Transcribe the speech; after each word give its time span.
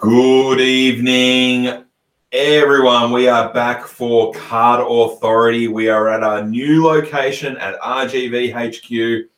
Good 0.00 0.62
evening, 0.62 1.84
everyone. 2.32 3.12
We 3.12 3.28
are 3.28 3.52
back 3.52 3.84
for 3.84 4.32
Card 4.32 4.80
Authority. 4.80 5.68
We 5.68 5.90
are 5.90 6.08
at 6.08 6.22
our 6.22 6.42
new 6.42 6.82
location 6.82 7.58
at 7.58 7.78
RGV 7.80 8.50
HQ. 8.50 9.28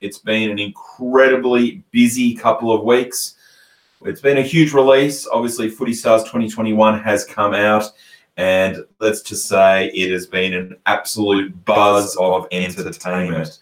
It's 0.00 0.18
been 0.18 0.48
an 0.48 0.60
incredibly 0.60 1.82
busy 1.90 2.36
couple 2.36 2.70
of 2.70 2.84
weeks. 2.84 3.34
It's 4.04 4.20
been 4.20 4.38
a 4.38 4.42
huge 4.42 4.72
release. 4.72 5.26
Obviously, 5.26 5.68
Footy 5.68 5.92
Stars 5.92 6.22
2021 6.22 7.00
has 7.00 7.24
come 7.24 7.52
out, 7.52 7.90
and 8.36 8.84
let's 9.00 9.22
just 9.22 9.48
say 9.48 9.88
it 9.88 10.12
has 10.12 10.28
been 10.28 10.54
an 10.54 10.76
absolute 10.86 11.64
buzz 11.64 12.16
of 12.20 12.46
entertainment. 12.52 13.58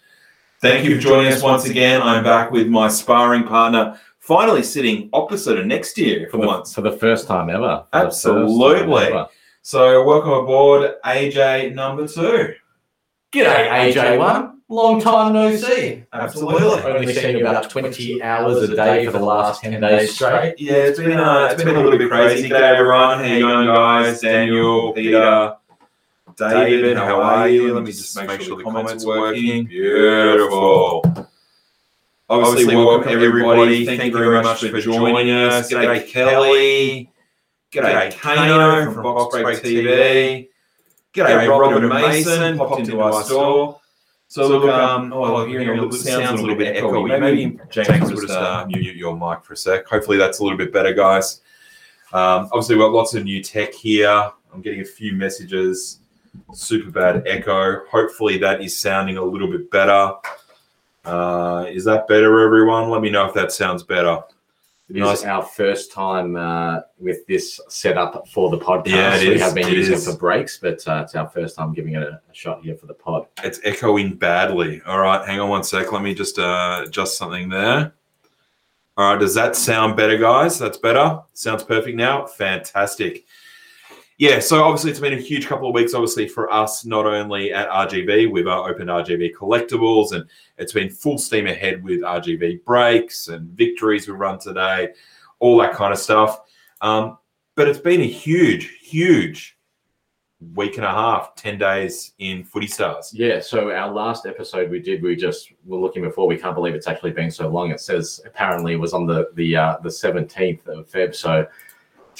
Thank 0.59 0.85
you 0.87 0.93
for 0.93 1.01
joining 1.01 1.33
us 1.33 1.41
once 1.41 1.65
again. 1.65 2.03
I'm 2.03 2.23
back 2.23 2.51
with 2.51 2.67
my 2.67 2.87
sparring 2.87 3.45
partner, 3.45 3.99
finally 4.21 4.63
sitting 4.63 5.09
opposite 5.11 5.59
and 5.59 5.67
next 5.67 5.93
to 5.93 6.05
you 6.05 6.29
for 6.29 6.37
the, 6.37 6.47
once. 6.47 6.73
for 6.73 6.81
the 6.81 6.91
first 6.93 7.27
time 7.27 7.49
ever. 7.49 7.83
For 7.91 7.97
the 7.97 7.99
time 7.99 8.05
Absolutely. 8.07 9.03
ever. 9.03 9.27
So, 9.63 10.03
welcome 10.05 10.31
aboard, 10.31 10.95
AJ 11.03 11.75
number 11.75 12.07
two. 12.07 12.53
G'day, 13.31 13.93
AJ1. 13.93 14.53
Long 14.69 15.01
time 15.01 15.33
no 15.33 15.53
see. 15.55 16.05
Absolutely. 16.13 16.81
Only 16.83 17.13
seen 17.13 17.37
you 17.37 17.45
about 17.45 17.69
20 17.69 18.23
hours 18.23 18.69
a 18.69 18.75
day 18.75 19.05
for 19.05 19.11
the 19.11 19.19
last 19.19 19.61
10 19.61 19.81
days 19.81 20.15
straight. 20.15 20.55
Yeah, 20.57 20.73
it's 20.73 20.97
been 20.97 21.19
uh, 21.19 21.49
it's 21.51 21.61
been 21.61 21.75
a 21.75 21.83
little 21.83 21.99
bit 21.99 22.09
crazy. 22.09 22.47
G'day 22.47 22.77
everyone. 22.77 23.19
How 23.19 23.25
you 23.25 23.41
going, 23.41 23.67
guys? 23.67 24.21
Daniel, 24.21 24.93
Peter, 24.93 25.57
David. 26.37 26.95
How 26.95 27.21
are 27.21 27.49
you? 27.49 27.73
Let 27.73 27.83
me 27.83 27.91
just 27.91 28.15
make 28.15 28.39
sure 28.41 28.57
the 28.57 28.63
comments 28.63 29.03
are 29.03 29.07
working. 29.07 29.65
Beautiful. 29.65 31.03
Obviously, 32.31 32.77
welcome 32.77 33.09
everybody. 33.09 33.85
Thank 33.85 34.05
you 34.05 34.17
very 34.17 34.41
much 34.41 34.61
for 34.61 34.79
joining 34.79 35.31
us. 35.31 35.69
G'day 35.69 36.07
Kelly. 36.07 37.11
G'day 37.73 38.17
Kano 38.17 38.93
from 38.93 39.03
Box 39.03 39.37
Break 39.37 39.59
TV. 39.59 40.47
G'day 41.13 41.49
Robert 41.49 41.83
and 41.83 41.89
Mason. 41.89 42.57
Popped 42.57 42.79
into 42.79 43.01
our 43.01 43.21
store. 43.23 43.81
So 44.29 44.47
look, 44.47 44.69
um, 44.71 45.11
oh, 45.11 45.43
I'm 45.43 45.49
hearing 45.49 45.67
a 45.67 45.73
little, 45.73 45.91
sounds 45.91 46.39
a 46.39 46.43
little 46.43 46.55
bit 46.55 46.77
echoey. 46.77 47.19
Maybe 47.19 47.59
James 47.69 48.09
would 48.13 48.21
just 48.21 48.31
uh, 48.31 48.65
mute 48.65 48.95
your 48.95 49.13
mic 49.13 49.43
for 49.43 49.51
a 49.51 49.57
sec. 49.57 49.85
Hopefully 49.87 50.15
that's 50.15 50.39
a 50.39 50.43
little 50.43 50.57
bit 50.57 50.71
better, 50.71 50.93
guys. 50.93 51.41
Um, 52.13 52.47
obviously, 52.53 52.75
we've 52.75 52.83
got 52.85 52.93
lots 52.93 53.13
of 53.13 53.25
new 53.25 53.43
tech 53.43 53.73
here. 53.73 54.31
I'm 54.53 54.61
getting 54.61 54.79
a 54.79 54.85
few 54.85 55.11
messages. 55.11 55.99
Super 56.53 56.91
bad 56.91 57.27
echo. 57.27 57.85
Hopefully 57.87 58.37
that 58.37 58.61
is 58.61 58.79
sounding 58.79 59.17
a 59.17 59.23
little 59.23 59.49
bit 59.49 59.69
better. 59.69 60.13
Uh, 61.05 61.65
is 61.69 61.83
that 61.85 62.07
better, 62.07 62.39
everyone? 62.41 62.89
Let 62.89 63.01
me 63.01 63.09
know 63.09 63.25
if 63.25 63.33
that 63.33 63.51
sounds 63.51 63.83
better. 63.83 64.19
It 64.89 64.97
is 64.97 65.01
Nice. 65.03 65.23
our 65.23 65.41
first 65.43 65.93
time 65.93 66.35
uh, 66.35 66.81
with 66.99 67.25
this 67.25 67.61
setup 67.69 68.27
for 68.27 68.49
the 68.49 68.57
podcast. 68.57 68.87
Yeah, 68.87 69.15
it 69.15 69.27
we 69.29 69.33
is. 69.35 69.41
have 69.41 69.55
been 69.55 69.67
It 69.69 69.73
using 69.73 69.93
is. 69.95 70.05
it 70.07 70.11
for 70.11 70.17
breaks, 70.17 70.57
but 70.57 70.85
uh, 70.87 71.01
it's 71.03 71.15
our 71.15 71.29
first 71.29 71.55
time 71.55 71.73
giving 71.73 71.93
it 71.95 72.03
a, 72.03 72.21
a 72.29 72.33
shot 72.33 72.61
here 72.61 72.75
for 72.75 72.87
the 72.87 72.93
pod. 72.93 73.25
It's 73.41 73.61
echoing 73.63 74.15
badly. 74.15 74.81
All 74.85 74.99
right, 74.99 75.25
hang 75.25 75.39
on 75.39 75.49
one 75.49 75.63
sec. 75.63 75.91
Let 75.93 76.01
me 76.03 76.13
just 76.13 76.37
uh, 76.37 76.83
adjust 76.85 77.17
something 77.17 77.47
there. 77.47 77.93
All 78.97 79.13
right, 79.13 79.19
does 79.19 79.33
that 79.35 79.55
sound 79.55 79.95
better, 79.95 80.17
guys? 80.17 80.59
That's 80.59 80.77
better. 80.77 81.21
Sounds 81.33 81.63
perfect 81.63 81.95
now. 81.95 82.25
Fantastic. 82.27 83.25
Yeah, 84.21 84.37
so 84.37 84.63
obviously 84.63 84.91
it's 84.91 84.99
been 84.99 85.13
a 85.13 85.19
huge 85.19 85.47
couple 85.47 85.67
of 85.67 85.73
weeks, 85.73 85.95
obviously 85.95 86.27
for 86.27 86.53
us, 86.53 86.85
not 86.85 87.07
only 87.07 87.51
at 87.51 87.67
RGB, 87.69 88.31
we've 88.31 88.45
uh, 88.45 88.61
opened 88.61 88.87
RGV 88.87 89.33
collectibles, 89.33 90.11
and 90.11 90.29
it's 90.59 90.73
been 90.73 90.91
full 90.91 91.17
steam 91.17 91.47
ahead 91.47 91.83
with 91.83 92.01
RGB 92.01 92.63
breaks 92.63 93.29
and 93.29 93.49
victories 93.57 94.07
we 94.07 94.13
run 94.13 94.37
today, 94.37 94.89
all 95.39 95.57
that 95.57 95.73
kind 95.73 95.91
of 95.91 95.97
stuff. 95.97 96.41
Um, 96.81 97.17
but 97.55 97.67
it's 97.67 97.79
been 97.79 98.01
a 98.01 98.07
huge, 98.07 98.77
huge 98.79 99.57
week 100.53 100.75
and 100.77 100.85
a 100.85 100.91
half, 100.91 101.33
10 101.33 101.57
days 101.57 102.11
in 102.19 102.43
Footy 102.43 102.67
Stars. 102.67 103.11
Yeah, 103.11 103.39
so 103.39 103.71
our 103.71 103.91
last 103.91 104.27
episode 104.27 104.69
we 104.69 104.81
did, 104.81 105.01
we 105.01 105.15
just 105.15 105.51
were 105.65 105.79
looking 105.79 106.03
before. 106.03 106.27
We 106.27 106.37
can't 106.37 106.53
believe 106.53 106.75
it's 106.75 106.87
actually 106.87 107.13
been 107.13 107.31
so 107.31 107.47
long. 107.47 107.71
It 107.71 107.79
says 107.79 108.21
apparently 108.23 108.73
it 108.73 108.79
was 108.79 108.93
on 108.93 109.07
the 109.07 109.31
the 109.33 109.55
uh, 109.55 109.77
the 109.81 109.89
seventeenth 109.89 110.67
of 110.67 110.87
Feb. 110.87 111.15
So 111.15 111.47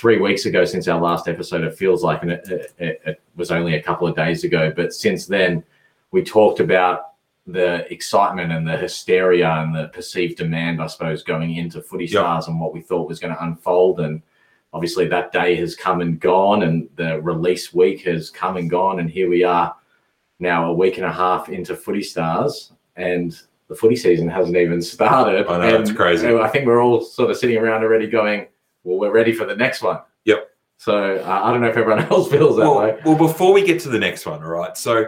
three 0.01 0.17
weeks 0.17 0.47
ago 0.47 0.65
since 0.65 0.87
our 0.87 0.99
last 0.99 1.27
episode. 1.27 1.63
It 1.63 1.77
feels 1.77 2.03
like, 2.03 2.23
and 2.23 2.31
it, 2.31 2.73
it, 2.79 3.01
it- 3.05 3.21
was 3.35 3.51
only 3.51 3.75
a 3.75 3.81
couple 3.81 4.05
of 4.07 4.15
days 4.15 4.43
ago. 4.43 4.73
But 4.75 4.93
since 4.93 5.25
then, 5.25 5.63
we 6.11 6.21
talked 6.23 6.59
about 6.59 7.13
the 7.47 7.91
excitement 7.93 8.51
and 8.51 8.67
the 8.67 8.75
hysteria 8.75 9.49
and 9.49 9.73
the 9.73 9.87
perceived 9.89 10.37
demand, 10.37 10.81
I 10.81 10.87
suppose, 10.87 11.23
going 11.23 11.55
into 11.55 11.81
Footy. 11.81 12.07
Stars 12.07 12.47
and 12.47 12.59
what 12.59 12.73
we 12.73 12.81
thought 12.81 13.07
was 13.07 13.19
going 13.19 13.33
to 13.33 13.43
unfold. 13.43 13.99
And 14.01 14.21
obviously, 14.73 15.07
that 15.07 15.31
day 15.31 15.55
has 15.55 15.75
come 15.75 16.01
and 16.01 16.19
gone, 16.19 16.63
and 16.63 16.89
the 16.95 17.21
release 17.21 17.73
week 17.73 18.01
has 18.05 18.29
come 18.29 18.57
and 18.57 18.69
gone, 18.69 18.99
and 18.99 19.09
here 19.09 19.29
we 19.29 19.43
are 19.43 19.73
now 20.39 20.69
a 20.69 20.73
week 20.73 20.97
and 20.97 21.05
a 21.05 21.11
half 21.11 21.47
into 21.49 21.75
Footy 21.75 22.03
Stars, 22.03 22.73
and 22.97 23.39
the 23.69 23.75
footy 23.75 23.95
season 23.95 24.27
hasn't 24.27 24.57
even 24.57 24.81
started. 24.81 25.47
I 25.47 25.57
know, 25.57 25.75
and 25.75 25.83
it's 25.87 25.95
crazy. 25.95 26.27
I 26.27 26.47
think 26.49 26.65
we're 26.65 26.81
all 26.83 27.01
sort 27.01 27.29
of 27.31 27.37
sitting 27.37 27.57
around 27.57 27.83
already 27.83 28.07
going, 28.07 28.47
well, 28.83 28.99
we're 28.99 29.11
ready 29.11 29.33
for 29.33 29.45
the 29.45 29.55
next 29.55 29.81
one. 29.81 29.99
Yep. 30.25 30.49
So 30.77 31.17
uh, 31.17 31.41
I 31.43 31.51
don't 31.51 31.61
know 31.61 31.67
if 31.67 31.77
everyone 31.77 32.05
else 32.11 32.29
feels 32.29 32.55
that 32.57 32.63
well, 32.63 32.79
way. 32.79 32.99
well, 33.05 33.17
before 33.17 33.53
we 33.53 33.63
get 33.63 33.79
to 33.81 33.89
the 33.89 33.99
next 33.99 34.25
one, 34.25 34.41
all 34.43 34.49
right. 34.49 34.75
So 34.77 35.07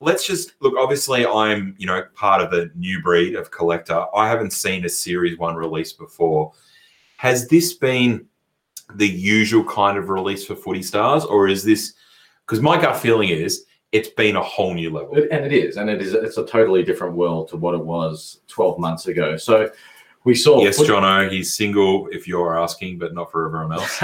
let's 0.00 0.26
just 0.26 0.54
look. 0.60 0.74
Obviously, 0.76 1.26
I'm 1.26 1.74
you 1.78 1.86
know 1.86 2.04
part 2.14 2.42
of 2.42 2.50
the 2.50 2.70
new 2.74 3.02
breed 3.02 3.36
of 3.36 3.50
collector. 3.50 4.04
I 4.14 4.28
haven't 4.28 4.52
seen 4.52 4.84
a 4.84 4.88
series 4.88 5.38
one 5.38 5.54
release 5.54 5.92
before. 5.92 6.52
Has 7.16 7.48
this 7.48 7.74
been 7.74 8.26
the 8.96 9.08
usual 9.08 9.64
kind 9.64 9.96
of 9.96 10.08
release 10.08 10.46
for 10.46 10.56
Footy 10.56 10.82
Stars, 10.82 11.24
or 11.24 11.48
is 11.48 11.64
this? 11.64 11.94
Because 12.44 12.60
my 12.60 12.80
gut 12.80 12.96
feeling 12.96 13.30
is 13.30 13.64
it's 13.92 14.08
been 14.08 14.34
a 14.34 14.42
whole 14.42 14.74
new 14.74 14.90
level. 14.90 15.14
And 15.14 15.46
it 15.46 15.52
is, 15.52 15.76
and 15.76 15.88
it 15.88 16.02
is. 16.02 16.12
It's 16.12 16.36
a 16.36 16.44
totally 16.44 16.82
different 16.82 17.14
world 17.14 17.48
to 17.50 17.56
what 17.56 17.76
it 17.76 17.84
was 17.84 18.40
12 18.48 18.80
months 18.80 19.06
ago. 19.06 19.36
So 19.36 19.70
we 20.24 20.34
saw. 20.34 20.62
Yes, 20.62 20.78
Foot- 20.78 20.88
Jono, 20.88 21.30
he's 21.30 21.54
single. 21.54 22.08
If 22.10 22.26
you're 22.26 22.58
asking, 22.58 22.98
but 22.98 23.14
not 23.14 23.30
for 23.30 23.46
everyone 23.46 23.72
else. 23.72 24.02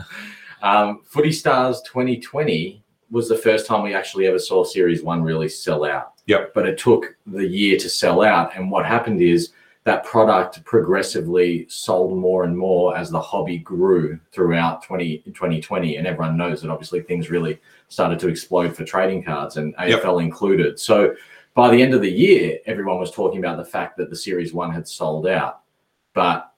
um, 0.62 1.00
Footy 1.04 1.32
Stars 1.32 1.80
2020 1.82 2.82
was 3.10 3.28
the 3.28 3.36
first 3.36 3.66
time 3.66 3.82
we 3.82 3.94
actually 3.94 4.26
ever 4.26 4.38
saw 4.38 4.64
Series 4.64 5.02
One 5.02 5.22
really 5.22 5.48
sell 5.48 5.84
out. 5.84 6.14
Yep. 6.26 6.52
But 6.54 6.66
it 6.66 6.78
took 6.78 7.16
the 7.26 7.46
year 7.46 7.78
to 7.78 7.88
sell 7.88 8.22
out, 8.22 8.56
and 8.56 8.70
what 8.70 8.86
happened 8.86 9.20
is 9.20 9.50
that 9.84 10.04
product 10.04 10.62
progressively 10.64 11.66
sold 11.68 12.16
more 12.16 12.44
and 12.44 12.56
more 12.56 12.96
as 12.96 13.10
the 13.10 13.20
hobby 13.20 13.58
grew 13.58 14.16
throughout 14.30 14.80
20, 14.84 15.18
2020. 15.26 15.96
And 15.96 16.06
everyone 16.06 16.36
knows 16.36 16.62
that 16.62 16.70
obviously 16.70 17.02
things 17.02 17.30
really 17.30 17.60
started 17.88 18.20
to 18.20 18.28
explode 18.28 18.76
for 18.76 18.84
trading 18.84 19.24
cards 19.24 19.56
and 19.56 19.74
Yep. 19.84 20.02
AFL 20.02 20.22
included. 20.22 20.78
So 20.78 21.16
by 21.54 21.70
the 21.70 21.82
end 21.82 21.94
of 21.94 22.00
the 22.00 22.10
year, 22.10 22.58
everyone 22.66 22.98
was 22.98 23.10
talking 23.10 23.38
about 23.38 23.58
the 23.58 23.64
fact 23.64 23.96
that 23.98 24.10
the 24.10 24.16
Series 24.16 24.54
One 24.54 24.72
had 24.72 24.88
sold 24.88 25.26
out, 25.26 25.60
but 26.14 26.52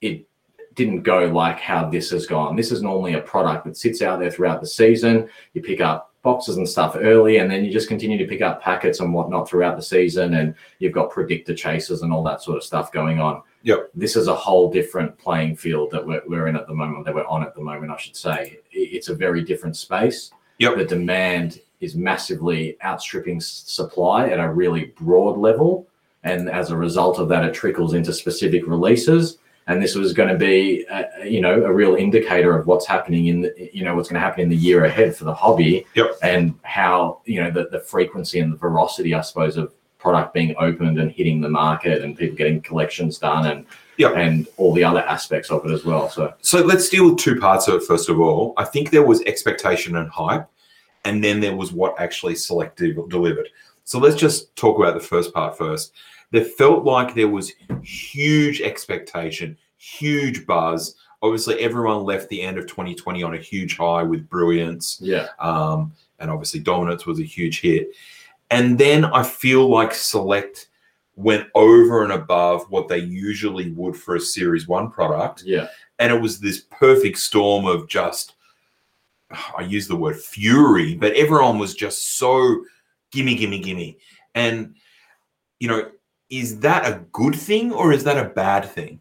it 0.00 0.26
didn't 0.74 1.02
go 1.02 1.26
like 1.26 1.58
how 1.58 1.88
this 1.88 2.10
has 2.10 2.26
gone. 2.26 2.54
This 2.54 2.70
is 2.70 2.82
normally 2.82 3.14
a 3.14 3.20
product 3.20 3.64
that 3.64 3.76
sits 3.76 4.02
out 4.02 4.20
there 4.20 4.30
throughout 4.30 4.60
the 4.60 4.66
season. 4.66 5.28
You 5.54 5.62
pick 5.62 5.80
up 5.80 6.12
boxes 6.22 6.58
and 6.58 6.68
stuff 6.68 6.96
early, 6.98 7.38
and 7.38 7.50
then 7.50 7.64
you 7.64 7.72
just 7.72 7.88
continue 7.88 8.18
to 8.18 8.26
pick 8.26 8.42
up 8.42 8.62
packets 8.62 9.00
and 9.00 9.14
whatnot 9.14 9.48
throughout 9.48 9.76
the 9.76 9.82
season. 9.82 10.34
And 10.34 10.54
you've 10.78 10.92
got 10.92 11.10
predictor 11.10 11.54
chases 11.54 12.02
and 12.02 12.12
all 12.12 12.22
that 12.24 12.42
sort 12.42 12.56
of 12.56 12.64
stuff 12.64 12.92
going 12.92 13.20
on. 13.20 13.42
Yep. 13.62 13.90
This 13.94 14.16
is 14.16 14.28
a 14.28 14.34
whole 14.34 14.70
different 14.70 15.16
playing 15.18 15.56
field 15.56 15.90
that 15.90 16.06
we're, 16.06 16.22
we're 16.26 16.46
in 16.46 16.56
at 16.56 16.68
the 16.68 16.74
moment, 16.74 17.04
that 17.04 17.14
we're 17.14 17.26
on 17.26 17.42
at 17.42 17.54
the 17.54 17.62
moment, 17.62 17.90
I 17.90 17.96
should 17.96 18.16
say. 18.16 18.58
It's 18.70 19.08
a 19.08 19.14
very 19.14 19.42
different 19.42 19.76
space. 19.76 20.30
Yep. 20.58 20.76
The 20.76 20.84
demand 20.84 21.60
is 21.80 21.94
massively 21.94 22.76
outstripping 22.84 23.40
supply 23.40 24.28
at 24.28 24.40
a 24.40 24.50
really 24.52 24.86
broad 24.98 25.38
level. 25.38 25.86
And 26.24 26.48
as 26.48 26.70
a 26.70 26.76
result 26.76 27.18
of 27.18 27.28
that, 27.28 27.44
it 27.44 27.54
trickles 27.54 27.94
into 27.94 28.12
specific 28.12 28.66
releases 28.66 29.38
and 29.68 29.82
this 29.82 29.94
was 29.94 30.12
going 30.12 30.28
to 30.28 30.36
be 30.38 30.86
a, 30.90 31.26
you 31.28 31.40
know 31.40 31.64
a 31.64 31.72
real 31.72 31.96
indicator 31.96 32.56
of 32.56 32.66
what's 32.66 32.86
happening 32.86 33.26
in 33.26 33.40
the, 33.42 33.70
you 33.72 33.84
know 33.84 33.94
what's 33.94 34.08
going 34.08 34.20
to 34.20 34.24
happen 34.24 34.40
in 34.42 34.48
the 34.48 34.56
year 34.56 34.84
ahead 34.84 35.14
for 35.14 35.24
the 35.24 35.34
hobby 35.34 35.84
Yep. 35.94 36.16
and 36.22 36.54
how 36.62 37.20
you 37.24 37.42
know 37.42 37.50
the, 37.50 37.68
the 37.70 37.80
frequency 37.80 38.38
and 38.40 38.52
the 38.52 38.56
veracity 38.56 39.14
i 39.14 39.20
suppose 39.20 39.56
of 39.56 39.74
product 39.98 40.32
being 40.34 40.54
opened 40.58 40.98
and 41.00 41.10
hitting 41.10 41.40
the 41.40 41.48
market 41.48 42.02
and 42.02 42.16
people 42.16 42.36
getting 42.36 42.60
collections 42.60 43.18
done 43.18 43.46
and 43.46 43.66
Yep. 43.98 44.12
and 44.16 44.46
all 44.58 44.74
the 44.74 44.84
other 44.84 45.00
aspects 45.00 45.50
of 45.50 45.64
it 45.64 45.72
as 45.72 45.84
well 45.84 46.10
so 46.10 46.32
So 46.42 46.60
let's 46.62 46.88
deal 46.88 47.08
with 47.10 47.18
two 47.18 47.40
parts 47.40 47.66
of 47.66 47.74
it. 47.76 47.82
First 47.84 48.10
of 48.10 48.20
all, 48.20 48.52
I 48.58 48.64
think 48.64 48.90
there 48.90 49.02
was 49.02 49.22
expectation 49.22 49.96
and 49.96 50.08
hype, 50.10 50.46
and 51.06 51.22
then 51.22 51.40
there 51.40 51.54
was 51.54 51.72
what 51.72 51.98
actually 52.00 52.34
selective 52.34 52.96
delivered. 53.08 53.48
So 53.84 53.98
let's 54.00 54.16
just 54.16 54.54
talk 54.56 54.78
about 54.78 54.94
the 54.94 55.06
first 55.06 55.32
part 55.32 55.56
first. 55.56 55.92
There 56.32 56.44
felt 56.44 56.84
like 56.84 57.14
there 57.14 57.28
was 57.28 57.52
huge 57.82 58.60
expectation, 58.60 59.56
huge 59.78 60.44
buzz. 60.44 60.96
Obviously, 61.22 61.60
everyone 61.60 62.02
left 62.02 62.28
the 62.28 62.42
end 62.42 62.58
of 62.58 62.66
2020 62.66 63.22
on 63.22 63.34
a 63.34 63.38
huge 63.38 63.76
high 63.76 64.02
with 64.02 64.28
brilliance, 64.28 64.98
yeah 65.00 65.28
um, 65.38 65.92
and 66.18 66.30
obviously 66.30 66.60
dominance 66.60 67.06
was 67.06 67.20
a 67.20 67.24
huge 67.24 67.60
hit. 67.60 67.88
And 68.50 68.76
then 68.76 69.04
I 69.04 69.22
feel 69.22 69.68
like 69.68 69.94
select 69.94 70.68
went 71.14 71.46
over 71.54 72.02
and 72.02 72.12
above 72.12 72.68
what 72.70 72.88
they 72.88 72.98
usually 72.98 73.70
would 73.70 73.96
for 73.96 74.16
a 74.16 74.20
Series 74.20 74.68
One 74.68 74.90
product 74.90 75.44
yeah 75.46 75.68
and 75.98 76.12
it 76.12 76.20
was 76.20 76.38
this 76.38 76.60
perfect 76.70 77.16
storm 77.18 77.64
of 77.64 77.88
just 77.88 78.34
I 79.30 79.62
use 79.62 79.88
the 79.88 79.96
word 79.96 80.16
fury, 80.16 80.94
but 80.94 81.14
everyone 81.14 81.58
was 81.58 81.74
just 81.74 82.18
so 82.18 82.64
gimme, 83.10 83.34
gimme, 83.34 83.60
gimme. 83.60 83.98
And 84.34 84.76
you 85.58 85.68
know, 85.68 85.90
is 86.30 86.60
that 86.60 86.86
a 86.86 87.00
good 87.12 87.34
thing 87.34 87.72
or 87.72 87.92
is 87.92 88.04
that 88.04 88.18
a 88.18 88.30
bad 88.30 88.64
thing? 88.68 89.00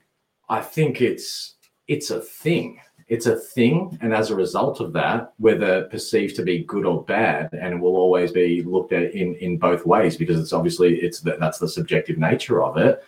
I 0.50 0.62
think 0.62 1.01
it's 1.01 1.56
it's 1.88 2.12
a 2.12 2.22
thing. 2.22 2.80
It's 3.07 3.27
a 3.27 3.36
thing, 3.36 4.00
and 4.01 4.16
as 4.16 4.31
a 4.31 4.36
result 4.36 4.80
of 4.80 4.92
that, 4.94 5.33
whether 5.38 5.83
perceived 5.83 6.36
to 6.38 6.44
be 6.44 6.63
good 6.63 6.86
or 6.86 7.04
bad, 7.04 7.54
and 7.54 7.80
will 7.80 7.98
always 7.98 8.31
be 8.31 8.63
looked 8.63 8.94
at 8.94 9.13
in 9.13 9.36
in 9.36 9.57
both 9.57 9.86
ways 9.86 10.18
because 10.18 10.39
it's 10.39 10.54
obviously 10.54 10.95
it's 10.95 11.19
that 11.21 11.39
that's 11.39 11.60
the 11.60 11.68
subjective 11.68 12.18
nature 12.18 12.63
of 12.63 12.78
it. 12.78 13.04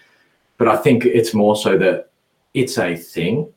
But 0.58 0.68
I 0.68 0.78
think 0.78 1.06
it's 1.06 1.34
more 1.34 1.56
so 1.56 1.80
that 1.80 2.12
it's 2.54 2.78
a 2.78 2.96
thing, 2.96 3.52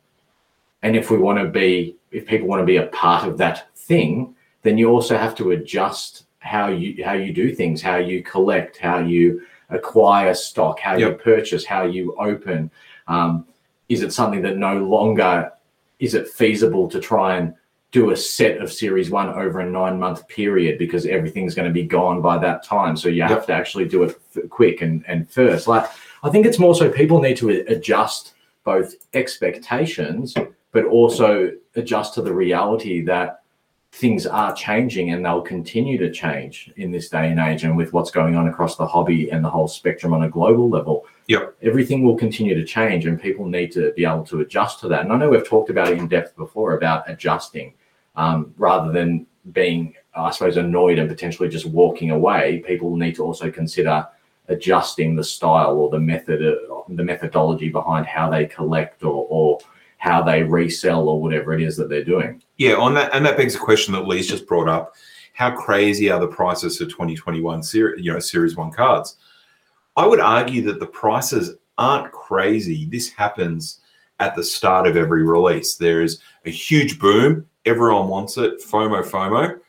and 0.81 0.95
if 0.95 1.11
we 1.11 1.17
want 1.17 1.37
to 1.37 1.47
be, 1.47 1.95
if 2.11 2.25
people 2.25 2.47
want 2.47 2.61
to 2.61 2.65
be 2.65 2.77
a 2.77 2.87
part 2.87 3.27
of 3.27 3.37
that 3.37 3.75
thing, 3.75 4.35
then 4.63 4.77
you 4.77 4.89
also 4.89 5.17
have 5.17 5.35
to 5.35 5.51
adjust 5.51 6.25
how 6.39 6.67
you 6.67 7.03
how 7.03 7.13
you 7.13 7.33
do 7.33 7.53
things, 7.53 7.81
how 7.81 7.97
you 7.97 8.23
collect, 8.23 8.77
how 8.77 8.99
you 8.99 9.41
acquire 9.69 10.33
stock, 10.33 10.79
how 10.79 10.95
yep. 10.95 11.11
you 11.11 11.15
purchase, 11.17 11.65
how 11.65 11.85
you 11.85 12.15
open. 12.17 12.69
Um, 13.07 13.45
is 13.89 14.01
it 14.01 14.13
something 14.13 14.41
that 14.41 14.57
no 14.57 14.77
longer 14.77 15.51
is 15.99 16.13
it 16.15 16.27
feasible 16.27 16.89
to 16.89 16.99
try 16.99 17.37
and 17.37 17.53
do 17.91 18.11
a 18.11 18.17
set 18.17 18.61
of 18.61 18.71
series 18.71 19.09
one 19.09 19.29
over 19.29 19.59
a 19.59 19.69
nine 19.69 19.99
month 19.99 20.27
period 20.27 20.79
because 20.79 21.05
everything's 21.05 21.53
going 21.53 21.67
to 21.67 21.73
be 21.73 21.83
gone 21.83 22.21
by 22.21 22.37
that 22.37 22.63
time 22.63 22.95
so 22.95 23.09
you 23.09 23.17
yep. 23.17 23.29
have 23.29 23.45
to 23.45 23.53
actually 23.53 23.85
do 23.85 24.03
it 24.03 24.17
f- 24.35 24.49
quick 24.49 24.81
and, 24.81 25.03
and 25.07 25.29
first 25.29 25.67
like 25.67 25.85
i 26.23 26.29
think 26.29 26.45
it's 26.45 26.57
more 26.57 26.73
so 26.73 26.89
people 26.89 27.21
need 27.21 27.35
to 27.35 27.49
adjust 27.49 28.33
both 28.63 28.95
expectations 29.13 30.33
but 30.71 30.85
also 30.85 31.51
adjust 31.75 32.13
to 32.15 32.21
the 32.21 32.33
reality 32.33 33.01
that 33.01 33.41
things 33.93 34.25
are 34.25 34.53
changing 34.55 35.11
and 35.11 35.25
they'll 35.25 35.41
continue 35.41 35.97
to 35.97 36.09
change 36.09 36.71
in 36.77 36.91
this 36.91 37.09
day 37.09 37.29
and 37.29 37.39
age 37.39 37.65
and 37.65 37.75
with 37.75 37.91
what's 37.91 38.09
going 38.09 38.35
on 38.35 38.47
across 38.47 38.77
the 38.77 38.87
hobby 38.87 39.29
and 39.29 39.43
the 39.43 39.49
whole 39.49 39.67
spectrum 39.67 40.13
on 40.13 40.23
a 40.23 40.29
global 40.29 40.69
level. 40.69 41.05
Yep. 41.27 41.55
everything 41.61 42.03
will 42.03 42.17
continue 42.17 42.55
to 42.55 42.65
change 42.65 43.05
and 43.05 43.21
people 43.21 43.45
need 43.45 43.71
to 43.71 43.93
be 43.93 44.05
able 44.05 44.25
to 44.25 44.41
adjust 44.41 44.79
to 44.81 44.87
that. 44.89 45.01
And 45.01 45.11
i 45.11 45.17
know 45.17 45.29
we've 45.29 45.47
talked 45.47 45.69
about 45.69 45.89
it 45.89 45.97
in 45.97 46.07
depth 46.07 46.35
before 46.35 46.75
about 46.75 47.09
adjusting 47.09 47.73
um, 48.15 48.53
rather 48.57 48.91
than 48.91 49.27
being 49.51 49.93
i 50.15 50.29
suppose 50.29 50.57
annoyed 50.57 50.99
and 50.99 51.09
potentially 51.09 51.49
just 51.49 51.65
walking 51.65 52.11
away. 52.11 52.63
People 52.65 52.95
need 52.95 53.15
to 53.15 53.23
also 53.23 53.51
consider 53.51 54.07
adjusting 54.47 55.15
the 55.15 55.23
style 55.23 55.77
or 55.77 55.89
the 55.89 55.99
method 55.99 56.41
uh, 56.43 56.81
the 56.89 57.03
methodology 57.03 57.69
behind 57.69 58.05
how 58.05 58.29
they 58.29 58.45
collect 58.45 59.03
or, 59.03 59.25
or 59.29 59.59
how 60.01 60.19
they 60.23 60.41
resell 60.41 61.07
or 61.07 61.21
whatever 61.21 61.53
it 61.53 61.61
is 61.61 61.77
that 61.77 61.87
they're 61.87 62.03
doing. 62.03 62.41
Yeah, 62.57 62.73
on 62.73 62.95
that, 62.95 63.13
and 63.13 63.23
that 63.23 63.37
begs 63.37 63.53
a 63.53 63.59
question 63.59 63.93
that 63.93 64.07
Lee's 64.07 64.27
just 64.27 64.47
brought 64.47 64.67
up: 64.67 64.95
How 65.33 65.51
crazy 65.51 66.09
are 66.09 66.19
the 66.19 66.27
prices 66.27 66.79
for 66.79 66.85
2021 66.85 67.61
series, 67.61 68.03
you 68.03 68.11
know, 68.11 68.17
Series 68.17 68.55
One 68.55 68.71
cards? 68.71 69.17
I 69.95 70.07
would 70.07 70.19
argue 70.19 70.63
that 70.63 70.79
the 70.79 70.87
prices 70.87 71.55
aren't 71.77 72.11
crazy. 72.11 72.87
This 72.89 73.09
happens 73.11 73.81
at 74.19 74.35
the 74.35 74.43
start 74.43 74.87
of 74.87 74.97
every 74.97 75.23
release. 75.23 75.75
There 75.75 76.01
is 76.01 76.19
a 76.45 76.49
huge 76.49 76.97
boom, 76.97 77.45
everyone 77.65 78.07
wants 78.07 78.37
it, 78.37 78.59
FOMO, 78.59 79.03
FOMO, 79.03 79.59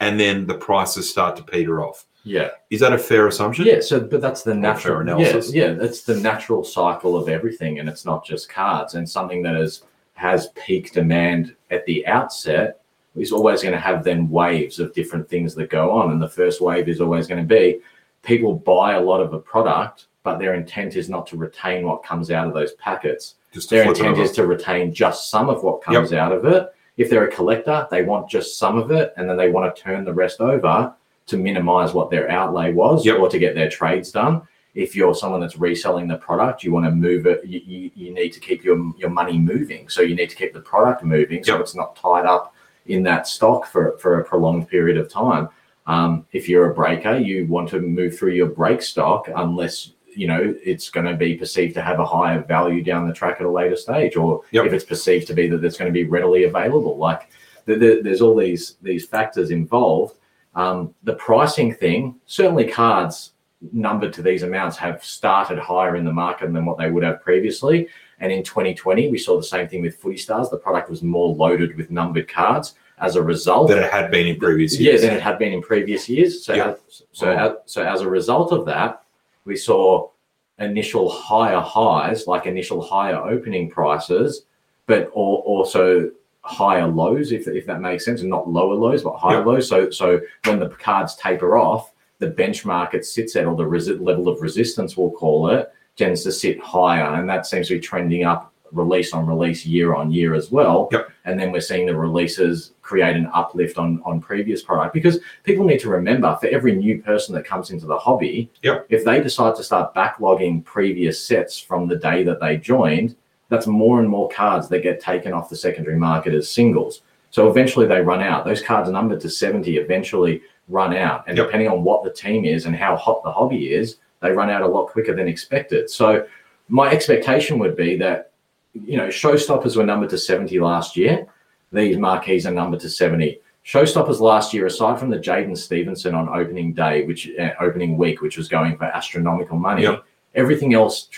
and 0.00 0.18
then 0.18 0.46
the 0.46 0.54
prices 0.54 1.10
start 1.10 1.36
to 1.36 1.42
peter 1.42 1.82
off. 1.82 2.06
Yeah. 2.24 2.50
Is 2.70 2.80
that 2.80 2.92
a 2.92 2.98
fair 2.98 3.26
assumption? 3.26 3.66
Yeah. 3.66 3.80
So, 3.80 4.00
but 4.00 4.20
that's 4.20 4.42
the 4.42 4.52
oh, 4.52 4.54
natural 4.54 5.00
analysis. 5.00 5.52
Yeah, 5.52 5.72
yeah, 5.72 5.82
it's 5.82 6.02
the 6.02 6.16
natural 6.16 6.64
cycle 6.64 7.16
of 7.16 7.28
everything, 7.28 7.78
and 7.78 7.88
it's 7.88 8.04
not 8.04 8.24
just 8.24 8.48
cards. 8.48 8.94
And 8.94 9.08
something 9.08 9.42
that 9.42 9.56
is 9.56 9.82
has 10.14 10.44
has 10.44 10.48
peak 10.50 10.92
demand 10.92 11.54
at 11.70 11.84
the 11.86 12.06
outset 12.06 12.80
is 13.16 13.32
always 13.32 13.62
going 13.62 13.74
to 13.74 13.80
have 13.80 14.04
then 14.04 14.28
waves 14.30 14.78
of 14.78 14.94
different 14.94 15.28
things 15.28 15.54
that 15.54 15.68
go 15.68 15.90
on. 15.90 16.12
And 16.12 16.22
the 16.22 16.28
first 16.28 16.60
wave 16.60 16.88
is 16.88 17.00
always 17.00 17.26
going 17.26 17.46
to 17.46 17.54
be 17.54 17.80
people 18.22 18.54
buy 18.54 18.94
a 18.94 19.00
lot 19.00 19.20
of 19.20 19.32
a 19.32 19.38
product, 19.38 20.06
but 20.22 20.38
their 20.38 20.54
intent 20.54 20.96
is 20.96 21.08
not 21.08 21.26
to 21.26 21.36
retain 21.36 21.84
what 21.84 22.04
comes 22.04 22.30
out 22.30 22.46
of 22.46 22.54
those 22.54 22.72
packets. 22.74 23.34
their 23.68 23.84
intent 23.84 24.18
is 24.18 24.32
to 24.32 24.46
retain 24.46 24.94
just 24.94 25.28
some 25.28 25.48
of 25.48 25.62
what 25.62 25.82
comes 25.82 26.12
yep. 26.12 26.20
out 26.20 26.32
of 26.32 26.44
it. 26.44 26.72
If 26.96 27.10
they're 27.10 27.26
a 27.26 27.32
collector, 27.32 27.86
they 27.90 28.02
want 28.02 28.30
just 28.30 28.58
some 28.58 28.78
of 28.78 28.90
it, 28.90 29.12
and 29.16 29.28
then 29.28 29.36
they 29.36 29.50
want 29.50 29.74
to 29.74 29.82
turn 29.82 30.04
the 30.04 30.14
rest 30.14 30.40
over 30.40 30.94
to 31.26 31.36
minimize 31.36 31.92
what 31.92 32.10
their 32.10 32.30
outlay 32.30 32.72
was 32.72 33.04
yep. 33.04 33.18
or 33.18 33.28
to 33.28 33.38
get 33.38 33.54
their 33.54 33.70
trades 33.70 34.10
done. 34.10 34.42
If 34.74 34.96
you're 34.96 35.14
someone 35.14 35.40
that's 35.40 35.58
reselling 35.58 36.08
the 36.08 36.16
product, 36.16 36.64
you 36.64 36.72
want 36.72 36.86
to 36.86 36.90
move 36.90 37.26
it. 37.26 37.44
You, 37.44 37.60
you, 37.64 37.90
you 37.94 38.14
need 38.14 38.30
to 38.30 38.40
keep 38.40 38.64
your, 38.64 38.92
your 38.96 39.10
money 39.10 39.38
moving. 39.38 39.88
So 39.88 40.00
you 40.00 40.14
need 40.14 40.30
to 40.30 40.36
keep 40.36 40.54
the 40.54 40.60
product 40.60 41.02
moving 41.04 41.44
so 41.44 41.52
yep. 41.52 41.60
it's 41.60 41.74
not 41.74 41.94
tied 41.94 42.24
up 42.24 42.54
in 42.86 43.02
that 43.04 43.26
stock 43.26 43.66
for, 43.66 43.98
for 43.98 44.20
a 44.20 44.24
prolonged 44.24 44.68
period 44.68 44.96
of 44.96 45.10
time. 45.10 45.48
Um, 45.86 46.26
if 46.32 46.48
you're 46.48 46.70
a 46.70 46.74
breaker, 46.74 47.16
you 47.16 47.46
want 47.46 47.68
to 47.70 47.80
move 47.80 48.16
through 48.16 48.32
your 48.32 48.46
break 48.46 48.82
stock 48.82 49.28
unless 49.34 49.92
you 50.14 50.26
know 50.26 50.54
it's 50.62 50.90
going 50.90 51.06
to 51.06 51.14
be 51.14 51.34
perceived 51.34 51.74
to 51.74 51.82
have 51.82 51.98
a 51.98 52.04
higher 52.04 52.42
value 52.42 52.82
down 52.82 53.08
the 53.08 53.14
track 53.14 53.36
at 53.40 53.46
a 53.46 53.50
later 53.50 53.76
stage, 53.76 54.16
or 54.16 54.42
yep. 54.52 54.66
if 54.66 54.72
it's 54.72 54.84
perceived 54.84 55.26
to 55.26 55.34
be 55.34 55.48
that 55.48 55.64
it's 55.64 55.76
going 55.76 55.90
to 55.90 55.92
be 55.92 56.04
readily 56.04 56.44
available. 56.44 56.96
Like 56.96 57.30
the, 57.64 57.76
the, 57.76 58.00
there's 58.02 58.20
all 58.20 58.36
these 58.36 58.76
these 58.82 59.06
factors 59.06 59.50
involved 59.50 60.16
um, 60.54 60.94
the 61.02 61.14
pricing 61.14 61.74
thing, 61.74 62.16
certainly 62.26 62.66
cards 62.68 63.32
numbered 63.72 64.12
to 64.14 64.22
these 64.22 64.42
amounts 64.42 64.76
have 64.76 65.04
started 65.04 65.58
higher 65.58 65.96
in 65.96 66.04
the 66.04 66.12
market 66.12 66.52
than 66.52 66.64
what 66.64 66.78
they 66.78 66.90
would 66.90 67.02
have 67.02 67.22
previously. 67.22 67.88
And 68.18 68.32
in 68.32 68.42
2020, 68.42 69.10
we 69.10 69.18
saw 69.18 69.36
the 69.36 69.42
same 69.42 69.68
thing 69.68 69.82
with 69.82 69.96
Footy 69.96 70.16
Stars. 70.16 70.50
The 70.50 70.56
product 70.56 70.90
was 70.90 71.02
more 71.02 71.34
loaded 71.34 71.76
with 71.76 71.90
numbered 71.90 72.28
cards 72.28 72.74
as 72.98 73.16
a 73.16 73.22
result. 73.22 73.68
Than 73.68 73.78
it 73.82 73.90
had 73.90 74.10
been 74.10 74.26
in 74.26 74.38
previous 74.38 74.78
years. 74.78 75.02
Yeah, 75.02 75.08
than 75.08 75.16
it 75.16 75.22
had 75.22 75.38
been 75.38 75.52
in 75.52 75.62
previous 75.62 76.08
years. 76.08 76.44
So, 76.44 76.54
yep. 76.54 76.80
as, 76.88 77.02
so, 77.12 77.30
as, 77.30 77.52
so 77.66 77.82
as 77.84 78.00
a 78.00 78.08
result 78.08 78.52
of 78.52 78.64
that, 78.66 79.02
we 79.44 79.56
saw 79.56 80.10
initial 80.58 81.10
higher 81.10 81.60
highs, 81.60 82.26
like 82.26 82.46
initial 82.46 82.80
higher 82.80 83.16
opening 83.16 83.70
prices, 83.70 84.44
but 84.86 85.08
also 85.10 86.10
higher 86.42 86.86
lows, 86.86 87.32
if, 87.32 87.46
if 87.46 87.66
that 87.66 87.80
makes 87.80 88.04
sense, 88.04 88.20
and 88.20 88.30
not 88.30 88.48
lower 88.48 88.74
lows, 88.74 89.02
but 89.02 89.16
higher 89.16 89.38
yep. 89.38 89.46
lows. 89.46 89.68
So 89.68 89.90
so 89.90 90.20
when 90.44 90.58
the 90.58 90.68
cards 90.68 91.14
taper 91.16 91.56
off, 91.56 91.92
the 92.18 92.30
benchmark 92.30 92.94
it 92.94 93.04
sits 93.04 93.36
at, 93.36 93.46
or 93.46 93.56
the 93.56 93.64
resi- 93.64 94.00
level 94.00 94.28
of 94.28 94.40
resistance, 94.40 94.96
we'll 94.96 95.10
call 95.10 95.50
it, 95.50 95.72
tends 95.96 96.22
to 96.24 96.32
sit 96.32 96.60
higher, 96.60 97.14
and 97.14 97.28
that 97.28 97.46
seems 97.46 97.68
to 97.68 97.74
be 97.74 97.80
trending 97.80 98.24
up 98.24 98.52
release 98.72 99.12
on 99.12 99.26
release 99.26 99.66
year 99.66 99.94
on 99.94 100.10
year 100.10 100.34
as 100.34 100.50
well. 100.50 100.88
Yep. 100.92 101.10
And 101.26 101.38
then 101.38 101.52
we're 101.52 101.60
seeing 101.60 101.86
the 101.86 101.94
releases 101.94 102.72
create 102.80 103.16
an 103.16 103.28
uplift 103.32 103.78
on 103.78 104.02
on 104.04 104.20
previous 104.20 104.62
product 104.62 104.94
because 104.94 105.20
people 105.44 105.64
need 105.64 105.80
to 105.80 105.90
remember 105.90 106.36
for 106.40 106.48
every 106.48 106.74
new 106.74 107.02
person 107.02 107.34
that 107.34 107.44
comes 107.44 107.70
into 107.70 107.86
the 107.86 107.98
hobby, 107.98 108.50
yep. 108.62 108.86
if 108.88 109.04
they 109.04 109.22
decide 109.22 109.54
to 109.56 109.62
start 109.62 109.94
backlogging 109.94 110.64
previous 110.64 111.24
sets 111.24 111.58
from 111.58 111.86
the 111.86 111.96
day 111.96 112.24
that 112.24 112.40
they 112.40 112.56
joined, 112.56 113.14
that's 113.52 113.66
more 113.66 114.00
and 114.00 114.08
more 114.08 114.30
cards 114.30 114.66
that 114.68 114.82
get 114.82 114.98
taken 114.98 115.34
off 115.34 115.50
the 115.50 115.56
secondary 115.56 115.98
market 115.98 116.32
as 116.32 116.50
singles. 116.50 117.02
So 117.28 117.50
eventually 117.50 117.86
they 117.86 118.00
run 118.00 118.22
out. 118.22 118.46
Those 118.46 118.62
cards 118.62 118.88
numbered 118.88 119.20
to 119.20 119.28
70 119.28 119.76
eventually 119.76 120.40
run 120.68 120.96
out. 120.96 121.24
And 121.28 121.36
yep. 121.36 121.48
depending 121.48 121.68
on 121.68 121.84
what 121.84 122.02
the 122.02 122.10
team 122.10 122.46
is 122.46 122.64
and 122.64 122.74
how 122.74 122.96
hot 122.96 123.22
the 123.22 123.30
hobby 123.30 123.74
is, 123.74 123.96
they 124.20 124.30
run 124.30 124.48
out 124.48 124.62
a 124.62 124.66
lot 124.66 124.86
quicker 124.86 125.14
than 125.14 125.28
expected. 125.28 125.90
So 125.90 126.26
my 126.70 126.90
expectation 126.90 127.58
would 127.58 127.76
be 127.76 127.94
that, 127.98 128.32
you 128.72 128.96
know, 128.96 129.08
showstoppers 129.08 129.76
were 129.76 129.84
numbered 129.84 130.08
to 130.10 130.18
70 130.18 130.58
last 130.58 130.96
year. 130.96 131.26
These 131.72 131.98
marquees 131.98 132.46
are 132.46 132.52
numbered 132.52 132.80
to 132.80 132.88
70. 132.88 133.38
Showstoppers 133.66 134.20
last 134.20 134.54
year, 134.54 134.64
aside 134.64 134.98
from 134.98 135.10
the 135.10 135.18
Jaden 135.18 135.58
Stevenson 135.58 136.14
on 136.14 136.30
opening 136.30 136.72
day, 136.72 137.04
which 137.04 137.28
uh, 137.38 137.50
opening 137.60 137.98
week, 137.98 138.22
which 138.22 138.38
was 138.38 138.48
going 138.48 138.78
for 138.78 138.84
astronomical 138.84 139.58
money, 139.58 139.82
yep. 139.82 140.04
everything 140.34 140.72
else 140.72 141.10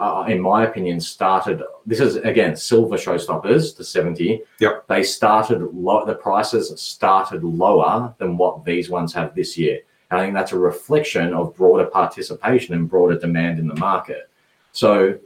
uh, 0.00 0.24
in 0.28 0.40
my 0.40 0.64
opinion, 0.64 1.00
started. 1.00 1.62
This 1.86 2.00
is 2.00 2.16
again 2.16 2.56
silver 2.56 2.96
showstoppers, 2.96 3.76
the 3.76 3.84
seventy. 3.84 4.42
Yep. 4.60 4.86
They 4.88 5.02
started 5.02 5.62
low. 5.74 6.04
The 6.04 6.14
prices 6.14 6.80
started 6.80 7.44
lower 7.44 8.14
than 8.18 8.36
what 8.36 8.64
these 8.64 8.90
ones 8.90 9.12
have 9.14 9.34
this 9.34 9.56
year. 9.56 9.80
And 10.10 10.20
I 10.20 10.24
think 10.24 10.34
that's 10.34 10.52
a 10.52 10.58
reflection 10.58 11.34
of 11.34 11.54
broader 11.54 11.86
participation 11.86 12.74
and 12.74 12.88
broader 12.88 13.18
demand 13.18 13.58
in 13.58 13.66
the 13.66 13.76
market. 13.76 14.30
So 14.72 15.18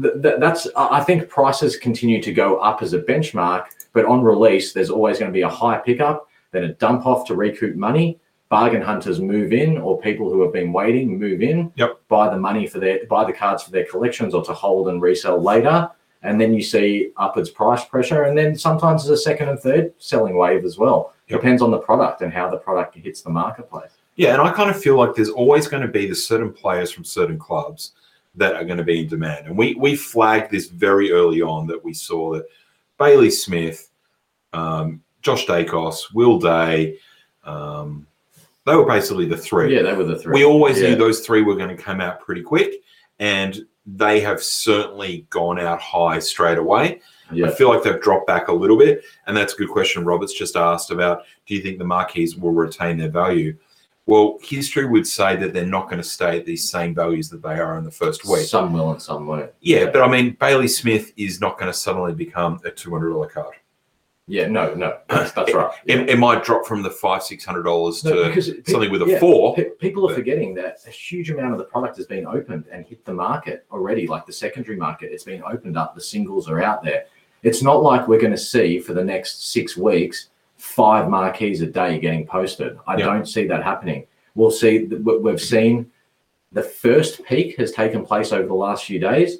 th- 0.00 0.22
th- 0.22 0.36
that's. 0.38 0.68
I 0.76 1.02
think 1.02 1.28
prices 1.28 1.76
continue 1.76 2.22
to 2.22 2.32
go 2.32 2.58
up 2.58 2.82
as 2.82 2.92
a 2.92 3.00
benchmark, 3.00 3.66
but 3.92 4.04
on 4.04 4.22
release, 4.22 4.72
there's 4.72 4.90
always 4.90 5.18
going 5.18 5.30
to 5.30 5.34
be 5.34 5.42
a 5.42 5.48
high 5.48 5.78
pickup, 5.78 6.28
then 6.52 6.64
a 6.64 6.72
dump 6.74 7.06
off 7.06 7.26
to 7.28 7.34
recoup 7.34 7.76
money, 7.76 8.18
bargain 8.56 8.80
hunters 8.80 9.20
move 9.20 9.52
in 9.52 9.76
or 9.76 10.00
people 10.00 10.30
who 10.30 10.40
have 10.40 10.52
been 10.52 10.72
waiting 10.72 11.18
move 11.18 11.42
in 11.42 11.70
yep. 11.76 12.00
buy 12.08 12.26
the 12.30 12.38
money 12.48 12.66
for 12.66 12.78
their 12.78 13.04
buy 13.06 13.22
the 13.22 13.32
cards 13.32 13.62
for 13.62 13.70
their 13.70 13.84
collections 13.84 14.32
or 14.32 14.42
to 14.42 14.54
hold 14.54 14.88
and 14.88 15.02
resell 15.02 15.38
later 15.38 15.78
and 16.22 16.40
then 16.40 16.54
you 16.54 16.62
see 16.62 17.10
upwards 17.18 17.50
price 17.50 17.84
pressure 17.84 18.22
and 18.22 18.38
then 18.38 18.56
sometimes 18.56 19.04
there's 19.04 19.20
a 19.20 19.22
second 19.22 19.50
and 19.50 19.60
third 19.60 19.92
selling 19.98 20.36
wave 20.36 20.64
as 20.64 20.78
well 20.78 21.12
yep. 21.28 21.40
depends 21.40 21.60
on 21.60 21.70
the 21.70 21.78
product 21.78 22.22
and 22.22 22.32
how 22.32 22.48
the 22.48 22.56
product 22.56 22.94
hits 22.94 23.20
the 23.20 23.28
marketplace 23.28 23.92
yeah 24.14 24.32
and 24.32 24.40
i 24.40 24.50
kind 24.50 24.70
of 24.70 24.80
feel 24.80 24.96
like 24.96 25.14
there's 25.14 25.28
always 25.42 25.68
going 25.68 25.82
to 25.82 25.92
be 26.00 26.06
the 26.06 26.14
certain 26.14 26.52
players 26.52 26.90
from 26.90 27.04
certain 27.04 27.38
clubs 27.38 27.92
that 28.36 28.54
are 28.54 28.64
going 28.64 28.78
to 28.78 28.84
be 28.84 29.00
in 29.00 29.08
demand. 29.08 29.46
And 29.46 29.56
we 29.56 29.74
we 29.74 29.96
flagged 29.96 30.50
this 30.50 30.68
very 30.68 31.10
early 31.10 31.42
on 31.42 31.66
that 31.68 31.82
we 31.82 31.94
saw 31.94 32.34
that 32.34 32.46
Bailey 32.98 33.30
Smith, 33.30 33.90
um, 34.52 35.02
Josh 35.22 35.46
Daicos, 35.46 36.12
Will 36.12 36.38
Day, 36.38 36.98
um, 37.44 38.06
they 38.66 38.74
were 38.76 38.84
basically 38.84 39.26
the 39.26 39.36
three. 39.36 39.74
Yeah, 39.74 39.82
they 39.82 39.92
were 39.94 40.04
the 40.04 40.18
three. 40.18 40.34
We 40.34 40.44
always 40.44 40.80
Yeah. 40.80 40.90
knew 40.90 40.96
those 40.96 41.20
three 41.20 41.42
were 41.42 41.54
going 41.56 41.74
to 41.74 41.82
come 41.82 42.00
out 42.00 42.20
pretty 42.20 42.42
quick, 42.42 42.82
and 43.18 43.64
they 43.86 44.20
have 44.20 44.42
certainly 44.42 45.26
gone 45.30 45.58
out 45.60 45.80
high 45.80 46.18
straight 46.18 46.58
away. 46.58 47.00
I 47.30 47.50
feel 47.50 47.68
like 47.68 47.82
they've 47.82 48.00
dropped 48.00 48.26
back 48.28 48.48
a 48.48 48.52
little 48.52 48.76
bit, 48.78 49.02
and 49.26 49.36
that's 49.36 49.54
a 49.54 49.56
good 49.56 49.70
question. 49.70 50.04
Roberts 50.04 50.32
just 50.32 50.56
asked 50.56 50.90
about: 50.90 51.22
Do 51.46 51.54
you 51.54 51.62
think 51.62 51.78
the 51.78 51.84
marquees 51.84 52.36
will 52.36 52.52
retain 52.52 52.98
their 52.98 53.08
value? 53.10 53.56
Well, 54.06 54.38
history 54.40 54.86
would 54.86 55.06
say 55.06 55.34
that 55.34 55.52
they're 55.52 55.66
not 55.66 55.86
going 55.86 56.00
to 56.00 56.08
stay 56.08 56.38
at 56.38 56.46
these 56.46 56.68
same 56.68 56.94
values 56.94 57.28
that 57.30 57.42
they 57.42 57.58
are 57.58 57.76
in 57.78 57.84
the 57.84 57.90
first 57.90 58.24
week. 58.24 58.46
Some 58.46 58.72
will 58.72 58.92
and 58.92 59.02
some 59.02 59.26
won't. 59.26 59.50
Yeah, 59.60 59.86
but 59.90 60.02
I 60.02 60.08
mean, 60.08 60.36
Bailey 60.38 60.68
Smith 60.68 61.12
is 61.16 61.40
not 61.40 61.58
going 61.58 61.72
to 61.72 61.76
suddenly 61.76 62.14
become 62.14 62.60
a 62.64 62.70
two 62.70 62.92
hundred 62.92 63.10
dollar 63.10 63.26
card. 63.28 63.54
Yeah, 64.28 64.48
no, 64.48 64.74
no, 64.74 64.98
that's, 65.08 65.30
that's 65.32 65.54
right. 65.54 65.70
It, 65.84 66.10
it 66.10 66.18
might 66.18 66.42
drop 66.42 66.66
from 66.66 66.82
the 66.82 66.90
five 66.90 67.22
six 67.22 67.44
hundred 67.44 67.62
dollars 67.62 68.02
No, 68.02 68.12
to 68.32 68.32
it- 68.38 68.68
something 68.68 68.90
with 68.90 69.02
a 69.02 69.06
yeah, 69.06 69.20
four. 69.20 69.54
pe- 69.54 69.70
People 69.78 70.10
are 70.10 70.14
forgetting 70.14 70.52
that 70.54 70.78
a 70.86 70.90
huge 70.90 71.30
amount 71.30 71.52
of 71.52 71.58
the 71.58 71.64
product 71.64 71.96
has 71.96 72.06
been 72.06 72.26
opened 72.26 72.64
and 72.72 72.84
hit 72.84 73.04
the 73.04 73.14
market 73.14 73.64
already, 73.70 74.06
like 74.08 74.26
the 74.26 74.32
secondary 74.32 74.76
market. 74.76 75.12
It's 75.12 75.22
been 75.22 75.44
opened 75.44 75.78
up. 75.78 75.94
The 75.94 76.00
singles 76.00 76.48
are 76.48 76.60
out 76.60 76.82
there. 76.82 77.04
It's 77.44 77.62
not 77.62 77.82
like 77.84 78.08
we're 78.08 78.20
going 78.20 78.32
to 78.32 78.38
see 78.38 78.80
for 78.80 78.94
the 78.94 79.04
next 79.04 79.52
six 79.52 79.76
weeks 79.76 80.30
five 80.56 81.08
marquees 81.08 81.62
a 81.62 81.66
day 81.66 82.00
getting 82.00 82.26
posted. 82.26 82.76
I 82.88 82.96
Yeah. 82.96 83.04
don't 83.06 83.26
see 83.26 83.46
that 83.46 83.62
happening. 83.62 84.06
We'll 84.34 84.50
see. 84.50 84.86
We've 84.86 85.40
seen 85.40 85.88
the 86.50 86.62
first 86.64 87.22
peak 87.24 87.56
has 87.58 87.70
taken 87.70 88.04
place 88.04 88.32
over 88.32 88.48
the 88.48 88.54
last 88.54 88.86
few 88.86 88.98
days. 88.98 89.38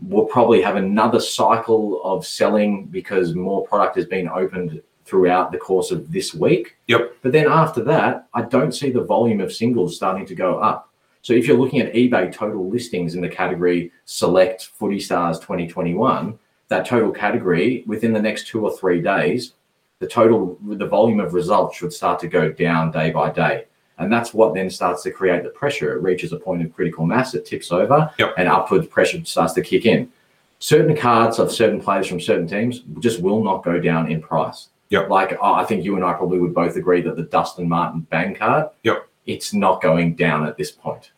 We'll 0.00 0.26
probably 0.26 0.60
have 0.62 0.76
another 0.76 1.20
cycle 1.20 2.02
of 2.04 2.26
selling 2.26 2.86
because 2.86 3.34
more 3.34 3.66
product 3.66 3.96
has 3.96 4.06
been 4.06 4.28
opened 4.28 4.82
throughout 5.06 5.52
the 5.52 5.58
course 5.58 5.90
of 5.90 6.12
this 6.12 6.34
week. 6.34 6.76
Yep. 6.88 7.16
But 7.22 7.32
then 7.32 7.46
after 7.46 7.82
that, 7.84 8.26
I 8.34 8.42
don't 8.42 8.72
see 8.72 8.90
the 8.90 9.04
volume 9.04 9.40
of 9.40 9.52
singles 9.52 9.96
starting 9.96 10.26
to 10.26 10.34
go 10.34 10.58
up. 10.58 10.92
So 11.22 11.32
if 11.32 11.46
you're 11.46 11.58
looking 11.58 11.80
at 11.80 11.92
eBay 11.94 12.32
total 12.32 12.68
listings 12.68 13.14
in 13.14 13.20
the 13.20 13.28
category 13.28 13.90
select 14.04 14.66
footy 14.74 15.00
stars 15.00 15.38
2021, 15.38 16.38
that 16.68 16.86
total 16.86 17.10
category 17.10 17.84
within 17.86 18.12
the 18.12 18.22
next 18.22 18.48
two 18.48 18.64
or 18.64 18.76
three 18.76 19.00
days, 19.00 19.54
the 19.98 20.06
total 20.06 20.58
the 20.62 20.86
volume 20.86 21.20
of 21.20 21.34
results 21.34 21.76
should 21.76 21.92
start 21.92 22.20
to 22.20 22.28
go 22.28 22.52
down 22.52 22.90
day 22.90 23.10
by 23.10 23.30
day. 23.30 23.64
And 23.98 24.12
that's 24.12 24.34
what 24.34 24.54
then 24.54 24.68
starts 24.68 25.02
to 25.04 25.10
create 25.10 25.42
the 25.42 25.48
pressure. 25.50 25.94
It 25.96 26.02
reaches 26.02 26.32
a 26.32 26.36
point 26.38 26.62
of 26.62 26.74
critical 26.74 27.06
mass, 27.06 27.34
it 27.34 27.46
tips 27.46 27.72
over, 27.72 28.10
Yep. 28.18 28.34
and 28.36 28.48
upward 28.48 28.90
pressure 28.90 29.24
starts 29.24 29.54
to 29.54 29.62
kick 29.62 29.86
in. 29.86 30.10
Certain 30.58 30.96
cards 30.96 31.38
of 31.38 31.50
certain 31.52 31.80
players 31.80 32.06
from 32.06 32.20
certain 32.20 32.46
teams 32.46 32.80
just 33.00 33.20
will 33.20 33.42
not 33.42 33.64
go 33.64 33.78
down 33.80 34.10
in 34.10 34.20
price. 34.20 34.68
Yep. 34.90 35.10
Like 35.10 35.36
oh, 35.40 35.54
I 35.54 35.64
think 35.64 35.84
you 35.84 35.96
and 35.96 36.04
I 36.04 36.12
probably 36.12 36.38
would 36.38 36.54
both 36.54 36.76
agree 36.76 37.00
that 37.02 37.16
the 37.16 37.22
Dustin 37.24 37.68
Martin 37.68 38.00
bang 38.10 38.34
card, 38.34 38.68
Yep. 38.84 39.06
it's 39.26 39.52
not 39.52 39.82
going 39.82 40.14
down 40.14 40.46
at 40.46 40.56
this 40.56 40.70
point. 40.70 41.10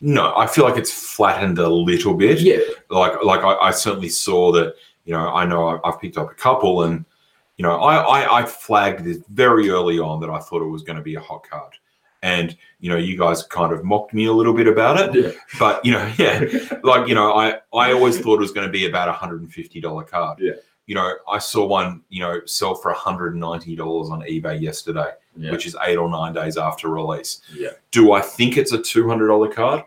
No, 0.00 0.32
I 0.36 0.46
feel 0.46 0.64
like 0.64 0.76
it's 0.76 0.92
flattened 0.92 1.58
a 1.58 1.68
little 1.68 2.14
bit. 2.14 2.40
Yeah. 2.40 2.58
Like, 2.88 3.24
like 3.24 3.40
I, 3.40 3.54
I 3.68 3.70
certainly 3.72 4.08
saw 4.08 4.52
that. 4.52 4.74
You 5.04 5.14
know, 5.14 5.28
I 5.34 5.44
know 5.46 5.80
I've 5.84 5.98
picked 6.00 6.18
up 6.18 6.30
a 6.30 6.34
couple, 6.34 6.82
and 6.84 7.04
you 7.56 7.62
know, 7.64 7.80
I, 7.80 7.96
I, 7.96 8.40
I 8.40 8.44
flagged 8.44 9.04
this 9.04 9.18
very 9.30 9.70
early 9.70 9.98
on 9.98 10.20
that 10.20 10.28
I 10.30 10.38
thought 10.38 10.60
it 10.62 10.66
was 10.68 10.82
going 10.82 10.98
to 10.98 11.02
be 11.02 11.14
a 11.16 11.20
hot 11.20 11.48
card, 11.48 11.72
and 12.22 12.56
you 12.80 12.88
know, 12.90 12.96
you 12.96 13.16
guys 13.18 13.42
kind 13.44 13.72
of 13.72 13.84
mocked 13.84 14.12
me 14.14 14.26
a 14.26 14.32
little 14.32 14.52
bit 14.54 14.66
about 14.68 15.00
it. 15.16 15.24
Yeah. 15.24 15.32
But 15.58 15.84
you 15.84 15.92
know, 15.92 16.12
yeah, 16.18 16.44
like 16.82 17.08
you 17.08 17.14
know, 17.14 17.32
I 17.32 17.58
I 17.72 17.92
always 17.92 18.18
thought 18.18 18.34
it 18.34 18.40
was 18.40 18.52
going 18.52 18.66
to 18.66 18.72
be 18.72 18.86
about 18.86 19.08
a 19.08 19.12
hundred 19.12 19.40
and 19.42 19.52
fifty 19.52 19.80
dollar 19.80 20.04
card. 20.04 20.38
Yeah. 20.40 20.52
You 20.86 20.94
know, 20.94 21.12
I 21.30 21.38
saw 21.38 21.66
one, 21.66 22.02
you 22.08 22.20
know, 22.22 22.40
sell 22.46 22.74
for 22.74 22.92
hundred 22.92 23.32
and 23.32 23.40
ninety 23.40 23.76
dollars 23.76 24.08
on 24.10 24.22
eBay 24.22 24.60
yesterday, 24.60 25.10
Yeah. 25.36 25.50
which 25.50 25.66
is 25.66 25.76
eight 25.86 25.96
or 25.96 26.08
nine 26.08 26.32
days 26.32 26.56
after 26.56 26.88
release. 26.88 27.42
Yeah. 27.52 27.70
Do 27.90 28.12
I 28.12 28.20
think 28.22 28.56
it's 28.56 28.72
a 28.72 28.80
two 28.80 29.06
hundred 29.08 29.28
dollar 29.28 29.48
card? 29.52 29.84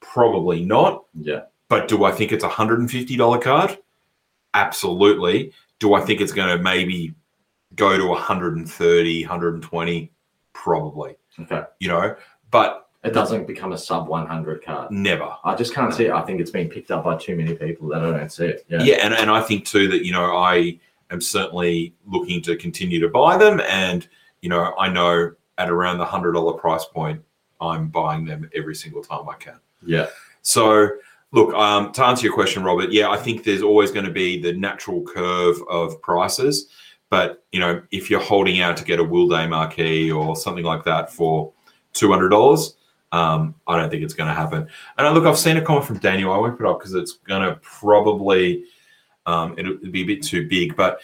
Probably 0.00 0.64
not. 0.64 1.04
Yeah. 1.18 1.42
But 1.68 1.88
do 1.88 2.04
I 2.04 2.12
think 2.12 2.30
it's 2.30 2.44
a 2.44 2.48
hundred 2.48 2.78
and 2.80 2.90
fifty 2.90 3.16
dollar 3.16 3.38
card? 3.38 3.78
Absolutely. 4.54 5.52
Do 5.80 5.94
I 5.94 6.00
think 6.00 6.20
it's 6.20 6.32
going 6.32 6.56
to 6.56 6.62
maybe 6.62 7.12
go 7.74 7.98
to 7.98 8.06
130, 8.06 9.22
120? 9.22 10.10
Probably. 10.52 11.16
Okay. 11.40 11.62
You 11.80 11.88
know, 11.88 12.16
but 12.50 12.88
It 13.02 13.12
doesn't 13.12 13.46
become 13.46 13.72
a 13.72 13.78
sub 13.78 14.08
100 14.08 14.64
card. 14.64 14.90
never. 14.90 15.34
I 15.44 15.54
just 15.54 15.74
can't 15.74 15.92
see 15.92 16.06
it. 16.06 16.12
I 16.12 16.22
think 16.22 16.40
it's 16.40 16.50
been 16.50 16.68
picked 16.68 16.90
up 16.90 17.04
by 17.04 17.16
too 17.16 17.36
many 17.36 17.54
people 17.54 17.88
that 17.88 18.04
I 18.04 18.10
don't 18.10 18.32
see 18.32 18.46
it. 18.46 18.64
Yeah. 18.68 18.82
Yeah, 18.82 18.94
and, 19.02 19.14
and 19.14 19.30
I 19.30 19.40
think 19.42 19.66
too 19.66 19.88
that 19.88 20.04
you 20.04 20.12
know 20.12 20.36
I 20.36 20.78
am 21.10 21.20
certainly 21.20 21.94
looking 22.06 22.40
to 22.42 22.56
continue 22.56 23.00
to 23.00 23.08
buy 23.08 23.36
them, 23.36 23.60
and 23.68 24.08
you 24.40 24.48
know 24.48 24.74
I 24.78 24.88
know 24.88 25.32
at 25.58 25.70
around 25.70 25.98
the 25.98 26.04
hundred 26.04 26.32
dollar 26.32 26.54
price 26.54 26.84
point, 26.84 27.20
I'm 27.60 27.88
buying 27.88 28.24
them 28.24 28.48
every 28.54 28.74
single 28.74 29.02
time 29.02 29.28
I 29.28 29.34
can. 29.34 29.60
Yeah. 29.86 30.06
So, 30.42 30.88
look, 31.32 31.54
um, 31.54 31.92
to 31.92 32.04
answer 32.04 32.26
your 32.26 32.34
question, 32.34 32.62
Robert, 32.64 32.90
yeah, 32.90 33.08
I 33.10 33.16
think 33.16 33.44
there's 33.44 33.62
always 33.62 33.90
going 33.90 34.04
to 34.04 34.10
be 34.10 34.40
the 34.40 34.52
natural 34.52 35.02
curve 35.02 35.56
of 35.70 36.00
prices. 36.02 36.68
But, 37.10 37.44
you 37.52 37.60
know, 37.60 37.82
if 37.90 38.10
you're 38.10 38.20
holding 38.20 38.60
out 38.60 38.76
to 38.78 38.84
get 38.84 38.98
a 38.98 39.04
Will 39.04 39.28
Day 39.28 39.46
marquee 39.46 40.10
or 40.10 40.34
something 40.36 40.64
like 40.64 40.84
that 40.84 41.12
for 41.12 41.52
$200, 41.94 42.74
um, 43.12 43.54
I 43.68 43.76
don't 43.78 43.90
think 43.90 44.02
it's 44.02 44.14
going 44.14 44.28
to 44.28 44.34
happen. 44.34 44.66
And 44.98 45.06
uh, 45.06 45.12
look, 45.12 45.24
I've 45.24 45.38
seen 45.38 45.56
a 45.56 45.62
comment 45.62 45.86
from 45.86 45.98
Daniel. 45.98 46.32
I 46.32 46.38
won't 46.38 46.58
put 46.58 46.66
it 46.66 46.70
up 46.70 46.80
because 46.80 46.94
it's 46.94 47.12
going 47.12 47.42
to 47.42 47.56
probably, 47.62 48.64
um, 49.26 49.54
it'll 49.56 49.76
be 49.90 50.02
a 50.02 50.06
bit 50.06 50.22
too 50.22 50.48
big. 50.48 50.74
But 50.76 51.00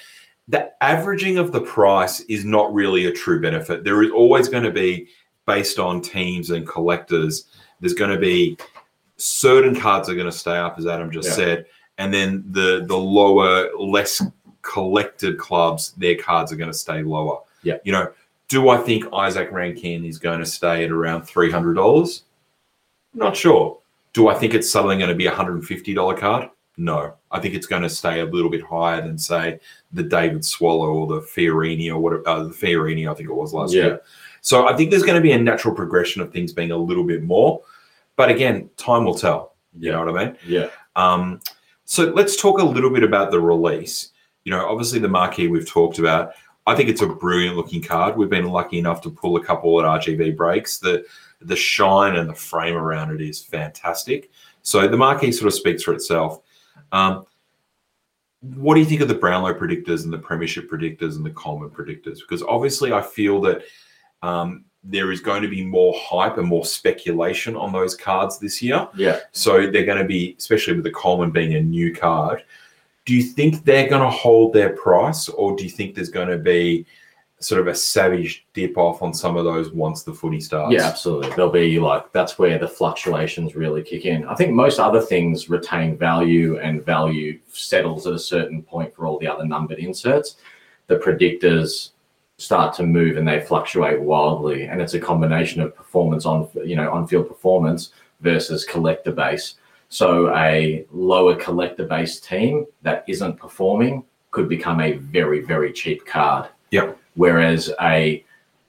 the 0.48 0.72
averaging 0.82 1.38
of 1.38 1.52
the 1.52 1.60
price 1.60 2.20
is 2.20 2.44
not 2.44 2.74
really 2.74 3.06
a 3.06 3.12
true 3.12 3.40
benefit. 3.40 3.84
There 3.84 4.02
is 4.02 4.10
always 4.10 4.48
going 4.48 4.64
to 4.64 4.72
be, 4.72 5.08
based 5.46 5.78
on 5.78 6.00
teams 6.00 6.50
and 6.50 6.66
collectors, 6.66 7.44
there's 7.80 7.94
going 7.94 8.10
to 8.10 8.18
be 8.18 8.56
certain 9.16 9.78
cards 9.78 10.08
are 10.08 10.14
going 10.14 10.26
to 10.30 10.32
stay 10.36 10.56
up, 10.56 10.78
as 10.78 10.86
Adam 10.86 11.10
just 11.10 11.28
Yeah. 11.28 11.34
said, 11.34 11.66
and 11.98 12.12
then 12.12 12.44
the 12.50 12.84
the 12.86 12.96
lower, 12.96 13.68
less 13.78 14.22
collected 14.62 15.38
clubs, 15.38 15.92
their 15.92 16.16
cards 16.16 16.52
are 16.52 16.56
going 16.56 16.70
to 16.70 16.76
stay 16.76 17.02
lower. 17.02 17.40
Yeah. 17.62 17.78
You 17.84 17.92
know, 17.92 18.12
do 18.48 18.68
I 18.68 18.78
think 18.78 19.04
Isaac 19.12 19.50
Rankine 19.52 20.04
is 20.04 20.18
going 20.18 20.40
to 20.40 20.46
stay 20.46 20.84
at 20.84 20.90
around 20.90 21.22
three 21.22 21.50
hundred 21.50 21.74
dollars? 21.74 22.22
Not 23.14 23.36
sure. 23.36 23.78
Do 24.12 24.28
I 24.28 24.34
think 24.34 24.54
it's 24.54 24.70
suddenly 24.70 24.96
going 24.96 25.10
to 25.10 25.14
be 25.16 25.26
a 25.26 25.34
hundred 25.34 25.54
and 25.54 25.64
fifty 25.64 25.94
dollar 25.94 26.16
card? 26.16 26.50
No, 26.76 27.14
I 27.30 27.40
think 27.40 27.54
it's 27.54 27.66
going 27.66 27.82
to 27.82 27.90
stay 27.90 28.20
a 28.20 28.24
little 28.24 28.50
bit 28.50 28.62
higher 28.62 29.02
than 29.02 29.18
say 29.18 29.60
the 29.92 30.02
David 30.02 30.44
Swallow 30.44 30.88
or 30.94 31.06
the 31.06 31.20
Fiorini 31.20 31.90
or 31.90 31.98
what 31.98 32.26
uh, 32.26 32.44
the 32.44 32.50
Fiorini 32.54 33.10
I 33.10 33.14
think 33.14 33.28
it 33.28 33.34
was 33.34 33.52
last 33.52 33.74
Yeah. 33.74 33.84
year. 33.84 34.00
So 34.40 34.66
I 34.66 34.74
think 34.74 34.90
there's 34.90 35.02
going 35.02 35.16
to 35.16 35.20
be 35.20 35.32
a 35.32 35.38
natural 35.38 35.74
progression 35.74 36.22
of 36.22 36.32
things 36.32 36.52
being 36.54 36.70
a 36.70 36.76
little 36.76 37.04
bit 37.04 37.22
more, 37.22 37.60
but 38.16 38.30
again, 38.30 38.70
time 38.78 39.04
will 39.04 39.14
tell. 39.14 39.54
You 39.78 39.92
know 39.92 40.04
what 40.04 40.16
I 40.16 40.24
mean? 40.24 40.36
Yeah. 40.46 40.68
Um, 40.96 41.40
so 41.84 42.04
let's 42.04 42.40
talk 42.40 42.58
a 42.58 42.64
little 42.64 42.90
bit 42.90 43.02
about 43.04 43.30
the 43.30 43.40
release. 43.40 44.09
You 44.44 44.52
know, 44.52 44.66
obviously 44.66 44.98
the 44.98 45.08
marquee 45.08 45.48
we've 45.48 45.68
talked 45.68 45.98
about. 45.98 46.32
I 46.66 46.74
think 46.74 46.88
it's 46.88 47.02
a 47.02 47.06
brilliant 47.06 47.56
looking 47.56 47.82
card. 47.82 48.16
We've 48.16 48.30
been 48.30 48.48
lucky 48.48 48.78
enough 48.78 49.00
to 49.02 49.10
pull 49.10 49.36
a 49.36 49.44
couple 49.44 49.80
at 49.80 50.02
RGB 50.02 50.36
breaks. 50.36 50.78
The 50.78 51.04
the 51.42 51.56
shine 51.56 52.16
and 52.16 52.28
the 52.28 52.34
frame 52.34 52.74
around 52.74 53.12
it 53.12 53.20
is 53.20 53.42
fantastic. 53.42 54.30
So 54.62 54.86
the 54.86 54.96
marquee 54.96 55.32
sort 55.32 55.48
of 55.48 55.54
speaks 55.54 55.82
for 55.82 55.94
itself. 55.94 56.42
Um, 56.92 57.24
what 58.40 58.74
do 58.74 58.80
you 58.80 58.86
think 58.86 59.00
of 59.00 59.08
the 59.08 59.14
Brownlow 59.14 59.54
predictors 59.54 60.04
and 60.04 60.12
the 60.12 60.18
Premiership 60.18 60.70
predictors 60.70 61.16
and 61.16 61.24
the 61.24 61.30
Coleman 61.30 61.70
predictors? 61.70 62.20
Because 62.20 62.42
obviously, 62.42 62.92
I 62.92 63.02
feel 63.02 63.40
that 63.42 63.62
um, 64.22 64.64
there 64.82 65.12
is 65.12 65.20
going 65.20 65.42
to 65.42 65.48
be 65.48 65.64
more 65.64 65.94
hype 65.96 66.38
and 66.38 66.48
more 66.48 66.64
speculation 66.64 67.54
on 67.54 67.72
those 67.72 67.94
cards 67.94 68.38
this 68.38 68.62
year. 68.62 68.88
Yeah. 68.96 69.20
So 69.32 69.70
they're 69.70 69.84
going 69.84 69.98
to 69.98 70.06
be, 70.06 70.36
especially 70.38 70.74
with 70.74 70.84
the 70.84 70.90
Coleman 70.90 71.30
being 71.30 71.54
a 71.54 71.60
new 71.60 71.94
card. 71.94 72.44
Do 73.10 73.16
you 73.16 73.24
think 73.24 73.64
they're 73.64 73.88
going 73.88 74.02
to 74.02 74.08
hold 74.08 74.52
their 74.52 74.68
price, 74.68 75.28
or 75.28 75.56
do 75.56 75.64
you 75.64 75.68
think 75.68 75.96
there's 75.96 76.10
going 76.10 76.28
to 76.28 76.38
be 76.38 76.86
sort 77.40 77.60
of 77.60 77.66
a 77.66 77.74
savage 77.74 78.46
dip 78.52 78.78
off 78.78 79.02
on 79.02 79.12
some 79.12 79.36
of 79.36 79.44
those 79.44 79.72
once 79.72 80.04
the 80.04 80.14
footy 80.14 80.38
starts? 80.38 80.72
Yeah, 80.72 80.86
absolutely. 80.86 81.30
There'll 81.30 81.50
be 81.50 81.80
like 81.80 82.12
that's 82.12 82.38
where 82.38 82.56
the 82.56 82.68
fluctuations 82.68 83.56
really 83.56 83.82
kick 83.82 84.04
in. 84.04 84.24
I 84.26 84.36
think 84.36 84.52
most 84.52 84.78
other 84.78 85.00
things 85.00 85.50
retain 85.50 85.98
value 85.98 86.60
and 86.60 86.86
value 86.86 87.40
settles 87.48 88.06
at 88.06 88.12
a 88.12 88.18
certain 88.20 88.62
point 88.62 88.94
for 88.94 89.06
all 89.06 89.18
the 89.18 89.26
other 89.26 89.44
numbered 89.44 89.80
inserts. 89.80 90.36
The 90.86 90.94
predictors 90.94 91.90
start 92.36 92.76
to 92.76 92.84
move 92.84 93.16
and 93.16 93.26
they 93.26 93.40
fluctuate 93.40 94.00
wildly, 94.00 94.66
and 94.66 94.80
it's 94.80 94.94
a 94.94 95.00
combination 95.00 95.60
of 95.62 95.74
performance 95.74 96.26
on 96.26 96.48
you 96.64 96.76
know 96.76 96.92
on 96.92 97.08
field 97.08 97.26
performance 97.26 97.90
versus 98.20 98.64
collector 98.64 99.10
base. 99.10 99.56
So 99.90 100.34
a 100.34 100.86
lower 100.92 101.34
collector 101.34 101.84
based 101.84 102.24
team 102.24 102.64
that 102.82 103.04
isn't 103.06 103.36
performing 103.36 104.04
could 104.30 104.48
become 104.48 104.80
a 104.80 104.92
very 104.92 105.40
very 105.40 105.72
cheap 105.72 106.06
card. 106.06 106.48
Yep. 106.70 106.96
Whereas 107.14 107.72
a 107.80 108.24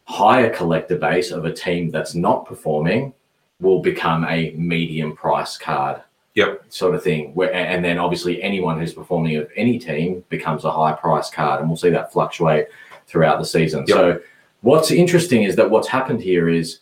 higher 0.05 0.49
collector 0.49 0.97
base 0.97 1.31
of 1.31 1.45
a 1.45 1.53
team 1.53 1.91
that's 1.91 2.15
not 2.15 2.45
performing 2.45 3.13
will 3.59 3.81
become 3.81 4.25
a 4.25 4.51
medium 4.51 5.15
price 5.15 5.57
card. 5.57 6.01
Yep. 6.33 6.65
Sort 6.69 6.95
of 6.95 7.03
thing. 7.03 7.35
Where 7.35 7.53
and 7.53 7.85
then 7.85 7.99
obviously 7.99 8.41
anyone 8.41 8.79
who's 8.79 8.93
performing 8.93 9.35
of 9.37 9.49
any 9.55 9.77
team 9.77 10.23
becomes 10.29 10.65
a 10.65 10.71
high 10.71 10.93
price 10.93 11.29
card, 11.29 11.59
and 11.59 11.69
we'll 11.69 11.77
see 11.77 11.91
that 11.91 12.11
fluctuate 12.11 12.67
throughout 13.05 13.37
the 13.39 13.45
season. 13.45 13.85
Yep. 13.87 13.95
So 13.95 14.19
what's 14.61 14.89
interesting 14.89 15.43
is 15.43 15.55
that 15.57 15.69
what's 15.69 15.87
happened 15.87 16.21
here 16.21 16.49
is 16.49 16.79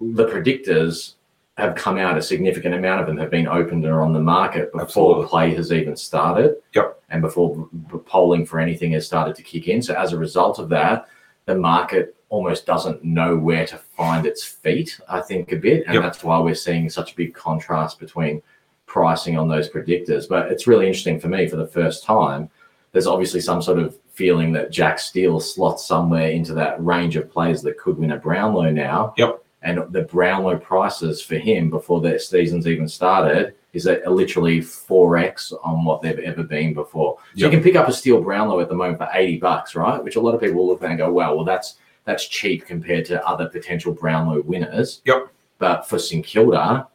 the 0.00 0.26
predictors 0.26 1.14
have 1.60 1.74
come 1.74 1.98
out. 1.98 2.16
A 2.18 2.22
significant 2.22 2.74
amount 2.74 3.00
of 3.00 3.06
them 3.06 3.16
have 3.18 3.30
been 3.30 3.46
opened 3.46 3.84
and 3.84 3.92
are 3.92 4.02
on 4.02 4.12
the 4.12 4.20
market 4.20 4.72
before 4.72 4.82
Absolutely. 5.22 5.26
play 5.28 5.54
has 5.54 5.72
even 5.72 5.96
started. 5.96 6.56
Yep. 6.74 7.02
And 7.10 7.22
before 7.22 7.68
polling 8.06 8.46
for 8.46 8.58
anything 8.58 8.92
has 8.92 9.06
started 9.06 9.36
to 9.36 9.42
kick 9.42 9.68
in. 9.68 9.82
So 9.82 9.94
as 9.94 10.12
a 10.12 10.18
result 10.18 10.58
of 10.58 10.68
that, 10.70 11.08
the 11.46 11.54
market 11.54 12.16
almost 12.28 12.66
doesn't 12.66 13.02
know 13.04 13.36
where 13.36 13.66
to 13.66 13.76
find 13.76 14.24
its 14.26 14.44
feet, 14.44 14.98
I 15.08 15.20
think, 15.20 15.52
a 15.52 15.56
bit. 15.56 15.84
And 15.86 15.94
Yep. 15.94 16.02
that's 16.02 16.22
why 16.24 16.38
we're 16.38 16.54
seeing 16.54 16.88
such 16.88 17.12
a 17.12 17.16
big 17.16 17.34
contrast 17.34 17.98
between 17.98 18.42
pricing 18.86 19.36
on 19.36 19.48
those 19.48 19.68
predictors. 19.68 20.28
But 20.28 20.50
it's 20.52 20.66
really 20.66 20.86
interesting 20.86 21.18
for 21.20 21.28
me 21.28 21.48
for 21.48 21.56
the 21.56 21.66
first 21.66 22.04
time. 22.04 22.48
There's 22.92 23.06
obviously 23.06 23.40
some 23.40 23.62
sort 23.62 23.78
of 23.78 23.96
feeling 24.12 24.52
that 24.52 24.70
Jack 24.70 24.98
Steele 24.98 25.40
slots 25.40 25.84
somewhere 25.86 26.30
into 26.30 26.52
that 26.54 26.84
range 26.84 27.16
of 27.16 27.30
players 27.30 27.62
that 27.62 27.78
could 27.78 27.98
win 27.98 28.12
a 28.12 28.16
Brownlow 28.16 28.70
now. 28.70 29.14
Yep. 29.16 29.42
And 29.62 29.92
the 29.92 30.02
Brownlow 30.02 30.58
prices 30.58 31.20
for 31.22 31.36
him 31.36 31.68
before 31.70 32.00
their 32.00 32.18
season's 32.18 32.66
even 32.66 32.88
started 32.88 33.54
is 33.72 33.86
at 33.86 34.10
literally 34.10 34.60
4x 34.60 35.52
on 35.62 35.84
what 35.84 36.00
they've 36.02 36.18
ever 36.20 36.42
been 36.42 36.72
before. 36.74 37.16
So 37.18 37.22
Yep. 37.34 37.52
you 37.52 37.56
can 37.58 37.62
pick 37.62 37.76
up 37.76 37.86
a 37.88 37.92
Steele 37.92 38.22
Brownlow 38.22 38.60
at 38.60 38.68
the 38.68 38.74
moment 38.74 38.98
for 38.98 39.08
80 39.12 39.38
bucks, 39.38 39.74
right? 39.74 40.02
Which 40.02 40.16
a 40.16 40.20
lot 40.20 40.34
of 40.34 40.40
people 40.40 40.56
will 40.56 40.68
look 40.68 40.82
at 40.82 40.88
and 40.88 40.98
go, 40.98 41.12
wow, 41.12 41.34
well, 41.34 41.44
that's 41.44 41.76
that's 42.06 42.26
cheap 42.26 42.64
compared 42.66 43.04
to 43.04 43.24
other 43.28 43.48
potential 43.48 43.92
Brownlow 43.92 44.40
winners. 44.42 45.02
Yep. 45.04 45.28
But 45.58 45.86
for 45.86 45.98
St 45.98 46.24
Kilda, 46.24 46.88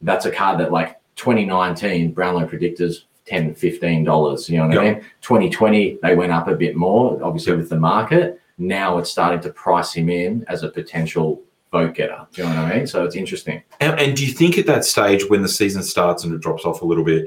that's 0.00 0.24
a 0.24 0.30
card 0.30 0.58
that 0.60 0.72
like 0.72 0.98
2019 1.16 2.12
Brownlow 2.12 2.46
predictors 2.46 3.04
10 3.26 3.54
15 3.56 4.04
dollars 4.04 4.48
you 4.48 4.56
know 4.56 4.68
what 4.68 4.78
i 4.78 4.92
mean 4.92 5.00
2020 5.20 5.98
they 6.00 6.14
went 6.14 6.30
up 6.30 6.46
a 6.46 6.54
bit 6.54 6.76
more 6.76 7.20
obviously 7.24 7.50
Yep. 7.52 7.58
with 7.58 7.68
the 7.70 7.76
market 7.80 8.40
now 8.58 8.98
it's 8.98 9.10
starting 9.10 9.40
to 9.40 9.50
price 9.50 9.92
him 9.92 10.08
in 10.08 10.44
as 10.46 10.62
a 10.62 10.68
potential 10.68 11.42
vote 11.72 11.94
getter 11.94 12.26
do 12.32 12.42
you 12.42 12.48
know 12.48 12.62
what 12.62 12.72
i 12.72 12.76
mean 12.76 12.86
so 12.86 13.04
it's 13.04 13.16
interesting 13.16 13.62
And, 13.80 13.98
and 13.98 14.16
do 14.16 14.24
you 14.24 14.32
think 14.32 14.56
at 14.58 14.66
that 14.66 14.84
stage 14.84 15.28
when 15.28 15.42
the 15.42 15.48
season 15.48 15.82
starts 15.82 16.24
and 16.24 16.32
it 16.32 16.40
drops 16.40 16.64
off 16.64 16.82
a 16.82 16.84
little 16.84 17.04
bit, 17.04 17.26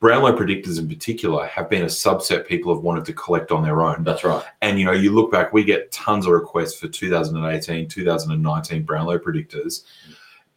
Brownlow 0.00 0.36
predictors 0.36 0.78
in 0.78 0.88
particular 0.88 1.46
have 1.46 1.70
been 1.70 1.82
a 1.82 1.86
subset 1.86 2.46
people 2.46 2.74
have 2.74 2.82
wanted 2.82 3.04
to 3.06 3.12
collect 3.12 3.50
on 3.50 3.62
their 3.62 3.82
own? 3.82 4.04
that's 4.04 4.22
right 4.24 4.44
And 4.62 4.78
you 4.78 4.84
know, 4.84 4.92
you 4.92 5.12
look 5.12 5.32
back, 5.32 5.52
we 5.52 5.64
get 5.64 5.90
tons 5.92 6.26
of 6.26 6.32
requests 6.32 6.78
for 6.78 6.88
2018, 6.88 7.88
2019 7.88 8.82
Brownlow 8.82 9.18
predictors. 9.18 9.84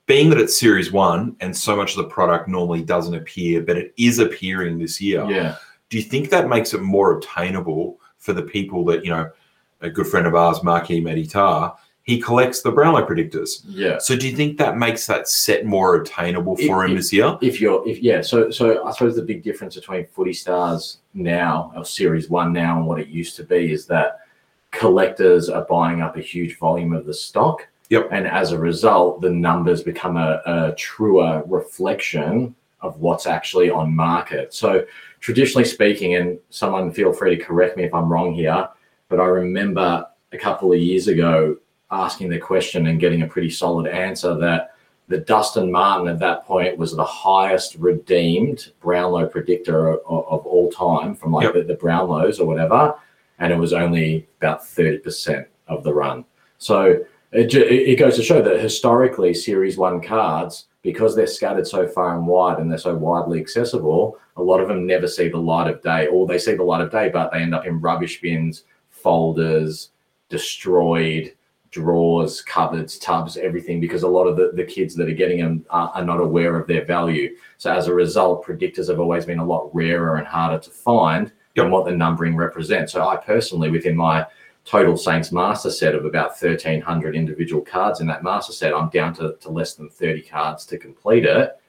Being 0.05 0.29
that 0.29 0.39
it's 0.39 0.57
Series 0.57 0.91
One 0.91 1.35
and 1.39 1.55
so 1.55 1.75
much 1.75 1.91
of 1.91 1.97
the 1.97 2.09
product 2.09 2.47
normally 2.47 2.83
doesn't 2.83 3.15
appear, 3.15 3.61
but 3.61 3.77
it 3.77 3.93
is 3.97 4.19
appearing 4.19 4.77
this 4.79 5.01
year. 5.01 5.25
yeah 5.29 5.55
Do 5.89 5.97
you 5.97 6.03
think 6.03 6.29
that 6.29 6.49
makes 6.49 6.73
it 6.73 6.81
more 6.81 7.13
obtainable 7.13 7.99
for 8.17 8.33
the 8.33 8.43
people 8.43 8.85
that 8.85 9.03
you 9.03 9.11
know? 9.11 9.29
A 9.81 9.89
good 9.91 10.07
friend 10.07 10.25
of 10.25 10.33
ours, 10.33 10.63
Marquis 10.63 11.01
Meditar, 11.01 11.75
he 12.07 12.17
collects 12.21 12.61
the 12.61 12.71
Brownlow 12.71 13.05
predictors. 13.05 13.63
yeah 13.67 13.97
So 13.99 14.15
do 14.15 14.27
you 14.29 14.35
think 14.35 14.57
that 14.57 14.77
makes 14.77 15.05
that 15.07 15.27
set 15.27 15.65
more 15.65 15.95
attainable 15.97 16.55
for 16.55 16.83
It- 16.83 16.87
him 16.87 16.91
it- 16.93 16.95
this 17.01 17.11
year? 17.13 17.37
if 17.41 17.59
you're 17.61 17.83
if 17.87 17.99
yeah 18.01 18.21
so 18.21 18.49
so 18.49 18.83
i 18.85 18.91
suppose 18.91 19.15
the 19.15 19.21
big 19.21 19.43
difference 19.43 19.75
between 19.75 20.05
footy 20.15 20.33
stars 20.33 20.99
now 21.13 21.71
or 21.75 21.83
series 21.85 22.29
one 22.29 22.51
now 22.53 22.77
and 22.77 22.87
what 22.87 22.99
it 22.99 23.07
used 23.09 23.35
to 23.35 23.43
be 23.43 23.71
is 23.71 23.85
that 23.87 24.19
collectors 24.71 25.49
are 25.49 25.65
buying 25.65 26.01
up 26.01 26.17
a 26.17 26.21
huge 26.21 26.57
volume 26.57 26.93
of 26.93 27.05
the 27.05 27.13
stock 27.13 27.67
Yep. 27.89 28.09
and 28.11 28.27
as 28.27 28.51
a 28.51 28.59
result 28.59 29.21
the 29.21 29.29
numbers 29.29 29.81
become 29.83 30.17
a, 30.17 30.41
a 30.45 30.73
truer 30.75 31.43
reflection 31.47 32.53
of 32.81 32.99
what's 32.99 33.25
actually 33.25 33.69
on 33.69 33.93
market 33.95 34.53
so 34.53 34.85
traditionally 35.19 35.65
speaking 35.65 36.15
and 36.15 36.37
someone 36.49 36.91
feel 36.91 37.11
free 37.13 37.35
to 37.35 37.43
correct 37.43 37.75
me 37.77 37.83
if 37.85 37.93
i'm 37.93 38.09
wrong 38.11 38.33
here 38.33 38.67
but 39.09 39.19
i 39.19 39.25
remember 39.25 40.05
a 40.33 40.37
couple 40.37 40.71
of 40.73 40.79
years 40.79 41.07
ago 41.07 41.55
asking 41.91 42.29
the 42.29 42.39
question 42.39 42.87
and 42.87 42.99
getting 42.99 43.21
a 43.21 43.27
pretty 43.27 43.49
solid 43.49 43.87
answer 43.87 44.35
that 44.35 44.73
the 45.07 45.19
Dustin 45.19 45.71
Martin 45.71 46.09
at 46.09 46.19
that 46.19 46.45
point 46.45 46.77
was 46.77 46.93
the 46.93 47.03
highest 47.03 47.75
redeemed 47.75 48.71
Brownlow 48.81 49.27
predictor 49.27 49.91
of, 49.91 49.99
of 50.05 50.45
all 50.45 50.69
time 50.69 51.15
from 51.15 51.31
like 51.31 51.45
Yep. 51.45 51.53
the, 51.53 51.63
the 51.63 51.75
Brownlows 51.75 52.41
or 52.41 52.45
whatever, 52.45 52.93
and 53.39 53.53
it 53.53 53.57
was 53.57 53.71
only 53.71 54.27
about 54.41 54.67
thirty 54.67 54.97
percent 54.97 55.47
of 55.67 55.83
the 55.83 55.93
run. 55.93 56.25
So 56.57 56.99
it, 57.31 57.53
it 57.53 57.71
it 57.71 57.99
goes 57.99 58.17
to 58.17 58.23
show 58.23 58.41
that 58.41 58.59
historically, 58.59 59.33
Series 59.33 59.77
One 59.77 60.01
cards, 60.01 60.65
because 60.81 61.15
they're 61.15 61.25
scattered 61.27 61.67
so 61.67 61.87
far 61.87 62.17
and 62.17 62.27
wide 62.27 62.59
and 62.59 62.69
they're 62.69 62.77
so 62.77 62.95
widely 62.95 63.39
accessible, 63.39 64.17
a 64.35 64.43
lot 64.43 64.59
of 64.59 64.67
them 64.67 64.85
never 64.85 65.07
see 65.07 65.29
the 65.29 65.37
light 65.37 65.69
of 65.69 65.81
day, 65.81 66.07
or 66.07 66.27
they 66.27 66.37
see 66.37 66.55
the 66.55 66.63
light 66.63 66.81
of 66.81 66.91
day, 66.91 67.07
but 67.07 67.31
they 67.31 67.39
end 67.39 67.55
up 67.55 67.65
in 67.65 67.79
rubbish 67.79 68.19
bins, 68.19 68.63
folders, 68.89 69.91
destroyed 70.27 71.33
drawers, 71.77 72.41
cupboards, 72.41 72.97
tubs, 72.97 73.37
everything, 73.37 73.79
because 73.79 74.03
a 74.03 74.07
lot 74.07 74.25
of 74.25 74.35
the, 74.35 74.51
the 74.53 74.63
kids 74.63 74.95
that 74.95 75.07
are 75.07 75.13
getting 75.13 75.39
them 75.39 75.65
are, 75.69 75.89
are 75.89 76.03
not 76.03 76.19
aware 76.19 76.59
of 76.59 76.67
their 76.67 76.83
value. 76.83 77.35
So 77.57 77.71
as 77.71 77.87
a 77.87 77.93
result, 77.93 78.45
predictors 78.45 78.89
have 78.89 78.99
always 78.99 79.25
been 79.25 79.39
a 79.39 79.45
lot 79.45 79.69
rarer 79.73 80.17
and 80.17 80.27
harder 80.27 80.59
to 80.59 80.69
find 80.69 81.31
than 81.55 81.69
what 81.69 81.85
the 81.85 81.91
numbering 81.91 82.35
represents. 82.35 82.93
So 82.93 83.07
I 83.07 83.15
personally, 83.15 83.69
within 83.69 83.95
my 83.95 84.25
total 84.65 84.97
Saints 84.97 85.31
master 85.31 85.69
set 85.69 85.95
of 85.95 86.05
about 86.05 86.41
1,300 86.41 87.15
individual 87.15 87.61
cards 87.61 88.01
in 88.01 88.07
that 88.07 88.23
master 88.23 88.53
set, 88.53 88.73
I'm 88.73 88.89
down 88.89 89.13
to, 89.15 89.35
to 89.39 89.49
less 89.49 89.75
than 89.75 89.89
30 89.89 90.23
cards 90.23 90.65
to 90.67 90.77
complete 90.77 91.25
it. 91.25 91.59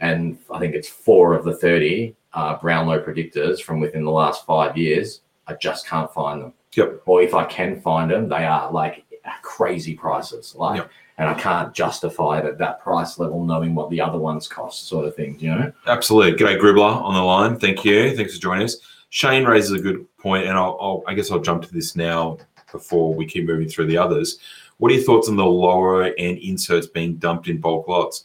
And 0.00 0.38
I 0.50 0.58
think 0.58 0.74
it's 0.74 0.88
four 0.88 1.34
of 1.34 1.44
the 1.44 1.56
30 1.56 2.14
uh, 2.34 2.58
Brownlow 2.58 3.02
predictors 3.02 3.62
from 3.62 3.80
within 3.80 4.04
the 4.04 4.10
last 4.10 4.44
five 4.44 4.76
years. 4.76 5.22
I 5.46 5.54
just 5.54 5.86
can't 5.86 6.12
find 6.12 6.42
them. 6.42 6.52
Yep. 6.74 7.02
Or 7.06 7.22
if 7.22 7.34
I 7.34 7.44
can 7.44 7.80
find 7.80 8.10
them, 8.10 8.28
they 8.28 8.44
are 8.44 8.70
like 8.70 9.04
crazy 9.42 9.94
prices. 9.94 10.54
Like, 10.56 10.78
Yep. 10.78 10.90
and 11.18 11.28
I 11.28 11.34
can't 11.34 11.72
justify 11.74 12.38
it 12.40 12.44
at 12.44 12.58
that 12.58 12.80
price 12.80 13.18
level, 13.18 13.44
knowing 13.44 13.74
what 13.74 13.90
the 13.90 14.00
other 14.00 14.18
ones 14.18 14.48
cost, 14.48 14.88
sort 14.88 15.06
of 15.06 15.14
thing. 15.14 15.36
You 15.38 15.50
know? 15.54 15.72
Absolutely. 15.86 16.32
G'day, 16.38 16.58
Gribbler 16.60 17.02
on 17.02 17.14
the 17.14 17.22
line. 17.22 17.56
Thank 17.58 17.84
you. 17.84 18.16
Thanks 18.16 18.34
for 18.34 18.40
joining 18.42 18.64
us. 18.64 18.76
Shane 19.10 19.44
raises 19.44 19.72
a 19.72 19.78
good 19.78 20.04
point, 20.18 20.46
and 20.46 20.58
I'll, 20.58 20.76
I'll, 20.80 21.02
I 21.06 21.14
guess 21.14 21.30
I'll 21.30 21.38
jump 21.40 21.62
to 21.64 21.72
this 21.72 21.94
now 21.94 22.38
before 22.72 23.14
we 23.14 23.24
keep 23.26 23.46
moving 23.46 23.68
through 23.68 23.86
the 23.86 23.96
others. 23.98 24.38
What 24.78 24.90
are 24.90 24.94
your 24.96 25.04
thoughts 25.04 25.28
on 25.28 25.36
the 25.36 25.44
lower 25.46 26.04
end 26.18 26.38
inserts 26.38 26.88
being 26.88 27.16
dumped 27.16 27.46
in 27.46 27.60
bulk 27.60 27.86
lots? 27.86 28.24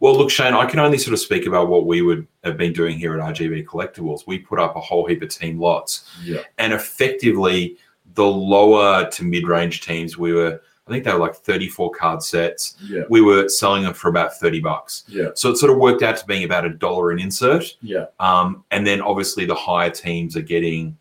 Well, 0.00 0.16
look, 0.16 0.30
Shane, 0.30 0.54
I 0.54 0.64
can 0.64 0.80
only 0.80 0.96
sort 0.98 1.12
of 1.12 1.20
speak 1.20 1.46
about 1.46 1.68
what 1.68 1.84
we 1.86 2.00
would 2.02 2.26
have 2.42 2.56
been 2.56 2.72
doing 2.72 2.98
here 2.98 3.16
at 3.16 3.34
RGB 3.34 3.66
Collectibles. 3.66 4.26
We 4.26 4.38
put 4.38 4.58
up 4.58 4.74
a 4.74 4.80
whole 4.80 5.06
heap 5.06 5.22
of 5.22 5.28
team 5.28 5.60
lots, 5.60 6.08
Yeah. 6.24 6.40
and 6.58 6.72
effectively, 6.72 7.76
the 8.14 8.24
lower 8.24 9.08
to 9.10 9.24
mid 9.24 9.46
range 9.46 9.80
teams, 9.82 10.18
we 10.18 10.32
were, 10.32 10.60
I 10.86 10.90
think 10.90 11.04
they 11.04 11.12
were 11.12 11.18
like 11.18 11.34
34 11.34 11.90
card 11.92 12.22
sets. 12.22 12.76
Yeah. 12.82 13.02
We 13.08 13.20
were 13.20 13.48
selling 13.48 13.84
them 13.84 13.94
for 13.94 14.08
about 14.08 14.36
30 14.38 14.60
bucks. 14.60 15.04
Yeah. 15.08 15.28
So 15.34 15.50
it 15.50 15.56
sort 15.56 15.72
of 15.72 15.78
worked 15.78 16.02
out 16.02 16.16
to 16.18 16.26
being 16.26 16.44
about 16.44 16.64
a 16.64 16.70
dollar 16.70 17.10
an 17.10 17.18
insert. 17.18 17.76
Yeah. 17.82 18.06
Um, 18.20 18.64
and 18.70 18.86
then 18.86 19.00
obviously 19.00 19.44
the 19.44 19.54
higher 19.54 19.90
teams 19.90 20.36
are 20.36 20.42
getting 20.42 20.96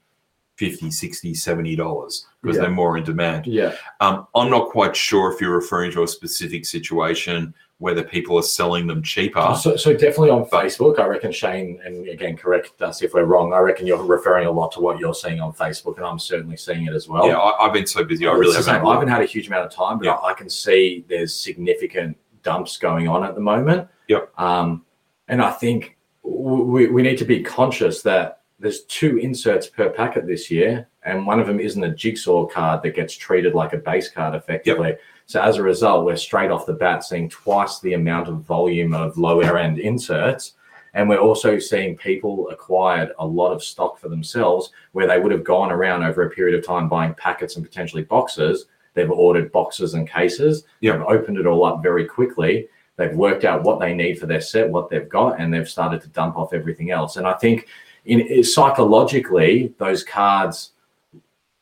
50, 0.62 0.91
60, 0.91 1.34
70 1.34 1.76
dollars 1.76 2.28
because 2.43 2.58
Yeah. 2.58 2.63
they're 2.63 2.71
more 2.71 2.95
in 2.97 3.04
demand. 3.04 3.47
Yeah. 3.47 3.74
Um, 4.00 4.28
I'm 4.36 4.52
not 4.52 4.69
quite 4.69 4.95
sure 4.95 5.32
if 5.34 5.41
you're 5.41 5.56
referring 5.56 5.91
to 5.93 6.04
a 6.04 6.08
specific 6.08 6.65
situation 6.65 7.54
whether 7.80 8.04
people 8.04 8.38
are 8.38 8.43
selling 8.43 8.86
them 8.86 9.02
cheaper. 9.02 9.56
So, 9.60 9.76
so 9.76 9.91
definitely 9.93 10.30
on 10.30 10.45
Facebook, 10.45 11.00
I 11.00 11.08
reckon 11.08 11.32
Shane, 11.32 11.80
and 11.84 12.08
again, 12.08 12.38
correct 12.38 12.80
us 12.84 13.02
if 13.02 13.15
we're 13.15 13.24
wrong. 13.24 13.54
I 13.54 13.58
reckon 13.58 13.88
you're 13.88 14.04
referring 14.04 14.45
a 14.45 14.52
lot 14.52 14.71
to 14.74 14.80
what 14.82 15.00
you're 15.00 15.15
seeing 15.15 15.39
on 15.41 15.52
Facebook, 15.52 15.97
and 15.97 16.06
I'm 16.06 16.19
certainly 16.19 16.58
seeing 16.58 16.86
it 16.86 16.93
as 16.93 17.08
well. 17.08 17.26
yeah, 17.26 17.38
I, 17.39 17.65
I've 17.65 17.74
been 17.74 17.88
so 17.88 18.04
busy. 18.04 18.28
I 18.28 18.34
really 18.34 18.56
haven't. 18.56 18.86
I 18.86 18.93
haven't 18.93 19.08
had 19.08 19.21
a 19.24 19.26
huge 19.26 19.47
amount 19.47 19.65
of 19.65 19.71
time, 19.71 19.97
but 19.97 20.06
Yeah. 20.06 20.17
I 20.21 20.34
can 20.36 20.47
see 20.47 21.06
there's 21.10 21.34
significant 21.34 22.15
dumps 22.43 22.78
going 22.78 23.08
on 23.08 23.24
at 23.24 23.34
the 23.34 23.41
moment. 23.41 23.88
Yep. 24.10 24.32
Um, 24.39 24.86
and 25.28 25.41
I 25.41 25.50
think 25.50 25.97
we, 26.21 26.86
we 26.86 27.02
need 27.02 27.17
to 27.17 27.26
be 27.26 27.41
conscious 27.41 28.04
that 28.04 28.40
there's 28.62 28.84
two 28.84 29.17
inserts 29.17 29.67
per 29.67 29.89
packet 29.89 30.28
this 30.28 30.52
year, 30.52 30.88
and 31.04 31.26
one 31.26 31.39
of 31.39 31.47
them 31.47 31.60
isn't 31.60 31.84
a 31.84 31.93
jigsaw 31.93 32.45
card 32.45 32.84
that 32.84 32.95
gets 32.95 33.15
treated 33.17 33.56
like 33.56 33.74
a 33.74 33.78
base 33.78 34.10
card 34.10 34.36
effectively. 34.36 34.95
So 35.26 35.41
as 35.41 35.58
a 35.58 35.63
result, 35.63 36.06
we're 36.06 36.15
straight 36.15 36.52
off 36.52 36.67
the 36.67 36.74
bat 36.74 37.04
seeing 37.04 37.28
twice 37.28 37.80
the 37.80 37.93
amount 37.93 38.28
of 38.28 38.43
volume 38.43 38.93
of 38.93 39.17
lower 39.17 39.58
end 39.58 39.80
inserts. 39.80 40.54
And 40.93 41.08
we're 41.08 41.19
also 41.19 41.58
seeing 41.58 41.97
people 41.97 42.50
acquired 42.50 43.13
a 43.17 43.26
lot 43.26 43.52
of 43.52 43.63
stock 43.63 43.97
for 43.97 44.10
themselves 44.10 44.71
where 44.91 45.08
they 45.08 45.19
would 45.19 45.32
have 45.32 45.43
gone 45.43 45.71
around 45.71 46.04
over 46.04 46.24
a 46.24 46.30
period 46.30 46.58
of 46.58 46.65
time 46.65 46.89
buying 46.89 47.13
packets 47.15 47.56
and 47.56 47.65
potentially 47.65 48.04
boxes. 48.04 48.65
They've 48.93 49.10
ordered 49.10 49.54
boxes 49.54 49.93
and 49.93 50.08
cases. 50.08 50.65
Yeah. 50.82 50.93
They've 50.93 51.08
opened 51.08 51.38
it 51.38 51.47
all 51.47 51.63
up 51.63 51.82
very 51.82 52.06
quickly. 52.06 52.67
They've 52.97 53.15
worked 53.15 53.45
out 53.45 53.63
what 53.63 53.80
they 53.80 53.93
need 53.93 54.19
for 54.19 54.26
their 54.26 54.41
set, 54.41 54.69
what 54.69 54.89
they've 54.89 55.08
got, 55.08 55.39
and 55.39 55.54
they've 55.54 55.67
started 55.67 56.02
to 56.02 56.10
dump 56.10 56.38
off 56.38 56.54
everything 56.54 56.91
else. 56.91 57.15
And 57.15 57.26
I 57.26 57.34
think 57.34 57.67
in 58.06 58.44
psychologically, 58.44 59.74
those 59.78 60.04
cards 60.04 60.72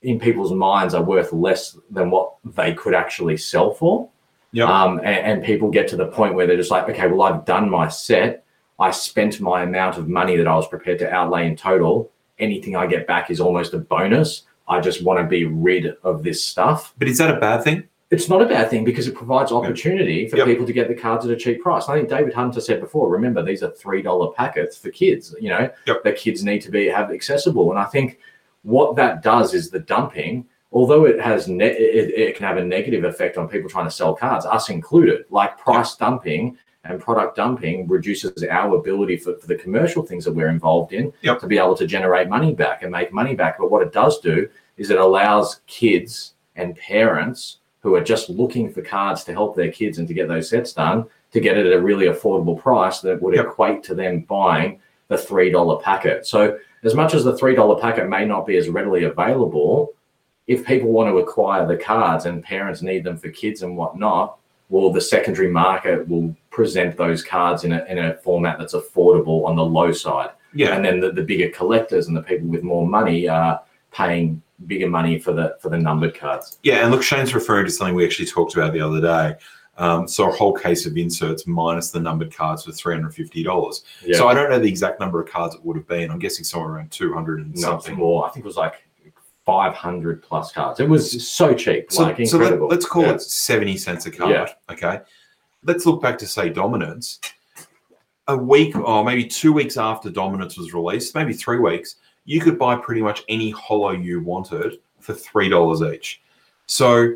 in 0.02 0.20
people's 0.20 0.54
minds 0.54 0.94
are 0.94 1.04
worth 1.04 1.34
less 1.34 1.78
than 1.92 2.10
what 2.10 2.36
they 2.46 2.74
could 2.74 2.94
actually 2.94 3.38
sell 3.38 3.74
for. 3.74 4.10
Yep. 4.52 4.68
Um, 4.68 5.00
and, 5.00 5.08
and 5.08 5.44
people 5.44 5.70
get 5.70 5.88
to 5.90 5.98
the 5.98 6.08
point 6.08 6.34
where 6.34 6.48
they're 6.48 6.58
just 6.58 6.72
like, 6.72 6.90
okay, 6.90 7.08
well, 7.08 7.24
I've 7.24 7.46
done 7.46 7.70
my 7.70 7.88
set. 7.90 8.46
I 8.80 8.92
spent 8.92 9.42
my 9.42 9.64
amount 9.64 9.98
of 9.98 10.08
money 10.08 10.38
that 10.38 10.48
I 10.48 10.56
was 10.56 10.68
prepared 10.68 11.00
to 11.00 11.12
outlay 11.12 11.48
in 11.48 11.56
total. 11.56 12.10
Anything 12.40 12.76
I 12.76 12.88
get 12.88 13.06
back 13.06 13.30
is 13.30 13.42
almost 13.42 13.74
a 13.74 13.78
bonus. 13.78 14.44
I 14.68 14.80
just 14.80 15.04
want 15.04 15.20
to 15.20 15.26
be 15.26 15.46
rid 15.46 15.98
of 16.04 16.24
this 16.24 16.44
stuff. 16.44 16.94
But 16.98 17.10
is 17.10 17.18
that 17.18 17.36
a 17.36 17.40
bad 17.40 17.64
thing? 17.64 17.89
It's 18.12 18.28
not 18.28 18.42
a 18.42 18.46
bad 18.46 18.72
thing 18.72 18.84
because 18.84 19.08
it 19.08 19.14
provides 19.14 19.52
opportunity 19.52 20.28
for 20.28 20.38
Yep. 20.38 20.48
people 20.48 20.66
to 20.66 20.74
get 20.74 20.88
the 20.88 20.96
cards 20.96 21.26
at 21.26 21.32
a 21.32 21.36
cheap 21.36 21.62
price. 21.62 21.88
I 21.90 21.96
think 21.98 22.10
David 22.10 22.34
Hunter 22.34 22.60
said 22.60 22.80
before, 22.82 23.08
remember 23.08 23.44
these 23.44 23.62
are 23.62 23.70
three 23.70 24.02
dollar 24.02 24.32
packets 24.32 24.78
for 24.78 24.90
kids, 24.90 25.36
you 25.40 25.50
know, 25.50 25.70
Yep. 25.86 26.04
that 26.04 26.16
kids 26.18 26.44
need 26.44 26.60
to 26.64 26.72
be 26.72 26.88
have 26.88 27.12
accessible. 27.12 27.70
And 27.70 27.80
I 27.80 27.86
think 27.86 28.18
what 28.64 28.96
that 28.96 29.22
does 29.22 29.54
is 29.54 29.70
the 29.70 29.80
dumping, 29.80 30.46
although 30.72 31.06
it 31.06 31.22
has 31.22 31.48
ne- 31.48 31.68
it, 31.68 32.10
it 32.18 32.36
can 32.36 32.48
have 32.48 32.58
a 32.58 32.64
negative 32.64 33.04
effect 33.04 33.38
on 33.38 33.48
people 33.48 33.70
trying 33.70 33.86
to 33.86 33.92
sell 33.92 34.16
cards, 34.16 34.46
us 34.46 34.70
included, 34.70 35.26
like 35.30 35.60
price 35.60 35.96
dumping 35.96 36.58
and 36.86 37.00
product 37.00 37.36
dumping 37.36 37.88
reduces 37.88 38.44
our 38.50 38.76
ability 38.78 39.18
for, 39.18 39.36
for 39.38 39.46
the 39.46 39.56
commercial 39.56 40.02
things 40.02 40.26
that 40.26 40.34
we're 40.34 40.50
involved 40.50 40.94
in 40.94 41.14
Yep. 41.22 41.40
to 41.42 41.48
be 41.48 41.60
able 41.60 41.76
to 41.76 41.86
generate 41.86 42.28
money 42.28 42.56
back 42.56 42.82
and 42.82 42.92
make 42.92 43.14
money 43.14 43.36
back. 43.36 43.60
But 43.60 43.70
what 43.70 43.84
it 43.84 43.94
does 43.94 44.20
do 44.20 44.50
is 44.78 44.90
it 44.90 44.98
allows 44.98 45.62
kids 45.68 46.34
and 46.56 46.76
parents 46.76 47.58
who 47.82 47.96
are 47.96 48.04
just 48.04 48.30
looking 48.30 48.72
for 48.72 48.82
cards 48.82 49.24
to 49.24 49.32
help 49.32 49.56
their 49.56 49.72
kids 49.72 49.98
and 49.98 50.08
to 50.08 50.14
get 50.14 50.28
those 50.28 50.50
sets 50.50 50.74
done 50.74 51.06
to 51.32 51.40
get 51.40 51.58
it 51.58 51.66
at 51.66 51.74
a 51.74 51.82
really 51.82 52.08
affordable 52.08 52.60
price 52.60 53.00
that 53.02 53.22
would 53.22 53.36
Yep. 53.36 53.46
equate 53.46 53.84
to 53.84 53.96
them 53.96 54.22
buying 54.22 54.80
the 55.08 55.18
three 55.18 55.50
dollar 55.50 55.82
packet. 55.82 56.26
So 56.26 56.58
as 56.84 56.96
much 56.96 57.14
as 57.14 57.24
the 57.24 57.38
three 57.38 57.56
dollar 57.56 57.80
packet 57.80 58.10
may 58.10 58.26
not 58.26 58.46
be 58.46 58.58
as 58.58 58.70
readily 58.70 59.04
available, 59.04 59.94
if 60.48 60.66
people 60.66 60.92
want 60.92 61.10
to 61.10 61.20
acquire 61.20 61.66
the 61.68 61.78
cards 61.78 62.26
and 62.26 62.44
parents 62.44 62.82
need 62.82 63.04
them 63.04 63.18
for 63.18 63.30
kids 63.30 63.62
and 63.62 63.78
whatnot, 63.78 64.38
well, 64.70 64.92
the 64.92 65.02
secondary 65.02 65.50
market 65.50 66.08
will 66.08 66.36
present 66.50 66.98
those 66.98 67.24
cards 67.24 67.64
in 67.64 67.72
a, 67.74 67.84
in 67.86 67.98
a 68.00 68.16
format 68.16 68.58
that's 68.58 68.74
affordable 68.74 69.46
on 69.46 69.56
the 69.56 69.66
low 69.66 69.92
side. 69.92 70.30
Yeah. 70.54 70.76
And 70.76 70.84
then 70.84 71.00
the, 71.00 71.12
the 71.12 71.24
bigger 71.24 71.50
collectors 71.50 72.08
and 72.08 72.18
the 72.18 72.24
people 72.24 72.48
with 72.48 72.64
more 72.64 72.88
money 72.88 73.28
are 73.28 73.62
paying 73.92 74.42
bigger 74.68 74.90
money 74.90 75.20
for 75.20 75.34
the 75.34 75.58
for 75.62 75.70
the 75.70 75.78
numbered 75.78 76.16
cards. 76.16 76.60
Yeah, 76.64 76.84
and 76.84 76.92
look, 76.92 77.04
Shane's 77.04 77.34
referring 77.34 77.66
to 77.66 77.72
something 77.72 77.96
we 77.96 78.06
actually 78.06 78.26
talked 78.28 78.56
about 78.56 78.74
the 78.74 78.82
other 78.82 79.02
day. 79.02 79.36
Um, 79.78 80.10
so 80.10 80.30
a 80.30 80.32
whole 80.36 80.54
case 80.54 80.86
of 80.86 80.98
inserts 80.98 81.48
minus 81.48 81.92
the 81.92 82.02
numbered 82.02 82.36
cards 82.36 82.66
for 82.66 82.72
three 82.74 82.94
hundred 82.96 83.14
fifty 83.16 83.44
dollars. 83.44 83.84
Yeah. 84.04 84.18
So 84.18 84.28
I 84.28 84.34
don't 84.34 84.50
know 84.50 84.60
the 84.60 84.68
exact 84.68 85.00
number 85.00 85.22
of 85.22 85.30
cards 85.30 85.56
it 85.56 85.64
would 85.64 85.78
have 85.78 85.88
been. 85.88 86.12
I'm 86.12 86.20
guessing 86.20 86.44
somewhere 86.44 86.72
around 86.74 86.92
two 86.92 87.14
hundred 87.14 87.40
and 87.40 87.56
Not 87.56 87.84
something. 87.84 87.96
more. 87.96 88.26
I 88.26 88.30
think 88.30 88.44
it 88.46 88.48
was 88.48 88.58
like 88.58 88.84
500 89.46 90.22
plus 90.22 90.52
cards. 90.52 90.80
It 90.80 90.88
was 90.88 91.28
so 91.28 91.54
cheap, 91.56 91.92
So, 91.92 92.04
like 92.04 92.16
so 92.28 92.38
let, 92.38 92.52
incredible. 92.54 92.74
us 92.74 92.86
call 92.86 93.04
Yeah. 93.04 93.14
it 93.14 93.22
seventy 93.22 93.78
cents 93.78 94.06
a 94.06 94.12
card. 94.12 94.32
Yeah. 94.32 94.54
Okay. 94.74 95.00
Let's 95.64 95.86
look 95.86 96.02
back 96.02 96.18
to 96.20 96.28
say 96.28 96.50
dominance. 96.50 97.20
A 98.28 98.38
week 98.38 98.76
or 98.76 99.04
maybe 99.04 99.26
two 99.26 99.52
weeks 99.52 99.76
after 99.78 100.10
dominance 100.12 100.56
was 100.58 100.74
released, 100.74 101.16
maybe 101.16 101.34
three 101.34 101.58
weeks, 101.58 101.96
you 102.30 102.40
could 102.40 102.60
buy 102.60 102.76
pretty 102.76 103.02
much 103.02 103.24
any 103.28 103.50
hollow 103.50 103.90
you 103.90 104.22
wanted 104.22 104.80
for 105.00 105.16
three 105.16 105.50
dollars 105.50 105.82
each. 105.82 106.22
So, 106.68 107.16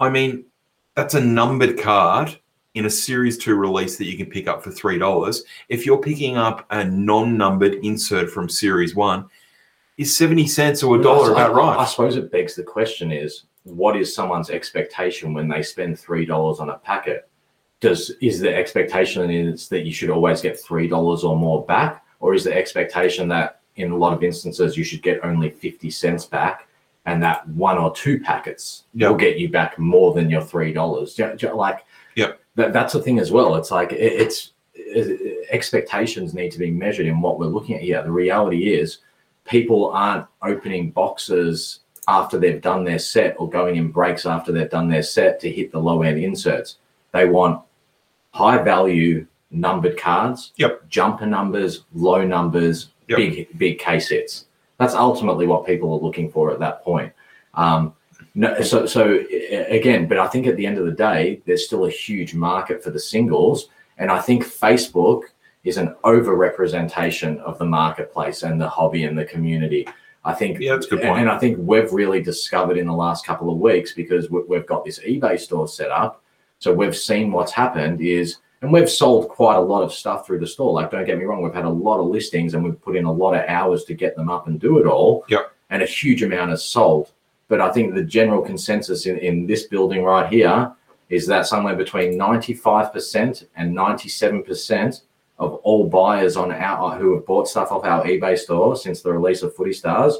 I 0.00 0.08
mean, 0.08 0.46
that's 0.94 1.12
a 1.12 1.20
numbered 1.20 1.78
card 1.78 2.38
in 2.72 2.86
a 2.86 2.90
series 2.90 3.36
two 3.36 3.54
release 3.54 3.98
that 3.98 4.06
you 4.06 4.16
can 4.16 4.30
pick 4.30 4.48
up 4.48 4.64
for 4.64 4.70
three 4.70 4.98
dollars. 4.98 5.44
If 5.68 5.84
you're 5.84 6.00
picking 6.00 6.38
up 6.38 6.64
a 6.70 6.82
non-numbered 6.82 7.74
insert 7.84 8.30
from 8.30 8.48
series 8.48 8.94
one, 8.96 9.26
is 9.98 10.16
seventy 10.16 10.46
cents 10.46 10.82
or 10.82 10.98
a 10.98 11.02
dollar 11.02 11.32
about 11.32 11.54
right? 11.54 11.78
I 11.78 11.84
suppose 11.84 12.16
it 12.16 12.32
begs 12.32 12.54
the 12.54 12.62
question: 12.62 13.12
Is 13.12 13.44
what 13.64 13.94
is 13.94 14.14
someone's 14.14 14.48
expectation 14.48 15.34
when 15.34 15.48
they 15.48 15.62
spend 15.62 15.98
three 15.98 16.24
dollars 16.24 16.60
on 16.60 16.70
a 16.70 16.78
packet? 16.78 17.28
Does 17.80 18.10
is 18.22 18.40
the 18.40 18.56
expectation 18.56 19.30
is 19.30 19.68
that 19.68 19.84
you 19.84 19.92
should 19.92 20.08
always 20.08 20.40
get 20.40 20.58
three 20.58 20.88
dollars 20.88 21.24
or 21.24 21.36
more 21.36 21.66
back, 21.66 22.06
or 22.20 22.32
is 22.32 22.44
the 22.44 22.56
expectation 22.56 23.28
that 23.28 23.55
in 23.76 23.92
a 23.92 23.96
lot 23.96 24.12
of 24.12 24.22
instances 24.22 24.76
you 24.76 24.84
should 24.84 25.02
get 25.02 25.20
only 25.24 25.50
fifty 25.50 25.90
cents 25.90 26.24
back, 26.24 26.68
and 27.04 27.22
that 27.22 27.46
one 27.50 27.78
or 27.78 27.94
two 27.94 28.20
packets 28.20 28.84
Yep. 28.94 29.10
will 29.10 29.16
get 29.16 29.38
you 29.38 29.48
back 29.48 29.78
more 29.78 30.12
than 30.14 30.28
your 30.30 30.42
three 30.42 30.72
dollars? 30.72 31.18
Like, 31.18 31.84
Yep. 32.16 32.40
that, 32.56 32.72
that's 32.72 32.92
the 32.94 33.02
thing 33.02 33.18
as 33.18 33.30
well. 33.30 33.54
It's 33.56 33.70
like 33.70 33.92
it, 33.92 33.98
it's 34.00 34.52
it, 34.74 35.46
expectations 35.50 36.34
need 36.34 36.50
to 36.52 36.58
be 36.58 36.70
measured 36.70 37.06
in 37.06 37.20
what 37.20 37.38
we're 37.38 37.46
looking 37.46 37.76
at 37.76 37.82
here. 37.82 38.02
The 38.02 38.10
reality 38.10 38.74
is 38.74 38.98
people 39.44 39.90
aren't 39.90 40.26
opening 40.42 40.90
boxes 40.90 41.80
after 42.08 42.38
they've 42.38 42.60
done 42.62 42.84
their 42.84 42.98
set 42.98 43.34
or 43.38 43.48
going 43.50 43.76
in 43.76 43.90
breaks 43.90 44.26
after 44.26 44.52
they've 44.52 44.70
done 44.70 44.88
their 44.88 45.02
set 45.02 45.40
to 45.40 45.50
hit 45.50 45.72
the 45.72 45.78
low 45.78 46.02
end 46.02 46.18
inserts. 46.18 46.76
They 47.12 47.26
want 47.28 47.62
high 48.32 48.58
value 48.62 49.26
numbered 49.50 49.96
cards, 49.98 50.52
Yep. 50.56 50.88
jumper 50.88 51.26
numbers, 51.26 51.84
low 51.94 52.24
numbers, 52.24 52.90
Yep. 53.08 53.16
big 53.18 53.58
big 53.58 53.78
case 53.78 54.08
hits. 54.08 54.46
That's 54.78 54.94
ultimately 54.94 55.46
what 55.46 55.66
people 55.66 55.92
are 55.94 56.00
looking 56.00 56.30
for 56.30 56.52
at 56.52 56.58
that 56.60 56.82
point. 56.82 57.12
Um, 57.54 57.94
no, 58.34 58.60
so 58.60 58.86
so 58.86 59.24
again, 59.68 60.06
but 60.06 60.18
I 60.18 60.26
think 60.26 60.46
at 60.46 60.56
the 60.56 60.66
end 60.66 60.78
of 60.78 60.84
the 60.84 60.92
day, 60.92 61.40
there's 61.46 61.66
still 61.66 61.86
a 61.86 61.90
huge 61.90 62.34
market 62.34 62.82
for 62.82 62.90
the 62.90 63.00
singles, 63.00 63.68
and 63.98 64.10
I 64.10 64.20
think 64.20 64.44
Facebook 64.44 65.22
is 65.64 65.78
an 65.78 65.94
over-representation 66.04 67.38
of 67.40 67.58
the 67.58 67.64
marketplace 67.64 68.44
and 68.44 68.60
the 68.60 68.68
hobby 68.68 69.04
and 69.04 69.18
the 69.18 69.24
community. 69.24 69.86
I 70.24 70.32
think, 70.32 70.58
Yeah, 70.60 70.74
that's 70.74 70.86
a 70.86 70.90
good 70.90 71.02
point. 71.02 71.20
And 71.20 71.30
I 71.30 71.38
think 71.38 71.58
we've 71.60 71.92
really 71.92 72.22
discovered 72.22 72.76
in 72.76 72.86
the 72.86 72.92
last 72.92 73.26
couple 73.26 73.50
of 73.50 73.58
weeks 73.58 73.92
because 73.92 74.30
we've 74.30 74.66
got 74.66 74.84
this 74.84 75.00
eBay 75.00 75.38
store 75.38 75.66
set 75.66 75.90
up. 75.90 76.22
So 76.58 76.72
we've 76.72 76.96
seen 76.96 77.32
what's 77.32 77.52
happened 77.52 78.00
is, 78.00 78.38
and 78.62 78.72
we've 78.72 78.90
sold 78.90 79.28
quite 79.28 79.56
a 79.56 79.60
lot 79.60 79.82
of 79.82 79.92
stuff 79.92 80.26
through 80.26 80.38
the 80.38 80.46
store. 80.46 80.72
Like, 80.72 80.90
don't 80.90 81.04
get 81.04 81.18
me 81.18 81.24
wrong, 81.24 81.42
we've 81.42 81.54
had 81.54 81.64
a 81.64 81.70
lot 81.70 82.00
of 82.00 82.06
listings 82.06 82.54
and 82.54 82.64
we've 82.64 82.80
put 82.80 82.96
in 82.96 83.04
a 83.04 83.12
lot 83.12 83.34
of 83.34 83.44
hours 83.48 83.84
to 83.84 83.94
get 83.94 84.16
them 84.16 84.28
up 84.28 84.46
and 84.46 84.58
do 84.60 84.78
it 84.78 84.86
all. 84.86 85.24
Yep. 85.28 85.52
And 85.70 85.82
a 85.82 85.86
huge 85.86 86.22
amount 86.22 86.52
is 86.52 86.62
sold. 86.62 87.12
But 87.48 87.60
I 87.60 87.70
think 87.70 87.94
the 87.94 88.02
general 88.02 88.42
consensus 88.42 89.06
in, 89.06 89.18
in 89.18 89.46
this 89.46 89.64
building 89.64 90.02
right 90.02 90.28
here 90.32 90.72
is 91.08 91.26
that 91.26 91.46
somewhere 91.46 91.76
between 91.76 92.18
95% 92.18 93.46
and 93.56 93.76
97% 93.76 95.02
of 95.38 95.54
all 95.56 95.86
buyers 95.86 96.36
on 96.36 96.50
our 96.50 96.98
who 96.98 97.14
have 97.14 97.26
bought 97.26 97.46
stuff 97.46 97.70
off 97.70 97.84
our 97.84 98.04
eBay 98.04 98.38
store 98.38 98.74
since 98.74 99.02
the 99.02 99.12
release 99.12 99.42
of 99.42 99.54
Footy 99.54 99.72
Stars, 99.72 100.18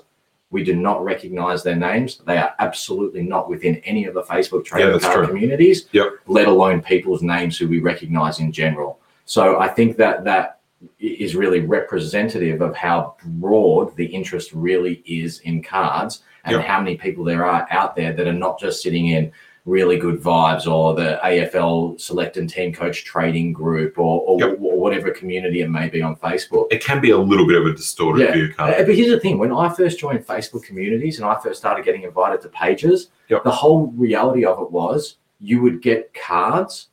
we 0.50 0.62
do 0.62 0.74
not 0.76 1.02
recognize 1.04 1.62
their 1.62 1.76
names. 1.76 2.20
They 2.26 2.38
are 2.38 2.54
absolutely 2.60 3.22
not 3.22 3.48
within 3.48 3.76
any 3.84 4.04
of 4.04 4.14
the 4.14 4.22
Facebook 4.22 4.64
trading 4.64 4.92
that's 4.92 5.04
card 5.04 5.24
true. 5.26 5.28
communities, 5.28 5.86
Yep. 5.92 6.06
let 6.26 6.46
alone 6.46 6.80
people's 6.82 7.22
names 7.22 7.58
who 7.58 7.66
we 7.68 7.80
recognize 7.80 8.38
in 8.38 8.52
general. 8.52 9.00
So 9.24 9.58
I 9.58 9.68
think 9.68 9.96
that 9.96 10.24
that 10.24 10.60
is 11.00 11.34
really 11.34 11.60
representative 11.60 12.60
of 12.60 12.76
how 12.76 13.16
broad 13.24 13.96
the 13.96 14.04
interest 14.06 14.52
really 14.52 15.02
is 15.06 15.40
in 15.40 15.62
cards 15.62 16.22
and 16.44 16.56
Yep. 16.56 16.64
how 16.64 16.80
many 16.80 16.96
people 16.96 17.24
there 17.24 17.44
are 17.44 17.66
out 17.70 17.96
there 17.96 18.12
that 18.12 18.26
are 18.28 18.32
not 18.32 18.60
just 18.60 18.82
sitting 18.82 19.08
in 19.08 19.32
really 19.66 19.98
good 19.98 20.20
vibes 20.22 20.66
or 20.70 20.94
the 20.94 21.18
AFL 21.24 22.00
select 22.00 22.36
and 22.36 22.48
team 22.48 22.72
coach 22.72 23.04
trading 23.04 23.52
group 23.52 23.98
or, 23.98 24.22
or, 24.22 24.38
Yep. 24.40 24.58
or 24.60 24.78
whatever 24.78 25.10
community 25.10 25.60
it 25.60 25.68
may 25.68 25.88
be 25.88 26.00
on 26.00 26.14
Facebook. 26.16 26.68
it 26.70 26.82
can 26.82 27.00
be 27.00 27.10
a 27.10 27.18
little 27.18 27.46
bit 27.46 27.60
of 27.60 27.66
a 27.66 27.72
distorted 27.72 28.22
Yeah. 28.22 28.32
view, 28.32 28.48
can't 28.56 28.70
Uh, 28.70 28.78
it? 28.78 28.86
But 28.86 28.94
here's 28.94 29.10
the 29.10 29.18
thing: 29.18 29.38
when 29.38 29.52
I 29.52 29.68
first 29.68 29.98
joined 29.98 30.24
Facebook 30.24 30.62
communities 30.62 31.18
and 31.18 31.28
I 31.28 31.34
first 31.42 31.58
started 31.58 31.84
getting 31.84 32.04
invited 32.04 32.40
to 32.42 32.48
pages, 32.48 33.10
Yep. 33.28 33.42
the 33.42 33.50
whole 33.50 33.92
reality 33.96 34.44
of 34.44 34.60
it 34.60 34.70
was 34.70 35.16
you 35.40 35.60
would 35.62 35.82
get 35.82 36.14
cards 36.14 36.88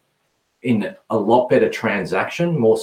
in 0.63 0.95
a 1.12 1.17
lot 1.17 1.49
better 1.49 1.69
transaction, 1.69 2.57
more 2.57 2.77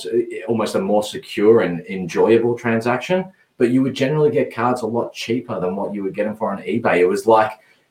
almost 0.47 0.75
a 0.77 0.81
more 0.81 1.03
secure 1.03 1.63
and 1.63 1.81
enjoyable 1.87 2.55
transaction. 2.57 3.25
But 3.59 3.71
you 3.71 3.83
would 3.83 3.95
generally 3.95 4.31
get 4.31 4.55
cards 4.55 4.83
a 4.83 4.87
lot 4.87 5.13
cheaper 5.13 5.59
than 5.61 5.75
what 5.77 5.93
you 5.95 6.03
would 6.05 6.15
get 6.15 6.25
them 6.25 6.37
for 6.37 6.51
on 6.53 6.59
eBay. 6.63 6.99
It 6.99 7.07
was 7.09 7.27
like 7.27 7.51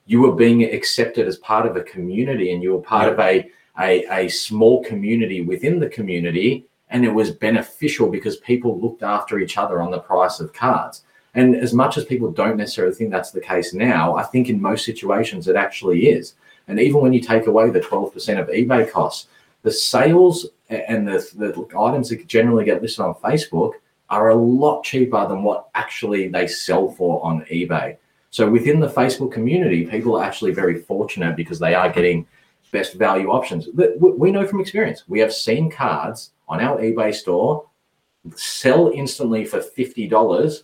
you 0.09 0.21
were 0.21 0.33
being 0.33 0.63
accepted 0.63 1.27
as 1.27 1.37
part 1.37 1.65
of 1.65 1.75
a 1.75 1.83
community, 1.83 2.51
and 2.51 2.63
you 2.63 2.73
were 2.73 2.81
part 2.81 3.11
of 3.11 3.19
a, 3.19 3.49
a 3.79 3.91
a 4.23 4.27
small 4.29 4.83
community 4.83 5.41
within 5.41 5.79
the 5.79 5.89
community 5.89 6.65
and 6.89 7.05
it 7.05 7.13
was 7.13 7.31
beneficial 7.31 8.09
because 8.09 8.37
people 8.37 8.79
looked 8.79 9.03
after 9.03 9.39
each 9.39 9.57
other 9.57 9.81
on 9.81 9.91
the 9.91 9.99
price 9.99 10.39
of 10.39 10.53
cards. 10.53 11.03
And 11.35 11.55
as 11.55 11.73
much 11.73 11.97
as 11.97 12.05
people 12.05 12.31
don't 12.31 12.57
necessarily 12.57 12.95
think 12.95 13.11
that's 13.11 13.31
the 13.31 13.39
case 13.39 13.73
now, 13.73 14.15
I 14.15 14.23
think 14.23 14.49
in 14.49 14.61
most 14.61 14.85
situations 14.85 15.47
it 15.47 15.55
actually 15.55 16.07
is. 16.07 16.33
And 16.67 16.79
even 16.79 17.01
when 17.01 17.13
you 17.13 17.21
take 17.21 17.47
away 17.47 17.69
the 17.69 17.79
12% 17.79 18.39
of 18.39 18.47
eBay 18.47 18.91
costs, 18.91 19.27
the 19.61 19.71
sales 19.71 20.47
and 20.69 21.07
the, 21.07 21.19
the 21.35 21.77
items 21.77 22.09
that 22.09 22.25
generally 22.27 22.65
get 22.65 22.81
listed 22.81 23.05
on 23.05 23.13
Facebook 23.15 23.73
are 24.09 24.29
a 24.29 24.35
lot 24.35 24.83
cheaper 24.83 25.27
than 25.27 25.43
what 25.43 25.69
actually 25.75 26.27
they 26.27 26.47
sell 26.47 26.89
for 26.89 27.23
on 27.23 27.45
eBay. 27.45 27.97
So 28.31 28.49
within 28.49 28.79
the 28.79 28.87
Facebook 28.89 29.31
community, 29.31 29.85
people 29.85 30.15
are 30.17 30.23
actually 30.23 30.51
very 30.53 30.75
fortunate 30.79 31.35
because 31.35 31.59
they 31.59 31.73
are 31.73 31.89
getting 31.89 32.27
best 32.71 32.93
value 32.93 33.29
options. 33.29 33.67
We- 33.73 34.31
know 34.31 34.45
from 34.45 34.59
experience, 34.59 35.03
we 35.07 35.19
have 35.19 35.33
seen 35.33 35.71
cards 35.71 36.31
on 36.47 36.59
our 36.59 36.77
eBay 36.79 37.13
store 37.13 37.65
sell 38.35 38.91
instantly 38.93 39.45
for 39.45 39.59
$50 39.59 40.63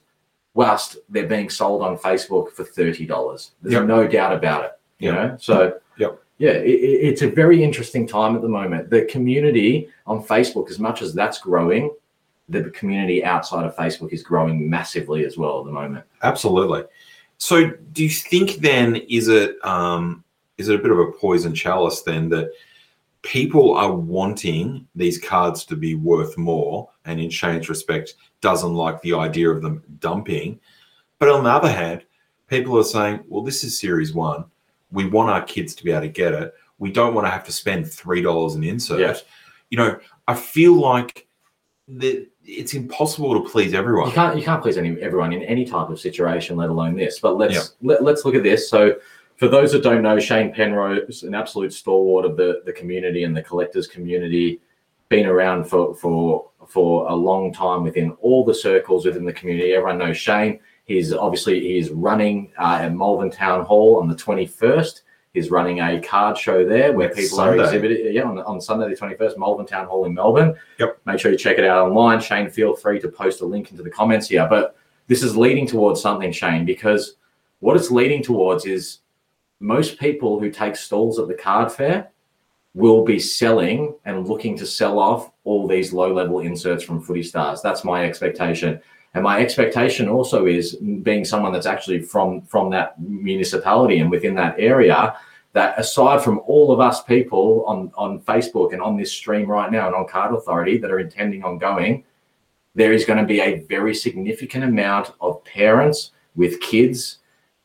whilst 0.54 0.98
they're 1.10 1.28
being 1.28 1.50
sold 1.50 1.82
on 1.82 1.98
Facebook 1.98 2.52
for 2.52 2.64
$30. 2.64 3.52
There's 3.62 3.74
Yep. 3.74 3.86
no 3.86 4.08
doubt 4.08 4.34
about 4.34 4.66
it, 4.66 4.72
you 5.00 5.12
Yep. 5.12 5.16
know? 5.32 5.38
So, 5.40 5.74
Yep. 5.98 6.20
yeah, 6.38 6.52
it- 6.52 6.70
it's 7.10 7.22
a 7.24 7.28
very 7.28 7.64
interesting 7.64 8.06
time 8.06 8.36
at 8.36 8.42
the 8.42 8.48
moment. 8.50 8.90
The 8.92 9.04
community 9.06 9.90
on 10.06 10.24
Facebook, 10.24 10.70
as 10.70 10.80
much 10.80 11.02
as 11.02 11.14
that's 11.14 11.40
growing, 11.40 11.90
the 12.48 12.70
community 12.70 13.24
outside 13.26 13.66
of 13.66 13.76
Facebook 13.76 14.14
is 14.14 14.22
growing 14.22 14.70
massively 14.70 15.26
as 15.26 15.36
well 15.38 15.60
at 15.60 15.66
the 15.66 15.72
moment. 15.72 16.06
Absolutely. 16.22 16.84
So, 17.38 17.72
do 17.92 18.04
you 18.04 18.10
think 18.10 18.58
then 18.58 18.96
is 18.96 19.28
it 19.28 19.64
um, 19.66 20.24
is 20.58 20.70
it 20.70 20.80
a 20.80 20.82
bit 20.82 20.92
of 20.92 21.00
a 21.00 21.12
poison 21.12 21.54
chalice 21.54 22.02
then 22.02 22.30
that 22.30 22.52
people 23.22 23.74
are 23.76 23.94
wanting 23.94 24.88
these 24.96 25.18
cards 25.18 25.66
to 25.66 25.76
be 25.76 25.96
worth 25.96 26.38
more, 26.38 26.90
and 27.06 27.20
in 27.20 27.30
Shane's 27.30 27.70
respect, 27.70 28.16
doesn't 28.42 28.74
like 28.74 29.02
the 29.02 29.14
idea 29.14 29.50
of 29.50 29.62
them 29.62 29.84
dumping, 30.00 30.60
but 31.20 31.30
on 31.30 31.44
the 31.44 31.50
other 31.50 31.72
hand, 31.72 32.06
people 32.48 32.78
are 32.78 32.84
saying, 32.84 33.24
well, 33.28 33.44
this 33.44 33.64
is 33.64 33.80
Series 33.80 34.14
One. 34.14 34.46
We 34.92 35.08
want 35.08 35.30
our 35.30 35.42
kids 35.42 35.76
to 35.76 35.84
be 35.84 35.92
able 35.92 36.02
to 36.02 36.10
get 36.10 36.34
it. 36.34 36.54
We 36.78 36.92
don't 36.92 37.14
want 37.14 37.26
to 37.26 37.32
have 37.32 37.46
to 37.46 37.52
spend 37.52 37.92
three 37.92 38.22
dollars 38.22 38.56
an 38.56 38.64
insert. 38.64 39.00
Yeah. 39.00 39.16
You 39.70 39.78
know, 39.78 40.00
I 40.28 40.36
feel 40.36 40.74
like 40.74 41.28
that 41.88 42.28
it's 42.48 42.74
impossible 42.74 43.42
to 43.42 43.50
please 43.50 43.74
everyone. 43.74 44.08
You 44.08 44.14
can't 44.14 44.38
you 44.38 44.44
can't 44.44 44.62
please 44.62 44.78
any 44.78 45.00
everyone 45.02 45.34
in 45.34 45.44
any 45.44 45.66
type 45.66 45.90
of 45.90 46.00
situation, 46.00 46.56
let 46.56 46.70
alone 46.70 46.96
this. 46.96 47.20
But 47.20 47.38
let's 47.38 47.74
let, 47.82 48.04
let's 48.04 48.26
look 48.26 48.36
at 48.36 48.44
this. 48.44 48.70
So 48.70 48.96
for 49.38 49.48
those 49.48 49.72
that 49.72 49.84
don't 49.84 50.02
know, 50.02 50.20
Shane 50.20 50.54
Penrose, 50.54 51.24
an 51.24 51.36
absolute 51.36 51.74
stalwart 51.74 52.26
of 52.26 52.38
the, 52.38 52.62
the 52.66 52.72
community 52.72 53.24
and 53.24 53.36
the 53.36 53.42
collectors 53.42 53.88
community, 53.88 54.62
been 55.10 55.26
around 55.26 55.66
for 55.66 55.96
for 55.96 56.50
for 56.68 57.10
a 57.10 57.16
long 57.16 57.54
time 57.54 57.84
within 57.84 58.12
all 58.22 58.44
the 58.44 58.54
circles 58.54 59.06
within 59.06 59.26
the 59.26 59.34
community. 59.34 59.74
Everyone 59.74 59.98
knows 59.98 60.18
Shane. 60.18 60.60
He's 60.86 61.14
obviously 61.14 61.60
he's 61.60 61.90
running 61.90 62.52
uh, 62.60 62.80
at 62.82 62.94
Malvern 62.94 63.32
Town 63.32 63.66
Hall 63.66 64.00
on 64.00 64.08
the 64.08 64.16
21st. 64.16 65.02
He's 65.36 65.52
running 65.52 65.82
a 65.82 66.00
card 66.00 66.38
show 66.38 66.66
there 66.66 66.94
where 66.94 67.10
Next 67.10 67.20
people 67.20 67.38
Sunday. 67.38 67.62
are 67.62 67.66
exhibiting. 67.66 68.14
Yeah, 68.14 68.24
on, 68.24 68.40
on 68.40 68.62
Sunday 68.62 68.90
the 68.90 68.96
21st, 68.96 69.38
Malvern 69.38 69.66
Town 69.66 69.86
Hall 69.86 70.06
in 70.06 70.14
Melbourne. 70.14 70.56
Yep. 70.80 70.98
Make 71.06 71.20
sure 71.20 71.30
you 71.30 71.38
check 71.38 71.58
it 71.58 71.66
out 71.66 71.86
online. 71.86 72.22
Shane, 72.22 72.50
feel 72.50 72.74
free 72.74 73.02
to 73.02 73.10
post 73.10 73.42
a 73.42 73.46
link 73.46 73.70
into 73.70 73.84
the 73.84 73.90
comments 73.90 74.30
here. 74.30 74.48
But 74.50 74.78
this 75.08 75.22
is 75.22 75.36
leading 75.36 75.68
towards 75.68 76.02
something, 76.02 76.32
Shane, 76.32 76.64
because 76.64 77.18
what 77.60 77.76
it's 77.76 77.92
leading 77.92 78.24
towards 78.24 78.66
is 78.66 79.00
most 79.60 80.00
people 80.00 80.40
who 80.40 80.50
take 80.50 80.78
stalls 80.78 81.20
at 81.20 81.28
the 81.28 81.34
card 81.34 81.70
fair 81.70 82.12
will 82.74 83.04
be 83.04 83.20
selling 83.20 83.94
and 84.06 84.28
looking 84.30 84.58
to 84.58 84.66
sell 84.66 85.00
off 85.00 85.32
all 85.44 85.68
these 85.68 85.92
low 85.92 86.14
level 86.14 86.40
inserts 86.40 86.82
from 86.84 87.02
footy 87.02 87.24
stars. 87.24 87.62
That's 87.62 87.84
my 87.84 88.06
expectation. 88.06 88.80
And 89.16 89.24
my 89.24 89.40
expectation 89.40 90.10
also 90.10 90.46
is 90.46 90.76
being 90.76 91.24
someone 91.24 91.54
that's 91.54 91.66
actually 91.66 92.02
from 92.02 92.42
from 92.42 92.70
that 92.72 93.00
municipality 93.00 94.00
and 94.00 94.12
within 94.12 94.36
that 94.36 94.56
area 94.60 95.16
that 95.54 95.80
aside 95.80 96.22
from 96.22 96.40
all 96.46 96.74
of 96.74 96.82
us 96.82 97.02
people 97.02 97.64
on 97.66 97.92
on 97.96 98.20
Facebook 98.20 98.74
and 98.74 98.82
on 98.82 98.98
this 98.98 99.14
stream 99.14 99.50
right 99.50 99.72
now 99.72 99.88
and 99.88 99.96
on 99.96 100.06
Card 100.06 100.36
Authority 100.36 100.78
that 100.78 100.92
are 100.92 101.00
intending 101.00 101.46
on 101.46 101.58
going, 101.58 102.04
there 102.76 102.92
is 102.92 103.06
going 103.06 103.18
to 103.18 103.26
be 103.26 103.40
a 103.40 103.62
very 103.62 103.96
significant 103.96 104.66
amount 104.66 105.14
of 105.22 105.42
parents 105.46 106.12
with 106.36 106.60
kids, 106.60 107.20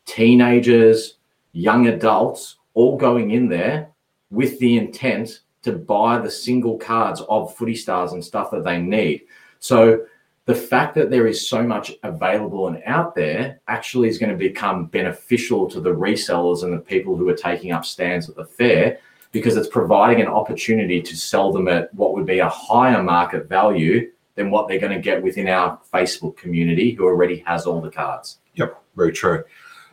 teenagers, 0.07 1.17
young 1.51 1.89
adults 1.89 2.59
all 2.75 2.97
going 2.97 3.33
in 3.33 3.49
there 3.49 3.89
with 4.31 4.57
the 4.61 4.79
intent 4.79 5.41
to 5.63 5.73
buy 5.73 6.17
the 6.17 6.31
single 6.31 6.79
cards 6.79 7.21
of 7.29 7.57
footy 7.57 7.75
stars 7.75 8.13
and 8.13 8.25
stuff 8.25 8.53
that 8.53 8.63
they 8.63 8.79
need. 8.79 9.23
So 9.59 10.07
the 10.51 10.57
fact 10.57 10.97
that 10.97 11.11
there 11.11 11.29
is 11.29 11.49
so 11.49 11.63
much 11.63 11.93
available 12.03 12.67
and 12.67 12.83
out 12.85 13.15
there 13.15 13.61
actually 13.69 14.09
is 14.09 14.19
going 14.19 14.33
to 14.33 14.37
become 14.37 14.87
beneficial 14.87 15.71
to 15.71 15.81
the 15.81 15.95
resellers 15.95 16.65
and 16.65 16.73
the 16.73 16.79
people 16.79 17.15
who 17.15 17.29
are 17.29 17.37
taking 17.37 17.71
up 17.71 17.85
stands 17.85 18.29
at 18.29 18.35
the 18.35 18.45
fair 18.45 18.99
because 19.31 19.57
it's 19.57 19.69
providing 19.69 20.21
an 20.21 20.27
opportunity 20.27 21.01
to 21.01 21.17
sell 21.17 21.53
them 21.53 21.69
at 21.69 21.95
what 21.95 22.15
would 22.15 22.27
be 22.27 22.41
a 22.41 22.49
higher 22.49 23.01
market 23.01 23.49
value 23.49 24.11
than 24.35 24.51
what 24.51 24.67
they're 24.67 24.81
going 24.81 24.93
to 24.93 24.99
get 24.99 25.23
within 25.23 25.47
our 25.47 25.79
Facebook 25.95 26.37
community 26.37 26.91
who 26.91 27.05
already 27.05 27.45
has 27.47 27.65
all 27.65 27.81
the 27.81 27.89
cards. 27.89 28.39
Yep, 28.55 28.77
very 28.97 29.13
true. 29.13 29.45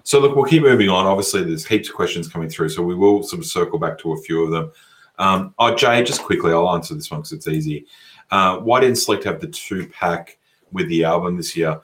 So 0.01 0.19
look, 0.19 0.35
we'll 0.35 0.45
keep 0.45 0.63
moving 0.63 0.89
on. 0.89 1.05
Obviously, 1.05 1.43
there's 1.43 1.67
heaps 1.67 1.87
of 1.87 1.93
questions 1.93 2.27
coming 2.27 2.49
through, 2.49 2.69
so 2.69 2.81
we 2.81 2.95
will 2.95 3.21
sort 3.21 3.41
of 3.41 3.45
circle 3.45 3.77
back 3.77 3.99
to 3.99 4.13
a 4.13 4.17
few 4.17 4.43
of 4.43 4.49
them. 4.49 4.71
Um, 5.19 5.53
oh, 5.59 5.75
Jay, 5.75 6.03
just 6.03 6.23
quickly, 6.23 6.51
I'll 6.51 6.73
answer 6.73 6.95
this 6.95 7.11
one 7.11 7.19
because 7.19 7.33
it's 7.33 7.47
easy. 7.47 7.85
Uh, 8.31 8.57
why 8.57 8.79
didn't 8.79 8.95
Select 8.95 9.23
have 9.25 9.39
the 9.39 9.47
two 9.47 9.87
pack 9.89 10.36
with 10.71 10.87
the 10.89 11.03
album 11.03 11.37
this 11.37 11.55
year? 11.55 11.79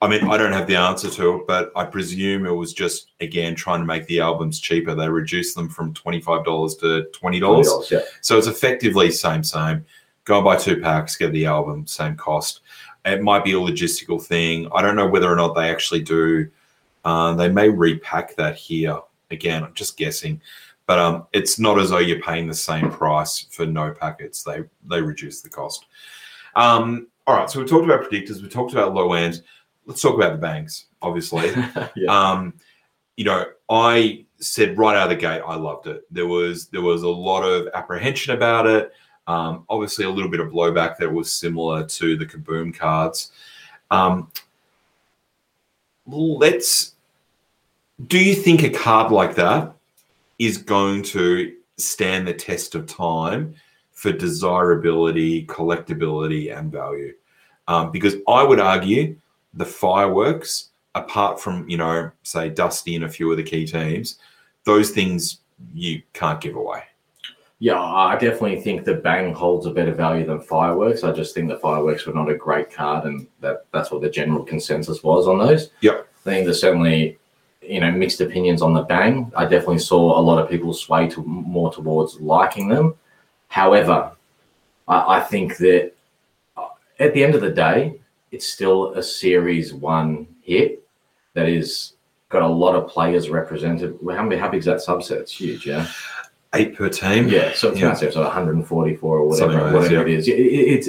I 0.00 0.08
mean, 0.08 0.24
I 0.24 0.36
don't 0.36 0.52
have 0.52 0.66
the 0.66 0.74
answer 0.74 1.08
to 1.08 1.36
it, 1.36 1.46
but 1.46 1.70
I 1.76 1.84
presume 1.84 2.44
it 2.44 2.50
was 2.50 2.72
just 2.72 3.12
again 3.20 3.54
trying 3.54 3.78
to 3.78 3.86
make 3.86 4.04
the 4.06 4.20
albums 4.20 4.58
cheaper. 4.58 4.96
They 4.96 5.08
reduced 5.08 5.54
them 5.54 5.68
from 5.68 5.94
twenty 5.94 6.20
five 6.20 6.44
dollars 6.44 6.74
to 6.76 7.04
twenty 7.12 7.38
dollars. 7.38 7.70
Yeah. 7.88 8.00
So 8.20 8.36
it's 8.36 8.48
effectively 8.48 9.12
same 9.12 9.44
same. 9.44 9.84
Go 10.24 10.38
and 10.38 10.44
buy 10.44 10.56
two 10.56 10.80
packs, 10.80 11.16
get 11.16 11.32
the 11.32 11.46
album, 11.46 11.86
same 11.86 12.16
cost. 12.16 12.62
It 13.04 13.22
might 13.22 13.44
be 13.44 13.52
a 13.52 13.56
logistical 13.56 14.20
thing. 14.20 14.68
I 14.74 14.82
don't 14.82 14.96
know 14.96 15.08
whether 15.08 15.30
or 15.30 15.36
not 15.36 15.54
they 15.54 15.70
actually 15.70 16.02
do. 16.02 16.50
Uh, 17.04 17.34
they 17.34 17.48
may 17.48 17.68
repack 17.68 18.34
that 18.36 18.56
here. 18.56 18.98
Again, 19.30 19.62
I'm 19.62 19.74
just 19.74 19.96
guessing, 19.96 20.40
but 20.86 20.98
um, 20.98 21.26
it's 21.32 21.60
not 21.60 21.78
as 21.78 21.90
though 21.90 21.98
you're 21.98 22.20
paying 22.20 22.48
the 22.48 22.54
same 22.54 22.90
price 22.90 23.46
for 23.50 23.66
no 23.66 23.92
packets. 23.92 24.42
They 24.42 24.64
they 24.88 25.00
reduce 25.00 25.42
the 25.42 25.48
cost. 25.48 25.86
Um, 26.56 27.06
all 27.26 27.36
right, 27.36 27.48
so 27.48 27.60
we 27.60 27.66
talked 27.66 27.84
about 27.84 28.02
predictors. 28.02 28.42
We 28.42 28.48
talked 28.48 28.72
about 28.72 28.94
low 28.94 29.12
end. 29.12 29.42
Let's 29.86 30.00
talk 30.00 30.16
about 30.16 30.32
the 30.32 30.38
bangs. 30.38 30.86
Obviously, 31.00 31.50
yeah. 31.96 32.06
um, 32.08 32.54
you 33.16 33.24
know, 33.24 33.44
I 33.68 34.24
said 34.38 34.76
right 34.76 34.96
out 34.96 35.04
of 35.04 35.10
the 35.10 35.16
gate, 35.16 35.42
I 35.46 35.54
loved 35.54 35.86
it. 35.86 36.02
There 36.10 36.26
was 36.26 36.66
there 36.68 36.82
was 36.82 37.02
a 37.02 37.08
lot 37.08 37.42
of 37.42 37.68
apprehension 37.74 38.34
about 38.34 38.66
it. 38.66 38.92
Um, 39.26 39.64
obviously, 39.68 40.04
a 40.04 40.10
little 40.10 40.30
bit 40.30 40.40
of 40.40 40.48
blowback 40.48 40.96
that 40.98 41.12
was 41.12 41.32
similar 41.32 41.86
to 41.86 42.16
the 42.16 42.26
Kaboom 42.26 42.76
cards. 42.76 43.32
Um, 43.90 44.30
let's. 46.06 46.94
Do 48.08 48.18
you 48.18 48.34
think 48.34 48.64
a 48.64 48.70
card 48.70 49.12
like 49.12 49.36
that 49.36 49.72
is 50.40 50.58
going 50.58 51.04
to 51.04 51.54
stand 51.76 52.26
the 52.26 52.34
test 52.34 52.74
of 52.74 52.86
time 52.86 53.54
for 54.02 54.10
desirability, 54.10 55.46
collectability, 55.46 56.56
and 56.58 56.72
value? 56.72 57.14
Um, 57.68 57.92
because 57.92 58.16
I 58.26 58.42
would 58.42 58.58
argue 58.58 59.16
the 59.54 59.64
fireworks, 59.64 60.70
apart 60.96 61.40
from 61.40 61.68
you 61.68 61.76
know, 61.76 62.10
say 62.24 62.50
Dusty 62.50 62.96
and 62.96 63.04
a 63.04 63.08
few 63.08 63.30
of 63.30 63.36
the 63.36 63.44
key 63.44 63.64
teams, 63.64 64.18
those 64.64 64.90
things 64.90 65.38
you 65.72 66.02
can't 66.14 66.40
give 66.40 66.56
away. 66.56 66.82
Yeah, 67.60 67.80
I 67.80 68.14
definitely 68.14 68.60
think 68.60 68.84
the 68.84 68.94
Bang 68.94 69.32
holds 69.32 69.66
a 69.66 69.70
better 69.70 69.94
value 69.94 70.26
than 70.26 70.40
Fireworks. 70.40 71.04
I 71.04 71.12
just 71.12 71.32
think 71.32 71.48
the 71.48 71.58
Fireworks 71.58 72.04
were 72.04 72.12
not 72.12 72.28
a 72.28 72.34
great 72.34 72.72
card, 72.72 73.04
and 73.04 73.28
that 73.38 73.66
that's 73.72 73.92
what 73.92 74.02
the 74.02 74.10
general 74.10 74.42
consensus 74.42 75.04
was 75.04 75.28
on 75.28 75.38
those. 75.38 75.70
Yep. 75.80 76.08
I 76.26 76.28
think 76.28 76.44
there's 76.44 76.60
certainly, 76.60 77.20
you 77.60 77.78
know, 77.78 77.92
mixed 77.92 78.20
opinions 78.20 78.62
on 78.62 78.74
the 78.74 78.82
Bang. 78.82 79.30
I 79.36 79.44
definitely 79.44 79.78
saw 79.78 80.18
a 80.18 80.20
lot 80.20 80.42
of 80.42 80.50
people 80.50 80.72
sway 80.72 81.06
to 81.10 81.22
more 81.22 81.72
towards 81.72 82.20
liking 82.20 82.66
them. 82.66 82.96
However, 83.52 84.12
I, 84.88 85.18
I 85.18 85.20
think 85.20 85.58
that 85.58 85.92
uh, 86.56 86.68
at 86.98 87.12
the 87.12 87.22
end 87.22 87.34
of 87.34 87.42
the 87.42 87.50
day, 87.50 88.00
it's 88.30 88.50
still 88.50 88.94
a 88.94 89.02
Series 89.02 89.74
One 89.74 90.26
hit 90.40 90.82
that 91.34 91.50
is 91.50 91.92
got 92.30 92.40
a 92.40 92.48
lot 92.48 92.74
of 92.74 92.88
players 92.88 93.28
represented. 93.28 93.98
How 94.10 94.22
many? 94.22 94.40
How 94.40 94.48
big 94.48 94.60
is 94.60 94.64
that 94.64 94.78
subset? 94.78 95.20
It's 95.20 95.32
huge, 95.38 95.66
yeah. 95.66 95.86
Eight 96.54 96.74
per 96.74 96.88
team. 96.88 97.28
Yeah, 97.28 97.52
so 97.52 97.68
it's 97.68 97.78
Yeah. 97.80 97.88
massive. 97.88 98.14
So 98.14 98.22
144 98.22 99.18
or 99.18 99.28
whatever, 99.28 99.52
Something 99.52 99.58
like 99.64 99.72
that, 99.72 99.78
whatever 99.82 100.08
it 100.08 100.14
is. 100.14 100.28
It- 100.28 100.32
it's 100.32 100.88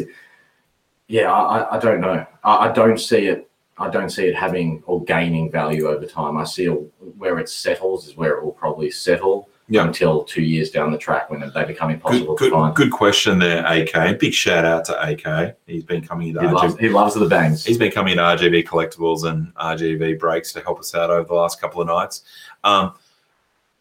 yeah. 1.09 1.33
I, 1.33 1.75
I 1.75 1.79
don't 1.79 1.99
know. 1.99 2.25
I, 2.45 2.69
I 2.69 2.71
don't 2.71 2.97
see 2.97 3.27
it. 3.27 3.49
I 3.77 3.89
don't 3.89 4.09
see 4.09 4.27
it 4.27 4.35
having 4.35 4.83
or 4.85 5.03
gaining 5.03 5.51
value 5.51 5.87
over 5.89 6.05
time. 6.05 6.37
I 6.37 6.45
see 6.45 6.67
where 6.67 7.39
it 7.39 7.49
settles 7.49 8.07
is 8.07 8.15
where 8.15 8.37
it 8.37 8.43
will 8.45 8.53
probably 8.53 8.89
settle 8.89 9.49
Yeah. 9.73 9.85
until 9.87 10.23
two 10.23 10.43
years 10.43 10.69
down 10.69 10.91
the 10.91 10.97
track 10.99 11.31
when 11.31 11.39
they 11.53 11.63
become 11.65 11.89
impossible 11.89 12.35
Good, 12.35 12.49
to 12.49 12.55
find. 12.55 12.75
good, 12.75 12.91
good 12.91 12.93
question 12.95 13.39
there, 13.39 13.65
AK. 13.65 14.19
Big 14.19 14.33
shout 14.33 14.65
out 14.65 14.85
to 14.85 15.09
AK. 15.11 15.55
He's 15.65 15.83
been 15.83 16.05
coming 16.05 16.27
into 16.29 16.41
He 16.41 16.47
loves, 16.47 16.77
he 16.77 16.89
loves 16.89 17.15
the 17.15 17.25
bangs. 17.27 17.65
He's 17.65 17.79
been 17.79 17.91
coming 17.91 18.11
into 18.11 18.23
RGB 18.23 18.65
collectibles 18.67 19.23
and 19.27 19.53
RGB 19.55 20.19
breaks 20.19 20.53
to 20.53 20.59
help 20.61 20.79
us 20.79 20.93
out 20.93 21.09
over 21.09 21.27
the 21.27 21.33
last 21.33 21.59
couple 21.59 21.81
of 21.81 21.87
nights. 21.87 22.21
Um, 22.63 22.93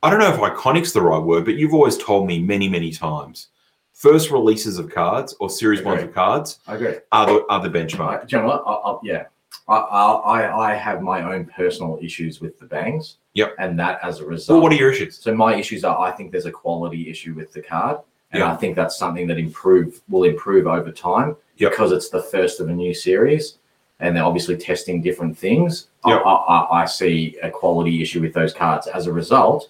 I 0.02 0.08
don't 0.10 0.18
know 0.18 0.32
if 0.32 0.40
iconic's 0.40 0.92
the 0.94 1.02
right 1.02 1.18
word, 1.22 1.44
but 1.44 1.54
you've 1.56 1.74
always 1.74 1.98
told 1.98 2.26
me 2.26 2.38
many, 2.40 2.68
many 2.68 2.90
times. 2.90 3.48
First 3.92 4.30
releases 4.30 4.78
of 4.78 4.88
cards 4.90 5.34
or 5.40 5.50
series 5.50 5.82
ones 5.82 6.02
of 6.02 6.12
cards 6.14 6.58
I 6.66 6.74
are 7.12 7.26
the, 7.26 7.44
are 7.50 7.60
the 7.68 7.68
I, 7.68 7.82
benchmark. 7.82 8.26
do 8.28 8.36
you 8.36 8.42
know 8.42 8.48
what? 8.48 8.64
I, 8.66 8.72
I, 8.72 8.98
yeah, 9.04 9.24
I, 9.68 9.76
I, 9.76 10.40
I- 10.40 10.72
I 10.72 10.74
have 10.74 11.02
my 11.02 11.22
own 11.34 11.44
personal 11.54 11.98
issues 12.02 12.40
with 12.40 12.58
the 12.58 12.64
bangs. 12.66 13.18
Yep. 13.34 13.54
And 13.58 13.78
that 13.78 13.98
as 14.02 14.20
a 14.20 14.26
result. 14.26 14.56
Well, 14.56 14.62
what 14.62 14.72
are 14.72 14.76
your 14.76 14.92
issues? 14.92 15.18
So 15.18 15.34
my 15.34 15.54
issues 15.56 15.84
are 15.84 15.98
I 16.00 16.10
think 16.10 16.32
there's 16.32 16.46
a 16.46 16.50
quality 16.52 17.08
issue 17.08 17.34
with 17.34 17.52
the 17.52 17.62
card. 17.62 17.98
And 18.32 18.40
Yeah. 18.40 18.52
I 18.52 18.56
think 18.56 18.76
that's 18.76 18.96
something 18.96 19.26
that 19.28 19.38
improve 19.38 20.00
will 20.08 20.24
improve 20.24 20.66
over 20.66 20.90
time 20.90 21.36
Yep. 21.58 21.70
because 21.70 21.92
it's 21.92 22.08
the 22.08 22.22
first 22.22 22.60
of 22.60 22.68
a 22.68 22.72
new 22.72 22.94
series 22.94 23.58
and 24.00 24.16
they're 24.16 24.24
obviously 24.24 24.56
testing 24.56 25.00
different 25.02 25.36
things. 25.38 25.88
I- 26.04 26.10
Yep. 26.10 26.22
I, 26.26 26.30
I, 26.30 26.82
I 26.82 26.84
see 26.86 27.36
a 27.42 27.50
quality 27.50 28.02
issue 28.02 28.20
with 28.20 28.32
those 28.34 28.52
cards. 28.52 28.86
As 28.86 29.06
a 29.06 29.12
result, 29.12 29.68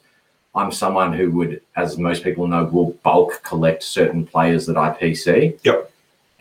I'm 0.55 0.71
someone 0.73 1.13
who 1.13 1.31
would, 1.33 1.61
as 1.77 1.97
most 1.99 2.23
people 2.25 2.47
know, 2.47 2.65
will 2.65 2.93
bulk 3.05 3.43
collect 3.43 3.83
certain 3.83 4.27
players 4.27 4.67
that 4.67 4.77
I 4.77 4.91
PC. 4.91 5.59
Yep. 5.65 5.92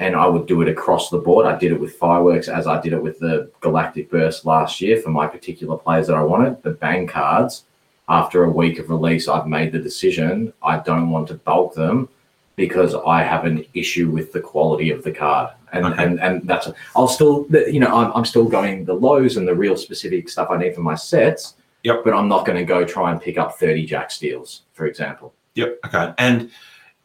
And 0.02 0.16
I 0.16 0.28
would 0.28 0.48
do 0.48 0.62
it 0.64 0.68
across 0.68 1.10
the 1.12 1.20
board. 1.20 1.46
I 1.46 1.58
did 1.58 1.72
it 1.72 1.80
with 1.80 1.96
fireworks 1.96 2.48
as 2.48 2.66
I 2.66 2.82
did 2.82 2.92
it 2.94 3.02
with 3.02 3.20
the 3.20 3.52
Galactic 3.62 4.10
Burst 4.10 4.46
last 4.46 4.82
year 4.82 5.00
for 5.00 5.10
my 5.12 5.28
particular 5.28 5.78
players 5.78 6.08
that 6.08 6.16
I 6.18 6.24
wanted. 6.24 6.62
The 6.64 6.72
bang 6.72 7.06
cards, 7.06 7.66
after 8.10 8.44
a 8.44 8.50
week 8.50 8.80
of 8.80 8.90
release, 8.90 9.28
I've 9.28 9.46
made 9.48 9.72
the 9.72 9.80
decision 9.80 10.54
I 10.64 10.80
don't 10.80 11.12
want 11.12 11.28
to 11.28 11.36
bulk 11.36 11.76
them 11.76 12.10
because 12.56 12.96
I 12.96 13.22
have 13.24 13.46
an 13.46 13.64
issue 13.76 14.10
with 14.10 14.34
the 14.34 14.42
quality 14.42 14.90
of 14.90 15.04
the 15.04 15.12
card. 15.12 15.52
And 15.72 15.86
Okay. 15.86 16.04
and, 16.04 16.20
and 16.20 16.48
that's 16.48 16.68
I'll 16.96 17.08
still 17.08 17.46
you 17.76 17.80
know 17.80 17.96
I'm, 17.96 18.12
I'm 18.14 18.26
still 18.26 18.46
going 18.46 18.84
the 18.86 18.94
lows 18.96 19.38
and 19.38 19.48
the 19.48 19.56
real 19.56 19.78
specific 19.78 20.28
stuff 20.30 20.50
I 20.50 20.58
need 20.58 20.76
for 20.76 20.82
my 20.82 20.96
sets. 20.96 21.56
Yep. 21.84 22.02
But 22.04 22.14
I'm 22.14 22.28
not 22.28 22.46
going 22.46 22.58
to 22.58 22.66
go 22.66 22.84
try 22.84 23.12
and 23.12 23.22
pick 23.22 23.38
up 23.38 23.58
30 23.58 23.86
Jack 23.86 24.12
Steeles, 24.12 24.64
for 24.74 24.86
example. 24.88 25.34
Yep. 25.56 25.80
Okay. 25.86 26.14
And 26.18 26.52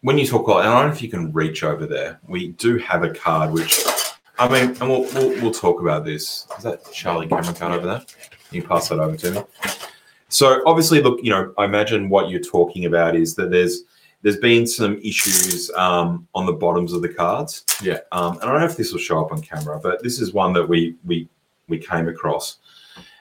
when 0.03 0.19
you 0.19 0.27
talk 0.27 0.45
about, 0.45 0.61
and 0.61 0.69
I 0.69 0.81
don't 0.81 0.89
know 0.89 0.95
if 0.95 1.03
you 1.03 1.09
can 1.09 1.33
reach 1.33 1.63
over 1.65 1.87
there. 1.87 2.21
We 2.27 2.49
do 2.49 2.79
have 2.79 3.03
a 3.03 3.11
card 3.11 3.53
which, 3.53 3.85
I 4.39 4.49
mean, 4.49 4.77
and 4.81 4.89
we'll 4.89 5.03
we'll, 5.15 5.31
we'll 5.43 5.53
talk 5.53 5.81
about 5.81 6.05
this. 6.05 6.47
Is 6.59 6.65
that 6.65 6.93
Charlie 6.93 7.27
Cameron 7.27 7.55
card 7.55 7.73
over 7.73 7.87
there? 7.87 8.01
Can 8.01 8.57
you 8.57 8.63
pass 8.63 8.89
that 8.89 8.99
over 8.99 9.17
to 9.17 9.31
me? 9.33 9.43
So 10.29 10.63
obviously, 10.67 11.03
look, 11.03 11.21
you 11.23 11.31
know, 11.31 11.53
I 11.59 11.65
imagine 11.65 12.09
what 12.09 12.31
you're 12.31 12.41
talking 12.41 12.85
about 12.87 13.17
is 13.17 13.35
that 13.37 13.51
there's 13.51 13.85
there's 14.23 14.39
been 14.39 14.67
some 14.67 14.99
issues 14.99 15.71
um, 15.77 16.27
on 16.35 16.47
the 16.47 16.53
bottoms 16.53 16.93
of 16.93 17.03
the 17.03 17.09
cards. 17.09 17.65
Yeah. 17.83 17.99
Um, 18.13 18.35
and 18.35 18.45
I 18.45 18.47
don't 18.47 18.61
know 18.61 18.67
if 18.67 18.77
this 18.77 18.93
will 18.93 18.99
show 18.99 19.21
up 19.25 19.31
on 19.31 19.41
camera, 19.41 19.79
but 19.79 20.03
this 20.03 20.21
is 20.21 20.33
one 20.33 20.53
that 20.55 20.69
we 20.69 20.97
we 21.05 21.29
we 21.69 21.79
came 21.79 22.09
across. 22.09 22.59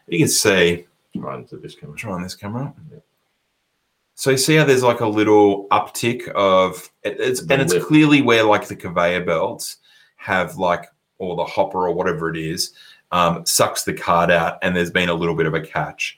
You 0.08 0.20
can 0.20 0.28
see 0.28 0.88
into 1.14 1.58
this 1.58 1.76
camera. 1.76 1.96
try 1.96 2.12
on 2.12 2.22
this 2.22 2.36
camera. 2.36 2.74
So 4.16 4.32
you 4.32 4.38
see 4.38 4.56
how 4.56 4.64
there's 4.64 4.84
like 4.84 5.02
a 5.02 5.08
little 5.08 5.68
uptick 5.70 6.28
of 6.30 6.90
it's 7.04 7.42
The 7.42 7.54
and 7.54 7.62
it's 7.62 7.86
clearly 7.86 8.22
where 8.22 8.44
like 8.44 8.68
the 8.68 8.76
conveyor 8.76 9.26
belts 9.26 9.78
have 10.16 10.56
like 10.58 10.86
or 11.18 11.36
the 11.36 11.44
hopper 11.44 11.88
or 11.88 11.94
whatever 11.94 12.30
it 12.30 12.38
is 12.38 12.74
um, 13.12 13.46
sucks 13.46 13.84
the 13.84 13.94
card 13.94 14.32
out 14.32 14.58
and 14.62 14.76
there's 14.76 14.92
been 14.92 15.10
a 15.10 15.14
little 15.14 15.36
bit 15.36 15.46
of 15.46 15.54
a 15.54 15.62
catch. 15.62 16.18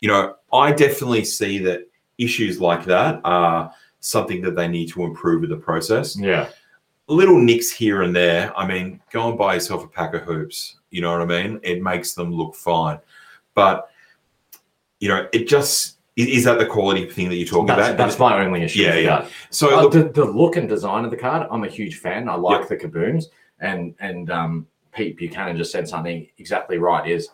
You 0.00 0.08
know, 0.08 0.36
I 0.52 0.72
definitely 0.72 1.24
see 1.24 1.58
that 1.60 1.90
issues 2.18 2.60
like 2.60 2.84
that 2.84 3.20
are 3.24 3.72
something 4.00 4.42
that 4.42 4.54
they 4.54 4.68
need 4.68 4.88
to 4.90 5.02
improve 5.04 5.40
with 5.40 5.50
the 5.50 5.56
process 5.56 6.16
Yeah. 6.18 6.48
little 7.08 7.38
nicks 7.40 7.70
here 7.70 8.02
and 8.02 8.14
there. 8.14 8.56
I 8.56 8.66
mean, 8.66 9.00
go 9.10 9.28
and 9.28 9.38
buy 9.38 9.54
yourself 9.54 9.84
a 9.84 9.88
pack 9.88 10.14
of 10.14 10.22
hoops. 10.22 10.76
You 10.90 11.00
know 11.00 11.12
what 11.12 11.22
I 11.22 11.24
mean? 11.24 11.60
It 11.62 11.82
makes 11.82 12.12
them 12.12 12.32
look 12.32 12.54
fine. 12.54 12.98
But 13.54 13.90
you 15.00 15.08
know, 15.08 15.28
it 15.32 15.48
just 15.48 15.97
is, 16.18 16.38
is 16.38 16.44
that 16.44 16.58
the 16.58 16.66
quality 16.66 17.06
thing 17.08 17.28
that 17.28 17.36
you're 17.36 17.46
talking 17.46 17.66
That's, 17.66 17.88
about? 17.90 17.96
that's 17.96 18.18
my 18.18 18.44
only 18.44 18.62
issue. 18.62 18.82
Yeah, 18.82 18.96
yeah. 18.96 19.20
that. 19.22 19.30
so 19.50 19.76
Uh, 19.78 19.82
look, 19.82 19.92
the, 19.92 20.02
the 20.08 20.24
look 20.24 20.56
and 20.56 20.68
design 20.68 21.04
of 21.04 21.10
the 21.10 21.16
card, 21.16 21.46
I'm 21.50 21.64
a 21.64 21.68
huge 21.68 21.96
fan. 21.98 22.28
I 22.28 22.34
like 22.34 22.60
Yep. 22.60 22.68
the 22.68 22.76
kaboons, 22.76 23.24
and 23.60 23.94
and 24.00 24.30
um, 24.30 24.66
Pete 24.92 25.16
Buchanan 25.16 25.56
just 25.56 25.70
said 25.72 25.88
something 25.88 26.26
exactly 26.38 26.78
right. 26.78 27.08
Is 27.08 27.28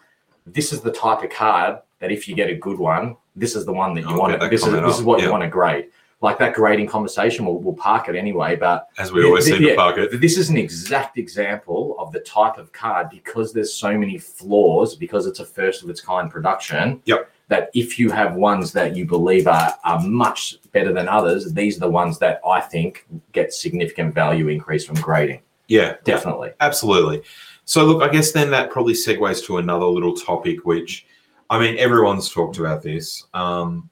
this 0.46 0.72
is 0.72 0.80
the 0.82 0.92
type 0.92 1.22
of 1.24 1.30
card 1.30 1.78
that 2.00 2.12
if 2.12 2.28
you 2.28 2.34
get 2.34 2.50
a 2.50 2.54
good 2.54 2.78
one, 2.78 3.16
this 3.34 3.56
is 3.56 3.64
the 3.64 3.72
one 3.72 3.94
that 3.94 4.02
you 4.02 4.08
I'll 4.10 4.18
want. 4.18 4.38
that 4.38 4.50
This 4.50 4.60
is 4.62 4.68
comment 4.68 4.86
this 4.86 4.98
is 4.98 5.02
what 5.02 5.18
Yeah. 5.20 5.26
you 5.26 5.30
want 5.32 5.42
to 5.42 5.48
grade. 5.48 5.86
Like 6.20 6.38
that 6.38 6.54
grading 6.54 6.86
conversation, 6.86 7.44
we'll, 7.44 7.58
we'll 7.58 7.74
park 7.74 8.08
it 8.08 8.14
anyway. 8.14 8.56
But 8.56 8.88
as 8.98 9.12
we 9.12 9.24
always 9.24 9.46
Yeah, 9.48 9.56
seem 9.58 9.68
to 9.68 9.74
park 9.74 9.98
it. 9.98 10.20
this 10.20 10.38
is 10.38 10.48
an 10.48 10.56
exact 10.56 11.18
example 11.18 11.96
of 11.98 12.12
the 12.12 12.20
type 12.20 12.56
of 12.56 12.72
card 12.72 13.10
because 13.10 13.52
there's 13.52 13.72
so 13.74 13.96
many 13.98 14.16
flaws 14.18 14.94
because 14.96 15.26
it's 15.26 15.40
a 15.40 15.44
first 15.44 15.82
of 15.82 15.90
its 15.90 16.00
kind 16.00 16.30
production. 16.30 17.00
Yep. 17.06 17.30
That 17.48 17.70
if 17.74 17.98
you 17.98 18.10
have 18.10 18.36
ones 18.36 18.72
that 18.72 18.96
you 18.96 19.04
believe 19.04 19.46
are, 19.46 19.74
are 19.84 20.00
much 20.00 20.56
better 20.72 20.92
than 20.92 21.08
others, 21.08 21.52
these 21.52 21.76
are 21.76 21.80
the 21.80 21.90
ones 21.90 22.18
that 22.20 22.40
I 22.46 22.60
think 22.60 23.06
get 23.32 23.52
significant 23.52 24.14
value 24.14 24.48
increase 24.48 24.84
from 24.86 24.96
grading. 24.96 25.40
Yeah, 25.68 25.96
Definitely. 26.04 26.52
absolutely. 26.60 27.22
So 27.66 27.84
look, 27.84 28.02
I 28.02 28.08
guess 28.12 28.32
then 28.32 28.50
that 28.50 28.70
probably 28.70 28.94
segues 28.94 29.44
to 29.46 29.58
another 29.58 29.86
little 29.86 30.14
topic, 30.14 30.64
which 30.64 31.06
I 31.50 31.58
mean, 31.58 31.76
everyone's 31.78 32.30
talked 32.30 32.58
about 32.58 32.82
this. 32.82 33.24
Um, 33.34 33.90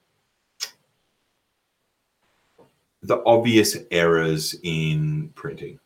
the 3.03 3.23
obvious 3.27 3.77
errors 3.91 4.55
in 4.63 5.31
printing. 5.35 5.79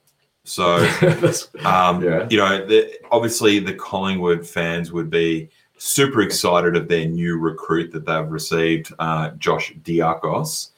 So 0.44 0.76
Um, 1.64 2.02
Yeah. 2.02 2.26
You 2.31 2.38
know, 2.38 2.66
the, 2.66 2.92
obviously 3.11 3.59
the 3.59 3.74
Collingwood 3.74 4.46
fans 4.46 4.92
would 4.92 5.11
be 5.11 5.48
super 5.79 6.23
excited 6.23 6.77
of 6.77 6.89
their 6.89 7.07
new 7.07 7.39
recruit 7.39 7.93
that 7.93 8.07
they've 8.07 8.29
received, 8.29 8.93
uh, 8.99 9.31
Josh 9.33 9.73
Diakos. 9.83 10.71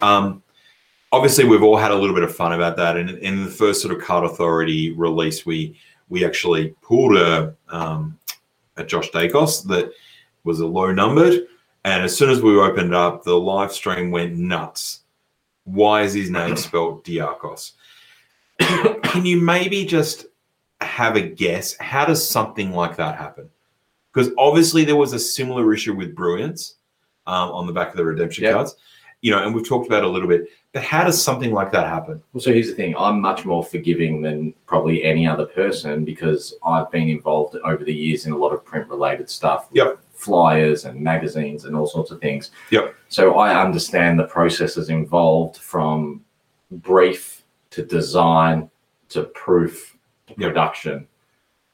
Um, 0.00 0.42
obviously, 1.12 1.44
we've 1.44 1.62
all 1.62 1.76
had 1.76 1.90
a 1.90 1.96
little 1.96 2.14
bit 2.14 2.24
of 2.24 2.34
fun 2.34 2.52
about 2.52 2.76
that. 2.76 2.96
And 2.96 3.10
in 3.10 3.44
the 3.44 3.50
first 3.50 3.82
sort 3.82 3.96
of 3.96 4.02
card 4.02 4.24
authority 4.24 4.92
release, 4.92 5.46
we 5.46 5.78
we 6.08 6.24
actually 6.24 6.74
pulled 6.82 7.16
a 7.16 7.54
um, 7.68 8.18
a 8.76 8.84
Josh 8.84 9.10
Daicos 9.10 9.66
that 9.68 9.92
was 10.44 10.60
a 10.60 10.66
low 10.66 10.92
numbered. 10.92 11.46
And 11.84 12.02
as 12.02 12.16
soon 12.16 12.30
as 12.30 12.42
we 12.42 12.58
opened 12.58 12.94
up, 12.94 13.22
the 13.22 13.38
live 13.38 13.72
stream 13.72 14.10
went 14.10 14.36
nuts. 14.36 15.00
Why 15.64 16.02
is 16.02 16.14
his 16.14 16.30
name 16.30 16.56
spelled 16.56 17.04
Diakos? 17.04 17.72
Can 18.58 19.24
you 19.24 19.40
maybe 19.40 19.84
just 19.84 20.26
have 20.80 21.16
a 21.16 21.20
guess? 21.20 21.76
How 21.78 22.04
does 22.04 22.26
something 22.26 22.72
like 22.72 22.96
that 22.96 23.16
happen? 23.16 23.50
Because 24.16 24.32
obviously 24.38 24.82
there 24.86 24.96
was 24.96 25.12
a 25.12 25.18
similar 25.18 25.74
issue 25.74 25.94
with 25.94 26.14
Brilliance 26.14 26.76
um, 27.26 27.50
on 27.50 27.66
the 27.66 27.72
back 27.74 27.90
of 27.90 27.98
the 27.98 28.04
redemption 28.04 28.44
Yep. 28.44 28.54
cards, 28.54 28.76
you 29.20 29.30
know, 29.30 29.44
and 29.44 29.54
we've 29.54 29.68
talked 29.68 29.86
about 29.86 30.04
it 30.04 30.06
a 30.06 30.08
little 30.08 30.28
bit. 30.28 30.48
But 30.72 30.82
how 30.82 31.04
does 31.04 31.22
something 31.22 31.52
like 31.52 31.70
that 31.72 31.86
happen? 31.86 32.22
Well, 32.32 32.40
so 32.40 32.50
here's 32.50 32.68
the 32.68 32.74
thing 32.74 32.94
I'm 32.96 33.20
much 33.20 33.44
more 33.44 33.62
forgiving 33.62 34.22
than 34.22 34.54
probably 34.66 35.04
any 35.04 35.26
other 35.26 35.44
person 35.44 36.02
because 36.06 36.54
I've 36.64 36.90
been 36.90 37.10
involved 37.10 37.56
over 37.62 37.84
the 37.84 37.92
years 37.92 38.24
in 38.24 38.32
a 38.32 38.36
lot 38.38 38.54
of 38.54 38.64
print 38.64 38.88
related 38.88 39.28
stuff. 39.28 39.68
Yep. 39.72 39.98
Flyers 40.14 40.86
and 40.86 40.98
magazines 40.98 41.66
and 41.66 41.76
all 41.76 41.86
sorts 41.86 42.10
of 42.10 42.18
things. 42.18 42.52
Yep. 42.70 42.94
So 43.08 43.34
I 43.34 43.62
understand 43.62 44.18
the 44.18 44.24
processes 44.24 44.88
involved 44.88 45.58
from 45.58 46.24
brief 46.70 47.42
to 47.68 47.84
design 47.84 48.70
to 49.10 49.24
proof 49.24 49.94
to 50.28 50.34
Yep. 50.38 50.48
production. 50.48 51.06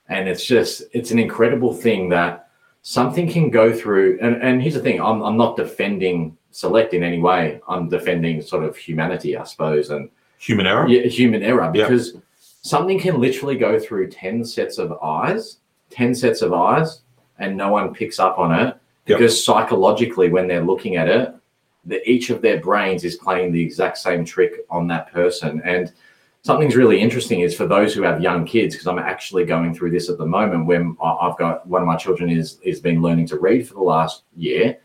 And 0.09 0.29
it's 0.29 0.45
just, 0.45 0.83
it's 0.93 1.11
an 1.11 1.19
incredible 1.19 1.73
thing 1.73 2.09
that 2.11 2.49
something 2.83 3.29
can 3.31 3.51
go 3.51 3.73
through. 3.73 4.19
And, 4.21 4.43
and 4.43 4.61
here's 4.61 4.75
the 4.75 4.81
thing 4.81 5.01
I'm, 5.01 5.23
I'm 5.23 5.37
not 5.37 5.57
defending 5.57 6.37
select 6.51 6.93
in 6.93 7.03
any 7.03 7.19
way. 7.19 7.61
I'm 7.69 7.89
defending 7.89 8.43
sort 8.43 8.65
of 8.65 8.77
humanity, 8.77 9.37
I 9.37 9.45
suppose, 9.45 9.91
and 9.91 10.11
Human 10.39 10.67
error? 10.67 10.89
yeah, 10.89 11.03
human 11.07 11.43
error 11.43 11.71
because 11.71 12.17
something 12.63 12.99
can 12.99 13.21
literally 13.21 13.57
go 13.57 13.79
through 13.79 14.11
10 14.11 14.45
sets 14.45 14.77
of 14.79 14.93
eyes, 15.01 15.59
10 15.91 16.15
sets 16.17 16.43
of 16.43 16.53
eyes, 16.53 17.03
and 17.39 17.57
no 17.57 17.71
one 17.71 17.95
picks 17.95 18.19
up 18.19 18.39
on 18.39 18.53
it 18.53 18.77
Yep. 19.07 19.19
because 19.19 19.45
psychologically, 19.45 20.29
when 20.31 20.47
they're 20.47 20.65
looking 20.65 20.97
at 20.97 21.09
it, 21.09 21.35
the, 21.85 22.09
each 22.09 22.31
of 22.31 22.41
their 22.43 22.61
brains 22.61 23.03
is 23.05 23.17
playing 23.17 23.51
the 23.53 23.61
exact 23.63 23.99
same 23.99 24.25
trick 24.25 24.65
on 24.71 24.87
that 24.89 25.13
person. 25.13 25.61
And 25.65 25.93
something's 26.43 26.77
really 26.77 27.01
interesting 27.01 27.41
is 27.41 27.57
for 27.57 27.67
those 27.67 27.95
who 27.95 28.03
have 28.03 28.21
young 28.21 28.45
kids, 28.45 28.75
because 28.75 28.87
I'm 28.87 28.99
actually 28.99 29.45
going 29.45 29.75
through 29.75 29.91
this 29.93 30.09
at 30.09 30.19
the 30.19 30.27
moment 30.27 30.67
when 30.67 30.97
I've 31.03 31.39
got 31.39 31.67
one 31.67 31.83
of 31.83 31.87
my 31.87 31.97
children 31.97 32.31
is 32.31 32.59
is 32.63 32.81
been 32.81 33.03
learning 33.03 33.27
to 33.29 33.39
read 33.39 33.67
for 33.67 33.75
the 33.75 33.83
last 33.83 34.25
year. 34.37 34.79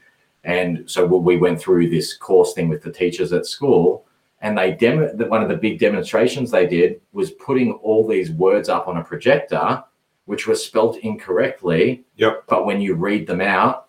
And 0.44 0.90
so 0.90 1.06
we 1.06 1.18
we 1.20 1.38
went 1.38 1.60
through 1.60 1.90
this 1.90 2.16
course 2.16 2.54
thing 2.54 2.70
with 2.70 2.82
the 2.82 2.92
teachers 2.92 3.34
at 3.34 3.46
school 3.46 4.08
and 4.42 4.58
they 4.58 4.72
demo 4.72 5.14
one 5.28 5.42
of 5.42 5.50
the 5.50 5.58
big 5.58 5.80
demonstrations 5.80 6.52
they 6.52 6.68
did 6.68 7.02
was 7.12 7.32
putting 7.32 7.74
all 7.74 8.08
these 8.08 8.32
words 8.32 8.70
up 8.70 8.88
on 8.88 8.98
a 8.98 9.04
projector 9.04 9.84
which 10.26 10.48
were 10.48 10.56
spelt 10.56 10.98
incorrectly 10.98 12.04
Yep. 12.18 12.44
but 12.48 12.66
when 12.66 12.82
you 12.82 12.96
read 12.96 13.28
them 13.28 13.42
out 13.42 13.88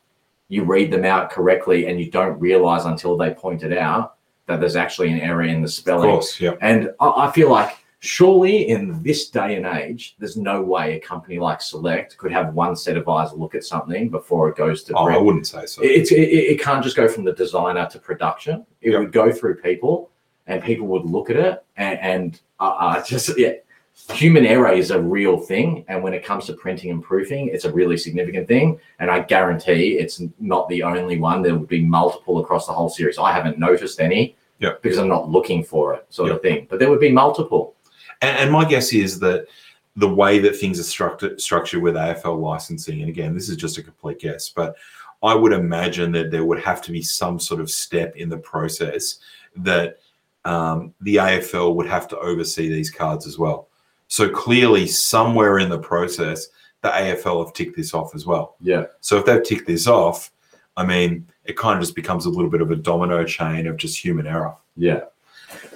you 0.49 0.65
read 0.65 0.91
them 0.91 1.05
out 1.05 1.31
correctly 1.31 1.87
and 1.87 2.01
you 2.01 2.11
don't 2.11 2.39
realize 2.41 2.87
until 2.87 3.17
they 3.17 3.31
point 3.31 3.63
it 3.63 3.77
out 3.77 4.17
that 4.49 4.59
there's 4.61 4.77
actually 4.77 5.13
an 5.13 5.21
error 5.21 5.43
in 5.45 5.61
the 5.61 5.67
Of 5.67 5.73
spelling 5.73 6.11
course, 6.11 6.41
yeah. 6.41 6.55
and 6.61 6.91
I, 7.01 7.27
I 7.29 7.33
feel 7.33 7.51
like 7.51 7.77
surely 8.01 8.69
in 8.69 9.03
this 9.03 9.29
day 9.29 9.57
and 9.57 9.67
age 9.67 10.15
there's 10.21 10.37
no 10.37 10.63
way 10.63 10.97
a 10.97 11.01
company 11.01 11.39
like 11.39 11.61
select 11.61 12.17
could 12.17 12.31
have 12.31 12.55
one 12.55 12.77
set 12.77 12.97
of 12.97 13.09
eyes 13.09 13.33
look 13.33 13.57
at 13.57 13.65
something 13.65 14.09
before 14.09 14.49
it 14.49 14.57
goes 14.57 14.85
to 14.85 14.95
Oh, 14.95 15.09
I 15.09 15.17
wouldn't 15.19 15.49
say 15.49 15.67
so. 15.67 15.83
it, 15.83 16.11
it 16.13 16.15
it 16.53 16.61
can't 16.61 16.83
just 16.83 16.97
go 16.97 17.09
from 17.09 17.25
the 17.25 17.33
designer 17.33 17.87
to 17.91 17.99
production. 17.99 18.65
It 18.83 18.91
Yep. 18.93 19.01
would 19.01 19.13
go 19.13 19.33
through 19.33 19.57
people, 19.57 20.11
and 20.47 20.63
people 20.63 20.87
would 20.89 21.05
look 21.05 21.29
at 21.31 21.37
it, 21.37 21.65
and, 21.77 21.99
and 22.01 22.41
uh, 22.61 22.75
uh, 22.79 23.05
just 23.05 23.37
yeah, 23.37 23.55
human 24.15 24.47
error 24.47 24.73
is 24.73 24.91
a 24.93 25.01
real 25.01 25.37
thing. 25.37 25.85
And 25.89 26.01
when 26.03 26.15
it 26.15 26.25
comes 26.25 26.47
to 26.47 26.53
printing 26.55 26.91
and 26.93 27.03
proofing, 27.03 27.49
it's 27.49 27.65
a 27.67 27.73
really 27.73 27.97
significant 27.97 28.47
thing. 28.49 28.79
And 29.01 29.11
I 29.11 29.21
guarantee 29.21 29.99
it's 29.99 30.23
not 30.39 30.69
the 30.69 30.83
only 30.85 31.19
one. 31.19 31.43
There 31.43 31.57
would 31.57 31.69
be 31.69 31.85
multiple 31.85 32.39
across 32.39 32.67
the 32.67 32.73
whole 32.73 32.89
series. 32.89 33.19
I 33.19 33.33
haven't 33.33 33.59
noticed 33.59 34.01
any, 34.01 34.37
Yep. 34.61 34.83
because 34.83 34.99
I'm 34.99 35.09
not 35.09 35.29
looking 35.31 35.63
for 35.63 35.95
it, 35.95 36.07
sort 36.11 36.29
Yep. 36.29 36.37
of 36.37 36.43
thing. 36.43 36.67
But 36.69 36.79
there 36.79 36.91
would 36.91 37.01
be 37.01 37.13
multiple. 37.13 37.75
And, 38.23 38.37
and 38.39 38.53
my 38.53 38.65
guess 38.65 38.93
is 38.93 39.19
that 39.21 39.47
the 39.97 40.09
way 40.09 40.39
that 40.39 40.57
things 40.57 40.79
are 40.79 40.85
structured 40.85 41.41
structured 41.41 41.83
with 41.83 41.95
AFL 41.95 42.41
licensing, 42.41 43.01
and 43.01 43.09
again, 43.09 43.35
this 43.35 43.49
is 43.49 43.57
just 43.57 43.79
a 43.79 43.83
complete 43.83 44.21
guess, 44.21 44.49
but 44.49 44.77
I 45.23 45.35
would 45.35 45.53
imagine 45.53 46.13
that 46.13 46.31
there 46.31 46.45
would 46.45 46.61
have 46.61 46.81
to 46.83 46.93
be 46.93 47.03
some 47.03 47.41
sort 47.41 47.61
of 47.61 47.71
step 47.71 48.15
in 48.17 48.29
the 48.29 48.39
process 48.39 49.19
that 49.57 49.99
um, 50.45 50.95
the 51.01 51.17
AFL 51.17 51.75
would 51.75 51.87
have 51.87 52.07
to 52.09 52.19
oversee 52.19 52.69
these 52.69 52.91
cards 52.91 53.27
as 53.27 53.39
well. 53.39 53.69
So 54.07 54.29
clearly, 54.29 54.87
somewhere 54.87 55.59
in 55.59 55.69
the 55.69 55.79
process, 55.79 56.49
the 56.83 56.89
AFL 56.91 57.45
have 57.45 57.53
ticked 57.53 57.77
this 57.77 57.93
off 57.93 58.15
as 58.15 58.25
well. 58.25 58.55
Yeah. 58.61 58.85
So 59.01 59.19
if 59.19 59.27
they've 59.27 59.43
ticked 59.43 59.67
this 59.67 59.89
off, 59.89 60.31
I 60.79 60.87
mean, 60.87 61.27
it 61.45 61.57
kind 61.57 61.77
of 61.77 61.83
just 61.83 61.97
becomes 61.97 62.25
a 62.25 62.31
little 62.31 62.49
bit 62.51 62.61
of 62.61 62.71
a 62.71 62.77
domino 62.77 63.25
chain 63.25 63.67
of 63.67 63.77
just 63.77 64.03
human 64.03 64.29
error. 64.29 64.55
Yeah. 64.77 65.01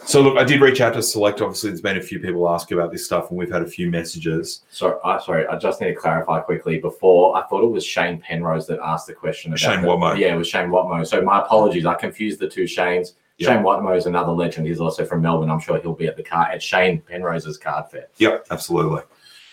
So 0.04 0.20
look, 0.20 0.36
I 0.38 0.44
did 0.44 0.60
reach 0.60 0.80
out 0.80 0.94
to 0.94 1.02
Select. 1.02 1.40
Obviously, 1.40 1.70
there's 1.70 1.80
been 1.80 1.96
a 1.96 2.02
few 2.02 2.20
people 2.20 2.48
ask 2.48 2.70
about 2.70 2.92
this 2.92 3.04
stuff, 3.04 3.30
and 3.30 3.38
we've 3.38 3.50
had 3.50 3.62
a 3.62 3.66
few 3.66 3.90
messages. 3.90 4.62
So, 4.70 5.00
I 5.04 5.18
sorry, 5.18 5.46
I 5.46 5.58
just 5.58 5.80
need 5.80 5.88
to 5.88 5.94
clarify 5.94 6.40
quickly. 6.40 6.78
Before, 6.78 7.36
I 7.36 7.42
thought 7.48 7.64
it 7.64 7.70
was 7.70 7.84
Shane 7.84 8.20
Penrose 8.20 8.66
that 8.68 8.78
asked 8.80 9.06
the 9.08 9.14
question. 9.14 9.50
About 9.52 9.58
Shane 9.60 9.82
the- 9.82 9.88
Watmo. 9.88 10.16
Yeah, 10.18 10.34
it 10.34 10.36
was 10.36 10.48
Shane 10.48 10.68
Watmo. 10.68 11.04
So, 11.06 11.20
my 11.22 11.40
apologies. 11.40 11.84
I 11.84 11.94
confused 11.94 12.38
the 12.38 12.48
two 12.48 12.64
Shanes. 12.64 13.14
Yeah. 13.38 13.48
Shane 13.48 13.62
Watmo 13.64 13.96
is 13.96 14.06
another 14.06 14.30
legend. 14.32 14.66
He's 14.68 14.80
also 14.80 15.04
from 15.04 15.22
Melbourne. 15.22 15.50
I'm 15.50 15.58
sure 15.58 15.80
he'll 15.80 15.94
be 15.94 16.06
at 16.06 16.16
the 16.16 16.22
car 16.22 16.46
at 16.48 16.62
Shane 16.62 17.00
Penrose's 17.00 17.58
card 17.58 17.90
fair. 17.90 18.06
Yep, 18.18 18.46
absolutely. 18.50 19.02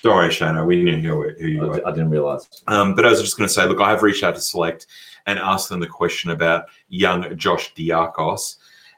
Don't 0.04 0.16
worry, 0.16 0.30
Shana. 0.30 0.66
We 0.66 0.84
knew 0.84 1.02
who, 1.02 1.30
who 1.40 1.48
you 1.48 1.64
I, 1.64 1.68
were. 1.68 1.88
I 1.88 1.92
didn't 1.92 2.10
realize. 2.10 2.48
Um, 2.68 2.96
but 2.96 3.06
I 3.06 3.10
was 3.10 3.22
just 3.22 3.38
going 3.38 3.48
to 3.48 3.54
say, 3.54 3.66
look, 3.66 3.82
I 3.82 3.90
have 3.90 4.04
reached 4.04 4.24
out 4.24 4.36
to 4.36 4.42
Select 4.42 4.88
and 5.26 5.38
asked 5.38 5.70
them 5.70 5.80
the 5.80 5.88
question 5.88 6.32
about 6.32 6.66
young 6.88 7.36
Josh 7.38 7.74
Daicos. 7.76 8.56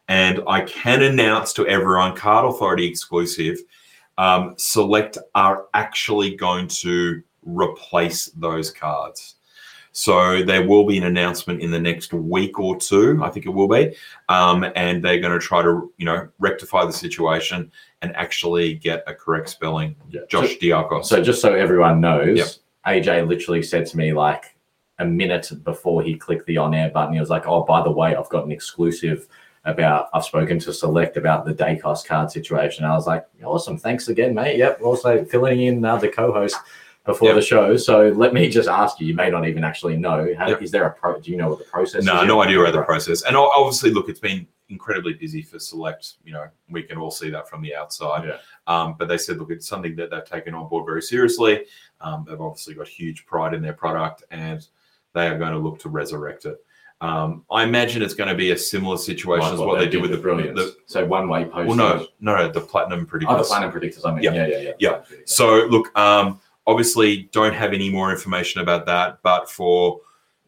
And 0.07 0.41
I 0.47 0.61
can 0.61 1.01
announce 1.03 1.53
to 1.53 1.67
everyone, 1.67 2.15
Card 2.15 2.45
Authority 2.45 2.85
exclusive, 2.85 3.59
um, 4.17 4.55
Select 4.57 5.17
are 5.35 5.65
actually 5.73 6.35
going 6.35 6.67
to 6.67 7.23
replace 7.43 8.27
those 8.27 8.71
cards. 8.71 9.35
So 9.93 10.41
there 10.43 10.65
will 10.65 10.85
be 10.85 10.97
an 10.97 11.03
announcement 11.03 11.61
in 11.61 11.71
the 11.71 11.79
next 11.79 12.13
week 12.13 12.59
or 12.59 12.77
two, 12.77 13.21
I 13.23 13.29
think 13.29 13.45
it 13.45 13.49
will 13.49 13.67
be, 13.67 13.93
um, 14.29 14.65
and 14.75 15.03
they're 15.03 15.19
going 15.19 15.37
to 15.37 15.45
try 15.45 15.61
to, 15.61 15.91
you 15.97 16.05
know, 16.05 16.29
rectify 16.39 16.85
the 16.85 16.93
situation 16.93 17.71
and 18.01 18.15
actually 18.15 18.73
get 18.73 19.03
a 19.07 19.13
correct 19.13 19.49
spelling. 19.49 19.95
Yeah. 20.09 20.21
Josh 20.29 20.57
Daicos. 20.57 21.05
So, 21.05 21.21
just 21.21 21.41
so 21.41 21.53
everyone 21.53 22.01
knows, 22.01 22.37
Yep. 22.37 22.47
AJ 22.87 23.27
literally 23.27 23.61
said 23.63 23.85
to 23.87 23.97
me 23.97 24.11
like 24.13 24.55
a 24.99 25.05
minute 25.05 25.51
before 25.63 26.01
he 26.01 26.15
clicked 26.15 26.45
the 26.47 26.57
on 26.57 26.73
air 26.73 26.89
button, 26.89 27.13
he 27.13 27.19
was 27.19 27.29
like, 27.29 27.47
"Oh, 27.47 27.63
by 27.63 27.83
the 27.83 27.91
way, 27.91 28.15
I've 28.15 28.29
got 28.29 28.45
an 28.45 28.51
exclusive 28.51 29.27
about. 29.65 30.07
I've 30.13 30.23
spoken 30.23 30.57
to 30.59 30.73
Select 30.73 31.17
about 31.17 31.45
the 31.45 31.53
Daicos 31.53 32.05
card 32.05 32.31
situation." 32.31 32.85
I 32.85 32.93
was 32.95 33.05
like, 33.07 33.25
"Awesome, 33.43 33.77
thanks 33.77 34.07
again, 34.07 34.33
mate. 34.33 34.57
Yep, 34.57 34.81
also 34.81 35.23
filling 35.25 35.61
in 35.61 35.83
uh, 35.85 35.97
the 35.97 36.09
co-host." 36.09 36.57
Before 37.03 37.29
Yep. 37.29 37.35
the 37.37 37.41
show, 37.41 37.77
so 37.77 38.09
let 38.09 38.31
me 38.31 38.47
just 38.47 38.69
ask 38.69 38.99
you. 38.99 39.07
You 39.07 39.15
may 39.15 39.31
not 39.31 39.47
even 39.47 39.63
actually 39.63 39.97
know. 39.97 40.35
How, 40.37 40.49
Yep. 40.49 40.61
Is 40.61 40.69
there 40.69 40.85
a 40.85 40.91
pro? 40.91 41.19
Do 41.19 41.31
you 41.31 41.37
know 41.37 41.49
what 41.49 41.57
the 41.57 41.65
process? 41.65 42.03
No, 42.03 42.21
is? 42.21 42.27
no 42.27 42.43
idea 42.43 42.59
about 42.59 42.73
the 42.73 42.83
process. 42.83 43.23
And 43.23 43.35
obviously, 43.35 43.89
look, 43.89 44.07
it's 44.07 44.19
been 44.19 44.45
incredibly 44.71 45.13
busy 45.13 45.41
for 45.41 45.59
Select. 45.59 46.13
You 46.23 46.33
know, 46.33 46.47
we 46.69 46.81
can 46.83 46.97
all 46.97 47.11
see 47.11 47.29
that 47.29 47.47
from 47.47 47.61
the 47.61 47.75
outside. 47.75 48.27
Yeah. 48.27 48.37
Um, 48.67 48.95
but 48.97 49.07
they 49.07 49.17
said, 49.17 49.37
look, 49.37 49.51
it's 49.51 49.67
something 49.67 49.95
that 49.97 50.09
they've 50.09 50.25
taken 50.25 50.53
on 50.55 50.67
board 50.69 50.85
very 50.85 51.01
seriously. 51.01 51.65
Um, 51.99 52.25
they've 52.27 52.41
obviously 52.41 52.73
got 52.73 52.87
huge 52.87 53.25
pride 53.25 53.53
in 53.53 53.61
their 53.61 53.73
product, 53.73 54.23
and 54.31 54.65
they 55.13 55.27
are 55.27 55.37
going 55.37 55.51
to 55.51 55.59
look 55.59 55.77
to 55.79 55.89
resurrect 55.89 56.45
it. 56.45 56.57
Um, 57.01 57.45
I 57.49 57.63
imagine 57.63 58.03
it's 58.03 58.13
going 58.13 58.29
to 58.29 58.35
be 58.35 58.51
a 58.51 58.57
similar 58.57 58.95
situation 58.95 59.43
Like 59.45 59.53
as 59.53 59.59
what 59.59 59.79
they 59.79 59.87
did 59.89 60.01
with 60.01 60.11
the 60.11 60.17
brilliance. 60.17 60.57
The, 60.57 60.75
so 60.85 61.03
one 61.03 61.27
way 61.27 61.45
post. 61.45 61.67
well, 61.67 61.75
no, 61.75 62.05
no, 62.19 62.35
no, 62.37 62.51
the 62.51 62.61
platinum 62.61 63.07
predictors. 63.07 63.25
Oh, 63.29 63.37
the 63.39 63.43
platinum 63.43 63.71
predictors. 63.71 64.05
I 64.05 64.13
mean, 64.13 64.23
Yeah. 64.23 64.33
yeah, 64.33 64.47
yeah, 64.47 64.59
yeah. 64.59 64.71
Yeah. 64.79 65.01
So 65.25 65.65
look, 65.65 65.97
um, 65.97 66.39
obviously 66.67 67.23
don't 67.31 67.55
have 67.55 67.73
any 67.73 67.89
more 67.89 68.11
information 68.11 68.61
about 68.61 68.85
that, 68.85 69.17
but 69.23 69.49
for 69.49 69.99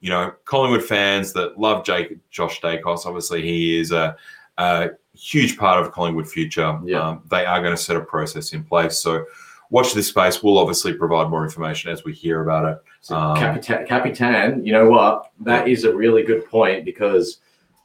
you 0.04 0.10
know 0.10 0.34
Collingwood 0.44 0.84
fans 0.84 1.32
that 1.32 1.58
love 1.58 1.86
Jake 1.86 2.18
Josh 2.30 2.60
Daicos, 2.60 3.06
obviously 3.06 3.42
he 3.42 3.80
is 3.80 3.94
a, 3.94 4.18
a 4.58 4.90
huge 5.14 5.58
part 5.58 5.82
of 5.82 5.94
Collingwood 5.94 6.28
future. 6.28 6.78
Yeah. 6.84 7.08
Um, 7.08 7.24
they 7.32 7.46
are 7.46 7.62
going 7.62 7.74
to 7.74 7.82
set 7.82 7.96
a 7.96 8.02
process 8.02 8.52
in 8.52 8.66
place. 8.66 9.00
So 9.00 9.26
watch 9.70 9.94
this 9.94 10.10
space. 10.10 10.44
We'll 10.44 10.58
obviously 10.58 10.94
provide 10.94 11.30
more 11.30 11.46
information 11.46 11.90
as 11.90 12.04
we 12.04 12.12
hear 12.14 12.42
about 12.42 12.66
it. 12.66 12.84
So 13.00 13.16
Um, 13.16 13.38
Capitan, 13.38 13.88
Capitan, 13.88 14.66
you 14.66 14.74
know 14.74 14.90
what? 14.90 15.32
That 15.40 15.70
is 15.70 15.86
a 15.86 15.96
really 15.96 16.24
good 16.24 16.46
point 16.50 16.84
because 16.84 17.38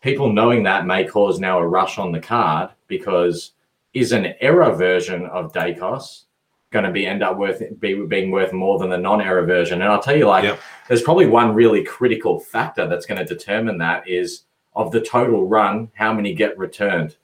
people 0.03 0.33
knowing 0.33 0.65
that 0.65 0.87
may 0.87 1.05
cause 1.05 1.39
now 1.39 1.61
a 1.61 1.69
rush 1.69 1.99
on 1.99 2.11
the 2.11 2.21
card 2.21 2.71
because 2.89 3.53
is 3.95 4.11
an 4.11 4.35
error 4.41 4.75
version 4.75 5.27
of 5.27 5.53
Dacos 5.53 6.25
going 6.71 6.85
to 6.85 6.91
be 6.91 7.07
end 7.07 7.23
up 7.23 7.39
worth 7.39 7.63
be, 7.81 7.95
being 8.07 8.31
worth 8.31 8.53
more 8.53 8.79
than 8.79 8.91
the 8.91 8.99
non-error 8.99 9.45
version? 9.47 9.81
And 9.83 9.91
I'll 9.91 10.03
tell 10.03 10.17
you, 10.17 10.27
like, 10.27 10.45
Yep. 10.45 10.61
there's 10.89 11.03
probably 11.03 11.27
one 11.27 11.55
really 11.55 11.83
critical 11.85 12.39
factor 12.41 12.87
that's 12.87 13.07
going 13.07 13.19
to 13.19 13.25
determine 13.35 13.79
that 13.79 14.07
is 14.09 14.45
of 14.75 14.93
the 14.93 15.01
total 15.01 15.47
run, 15.47 15.91
how 15.95 16.13
many 16.13 16.35
get 16.35 16.57
returned. 16.59 17.17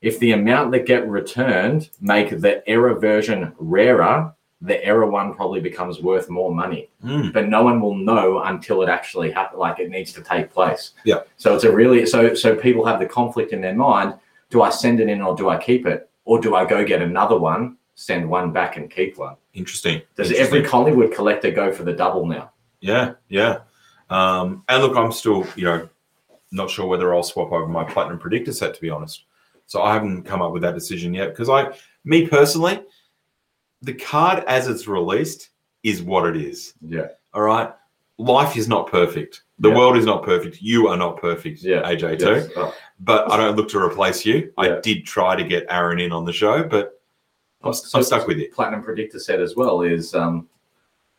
If 0.00 0.18
the 0.20 0.32
amount 0.32 0.70
that 0.72 0.86
get 0.86 1.08
returned 1.08 1.90
make 2.00 2.40
the 2.40 2.66
error 2.68 2.94
version 2.98 3.52
rarer, 3.58 4.32
the 4.60 4.84
error 4.84 5.06
one 5.06 5.34
probably 5.34 5.60
becomes 5.60 6.00
worth 6.02 6.28
more 6.28 6.52
money 6.52 6.90
mm, 7.04 7.32
but 7.32 7.48
no 7.48 7.62
one 7.62 7.80
will 7.80 7.94
know 7.94 8.40
until 8.42 8.82
it 8.82 8.88
actually 8.88 9.30
happens 9.30 9.60
like 9.60 9.78
it 9.78 9.88
needs 9.88 10.12
to 10.12 10.20
take 10.20 10.50
place 10.52 10.94
Yeah. 11.04 11.20
so 11.36 11.54
it's 11.54 11.62
a 11.62 11.70
really 11.70 12.04
so 12.06 12.34
so 12.34 12.56
people 12.56 12.84
have 12.84 12.98
the 12.98 13.06
conflict 13.06 13.52
in 13.52 13.60
their 13.60 13.76
mind 13.76 14.14
do 14.50 14.62
i 14.62 14.68
send 14.70 14.98
it 14.98 15.08
in 15.08 15.22
or 15.22 15.36
do 15.36 15.48
i 15.48 15.56
keep 15.56 15.86
it 15.86 16.10
or 16.24 16.40
do 16.40 16.56
i 16.56 16.64
go 16.64 16.84
get 16.84 17.00
another 17.00 17.38
one 17.38 17.76
send 17.98 18.28
one 18.30 18.52
back 18.52 18.76
and 18.76 18.88
keep 18.88 19.18
one 19.18 19.34
interesting. 19.54 20.00
does 20.14 20.30
Interesting. 20.30 20.58
every 20.58 20.68
collingwood 20.68 21.12
collector 21.12 21.50
go 21.50 21.72
for 21.72 21.82
the 21.82 21.92
double 21.92 22.24
now 22.26 22.52
Yeah, 22.80 23.14
yeah. 23.28 23.58
Um, 24.08 24.62
and 24.68 24.82
look, 24.82 24.96
I'm 24.96 25.10
still, 25.10 25.44
you 25.56 25.64
know, 25.64 25.88
not 26.52 26.70
sure 26.70 26.86
whether 26.86 27.12
I'll 27.12 27.24
swap 27.24 27.50
over 27.52 27.66
my 27.66 27.82
platinum 27.84 28.18
predictor 28.20 28.52
set 28.52 28.72
to 28.74 28.80
be 28.80 28.88
honest. 28.88 29.24
So 29.66 29.82
I 29.82 29.92
haven't 29.92 30.22
come 30.22 30.40
up 30.40 30.52
with 30.52 30.62
that 30.62 30.74
decision 30.74 31.12
yet 31.12 31.30
because 31.30 31.48
I, 31.48 31.76
me 32.04 32.26
personally, 32.28 32.80
the 33.82 33.94
card 33.94 34.44
as 34.46 34.68
it's 34.68 34.86
released 34.86 35.50
is 35.82 36.00
what 36.00 36.24
it 36.28 36.36
is. 36.36 36.74
yeah 36.80 37.08
All 37.34 37.42
right. 37.42 37.72
Life 38.18 38.56
is 38.56 38.68
not 38.68 38.88
perfect. 38.90 39.42
The 39.58 39.68
Yeah. 39.70 39.76
world 39.76 39.96
is 39.96 40.06
not 40.06 40.22
perfect. 40.22 40.62
You 40.62 40.86
are 40.88 40.96
not 40.96 41.20
perfect, 41.20 41.62
Yeah. 41.62 41.82
AJ 41.82 42.18
too. 42.20 42.24
Yes. 42.26 42.48
Oh. 42.56 42.72
But 43.00 43.30
I 43.30 43.36
don't 43.36 43.56
look 43.56 43.68
to 43.70 43.78
replace 43.80 44.24
you. 44.24 44.52
Yeah. 44.56 44.76
I 44.76 44.80
did 44.80 45.04
try 45.04 45.34
to 45.36 45.42
get 45.44 45.66
Aaron 45.68 45.98
in 46.00 46.12
on 46.12 46.24
the 46.24 46.32
show, 46.32 46.62
but 46.62 46.97
I'm, 47.62 47.72
So- 47.72 47.98
I'm 47.98 48.04
stuck 48.04 48.26
with 48.26 48.38
it. 48.38 48.52
platinum 48.52 48.82
predictor 48.82 49.18
set 49.18 49.40
as 49.40 49.56
well 49.56 49.82
is 49.82 50.14
um 50.14 50.48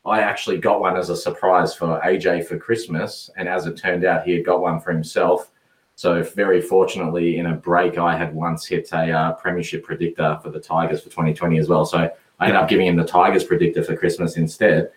I 0.05 0.21
actually 0.21 0.57
got 0.57 0.79
one 0.79 0.95
as 0.97 1.09
a 1.09 1.15
surprise 1.15 1.75
for 1.75 1.99
AJ 2.05 2.45
for 2.47 2.57
Christmas, 2.57 3.29
and 3.35 3.49
as 3.49 3.65
it 3.67 3.75
turned 3.77 4.05
out, 4.05 4.23
he 4.23 4.31
had 4.31 4.45
got 4.45 4.61
one 4.61 4.79
for 4.79 4.91
himself. 4.91 5.51
So 5.95 6.23
very 6.23 6.61
fortunately, 6.61 7.37
in 7.37 7.47
a 7.47 7.53
break, 7.53 7.97
I 7.97 8.15
had 8.17 8.33
once 8.33 8.65
hit 8.65 8.89
a 8.93 9.11
uh, 9.11 9.33
premiership 9.33 9.83
predictor 9.83 10.39
for 10.41 10.49
the 10.49 10.59
Tigers 10.59 11.01
for 11.01 11.09
2020 11.09 11.59
as 11.59 11.67
well. 11.67 11.85
So 11.85 12.09
I 12.39 12.45
ended 12.45 12.55
up 12.55 12.69
giving 12.69 12.87
him 12.87 12.95
the 12.95 13.03
Tigers 13.03 13.43
predictor 13.43 13.83
for 13.83 13.95
Christmas 13.97 14.37
instead. 14.37 14.89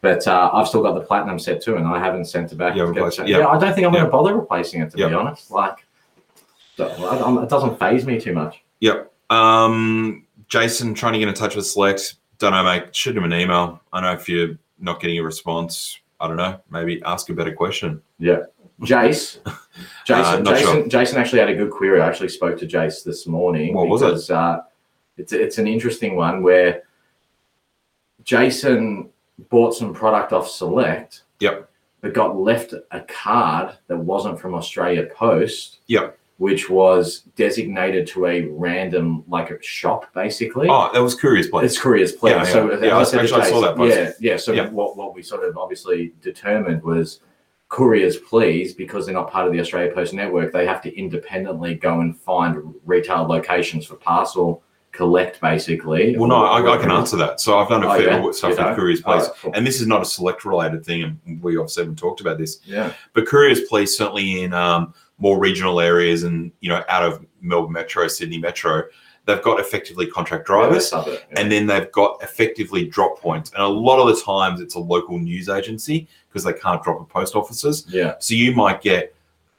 But 0.00 0.26
uh, 0.26 0.50
I've 0.52 0.66
still 0.66 0.82
got 0.82 0.94
the 0.94 1.00
platinum 1.02 1.38
set 1.38 1.62
too, 1.62 1.76
and 1.76 1.86
I 1.86 2.00
haven't 2.00 2.24
sent 2.24 2.50
it 2.50 2.58
back. 2.58 2.74
You 2.74 2.80
haven't 2.84 2.96
it, 2.98 3.28
yeah. 3.28 3.38
yeah. 3.38 3.46
I 3.46 3.58
don't 3.58 3.72
think 3.74 3.86
I'm 3.86 3.92
going 3.92 4.04
to 4.04 4.10
bother 4.10 4.34
replacing 4.36 4.80
it 4.82 4.90
to 4.90 4.96
be 4.96 5.04
honest. 5.04 5.52
Like, 5.52 5.86
so- 6.76 6.88
I- 6.88 7.18
I'm- 7.18 7.38
it 7.38 7.48
doesn't 7.48 7.78
phase 7.78 8.04
me 8.04 8.20
too 8.20 8.32
much. 8.34 8.60
Yep. 8.80 9.12
Um, 9.30 10.24
Jason 10.48 10.94
trying 10.94 11.12
to 11.14 11.18
get 11.18 11.28
in 11.28 11.34
touch 11.34 11.56
with 11.56 11.66
Select. 11.66 12.14
Don't 12.38 12.52
know, 12.52 12.62
mate. 12.64 12.94
Shoot 12.94 13.16
him 13.16 13.24
an 13.24 13.32
email. 13.32 13.80
I 13.92 14.00
know 14.00 14.12
if 14.12 14.28
you're 14.28 14.56
not 14.78 15.00
getting 15.00 15.18
a 15.18 15.22
response. 15.22 15.98
I 16.20 16.28
don't 16.28 16.36
know. 16.36 16.60
Maybe 16.70 17.02
ask 17.04 17.28
a 17.30 17.34
better 17.34 17.52
question. 17.52 18.02
Yeah. 18.18 18.44
Jace, 18.80 19.38
Jason, 20.04 20.24
Uh, 20.24 20.42
Jason, 20.42 20.64
sure. 20.74 20.88
Jason 20.88 21.18
actually 21.18 21.40
had 21.40 21.48
a 21.48 21.54
good 21.54 21.70
query. 21.72 22.00
I 22.00 22.06
actually 22.06 22.28
spoke 22.28 22.56
to 22.60 22.66
Jace 22.66 23.02
this 23.02 23.26
morning. 23.26 23.74
What 23.74 23.88
was 23.88 24.02
it? 24.02 24.32
Uh, 24.32 24.62
it's 25.16 25.32
it's 25.32 25.58
an 25.58 25.66
interesting 25.66 26.14
one 26.14 26.44
where 26.44 26.82
Jason 28.24 29.10
bought 29.50 29.74
some 29.74 29.92
product 29.92 30.32
off 30.32 30.48
Select. 30.48 31.22
Yep. 31.40 31.68
But 32.00 32.14
got 32.14 32.36
left 32.38 32.72
a 32.92 33.00
card 33.02 33.76
that 33.88 33.96
wasn't 33.98 34.38
from 34.38 34.54
Australia 34.54 35.08
Post. 35.12 35.78
Yep. 35.88 36.17
Which 36.38 36.70
was 36.70 37.22
designated 37.36 38.06
to 38.08 38.26
a 38.26 38.46
random 38.46 39.24
like 39.28 39.50
a 39.50 39.60
shop 39.62 40.12
basically. 40.14 40.68
Oh, 40.70 40.88
that 40.92 41.00
was 41.02 41.14
Couriers 41.16 41.48
Please. 41.48 41.64
It's 41.72 41.80
Couriers 41.80 42.12
Please. 42.12 42.30
Yeah, 42.30 42.44
so 42.44 42.80
yeah. 42.80 42.96
I 42.96 43.02
said 43.02 43.20
actually, 43.20 43.42
I 43.42 43.50
saw 43.50 43.60
that 43.60 43.76
post. 43.76 43.96
Yeah, 43.96 44.12
yeah. 44.32 44.36
So 44.36 44.52
Yeah. 44.52 44.68
what 44.70 44.96
what 44.96 45.14
we 45.14 45.22
sort 45.22 45.42
of 45.44 45.58
obviously 45.58 46.12
determined 46.22 46.82
was 46.84 47.20
couriers, 47.68 48.16
please, 48.16 48.72
because 48.72 49.04
they're 49.04 49.14
not 49.14 49.30
part 49.30 49.46
of 49.46 49.52
the 49.52 49.60
Australia 49.60 49.92
Post 49.92 50.14
network, 50.14 50.52
they 50.52 50.64
have 50.64 50.80
to 50.82 50.96
independently 50.96 51.74
go 51.74 52.00
and 52.00 52.16
find 52.18 52.72
retail 52.86 53.24
locations 53.24 53.84
for 53.84 53.96
parcel 53.96 54.62
collect, 54.92 55.38
basically. 55.40 56.16
well, 56.16 56.28
no, 56.28 56.36
I, 56.44 56.74
I 56.74 56.78
can 56.78 56.90
answer 56.90 57.16
that. 57.16 57.40
So 57.40 57.58
I've 57.58 57.68
done 57.68 57.82
a 57.84 57.88
Oh, 57.88 57.94
fair 57.98 58.06
yeah? 58.06 58.18
bit 58.20 58.28
of 58.28 58.34
stuff 58.34 58.58
You 58.58 58.64
with 58.64 58.76
Couriers 58.76 59.00
Please. 59.02 59.24
Oh, 59.26 59.32
cool. 59.42 59.52
And 59.54 59.66
this 59.66 59.80
is 59.82 59.86
not 59.86 60.00
a 60.02 60.04
select 60.04 60.44
related 60.46 60.84
thing, 60.86 61.02
and 61.26 61.42
we 61.42 61.56
obviously 61.58 61.82
haven't 61.82 61.98
talked 61.98 62.20
about 62.22 62.38
this. 62.38 62.60
yeah, 62.64 62.92
But 63.12 63.26
Couriers 63.26 63.60
Please, 63.68 63.96
certainly 63.96 64.42
in 64.44 64.54
um, 64.54 64.94
more 65.18 65.38
regional 65.38 65.80
areas 65.80 66.22
and 66.22 66.52
you 66.60 66.68
know 66.68 66.82
out 66.88 67.02
of 67.02 67.24
Melbourne 67.40 67.72
Metro, 67.72 68.08
Sydney 68.08 68.38
Metro, 68.38 68.84
they've 69.24 69.42
got 69.42 69.60
effectively 69.60 70.06
contract 70.06 70.46
drivers. 70.46 70.90
Yeah, 70.92 71.04
yeah. 71.06 71.16
and 71.32 71.50
then 71.50 71.66
they've 71.66 71.90
got 71.92 72.22
effectively 72.22 72.86
drop 72.86 73.20
points. 73.20 73.50
And 73.52 73.62
a 73.62 73.68
lot 73.68 74.00
of 74.00 74.14
the 74.14 74.22
times 74.22 74.60
it's 74.60 74.74
a 74.74 74.80
local 74.80 75.18
news 75.18 75.48
agency 75.48 76.08
because 76.28 76.44
they 76.44 76.52
can't 76.52 76.82
drop 76.82 77.00
at 77.00 77.08
post 77.08 77.34
offices. 77.34 77.84
yeah, 77.88 78.14
So 78.18 78.34
you 78.34 78.54
might 78.54 78.80
get 78.80 79.14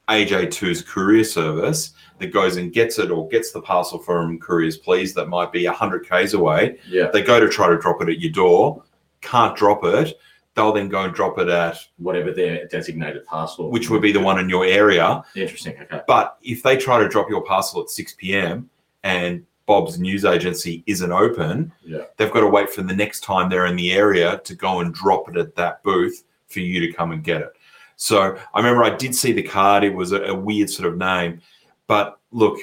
AJ2's 0.08 0.82
courier 0.82 1.24
service 1.24 1.92
that 2.18 2.32
goes 2.32 2.56
and 2.56 2.72
gets 2.72 2.98
it 2.98 3.10
or 3.10 3.28
gets 3.28 3.52
the 3.52 3.60
parcel 3.62 3.98
from 3.98 4.38
Couriers 4.38 4.76
Please 4.76 5.14
that 5.14 5.28
might 5.28 5.52
be 5.52 5.66
100 5.66 6.06
Ks 6.06 6.34
away. 6.34 6.78
Yeah. 6.88 7.10
They 7.12 7.22
go 7.22 7.38
to 7.40 7.48
try 7.48 7.68
to 7.68 7.78
drop 7.78 8.02
it 8.02 8.08
at 8.08 8.20
your 8.20 8.32
door, 8.32 8.82
can't 9.20 9.56
drop 9.56 9.84
it. 9.84 10.18
They'll 10.60 10.72
then 10.72 10.88
go 10.90 11.02
and 11.04 11.14
drop 11.14 11.38
it 11.38 11.48
at, 11.48 11.78
Whatever 11.96 12.32
their 12.32 12.66
designated 12.68 13.24
parcel. 13.24 13.70
which 13.70 13.88
would 13.88 14.02
be 14.02 14.12
the 14.12 14.20
one 14.20 14.38
in 14.38 14.48
your 14.50 14.66
area. 14.66 15.22
Interesting. 15.34 15.74
Okay. 15.80 16.02
But 16.06 16.36
if 16.42 16.62
they 16.62 16.76
try 16.76 16.98
to 16.98 17.08
drop 17.08 17.30
your 17.30 17.42
parcel 17.42 17.80
at 17.80 17.88
6 17.88 18.14
p.m. 18.18 18.68
and 19.02 19.46
Bob's 19.64 19.98
news 19.98 20.26
agency 20.26 20.82
isn't 20.86 21.12
open, 21.12 21.72
Yeah. 21.82 22.02
they've 22.18 22.30
got 22.30 22.40
to 22.40 22.48
wait 22.48 22.68
for 22.68 22.82
the 22.82 22.92
next 22.94 23.20
time 23.20 23.48
they're 23.48 23.66
in 23.66 23.76
the 23.76 23.92
area 23.92 24.38
to 24.44 24.54
go 24.54 24.80
and 24.80 24.92
drop 24.92 25.28
it 25.30 25.36
at 25.38 25.54
that 25.56 25.82
booth 25.82 26.24
for 26.48 26.60
you 26.60 26.80
to 26.86 26.92
come 26.92 27.12
and 27.12 27.24
get 27.24 27.40
it. 27.40 27.52
So 27.96 28.36
I 28.54 28.58
remember 28.58 28.84
I 28.84 28.94
did 28.96 29.14
see 29.14 29.32
the 29.32 29.42
card. 29.42 29.82
It 29.84 29.94
was 29.94 30.12
a, 30.12 30.20
a 30.24 30.34
weird 30.34 30.68
sort 30.68 30.88
of 30.92 30.98
name. 30.98 31.40
But 31.86 32.18
look, 32.32 32.58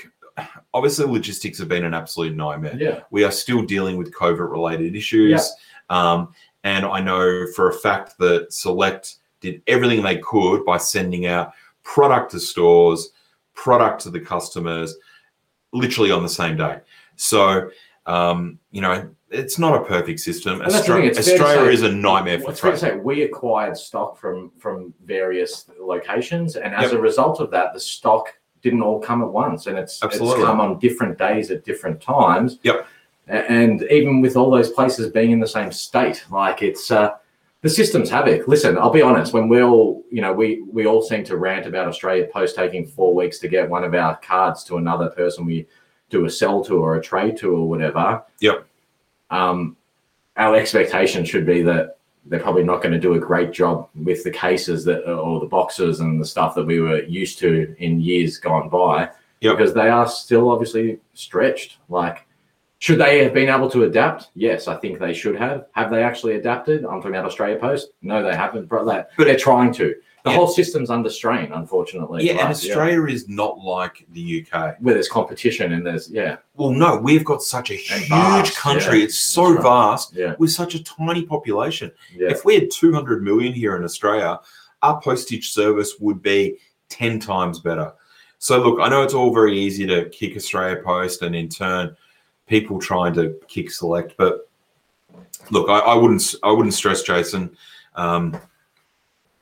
obviously 0.73 1.05
logistics 1.07 1.57
have 1.59 1.67
been 1.69 1.85
an 1.85 1.93
absolute 1.93 2.35
nightmare. 2.35 2.75
Yeah. 2.77 2.99
We 3.09 3.23
are 3.23 3.31
still 3.31 3.63
dealing 3.63 3.97
with 3.97 4.13
COVID 4.13 4.51
related 4.51 4.95
issues. 4.95 5.51
Um, 5.89 6.33
and 6.67 6.85
I 6.85 6.99
know 6.99 7.45
for 7.55 7.69
a 7.69 7.73
fact 7.73 8.17
that 8.19 8.51
Select 8.51 9.15
did 9.39 9.61
everything 9.67 10.03
they 10.03 10.17
could 10.17 10.65
by 10.65 10.77
sending 10.77 11.25
out 11.25 11.53
product 11.83 12.31
to 12.31 12.39
stores, 12.39 13.11
product 13.53 14.01
to 14.01 14.09
the 14.09 14.19
customers, 14.19 14.95
literally 15.71 16.11
on 16.11 16.23
the 16.23 16.29
same 16.29 16.57
day. 16.57 16.79
So, 17.15 17.69
um, 18.05 18.59
you 18.71 18.81
know, 18.81 19.09
it's 19.29 19.57
not 19.57 19.81
a 19.81 19.85
perfect 19.85 20.19
system. 20.19 20.61
And 20.61 20.71
that's 20.71 20.85
the 20.87 20.93
thing, 20.93 21.03
Austra- 21.03 21.17
it's 21.17 21.27
fair 21.27 21.37
to 21.37 21.43
Australia 21.43 21.69
say- 21.69 21.73
is 21.73 21.83
a 21.83 21.91
nightmare 21.93 22.39
for 22.39 22.51
It's 22.51 22.59
fair 22.59 22.71
to 22.73 22.79
trade. 22.79 22.91
say 22.93 22.97
we 22.97 23.21
acquired 23.23 23.77
stock 23.77 24.17
from 24.17 24.51
from 24.57 24.93
various 25.05 25.69
locations, 25.79 26.55
and 26.57 26.73
as 26.75 26.91
Yep. 26.91 26.93
a 26.93 27.01
result 27.01 27.39
of 27.39 27.49
that, 27.51 27.73
the 27.73 27.79
stock 27.79 28.25
didn't 28.61 28.81
all 28.81 28.99
come 28.99 29.21
at 29.21 29.31
once, 29.43 29.67
and 29.67 29.77
it's 29.77 30.03
Absolutely. 30.03 30.39
it's 30.41 30.45
come 30.45 30.59
on 30.59 30.79
different 30.79 31.17
days 31.17 31.51
at 31.51 31.63
different 31.63 32.01
times. 32.01 32.59
Yep. 32.63 32.85
And 33.27 33.83
even 33.83 34.21
with 34.21 34.37
all 34.37 34.49
those 34.49 34.71
places 34.71 35.11
being 35.11 35.31
in 35.31 35.39
the 35.39 35.47
same 35.47 35.71
state, 35.71 36.23
like 36.31 36.61
it's 36.61 36.91
uh, 36.91 37.15
the 37.61 37.69
system's 37.69 38.09
havoc. 38.09 38.47
Listen, 38.47 38.77
I'll 38.77 38.89
be 38.89 39.01
honest. 39.01 39.33
When 39.33 39.49
we 39.49 39.61
all, 39.61 40.03
you 40.09 40.21
know, 40.21 40.31
we 40.31 40.61
we 40.61 40.85
all 40.85 41.01
seem 41.01 41.23
to 41.25 41.37
rant 41.37 41.65
about 41.65 41.87
Australia 41.87 42.27
Post 42.31 42.55
taking 42.55 42.87
four 42.87 43.13
weeks 43.13 43.39
to 43.39 43.47
get 43.47 43.69
one 43.69 43.83
of 43.83 43.93
our 43.93 44.15
cards 44.17 44.63
to 44.65 44.77
another 44.77 45.09
person 45.09 45.45
we 45.45 45.67
do 46.09 46.25
a 46.25 46.29
sell 46.29 46.63
to 46.63 46.75
or 46.77 46.95
a 46.95 47.01
trade 47.01 47.35
to 47.37 47.53
or 47.53 47.67
whatever. 47.67 48.23
Yep. 48.39 48.65
Um, 49.29 49.75
our 50.37 50.55
expectation 50.55 51.25
should 51.25 51.45
be 51.45 51.61
that 51.63 51.97
they're 52.27 52.39
probably 52.39 52.63
not 52.63 52.81
going 52.81 52.93
to 52.93 52.99
do 52.99 53.15
a 53.15 53.19
great 53.19 53.51
job 53.51 53.89
with 53.95 54.23
the 54.23 54.31
cases 54.31 54.85
that 54.85 55.09
or 55.09 55.39
the 55.39 55.45
boxes 55.45 55.99
and 55.99 56.21
the 56.21 56.25
stuff 56.25 56.55
that 56.55 56.65
we 56.65 56.79
were 56.79 57.03
used 57.03 57.39
to 57.39 57.75
in 57.79 57.99
years 57.99 58.37
gone 58.37 58.69
by 58.69 59.09
Yep. 59.41 59.57
because 59.57 59.73
they 59.73 59.89
are 59.89 60.07
still 60.07 60.49
obviously 60.49 60.99
stretched 61.13 61.77
like 61.89 62.26
should 62.79 62.99
they 62.99 63.23
have 63.23 63.33
been 63.33 63.49
able 63.49 63.69
to 63.69 63.83
adapt 63.83 64.29
yes 64.35 64.67
i 64.67 64.75
think 64.75 64.99
they 64.99 65.13
should 65.13 65.35
have 65.35 65.65
have 65.73 65.89
they 65.89 66.03
actually 66.03 66.35
adapted 66.35 66.83
i'm 66.85 66.97
talking 67.01 67.11
about 67.11 67.25
australia 67.25 67.57
post 67.57 67.89
no 68.01 68.21
they 68.23 68.35
haven't 68.35 68.67
but 68.69 68.85
they're 69.17 69.37
trying 69.37 69.73
to 69.73 69.95
the 70.23 70.31
Yeah. 70.31 70.37
whole 70.39 70.47
system's 70.47 70.89
under 70.89 71.09
strain 71.09 71.51
unfortunately 71.53 72.25
Yeah, 72.25 72.31
and 72.33 72.39
Like, 72.41 72.49
Australia 72.49 73.05
is 73.05 73.29
not 73.29 73.59
like 73.59 74.05
the 74.11 74.45
UK. 74.51 74.75
where 74.81 74.93
there's 74.93 75.07
competition 75.07 75.71
and 75.73 75.85
there's 75.85 76.09
yeah 76.11 76.37
Well, 76.55 76.71
no, 76.71 76.97
we've 76.97 77.23
got 77.23 77.41
such 77.41 77.71
a 77.71 77.75
huge 77.75 78.09
vast, 78.09 78.57
country. 78.57 78.97
yeah. 78.99 79.05
It's 79.05 79.17
so 79.17 79.53
right. 79.53 79.63
vast 79.63 80.13
yeah 80.15 80.35
with 80.37 80.51
such 80.51 80.75
a 80.75 80.83
tiny 80.83 81.23
population. 81.23 81.91
yeah 82.15 82.29
If 82.29 82.43
we 82.45 82.55
had 82.55 82.69
200 82.71 83.23
million 83.23 83.53
here 83.53 83.77
in 83.77 83.83
Australia, 83.85 84.39
our 84.81 84.99
postage 85.01 85.51
service 85.51 85.95
would 86.01 86.21
be 86.21 86.57
10 86.89 87.19
times 87.19 87.59
better. 87.61 87.93
So, 88.39 88.59
look, 88.61 88.79
I 88.81 88.89
know 88.89 89.01
it's 89.03 89.13
all 89.13 89.33
very 89.33 89.57
easy 89.57 89.85
to 89.87 90.09
kick 90.09 90.35
Australia 90.35 90.81
Post 90.83 91.21
and 91.21 91.35
in 91.35 91.47
turn 91.47 91.95
people 92.47 92.79
trying 92.79 93.13
to 93.13 93.35
kick 93.47 93.69
Select, 93.71 94.15
but 94.17 94.49
look, 95.51 95.69
I, 95.69 95.79
I 95.79 95.95
wouldn't, 95.95 96.35
I 96.43 96.51
wouldn't 96.51 96.73
stress 96.73 97.03
Jason. 97.03 97.55
Um, 97.95 98.39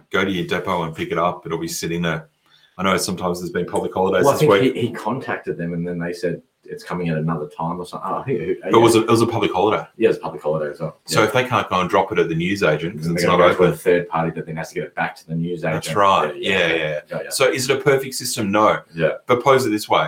go 0.10 0.26
to 0.26 0.32
your 0.32 0.48
depot 0.48 0.84
and 0.84 0.96
pick 0.96 1.12
it 1.12 1.18
up. 1.18 1.46
It'll 1.46 1.58
be 1.58 1.68
sitting 1.68 2.02
there. 2.02 2.30
I 2.78 2.84
know 2.84 2.98
sometimes 2.98 3.40
there's 3.40 3.52
been 3.52 3.66
public 3.66 3.94
holidays 3.94 4.26
well, 4.26 4.34
I 4.34 4.34
this 4.34 4.40
think 4.42 4.52
week, 4.52 4.76
he, 4.76 4.88
he 4.88 4.92
contacted 4.92 5.58
them 5.58 5.74
and 5.74 5.88
then 5.88 5.98
they 5.98 6.14
said 6.14 6.42
it's 6.68 6.84
coming 6.84 7.10
at 7.10 7.18
another 7.18 7.48
time 7.48 7.80
or 7.80 7.86
something. 7.86 8.10
Oh, 8.12 8.22
who, 8.24 8.38
who, 8.38 8.56
but 8.64 8.74
it 8.74 8.82
was 8.82 8.96
a, 8.96 9.02
it 9.04 9.10
was 9.10 9.22
a 9.22 9.28
public 9.28 9.54
holiday. 9.54 9.86
yeah, 9.98 10.10
it's 10.10 10.18
a 10.18 10.22
public 10.22 10.42
holiday 10.42 10.72
as 10.72 10.80
well. 10.80 10.98
So 11.06 11.24
if 11.24 11.32
they 11.32 11.46
can't 11.46 11.70
go 11.70 11.80
and 11.80 11.90
drop 11.90 12.12
it 12.12 12.20
at 12.20 12.28
the 12.28 12.36
news 12.36 12.64
agent 12.64 12.96
because 12.96 13.12
it's 13.12 13.24
not 13.24 13.38
go 13.38 13.56
to 13.56 13.64
a 13.64 13.76
third 13.76 14.10
party 14.10 14.32
that 14.32 14.46
then 14.46 14.58
has 14.58 14.70
to 14.70 14.76
get 14.76 14.84
it 14.86 14.96
back 14.96 15.16
to 15.18 15.28
the 15.28 15.36
news 15.36 15.64
agent. 15.64 15.84
That's 15.84 15.96
right. 15.96 16.36
Yeah, 16.36 16.68
yeah. 16.68 16.76
yeah, 17.10 17.22
yeah. 17.24 17.30
So 17.30 17.52
is 17.52 17.70
it 17.70 17.78
a 17.78 17.82
perfect 17.82 18.16
system? 18.16 18.52
No. 18.52 18.82
Yeah. 18.94 19.12
But 19.28 19.44
pose 19.44 19.66
it 19.66 19.70
this 19.70 19.88
way: 19.88 20.08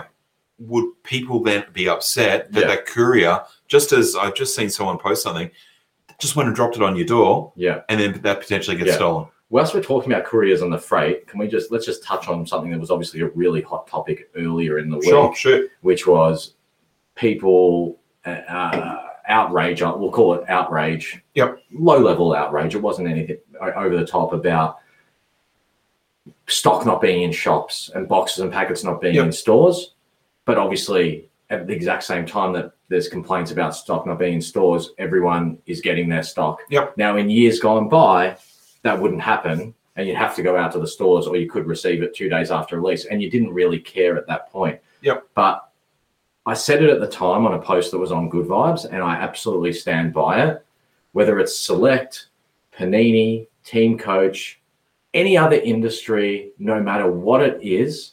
Would 0.58 1.02
people 1.04 1.40
then 1.42 1.64
be 1.72 1.88
upset 1.88 2.52
that 2.52 2.60
Yeah. 2.62 2.66
that 2.68 2.86
courier, 2.86 3.42
just 3.68 3.92
as 3.92 4.16
I've 4.16 4.34
just 4.34 4.54
seen 4.56 4.70
someone 4.70 4.98
post 4.98 5.22
something, 5.22 5.50
just 6.18 6.34
went 6.34 6.48
and 6.48 6.56
dropped 6.56 6.76
it 6.76 6.82
on 6.82 6.96
your 6.96 7.06
door, 7.06 7.52
Yeah. 7.54 7.82
and 7.88 8.00
then 8.00 8.20
that 8.22 8.40
potentially 8.40 8.76
gets 8.76 8.88
Yeah. 8.90 8.96
stolen? 8.96 9.26
Whilst 9.50 9.72
we're 9.72 9.82
talking 9.82 10.12
about 10.12 10.24
couriers 10.26 10.60
on 10.60 10.70
the 10.70 10.78
freight, 10.78 11.26
can 11.26 11.38
we 11.38 11.46
just 11.46 11.70
let's 11.70 11.86
just 11.86 12.02
touch 12.02 12.28
on 12.28 12.44
something 12.46 12.70
that 12.72 12.80
was 12.80 12.90
obviously 12.90 13.20
a 13.20 13.28
really 13.28 13.62
hot 13.62 13.86
topic 13.86 14.28
earlier 14.36 14.78
in 14.78 14.90
the 14.90 14.98
week, 14.98 15.36
shoot. 15.36 15.70
which 15.82 16.06
was 16.06 16.54
people 17.14 17.98
uh, 18.26 18.30
uh, 18.48 18.96
outrage. 19.28 19.80
We'll 19.80 20.10
call 20.10 20.34
it 20.34 20.44
outrage. 20.48 21.22
Yep. 21.34 21.62
Low 21.72 21.98
level 21.98 22.34
outrage. 22.34 22.74
It 22.74 22.82
wasn't 22.82 23.08
anything 23.08 23.38
over 23.60 23.96
the 23.96 24.04
top 24.06 24.32
about 24.32 24.78
stock 26.46 26.84
not 26.84 27.00
being 27.00 27.22
in 27.22 27.32
shops 27.32 27.90
and 27.94 28.08
boxes 28.08 28.40
and 28.42 28.52
packets 28.52 28.84
not 28.84 29.00
being 29.00 29.14
Yep. 29.14 29.26
in 29.26 29.32
stores. 29.32 29.94
But 30.48 30.56
obviously, 30.56 31.28
at 31.50 31.66
the 31.66 31.74
exact 31.74 32.04
same 32.04 32.24
time 32.24 32.54
that 32.54 32.72
there's 32.88 33.06
complaints 33.06 33.50
about 33.50 33.76
stock 33.76 34.06
not 34.06 34.18
being 34.18 34.32
in 34.32 34.40
stores, 34.40 34.92
everyone 34.96 35.58
is 35.66 35.82
getting 35.82 36.08
their 36.08 36.22
stock. 36.22 36.60
Yep. 36.70 36.96
Now, 36.96 37.18
in 37.18 37.28
years 37.28 37.60
gone 37.60 37.90
by, 37.90 38.34
that 38.80 38.98
wouldn't 38.98 39.20
happen, 39.20 39.74
and 39.96 40.08
you'd 40.08 40.16
have 40.16 40.34
to 40.36 40.42
go 40.42 40.56
out 40.56 40.72
to 40.72 40.78
the 40.78 40.86
stores, 40.86 41.26
or 41.26 41.36
you 41.36 41.50
could 41.50 41.66
receive 41.66 42.02
it 42.02 42.14
two 42.14 42.30
days 42.30 42.50
after 42.50 42.80
release, 42.80 43.04
and 43.04 43.20
you 43.20 43.30
didn't 43.30 43.52
really 43.52 43.78
care 43.78 44.16
at 44.16 44.26
that 44.28 44.50
point. 44.50 44.80
Yep. 45.02 45.28
But 45.34 45.68
I 46.46 46.54
said 46.54 46.82
it 46.82 46.88
at 46.88 47.00
the 47.00 47.08
time 47.08 47.44
on 47.44 47.52
a 47.52 47.60
post 47.60 47.90
that 47.90 47.98
was 47.98 48.10
on 48.10 48.30
Good 48.30 48.46
Vibes, 48.46 48.86
and 48.86 49.02
I 49.02 49.16
absolutely 49.16 49.74
stand 49.74 50.14
by 50.14 50.46
it. 50.46 50.64
Whether 51.12 51.38
it's 51.40 51.58
Select, 51.58 52.28
Panini, 52.74 53.48
Team 53.64 53.98
Coach, 53.98 54.62
any 55.12 55.36
other 55.36 55.56
industry, 55.56 56.52
no 56.58 56.82
matter 56.82 57.12
what 57.12 57.42
it 57.42 57.60
is, 57.62 58.12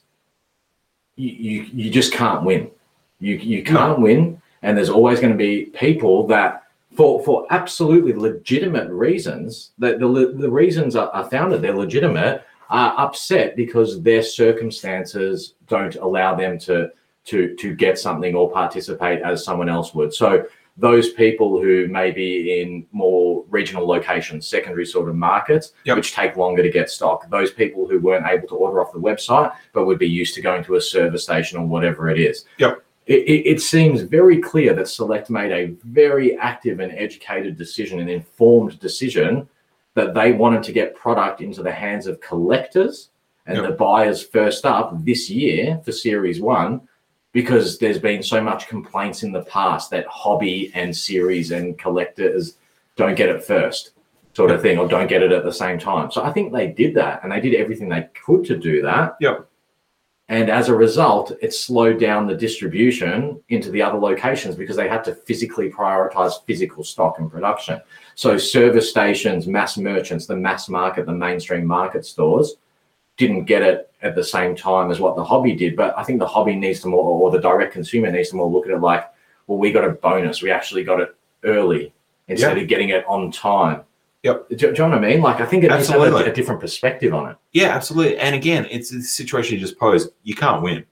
you, 1.15 1.29
you, 1.29 1.69
you 1.73 1.91
just 1.91 2.13
can't 2.13 2.43
win. 2.43 2.69
You, 3.19 3.35
you 3.35 3.63
can't 3.63 3.99
win. 3.99 4.41
And 4.61 4.77
there's 4.77 4.89
always 4.89 5.19
going 5.19 5.31
to 5.31 5.37
be 5.37 5.65
people 5.65 6.27
that, 6.27 6.63
for, 6.95 7.23
for 7.23 7.45
absolutely 7.51 8.13
legitimate 8.13 8.89
reasons, 8.89 9.71
that 9.77 9.99
the, 9.99 10.07
the 10.07 10.49
reasons 10.49 10.95
are, 10.95 11.09
are 11.09 11.29
founded, 11.29 11.61
they're 11.61 11.75
legitimate, 11.75 12.43
are 12.69 12.95
upset 12.97 13.55
because 13.55 14.01
their 14.01 14.23
circumstances 14.23 15.53
don't 15.67 15.95
allow 15.95 16.33
them 16.35 16.57
to, 16.59 16.89
to, 17.25 17.55
to 17.55 17.75
get 17.75 17.99
something 17.99 18.35
or 18.35 18.51
participate 18.51 19.21
as 19.21 19.43
someone 19.43 19.69
else 19.69 19.93
would. 19.93 20.13
So 20.13 20.45
those 20.77 21.13
people 21.13 21.61
who 21.61 21.87
may 21.87 22.11
be 22.11 22.59
in 22.61 22.85
more 22.91 23.45
regional 23.49 23.87
locations, 23.87 24.45
secondary 24.47 24.85
sort 24.85 25.07
of 25.07 25.15
markets, 25.15 25.71
Yep. 25.85 25.95
which 25.97 26.13
take 26.13 26.35
longer 26.35 26.61
to 26.61 26.69
get 26.69 26.89
stock. 26.89 27.29
Those 27.29 27.51
people 27.51 27.87
who 27.87 27.99
weren't 27.99 28.25
able 28.27 28.47
to 28.49 28.55
order 28.55 28.81
off 28.81 28.91
the 28.91 28.99
website, 28.99 29.53
but 29.73 29.85
would 29.85 29.99
be 29.99 30.09
used 30.09 30.35
to 30.35 30.41
going 30.41 30.63
to 30.65 30.75
a 30.75 30.81
service 30.81 31.23
station 31.23 31.57
or 31.59 31.65
whatever 31.65 32.09
it 32.09 32.19
is. 32.19 32.45
Yep. 32.57 32.83
It, 33.07 33.19
it, 33.19 33.47
it 33.51 33.61
seems 33.61 34.01
very 34.01 34.41
clear 34.41 34.73
that 34.73 34.87
Select 34.89 35.29
made 35.29 35.51
a 35.51 35.75
very 35.85 36.37
active 36.37 36.79
and 36.79 36.91
educated 36.91 37.55
decision, 37.55 37.99
an 37.99 38.09
informed 38.09 38.79
decision 38.79 39.47
that 39.93 40.13
they 40.13 40.33
wanted 40.33 40.63
to 40.63 40.73
get 40.73 40.95
product 40.95 41.39
into 41.39 41.63
the 41.63 41.71
hands 41.71 42.05
of 42.07 42.19
collectors 42.19 43.09
and 43.47 43.57
Yep. 43.57 43.65
the 43.67 43.71
buyers 43.75 44.23
first 44.23 44.65
up 44.65 45.05
this 45.05 45.29
year 45.29 45.79
for 45.85 45.91
Series 45.93 46.41
One 46.41 46.81
because 47.35 47.77
there's 47.79 47.99
been 47.99 48.23
so 48.23 48.41
much 48.41 48.69
complaints 48.69 49.21
in 49.21 49.33
the 49.33 49.43
past 49.43 49.91
that 49.91 50.07
hobby 50.07 50.71
and 50.73 50.95
series 50.95 51.51
and 51.51 51.77
collectors 51.77 52.55
don't 52.95 53.15
get 53.15 53.27
it 53.27 53.43
first 53.43 53.91
sort 54.31 54.51
of 54.51 54.61
thing 54.61 54.77
or 54.77 54.87
don't 54.87 55.07
get 55.07 55.21
it 55.21 55.33
at 55.33 55.43
the 55.43 55.51
same 55.51 55.77
time. 55.77 56.09
So 56.09 56.23
i 56.23 56.31
think 56.31 56.53
they 56.53 56.67
did 56.67 56.95
that 56.95 57.21
and 57.21 57.31
they 57.31 57.41
did 57.41 57.53
everything 57.53 57.89
they 57.89 58.07
could 58.25 58.45
to 58.45 58.57
do 58.57 58.81
that. 58.83 59.17
Yep. 59.19 59.49
and 60.29 60.49
as 60.49 60.69
a 60.69 60.75
result 60.75 61.33
it 61.41 61.53
slowed 61.53 61.99
down 61.99 62.25
the 62.25 62.37
distribution 62.47 63.43
into 63.49 63.69
the 63.69 63.81
other 63.81 63.99
locations 63.99 64.55
because 64.55 64.77
they 64.77 64.87
had 64.87 65.03
to 65.03 65.13
physically 65.13 65.69
prioritize 65.69 66.35
physical 66.47 66.85
stock 66.85 67.19
and 67.19 67.29
production. 67.29 67.81
So 68.15 68.37
service 68.37 68.89
stations 68.89 69.45
mass 69.45 69.77
merchants 69.77 70.25
the 70.25 70.37
mass 70.37 70.69
market 70.69 71.05
the 71.05 71.19
mainstream 71.27 71.65
market 71.65 72.05
stores 72.05 72.55
didn't 73.17 73.45
get 73.45 73.61
it 73.61 73.91
at 74.01 74.15
the 74.15 74.23
same 74.23 74.55
time 74.55 74.91
as 74.91 74.99
what 74.99 75.15
the 75.15 75.23
hobby 75.23 75.53
did. 75.53 75.75
But 75.75 75.97
I 75.97 76.03
think 76.03 76.19
the 76.19 76.27
hobby 76.27 76.55
needs 76.55 76.81
to 76.81 76.87
more, 76.87 77.03
or 77.03 77.31
the 77.31 77.39
direct 77.39 77.73
consumer 77.73 78.11
needs 78.11 78.29
to 78.29 78.35
more 78.35 78.49
look 78.49 78.65
at 78.65 78.71
it 78.71 78.79
like, 78.79 79.05
well, 79.47 79.57
we 79.57 79.71
got 79.71 79.85
a 79.85 79.91
bonus. 79.91 80.41
We 80.41 80.51
actually 80.51 80.83
got 80.83 80.99
it 80.99 81.15
early 81.43 81.93
instead 82.27 82.57
of 82.57 82.67
getting 82.67 82.89
it 82.89 83.05
on 83.07 83.31
time. 83.31 83.83
Yep. 84.23 84.49
Do, 84.49 84.55
do 84.55 84.65
you 84.67 84.73
know 84.73 84.89
what 84.89 84.97
I 84.97 84.99
mean? 85.01 85.21
Like, 85.21 85.39
I 85.39 85.45
think 85.45 85.63
it 85.63 85.69
needs 85.69 85.87
have 85.87 86.01
a, 86.01 86.15
a 86.15 86.33
different 86.33 86.59
perspective 86.59 87.13
on 87.13 87.29
it. 87.29 87.37
Yeah, 87.53 87.67
absolutely. 87.75 88.17
And 88.17 88.33
again, 88.33 88.67
it's 88.71 88.89
the 88.89 89.01
situation 89.01 89.53
you 89.53 89.61
just 89.61 89.77
posed. 89.77 90.09
You 90.23 90.33
can't 90.33 90.63
win. 90.63 90.83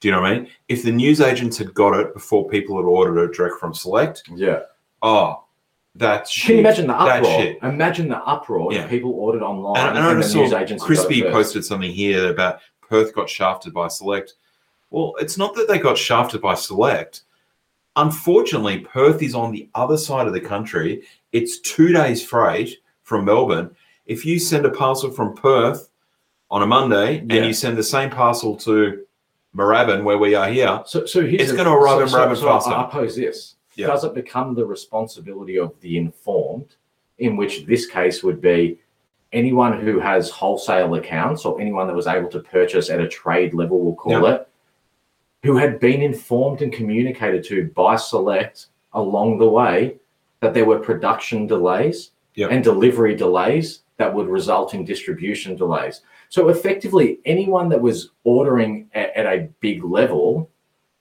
Do 0.00 0.08
you 0.08 0.14
know 0.14 0.22
what 0.22 0.30
I 0.30 0.38
mean? 0.38 0.48
If 0.68 0.84
the 0.84 0.92
news 0.92 1.20
agents 1.20 1.58
had 1.58 1.74
got 1.74 1.98
it 1.98 2.14
before 2.14 2.48
people 2.48 2.76
had 2.76 2.84
ordered 2.84 3.22
it 3.22 3.34
direct 3.36 3.56
from 3.60 3.74
Select, 3.74 4.22
Yeah. 4.34 4.60
oh, 5.02 5.44
that's 5.98 6.44
Can 6.44 6.54
you 6.54 6.60
imagine 6.60 6.86
the 6.86 6.92
That 6.94 7.18
uproar? 7.22 7.40
shit. 7.40 7.58
Imagine 7.62 8.08
the 8.08 8.18
uproar 8.24 8.72
Yeah. 8.72 8.84
if 8.84 8.90
people 8.90 9.10
ordered 9.12 9.42
online 9.42 9.76
And, 9.78 9.88
and, 9.88 9.98
and 9.98 10.06
I 10.06 10.26
the 10.26 10.34
news 10.70 10.82
Crispy 10.82 11.20
got 11.20 11.26
it 11.28 11.32
first. 11.32 11.34
posted 11.34 11.64
something 11.64 11.90
here 11.92 12.30
about 12.30 12.60
Perth 12.80 13.14
got 13.14 13.28
shafted 13.28 13.74
by 13.74 13.88
Select. 13.88 14.34
Well, 14.90 15.14
it's 15.18 15.36
not 15.36 15.54
that 15.56 15.68
they 15.68 15.78
got 15.78 15.98
shafted 15.98 16.40
by 16.40 16.54
Select. 16.54 17.22
Unfortunately, 17.96 18.78
Perth 18.80 19.22
is 19.22 19.34
on 19.34 19.50
the 19.52 19.68
other 19.74 19.96
side 19.98 20.26
of 20.26 20.32
the 20.32 20.40
country. 20.40 21.02
It's 21.32 21.58
two 21.60 21.92
days 21.92 22.24
freight 22.24 22.78
from 23.02 23.24
Melbourne. 23.24 23.74
If 24.06 24.24
you 24.24 24.38
send 24.38 24.64
a 24.64 24.70
parcel 24.70 25.10
from 25.10 25.34
Perth 25.34 25.90
on 26.50 26.62
a 26.62 26.66
Monday 26.66 27.16
Yeah. 27.28 27.36
and 27.38 27.46
you 27.46 27.52
send 27.52 27.76
the 27.76 27.82
same 27.82 28.08
parcel 28.10 28.56
to 28.58 29.04
Moorabbin, 29.56 30.04
where 30.04 30.18
we 30.18 30.34
are 30.34 30.48
here, 30.48 30.82
So, 30.86 31.04
so 31.06 31.20
It's 31.20 31.50
a- 31.50 31.56
gonna 31.56 31.70
arrive 31.76 32.08
so- 32.08 32.16
in 32.16 32.22
Rabbit 32.22 32.38
so 32.38 32.46
faster. 32.46 32.70
I 32.70 32.84
I 32.84 32.90
pose 32.90 33.16
this: 33.16 33.56
Yeah. 33.78 33.86
Does 33.86 34.02
it 34.02 34.12
become 34.12 34.54
the 34.54 34.66
responsibility 34.66 35.56
of 35.56 35.72
the 35.80 35.96
informed, 35.96 36.74
in 37.18 37.36
which 37.36 37.64
this 37.64 37.86
case 37.86 38.24
would 38.24 38.40
be 38.40 38.80
anyone 39.32 39.80
who 39.80 40.00
has 40.00 40.28
wholesale 40.30 40.96
accounts 40.96 41.44
or 41.44 41.60
anyone 41.60 41.86
that 41.86 41.94
was 41.94 42.08
able 42.08 42.28
to 42.30 42.40
purchase 42.40 42.90
at 42.90 43.00
a 43.00 43.06
trade 43.06 43.54
level, 43.54 43.78
we'll 43.78 43.94
call 43.94 44.12
Yeah. 44.24 44.34
it, 44.34 44.48
who 45.44 45.56
had 45.56 45.78
been 45.78 46.02
informed 46.02 46.60
and 46.60 46.72
communicated 46.72 47.44
to 47.44 47.70
by 47.76 47.94
Select 47.94 48.66
along 48.94 49.38
the 49.38 49.48
way 49.48 49.98
that 50.40 50.54
there 50.54 50.64
were 50.64 50.80
production 50.80 51.46
delays 51.46 52.10
Yep. 52.34 52.50
and 52.50 52.64
delivery 52.64 53.14
delays 53.14 53.82
that 53.96 54.12
would 54.12 54.26
result 54.28 54.74
in 54.74 54.84
distribution 54.84 55.54
delays. 55.54 56.00
So 56.30 56.48
effectively, 56.48 57.20
anyone 57.24 57.68
that 57.68 57.80
was 57.80 58.10
ordering 58.24 58.88
at, 58.92 59.14
at 59.14 59.26
a 59.26 59.48
big 59.60 59.84
level 59.84 60.50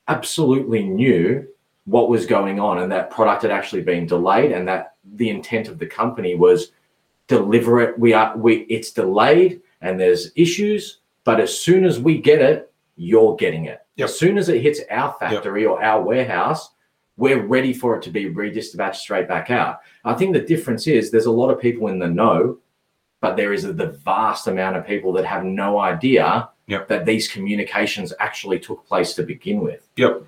absolutely 0.08 0.84
knew 0.84 1.48
what 1.88 2.10
was 2.10 2.26
going 2.26 2.60
on 2.60 2.80
and 2.80 2.92
that 2.92 3.10
product 3.10 3.42
had 3.42 3.50
actually 3.52 3.82
been 3.82 4.06
delayed 4.06 4.52
and 4.52 4.68
that 4.68 4.96
the 5.16 5.30
intent 5.30 5.70
of 5.70 5.80
the 5.80 5.86
company 5.86 6.36
was 6.36 6.72
deliver 7.28 7.80
it 7.82 7.98
we 7.98 8.14
are 8.14 8.36
we 8.38 8.58
it's 8.70 8.92
delayed 8.92 9.62
and 9.82 10.00
there's 10.00 10.32
issues 10.36 11.00
but 11.24 11.40
as 11.40 11.58
soon 11.58 11.84
as 11.86 12.00
we 12.00 12.20
get 12.20 12.42
it 12.42 12.72
you're 12.98 13.36
getting 13.38 13.66
it 13.66 13.80
Yep. 13.96 14.10
as 14.10 14.20
soon 14.20 14.38
as 14.38 14.50
it 14.50 14.62
hits 14.62 14.82
our 14.92 15.16
factory 15.20 15.66
or 15.66 15.82
our 15.84 16.02
warehouse 16.02 16.72
we're 17.16 17.44
ready 17.46 17.74
for 17.74 17.96
it 17.96 18.02
to 18.04 18.12
be 18.12 18.26
redispatched 18.26 18.98
straight 18.98 19.28
back 19.28 19.50
out 19.50 19.80
i 20.06 20.14
think 20.14 20.34
the 20.34 20.42
difference 20.42 20.88
is 20.88 21.10
there's 21.10 21.26
a 21.26 21.32
lot 21.32 21.50
of 21.50 21.60
people 21.60 21.88
in 21.88 22.00
the 22.00 22.08
know 22.08 22.58
but 23.22 23.36
there 23.36 23.54
is 23.54 23.64
the 23.64 23.98
vast 24.06 24.48
amount 24.48 24.76
of 24.76 24.86
people 24.86 25.12
that 25.14 25.26
have 25.26 25.44
no 25.44 25.80
idea 25.80 26.50
Yep. 26.70 26.90
that 26.90 27.06
these 27.06 27.30
communications 27.30 28.12
actually 28.20 28.60
took 28.60 28.86
place 28.86 29.14
to 29.14 29.24
begin 29.24 29.62
with 29.62 29.88
Yep. 29.96 30.24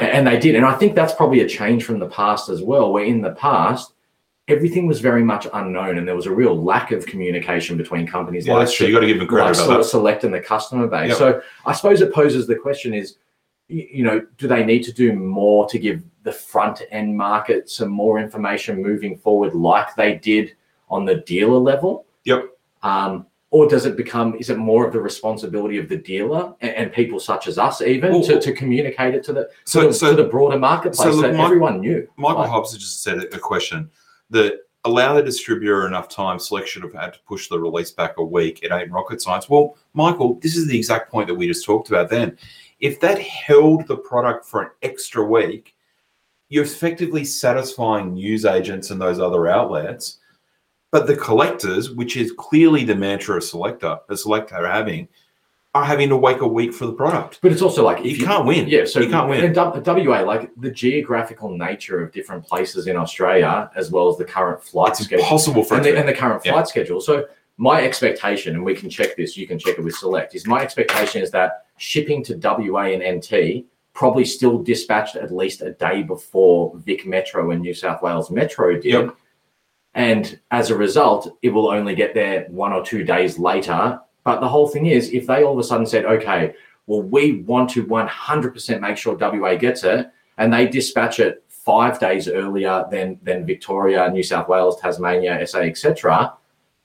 Yep. 0.00 0.02
And 0.14 0.26
they 0.26 0.38
did 0.38 0.54
and 0.54 0.64
i 0.64 0.74
think 0.74 0.94
that's 0.94 1.14
probably 1.14 1.40
a 1.40 1.48
change 1.48 1.84
from 1.84 1.98
the 1.98 2.08
past 2.08 2.48
as 2.48 2.62
well 2.62 2.92
where 2.92 3.04
in 3.04 3.20
the 3.20 3.32
past 3.32 3.94
everything 4.48 4.86
was 4.86 5.00
very 5.00 5.22
much 5.22 5.46
unknown 5.54 5.98
and 5.98 6.06
there 6.06 6.16
was 6.16 6.26
a 6.26 6.30
real 6.30 6.62
lack 6.62 6.92
of 6.92 7.06
communication 7.06 7.76
between 7.76 8.06
companies 8.06 8.46
yeah, 8.46 8.54
like 8.54 8.66
that's 8.66 8.76
true. 8.76 8.86
You 8.86 8.92
got 8.92 9.00
to 9.00 9.06
give 9.06 9.18
them 9.18 9.28
credit 9.28 9.44
like 9.44 9.54
about 9.54 9.66
sort 9.66 9.78
that. 9.78 9.88
select 9.88 10.24
and 10.24 10.34
the 10.34 10.40
customer 10.40 10.86
base. 10.86 11.10
Yep. 11.10 11.18
So 11.18 11.42
I 11.64 11.72
suppose 11.72 12.00
it 12.00 12.12
poses 12.12 12.46
the 12.46 12.56
question 12.56 12.92
is, 12.92 13.16
you 13.68 14.02
know, 14.04 14.20
do 14.38 14.48
they 14.48 14.64
need 14.64 14.82
to 14.82 14.92
do 14.92 15.12
more 15.12 15.68
to 15.68 15.78
give 15.78 16.02
the 16.24 16.32
front 16.32 16.82
end 16.90 17.16
market 17.16 17.70
some 17.70 17.88
more 17.88 18.18
information 18.18 18.82
moving 18.82 19.16
forward, 19.16 19.54
like 19.54 19.94
they 19.94 20.16
did 20.16 20.54
on 20.90 21.04
the 21.04 21.16
dealer 21.16 21.58
level? 21.58 22.04
Yep. 22.24 22.46
Um, 22.82 23.26
or 23.52 23.68
does 23.68 23.84
it 23.84 23.98
become? 23.98 24.34
Is 24.36 24.48
it 24.48 24.56
more 24.56 24.86
of 24.86 24.94
the 24.94 25.00
responsibility 25.00 25.76
of 25.78 25.86
the 25.88 25.98
dealer 25.98 26.54
and, 26.62 26.74
and 26.74 26.92
people 26.92 27.20
such 27.20 27.46
as 27.46 27.58
us, 27.58 27.82
even 27.82 28.10
Well, 28.10 28.22
to, 28.24 28.40
to 28.40 28.52
communicate 28.52 29.14
it 29.14 29.22
to 29.24 29.32
the 29.34 29.44
to, 29.44 29.50
So, 29.64 29.86
the, 29.88 29.92
so 29.92 30.16
to 30.16 30.22
the 30.22 30.28
broader 30.28 30.58
marketplace 30.58 31.14
look, 31.14 31.22
that 31.22 31.34
everyone 31.36 31.80
knew? 31.80 32.08
Michael 32.16 32.40
Like- 32.40 32.50
Hobbs 32.50 32.72
just 32.76 33.02
said 33.02 33.18
a 33.18 33.38
question 33.38 33.90
that 34.30 34.60
allow 34.84 35.14
the 35.14 35.22
distributor 35.22 35.86
enough 35.86 36.08
time. 36.08 36.38
Select 36.38 36.66
should 36.66 36.82
have 36.82 36.94
had 36.94 37.12
to 37.12 37.20
push 37.28 37.48
the 37.48 37.60
release 37.60 37.90
back 37.90 38.14
a 38.16 38.24
week. 38.24 38.60
It 38.62 38.72
ain't 38.72 38.90
rocket 38.90 39.20
science. 39.20 39.50
Well, 39.50 39.76
Michael, 39.92 40.40
this 40.40 40.56
is 40.56 40.66
the 40.66 40.76
exact 40.76 41.10
point 41.10 41.28
that 41.28 41.34
we 41.34 41.46
just 41.46 41.66
talked 41.66 41.90
about 41.90 42.08
then. 42.08 42.36
If 42.80 43.00
that 43.00 43.20
held 43.20 43.86
the 43.86 43.98
product 43.98 44.46
for 44.46 44.62
an 44.62 44.70
extra 44.82 45.22
week, 45.22 45.76
you're 46.48 46.64
effectively 46.64 47.24
satisfying 47.24 48.14
news 48.14 48.46
agents 48.46 48.90
and 48.90 49.00
those 49.00 49.20
other 49.20 49.46
outlets. 49.46 50.18
But 50.92 51.06
the 51.06 51.16
collectors, 51.16 51.90
which 51.90 52.16
is 52.18 52.32
clearly 52.36 52.84
the 52.84 52.94
mantra 52.94 53.36
of 53.38 53.44
selector, 53.44 53.98
a 54.10 54.16
selector 54.16 54.56
are 54.56 54.66
having, 54.70 55.08
are 55.74 55.84
having 55.86 56.10
to 56.10 56.18
wait 56.18 56.38
a 56.40 56.46
week 56.46 56.74
for 56.74 56.84
the 56.84 56.92
product. 56.92 57.38
But 57.40 57.50
it's 57.50 57.62
also 57.62 57.82
like 57.82 58.04
You 58.04 58.10
if 58.10 58.22
can't 58.22 58.44
win. 58.44 58.68
Yeah, 58.68 58.84
so 58.84 59.00
You 59.00 59.08
can't 59.08 59.30
win. 59.30 59.42
In 59.42 59.54
W- 59.54 59.82
WA, 60.10 60.20
like 60.20 60.50
the 60.58 60.70
geographical 60.70 61.48
nature 61.56 62.04
of 62.04 62.12
different 62.12 62.44
places 62.44 62.88
in 62.88 62.96
Australia, 62.98 63.70
as 63.74 63.90
well 63.90 64.10
as 64.10 64.18
the 64.18 64.26
current 64.26 64.62
flight 64.62 64.90
It's 64.90 65.04
schedule 65.04 65.24
impossible 65.24 65.64
for 65.64 65.76
and 65.76 65.84
the, 65.84 65.98
and 65.98 66.06
the 66.06 66.12
current 66.12 66.42
Yeah. 66.44 66.52
flight 66.52 66.68
schedule. 66.68 67.00
So 67.00 67.24
my 67.56 67.80
expectation, 67.82 68.54
and 68.54 68.62
we 68.62 68.74
can 68.74 68.90
check 68.90 69.16
this, 69.16 69.34
you 69.34 69.46
can 69.46 69.58
check 69.58 69.78
it 69.78 69.84
with 69.84 69.94
Select, 69.94 70.34
is 70.34 70.46
my 70.46 70.60
expectation 70.60 71.22
is 71.22 71.30
that 71.30 71.64
shipping 71.78 72.22
to 72.24 72.34
WA 72.36 72.92
and 72.92 73.02
NT 73.02 73.64
probably 73.94 74.26
still 74.26 74.58
dispatched 74.58 75.16
at 75.16 75.32
least 75.34 75.62
a 75.62 75.70
day 75.72 76.02
before 76.02 76.72
Vic 76.84 77.06
Metro 77.06 77.50
and 77.50 77.62
New 77.62 77.72
South 77.72 78.02
Wales 78.02 78.30
Metro 78.30 78.74
did. 78.74 78.84
Yep. 78.84 79.16
And 79.94 80.38
as 80.50 80.70
a 80.70 80.76
result, 80.76 81.36
it 81.42 81.50
will 81.50 81.68
only 81.68 81.94
get 81.94 82.14
there 82.14 82.46
one 82.48 82.72
or 82.72 82.84
two 82.84 83.04
days 83.04 83.38
later. 83.38 84.00
But 84.24 84.40
the 84.40 84.48
whole 84.48 84.68
thing 84.68 84.86
is, 84.86 85.10
if 85.10 85.26
they 85.26 85.42
all 85.42 85.52
of 85.52 85.58
a 85.58 85.64
sudden 85.64 85.86
said, 85.86 86.06
okay, 86.06 86.54
well, 86.86 87.02
we 87.02 87.42
want 87.42 87.70
to 87.70 87.84
100% 87.84 88.80
make 88.80 88.96
sure 88.96 89.14
WA 89.16 89.54
gets 89.54 89.84
it, 89.84 90.10
and 90.38 90.52
they 90.52 90.66
dispatch 90.66 91.20
it 91.20 91.44
five 91.48 92.00
days 92.00 92.26
earlier 92.26 92.84
than, 92.90 93.18
than 93.22 93.46
Victoria, 93.46 94.10
New 94.10 94.22
South 94.22 94.48
Wales, 94.48 94.80
Tasmania, 94.80 95.46
SA, 95.46 95.60
etc. 95.60 96.34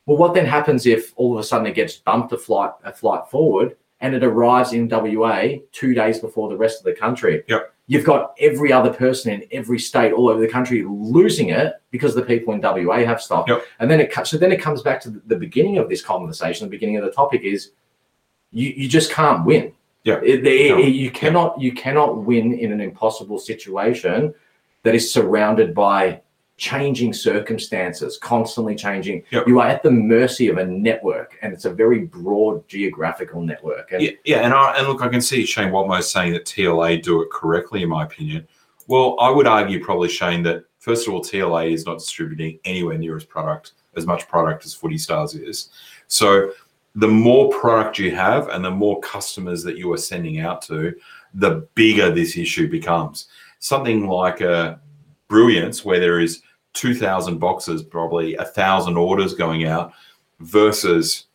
Well, 0.06 0.18
what 0.18 0.34
then 0.34 0.46
happens 0.46 0.86
if 0.86 1.14
all 1.16 1.34
of 1.34 1.40
a 1.40 1.44
sudden 1.44 1.68
it 1.68 1.76
gets 1.76 1.98
bumped 1.98 2.32
a 2.32 2.38
flight 2.38 2.72
a 2.84 2.94
flight 2.94 3.28
forward 3.30 3.76
and 4.02 4.14
it 4.14 4.24
arrives 4.24 4.74
in 4.74 4.88
WA 4.88 5.56
two 5.72 5.94
days 5.94 6.20
before 6.20 6.50
the 6.50 6.58
rest 6.58 6.80
of 6.80 6.86
the 6.86 6.94
country? 6.94 7.44
Yep. 7.48 7.74
You've 7.90 8.04
got 8.04 8.34
every 8.40 8.72
other 8.74 8.92
person 8.92 9.32
in 9.32 9.44
every 9.52 9.80
state 9.80 10.12
all 10.12 10.28
over 10.30 10.42
the 10.42 10.48
country 10.48 10.84
losing 10.88 11.50
it 11.50 11.76
because 11.90 12.14
the 12.14 12.22
people 12.22 12.54
in 12.54 12.60
WA 12.62 13.06
have 13.06 13.22
stock. 13.22 13.48
Yep. 13.48 13.64
And 13.80 13.90
then 13.90 14.02
it 14.02 14.14
so 14.28 14.38
then 14.38 14.52
it 14.52 14.62
comes 14.62 14.82
back 14.82 15.00
to 15.02 15.10
the- 15.10 15.36
beginning 15.38 15.78
of 15.78 15.88
this 15.90 16.02
conversation. 16.02 16.68
The 16.68 16.72
beginning 16.72 16.98
of 16.98 17.06
the 17.06 17.12
topic 17.12 17.42
is 17.44 17.72
you 18.52 18.74
you 18.76 18.90
just 18.90 19.12
can't 19.12 19.46
win. 19.46 19.72
Yeah. 20.04 20.20
It- 20.24 20.46
it- 20.46 20.70
No. 20.72 20.78
you 20.80 21.12
cannot 21.12 21.60
you 21.62 21.72
cannot 21.72 22.18
win 22.26 22.54
in 22.54 22.72
an 22.74 22.82
impossible 22.82 23.40
situation 23.40 24.34
that 24.84 24.94
is 24.94 25.12
surrounded 25.12 25.74
by 25.74 26.22
changing 26.58 27.14
circumstances, 27.14 28.18
constantly 28.18 28.76
changing. 28.76 29.24
Yep. 29.32 29.48
You 29.48 29.60
are 29.60 29.68
at 29.68 29.84
the 29.84 29.92
mercy 29.92 30.50
of 30.50 30.58
a 30.58 30.66
network, 30.66 31.38
and 31.42 31.54
it's 31.54 31.66
a 31.66 31.74
very 31.74 32.00
broad 32.00 32.68
geographical 32.68 33.42
network. 33.42 33.92
And 33.92 34.02
Yeah, 34.02 34.12
yeah, 34.26 34.38
and 34.38 34.54
I, 34.54 34.78
and 34.78 34.88
look, 34.88 35.02
I 35.02 35.08
can 35.08 35.22
see 35.22 35.46
Shane 35.46 35.70
Watmo 35.70 36.02
saying 36.04 36.34
that 36.34 36.46
TLA 36.46 37.02
do 37.02 37.22
it 37.22 37.30
correctly, 37.32 37.84
in 37.84 37.90
my 37.90 38.04
opinion. 38.04 38.48
Well, 38.88 39.16
I 39.20 39.30
would 39.30 39.48
argue 39.48 39.84
probably 39.84 40.10
Shane 40.10 40.44
that 40.44 40.66
first 40.80 41.08
of 41.08 41.14
all, 41.14 41.22
TLA 41.22 41.72
is 41.72 41.86
not 41.86 42.00
distributing 42.00 42.60
anywhere 42.66 42.98
near 42.98 43.16
as 43.16 43.24
product 43.24 43.74
as 43.96 44.06
much 44.06 44.28
product 44.28 44.66
as 44.66 44.74
Footy 44.74 44.98
Stars 44.98 45.34
is. 45.34 45.70
So 46.08 46.52
the 46.96 47.08
more 47.08 47.50
product 47.50 48.00
you 48.00 48.16
have 48.16 48.48
and 48.50 48.64
the 48.64 48.72
more 48.72 49.00
customers 49.02 49.64
that 49.64 49.78
you 49.78 49.92
are 49.92 49.98
sending 49.98 50.40
out 50.40 50.62
to, 50.64 50.96
the 51.34 51.68
bigger 51.76 52.12
this 52.12 52.38
issue 52.38 52.70
becomes. 52.70 53.28
Something 53.60 54.08
like 54.08 54.42
a 54.42 54.80
Brilliance, 55.28 55.84
where 55.84 56.00
there 56.00 56.22
is 56.22 56.42
two 56.78 56.94
thousand 56.94 57.40
boxes, 57.40 57.82
probably 57.82 58.36
a 58.36 58.46
thousand 58.46 58.98
orders 58.98 59.34
going 59.34 59.66
out, 59.66 59.94
versus 60.40 61.26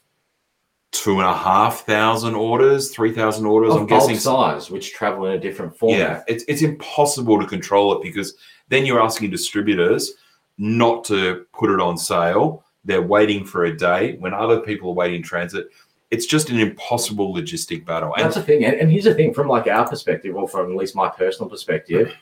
two 0.92 1.18
and 1.18 1.28
a 1.28 1.34
half 1.34 1.84
thousand 1.84 2.34
orders, 2.36 2.90
three 2.90 3.12
thousand 3.12 3.44
orders. 3.46 3.74
of 3.74 3.80
I'm 3.80 3.86
guessing. 3.86 4.16
size, 4.16 4.70
which 4.70 4.92
travel 4.92 5.26
in 5.26 5.32
a 5.32 5.40
different 5.40 5.76
format. 5.76 5.98
Yeah, 5.98 6.22
it's 6.28 6.44
it's 6.46 6.62
impossible 6.62 7.40
to 7.40 7.46
control 7.46 7.92
it 7.96 8.02
because 8.02 8.34
then 8.68 8.86
you're 8.86 9.02
asking 9.02 9.30
distributors 9.30 10.12
not 10.58 11.04
to 11.06 11.44
put 11.52 11.70
it 11.70 11.80
on 11.80 11.98
sale. 11.98 12.64
They're 12.84 13.02
waiting 13.02 13.44
for 13.44 13.64
a 13.64 13.76
day 13.76 14.16
when 14.18 14.32
other 14.32 14.60
people 14.60 14.90
are 14.90 14.94
waiting 14.94 15.16
in 15.16 15.22
transit. 15.22 15.68
It's 16.12 16.26
just 16.26 16.50
an 16.50 16.58
impossible 16.60 17.34
logistic 17.34 17.84
battle. 17.86 18.14
And 18.14 18.24
That's 18.24 18.36
the 18.36 18.42
thing. 18.42 18.64
And, 18.64 18.74
and 18.76 18.90
here's 18.90 19.04
the 19.04 19.14
thing 19.14 19.32
from 19.32 19.48
like 19.48 19.66
our 19.66 19.88
perspective, 19.88 20.36
or 20.36 20.46
from 20.46 20.70
at 20.70 20.76
least 20.76 20.94
my 20.94 21.08
personal 21.08 21.48
perspective, 21.48 22.14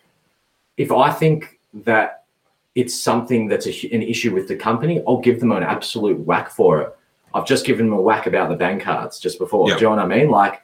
if 0.76 0.92
I 0.92 1.10
think 1.10 1.58
that 1.84 2.19
it's 2.74 2.94
something 3.00 3.48
that's 3.48 3.66
a, 3.66 3.94
an 3.94 4.02
issue 4.02 4.32
with 4.34 4.48
the 4.48 4.56
company, 4.56 5.02
I'll 5.06 5.20
give 5.20 5.40
them 5.40 5.52
an 5.52 5.62
absolute 5.62 6.18
whack 6.20 6.50
for 6.50 6.80
it. 6.82 6.96
I've 7.34 7.46
just 7.46 7.64
given 7.66 7.86
them 7.88 7.98
a 7.98 8.00
whack 8.00 8.26
about 8.26 8.48
the 8.48 8.56
bank 8.56 8.82
cards 8.82 9.18
just 9.18 9.38
before. 9.38 9.68
Yeah. 9.68 9.74
Do 9.76 9.80
you 9.82 9.90
know 9.90 9.96
what 9.96 10.04
I 10.04 10.06
mean? 10.06 10.30
Like, 10.30 10.62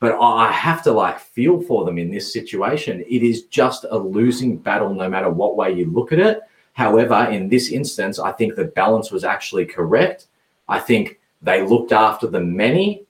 but 0.00 0.16
I 0.20 0.50
have 0.52 0.82
to 0.84 0.92
like 0.92 1.18
feel 1.18 1.60
for 1.60 1.84
them 1.84 1.98
in 1.98 2.10
this 2.10 2.32
situation. 2.32 3.00
It 3.08 3.22
is 3.22 3.44
just 3.44 3.84
a 3.90 3.98
losing 3.98 4.56
battle, 4.56 4.94
no 4.94 5.08
matter 5.08 5.30
what 5.30 5.56
way 5.56 5.72
you 5.72 5.86
look 5.86 6.12
at 6.12 6.18
it. 6.20 6.40
However, 6.72 7.26
in 7.30 7.48
this 7.48 7.70
instance, 7.70 8.20
I 8.20 8.30
think 8.32 8.54
the 8.54 8.66
balance 8.66 9.10
was 9.10 9.24
actually 9.24 9.66
correct. 9.66 10.26
I 10.68 10.78
think 10.78 11.18
they 11.42 11.62
looked 11.66 11.90
after 11.92 12.28
the 12.28 12.40
many 12.40 13.04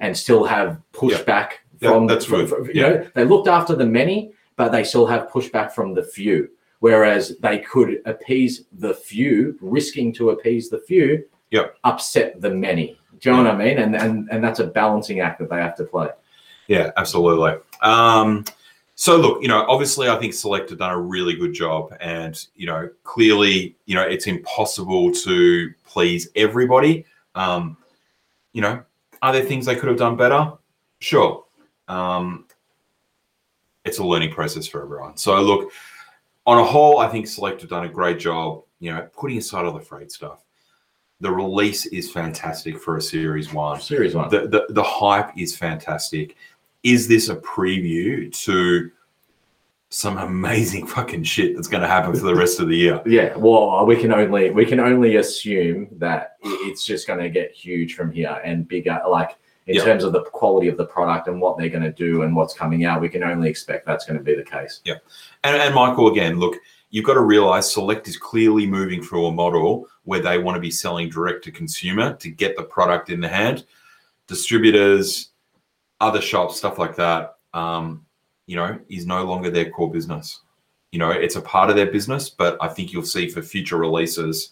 and 0.00 0.16
still 0.16 0.44
have 0.44 0.80
pushback 0.94 1.50
Yeah, 1.80 1.90
from 1.90 2.06
that's 2.06 2.24
from- 2.24 2.40
good. 2.46 2.48
from- 2.48 2.66
you 2.70 2.80
know 2.82 3.06
they 3.14 3.24
looked 3.24 3.48
after 3.48 3.74
the 3.74 3.84
many, 3.86 4.32
but 4.56 4.70
they 4.70 4.84
still 4.84 5.06
have 5.06 5.28
pushback 5.30 5.72
from 5.72 5.92
the 5.92 6.02
few. 6.02 6.48
Whereas 6.80 7.36
they 7.40 7.58
could 7.58 8.02
appease 8.06 8.64
the 8.72 8.94
few, 8.94 9.56
risking 9.60 10.12
to 10.14 10.30
appease 10.30 10.68
the 10.68 10.80
few, 10.80 11.24
Yep. 11.50 11.76
upset 11.84 12.40
the 12.40 12.50
many. 12.50 12.98
Do 13.20 13.30
you 13.30 13.36
know 13.36 13.42
what 13.42 13.54
I 13.54 13.56
mean? 13.56 13.78
And 13.78 13.94
and 13.94 14.28
and 14.30 14.42
that's 14.42 14.60
a 14.60 14.66
balancing 14.66 15.20
act 15.20 15.38
that 15.40 15.50
they 15.50 15.56
have 15.56 15.76
to 15.76 15.84
play. 15.84 16.08
Yeah, 16.68 16.90
absolutely. 16.96 17.54
Um, 17.82 18.44
so 18.94 19.16
look, 19.16 19.42
you 19.42 19.48
know, 19.48 19.64
obviously, 19.68 20.08
I 20.08 20.16
think 20.16 20.32
Select 20.32 20.70
have 20.70 20.78
done 20.78 20.90
a 20.92 20.98
really 20.98 21.34
good 21.34 21.52
job, 21.52 21.94
and 22.00 22.38
you 22.54 22.66
know, 22.66 22.88
clearly, 23.04 23.76
you 23.86 23.94
know, 23.94 24.02
it's 24.02 24.26
impossible 24.26 25.12
to 25.12 25.70
please 25.86 26.28
everybody. 26.36 27.04
Um, 27.34 27.76
you 28.52 28.62
know, 28.62 28.82
are 29.22 29.32
there 29.32 29.42
things 29.42 29.66
they 29.66 29.74
could 29.76 29.88
have 29.88 29.98
done 29.98 30.16
better? 30.16 30.52
Sure. 31.00 31.44
Um, 31.88 32.46
it's 33.84 33.98
a 33.98 34.04
learning 34.04 34.32
process 34.32 34.66
for 34.66 34.82
everyone. 34.82 35.16
So 35.16 35.40
look, 35.40 35.72
on 36.46 36.58
a 36.58 36.64
whole, 36.64 36.98
I 36.98 37.08
think 37.08 37.26
Select 37.26 37.60
have 37.60 37.70
done 37.70 37.84
a 37.84 37.88
great 37.88 38.18
job. 38.18 38.62
You 38.78 38.92
know, 38.94 39.08
putting 39.16 39.38
aside 39.38 39.64
all 39.64 39.72
the 39.72 39.80
freight 39.80 40.10
stuff, 40.10 40.44
the 41.20 41.30
release 41.30 41.86
is 41.86 42.10
fantastic 42.10 42.80
for 42.80 42.96
a 42.96 43.02
Series 43.02 43.52
One 43.52 43.80
Series 43.80 44.14
one. 44.14 44.30
the, 44.30 44.48
the 44.48 44.66
the 44.70 44.82
hype 44.82 45.36
is 45.36 45.56
fantastic. 45.56 46.36
Is 46.82 47.06
this 47.06 47.28
a 47.28 47.36
preview 47.36 48.32
to 48.44 48.90
some 49.90 50.18
amazing 50.18 50.86
fucking 50.86 51.24
shit 51.24 51.54
that's 51.54 51.68
going 51.68 51.82
to 51.82 51.88
happen 51.88 52.14
for 52.14 52.24
the 52.24 52.34
rest 52.34 52.60
of 52.60 52.68
the 52.68 52.76
year? 52.76 53.02
Yeah, 53.06 53.36
well, 53.36 53.84
we 53.84 53.96
can 53.96 54.12
only 54.12 54.50
we 54.50 54.64
can 54.64 54.80
only 54.80 55.16
assume 55.16 55.88
that 55.98 56.36
it's 56.42 56.86
just 56.86 57.06
going 57.06 57.18
to 57.20 57.28
get 57.28 57.52
huge 57.52 57.94
from 57.94 58.10
here 58.12 58.40
and 58.44 58.66
bigger. 58.66 58.98
Like 59.06 59.36
in 59.66 59.76
Yeah. 59.76 59.84
terms 59.84 60.04
of 60.04 60.12
the 60.12 60.22
quality 60.22 60.68
of 60.68 60.76
the 60.76 60.86
product 60.86 61.28
and 61.28 61.40
what 61.40 61.56
they're 61.58 61.68
going 61.68 61.82
to 61.82 61.92
do 61.92 62.22
and 62.22 62.34
what's 62.34 62.54
coming 62.54 62.84
out, 62.84 63.00
we 63.00 63.08
can 63.08 63.22
only 63.22 63.48
expect 63.48 63.86
that's 63.86 64.06
going 64.06 64.18
to 64.18 64.24
be 64.24 64.34
the 64.34 64.42
case. 64.42 64.80
Yeah. 64.84 64.96
And, 65.44 65.56
and 65.56 65.74
Michael, 65.74 66.08
again, 66.08 66.38
look, 66.38 66.56
you've 66.90 67.04
got 67.04 67.14
to 67.14 67.20
realize 67.20 67.72
Select 67.72 68.08
is 68.08 68.16
clearly 68.16 68.66
moving 68.66 69.02
through 69.02 69.26
a 69.26 69.32
model 69.32 69.86
where 70.04 70.20
they 70.20 70.38
want 70.38 70.56
to 70.56 70.60
be 70.60 70.70
selling 70.70 71.08
direct 71.08 71.44
to 71.44 71.52
consumer 71.52 72.14
to 72.14 72.30
get 72.30 72.56
the 72.56 72.62
product 72.62 73.10
in 73.10 73.20
the 73.20 73.28
hand. 73.28 73.64
Distributors, 74.26 75.30
other 76.00 76.20
shops, 76.20 76.56
stuff 76.56 76.78
like 76.78 76.96
that, 76.96 77.36
um, 77.54 78.04
you 78.46 78.56
know, 78.56 78.78
is 78.88 79.06
no 79.06 79.24
longer 79.24 79.50
their 79.50 79.70
core 79.70 79.90
business. 79.90 80.40
You 80.92 80.98
know, 80.98 81.10
it's 81.10 81.36
a 81.36 81.40
part 81.40 81.70
of 81.70 81.76
their 81.76 81.90
business, 81.90 82.30
but 82.30 82.56
I 82.60 82.68
think 82.68 82.92
you'll 82.92 83.04
see 83.04 83.28
for 83.28 83.42
future 83.42 83.76
releases, 83.76 84.50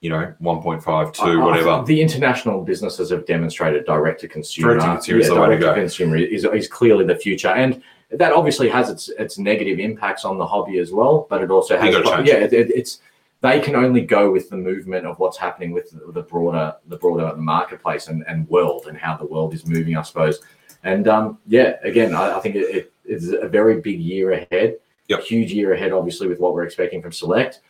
you 0.00 0.08
know, 0.08 0.32
1.5, 0.40 1.12
2, 1.12 1.22
I- 1.22 1.32
I 1.32 1.36
whatever. 1.44 1.84
The 1.84 2.00
international 2.00 2.62
businesses 2.62 3.10
have 3.10 3.26
demonstrated 3.26 3.84
direct 3.84 4.20
to 4.22 4.28
consumer. 4.28 4.74
Direct 4.78 4.82
to 4.82 4.88
consumer 4.94 5.20
is 5.20 5.28
the 5.28 5.34
way 5.40 5.48
to 5.50 5.58
go. 5.58 5.74
consumer 5.74 6.16
is, 6.16 6.44
is 6.44 6.68
clearly 6.68 7.04
the 7.04 7.16
future, 7.16 7.48
and 7.48 7.82
that 8.10 8.32
obviously 8.32 8.68
has 8.68 8.88
its 8.90 9.08
its 9.10 9.38
negative 9.38 9.78
impacts 9.78 10.24
on 10.24 10.38
the 10.38 10.46
hobby 10.46 10.78
as 10.78 10.90
well. 10.90 11.26
But 11.28 11.42
it 11.42 11.50
also 11.50 11.76
has, 11.78 11.94
yeah, 12.26 12.34
it, 12.44 12.52
it- 12.52 12.70
it's 12.70 13.00
they 13.42 13.58
can 13.58 13.74
only 13.74 14.02
go 14.02 14.30
with 14.30 14.50
the 14.50 14.56
movement 14.56 15.06
of 15.06 15.18
what's 15.18 15.38
happening 15.38 15.72
with 15.72 15.90
the, 15.90 16.12
the 16.12 16.22
broader 16.22 16.74
the 16.88 16.96
broader 16.96 17.34
marketplace 17.36 18.08
and, 18.08 18.24
and 18.26 18.48
world 18.48 18.86
and 18.86 18.96
how 18.98 19.16
the 19.16 19.24
world 19.26 19.54
is 19.54 19.66
moving, 19.66 19.96
I 19.96 20.02
suppose. 20.02 20.40
And 20.82 21.08
um, 21.08 21.38
yeah, 21.46 21.76
again, 21.82 22.14
I, 22.14 22.36
I 22.38 22.40
think 22.40 22.56
it, 22.56 22.74
it 22.74 22.92
is 23.04 23.32
a 23.32 23.48
very 23.48 23.80
big 23.80 24.00
year 24.00 24.32
ahead. 24.32 24.76
Yep. 25.08 25.20
Huge 25.22 25.52
year 25.52 25.72
ahead, 25.74 25.92
obviously, 25.92 26.26
with 26.28 26.38
what 26.38 26.54
we're 26.54 26.62
expecting 26.64 27.02
from 27.02 27.12
Select. 27.12 27.60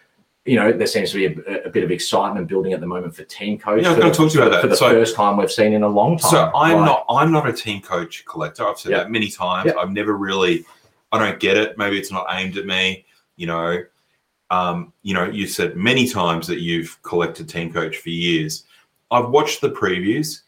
You 0.46 0.56
know, 0.56 0.72
there 0.72 0.86
seems 0.86 1.12
to 1.12 1.16
be 1.18 1.26
a, 1.26 1.64
a 1.64 1.70
bit 1.70 1.84
of 1.84 1.90
excitement 1.90 2.48
building 2.48 2.72
at 2.72 2.80
the 2.80 2.86
moment 2.86 3.14
for 3.14 3.24
Team 3.24 3.58
Coach. 3.58 3.82
Yeah, 3.82 3.88
I 3.88 3.90
was 3.90 3.96
for 3.96 4.02
gonna 4.02 4.14
talk 4.14 4.30
to 4.32 4.38
you 4.38 4.44
about 4.44 4.50
for 4.50 4.56
that. 4.56 4.60
For 4.62 4.66
the 4.68 4.76
So- 4.76 4.90
first 4.90 5.14
time 5.14 5.36
we've 5.36 5.52
seen 5.52 5.74
in 5.74 5.82
a 5.82 5.88
long 5.88 6.16
time. 6.16 6.30
So 6.30 6.50
I'm 6.54 6.78
Like, 6.78 6.86
not 6.86 7.04
I'm 7.10 7.30
not 7.30 7.46
a 7.48 7.52
team 7.52 7.82
coach 7.82 8.24
collector. 8.24 8.66
I've 8.66 8.78
said 8.78 8.92
Yeah. 8.92 8.98
that 8.98 9.10
many 9.10 9.28
times. 9.30 9.70
Yeah. 9.74 9.80
I've 9.80 9.90
never 9.90 10.16
really 10.16 10.64
I 11.12 11.18
don't 11.18 11.40
get 11.40 11.56
it. 11.56 11.76
Maybe 11.76 11.98
it's 11.98 12.12
not 12.12 12.26
aimed 12.30 12.56
at 12.56 12.66
me. 12.66 13.04
You 13.36 13.48
know, 13.48 13.82
um, 14.50 14.92
you 15.02 15.12
know, 15.12 15.24
you 15.24 15.46
said 15.46 15.76
many 15.76 16.08
times 16.08 16.46
that 16.46 16.60
you've 16.60 17.00
collected 17.02 17.48
team 17.48 17.72
coach 17.72 17.98
for 17.98 18.10
years. 18.10 18.64
I've 19.10 19.28
watched 19.30 19.60
the 19.60 19.70
previews. 19.70 20.42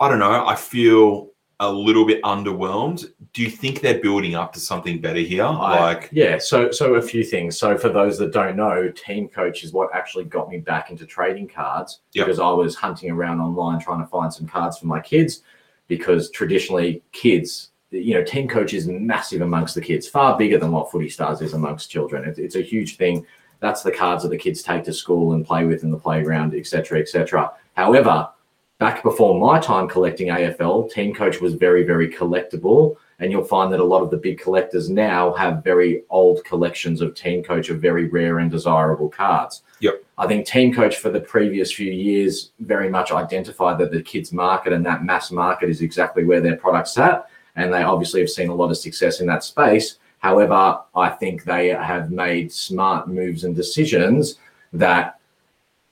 I 0.00 0.08
don't 0.08 0.20
know. 0.20 0.46
I 0.46 0.54
feel 0.54 1.30
a 1.68 1.72
little 1.72 2.04
bit 2.04 2.22
underwhelmed. 2.22 3.06
Do 3.32 3.42
you 3.42 3.50
think 3.50 3.80
they're 3.80 4.00
building 4.00 4.34
up 4.34 4.52
to 4.54 4.60
something 4.60 5.00
better 5.00 5.20
here? 5.20 5.44
I- 5.44 5.80
like, 5.80 6.08
yeah, 6.12 6.38
so 6.38 6.70
so 6.70 6.94
a 6.94 7.02
few 7.02 7.24
things. 7.24 7.58
So 7.58 7.76
for 7.76 7.88
those 7.88 8.18
that 8.18 8.32
don't 8.32 8.56
know, 8.56 8.90
Team 8.90 9.28
Coach 9.28 9.64
is 9.64 9.72
what 9.72 9.90
actually 9.94 10.24
got 10.24 10.48
me 10.48 10.58
back 10.58 10.90
into 10.90 11.06
trading 11.06 11.48
cards 11.48 12.00
Yep. 12.12 12.26
because 12.26 12.38
I 12.38 12.50
was 12.50 12.74
hunting 12.74 13.10
around 13.10 13.40
online 13.40 13.80
trying 13.80 14.00
to 14.00 14.06
find 14.06 14.32
some 14.32 14.46
cards 14.46 14.78
for 14.78 14.86
my 14.86 15.00
kids 15.00 15.42
because 15.88 16.30
traditionally 16.30 17.02
kids, 17.12 17.70
you 17.90 18.14
know, 18.14 18.22
Team 18.24 18.48
Coach 18.48 18.72
is 18.74 18.86
massive 18.88 19.42
amongst 19.42 19.74
the 19.74 19.80
kids, 19.80 20.08
far 20.08 20.36
bigger 20.38 20.58
than 20.58 20.72
what 20.72 20.90
Footy 20.90 21.08
Stars 21.08 21.40
is 21.42 21.52
amongst 21.54 21.90
children. 21.90 22.24
It's, 22.28 22.38
it's 22.38 22.56
a 22.56 22.62
huge 22.62 22.96
thing. 22.96 23.26
That's 23.60 23.82
the 23.82 23.92
cards 23.92 24.22
that 24.22 24.30
the 24.30 24.36
kids 24.36 24.62
take 24.62 24.84
to 24.84 24.92
school 24.92 25.32
and 25.32 25.44
play 25.46 25.64
with 25.64 25.84
in 25.84 25.90
the 25.90 25.98
playground, 25.98 26.54
etc., 26.54 27.00
etc. 27.00 27.52
However, 27.74 28.28
back 28.84 29.02
before 29.02 29.40
my 29.40 29.58
time 29.58 29.88
collecting 29.88 30.28
AFL, 30.28 30.92
Team 30.92 31.14
Coach 31.14 31.40
was 31.40 31.54
very, 31.54 31.84
very 31.84 32.06
collectible. 32.06 32.96
And 33.18 33.32
you'll 33.32 33.42
find 33.42 33.72
that 33.72 33.80
a 33.80 33.84
lot 33.84 34.02
of 34.02 34.10
the 34.10 34.18
big 34.18 34.38
collectors 34.38 34.90
now 34.90 35.32
have 35.32 35.64
very 35.64 36.02
old 36.10 36.44
collections 36.44 37.00
of 37.00 37.14
Team 37.14 37.42
Coach 37.42 37.70
of 37.70 37.80
very 37.80 38.08
rare 38.08 38.40
and 38.40 38.50
desirable 38.50 39.08
cards. 39.08 39.62
Yep. 39.80 40.04
I 40.18 40.26
think 40.26 40.44
Team 40.44 40.74
Coach 40.74 40.98
for 40.98 41.08
the 41.08 41.20
previous 41.20 41.72
few 41.72 41.90
years 41.90 42.50
very 42.60 42.90
much 42.90 43.10
identified 43.10 43.78
that 43.78 43.90
the 43.90 44.02
kids 44.02 44.34
market 44.34 44.74
and 44.74 44.84
that 44.84 45.02
mass 45.02 45.30
market 45.30 45.70
is 45.70 45.80
exactly 45.80 46.24
where 46.24 46.42
their 46.42 46.56
product's 46.56 46.98
at. 46.98 47.26
And 47.56 47.72
they 47.72 47.84
obviously 47.84 48.20
have 48.20 48.28
seen 48.28 48.50
a 48.50 48.54
lot 48.54 48.70
of 48.70 48.76
success 48.76 49.20
in 49.20 49.26
that 49.28 49.44
space. 49.44 49.96
However, 50.18 50.80
I 50.94 51.08
think 51.08 51.44
they 51.44 51.68
have 51.68 52.10
made 52.10 52.52
smart 52.52 53.08
moves 53.08 53.44
and 53.44 53.56
decisions 53.56 54.34
that 54.74 55.13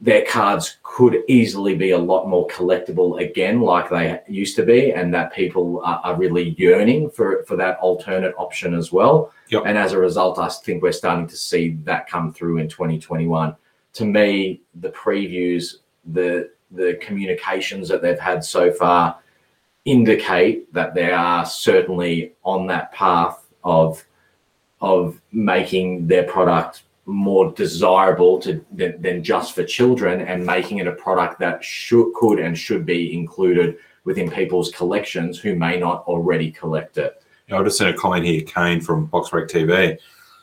their 0.02 0.24
cards 0.26 0.78
could 0.82 1.22
easily 1.28 1.76
be 1.76 1.92
a 1.92 1.98
lot 1.98 2.28
more 2.28 2.48
collectible 2.48 3.22
again, 3.22 3.60
like 3.60 3.88
they 3.88 4.20
used 4.28 4.56
to 4.56 4.64
be, 4.64 4.92
and 4.92 5.14
that 5.14 5.32
people 5.32 5.80
are, 5.84 6.00
are 6.02 6.16
really 6.16 6.56
yearning 6.58 7.08
for, 7.08 7.44
for 7.44 7.54
that 7.54 7.78
alternate 7.78 8.34
option 8.36 8.74
as 8.74 8.90
well. 8.90 9.32
Yep. 9.50 9.62
And 9.64 9.78
as 9.78 9.92
a 9.92 9.98
result, 9.98 10.40
I 10.40 10.48
think 10.48 10.82
we're 10.82 10.90
starting 10.90 11.28
to 11.28 11.36
see 11.36 11.78
that 11.84 12.08
come 12.08 12.32
through 12.32 12.58
in 12.58 12.68
2021. 12.68 13.54
To 13.94 14.04
me, 14.04 14.60
the 14.74 14.90
previews, 14.90 15.76
the 16.12 16.50
the 16.72 16.98
communications 17.02 17.86
that 17.88 18.00
they've 18.02 18.18
had 18.18 18.42
so 18.42 18.72
far 18.72 19.18
indicate 19.84 20.72
that 20.72 20.94
they 20.94 21.12
are 21.12 21.44
certainly 21.44 22.32
on 22.44 22.66
that 22.66 22.90
path 22.92 23.46
of 23.62 24.04
of 24.80 25.20
making 25.30 26.06
their 26.08 26.24
product 26.24 26.82
more 27.06 27.52
desirable 27.52 28.38
to 28.38 28.64
than, 28.72 29.00
than 29.02 29.24
just 29.24 29.54
for 29.54 29.64
children 29.64 30.20
and 30.20 30.44
making 30.46 30.78
it 30.78 30.86
a 30.86 30.92
product 30.92 31.38
that 31.40 31.62
should 31.64 32.12
could 32.14 32.38
and 32.38 32.56
should 32.56 32.86
be 32.86 33.12
included 33.12 33.76
within 34.04 34.30
people's 34.30 34.70
collections 34.70 35.38
who 35.38 35.54
may 35.56 35.78
not 35.78 36.04
already 36.06 36.50
collect 36.50 36.98
it. 36.98 37.22
You 37.48 37.54
know, 37.54 37.60
I 37.60 37.64
just 37.64 37.78
sent 37.78 37.90
a 37.94 37.98
comment 37.98 38.24
here. 38.24 38.40
Kane 38.42 38.80
from 38.80 39.08
Boxbreak 39.08 39.48
TV 39.48 39.98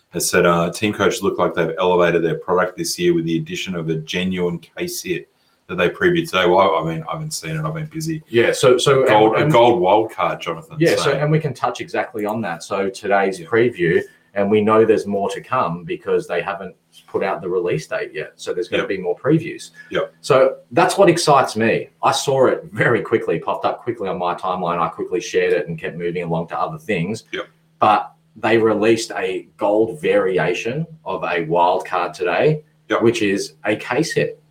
has 0.09 0.29
said, 0.29 0.45
uh, 0.45 0.69
"Team 0.71 0.91
coach 0.93 1.21
look 1.21 1.37
like 1.39 1.53
they've 1.53 1.75
elevated 1.77 2.23
their 2.23 2.37
product 2.39 2.77
this 2.77 2.99
year 2.99 3.13
with 3.13 3.25
the 3.25 3.37
addition 3.37 3.75
of 3.75 3.89
a 3.89 3.95
genuine 3.95 4.59
case 4.59 5.01
hit 5.03 5.29
that 5.67 5.75
they 5.75 5.89
previewed 5.89 6.25
today." 6.29 6.45
Well, 6.45 6.75
I 6.75 6.83
mean, 6.83 7.03
I 7.07 7.13
haven't 7.13 7.31
seen 7.31 7.55
it. 7.55 7.63
I've 7.63 7.73
been 7.73 7.85
busy. 7.85 8.21
Yeah, 8.27 8.51
so 8.51 8.77
so 8.77 9.05
Gold, 9.05 9.35
and- 9.35 9.49
a 9.49 9.51
gold 9.51 9.79
wild 9.79 10.11
card, 10.11 10.41
Jonathan. 10.41 10.75
Yeah, 10.79 10.95
so 10.95 11.11
and 11.11 11.31
we 11.31 11.39
can 11.39 11.53
touch 11.53 11.79
exactly 11.79 12.25
on 12.25 12.41
that. 12.41 12.63
So 12.63 12.89
today's 12.89 13.39
Yeah. 13.39 13.47
preview, 13.47 14.01
and 14.33 14.49
we 14.49 14.61
know 14.61 14.85
there's 14.85 15.07
more 15.07 15.29
to 15.31 15.41
come 15.41 15.83
because 15.83 16.27
they 16.27 16.41
haven't 16.41 16.75
put 17.07 17.23
out 17.23 17.41
the 17.41 17.49
release 17.49 17.87
date 17.87 18.13
yet. 18.13 18.33
So 18.35 18.53
there's 18.53 18.67
going 18.67 18.81
Yep. 18.81 18.89
to 18.89 18.95
be 18.95 19.01
more 19.01 19.15
previews. 19.17 19.71
Yep. 19.91 20.13
So 20.21 20.57
that's 20.71 20.97
what 20.97 21.09
excites 21.09 21.55
me. 21.55 21.89
I 22.03 22.11
saw 22.11 22.47
it 22.47 22.63
very 22.71 23.01
quickly, 23.01 23.39
popped 23.39 23.65
up 23.65 23.81
quickly 23.83 24.07
on 24.07 24.17
my 24.17 24.35
timeline. 24.35 24.79
I 24.79 24.89
quickly 24.89 25.19
shared 25.21 25.53
it 25.53 25.67
and 25.67 25.77
kept 25.79 25.97
moving 25.97 26.23
along 26.23 26.47
to 26.49 26.59
other 26.59 26.77
things. 26.77 27.23
Yep. 27.31 27.47
But 27.79 28.11
they 28.35 28.57
released 28.57 29.11
a 29.15 29.47
gold 29.57 29.99
variation 30.01 30.85
of 31.05 31.23
a 31.23 31.43
wild 31.45 31.85
card 31.85 32.13
today, 32.13 32.63
Yep. 32.89 33.01
which 33.01 33.21
is 33.21 33.53
a 33.65 33.75
case 33.75 34.11
hit. 34.13 34.41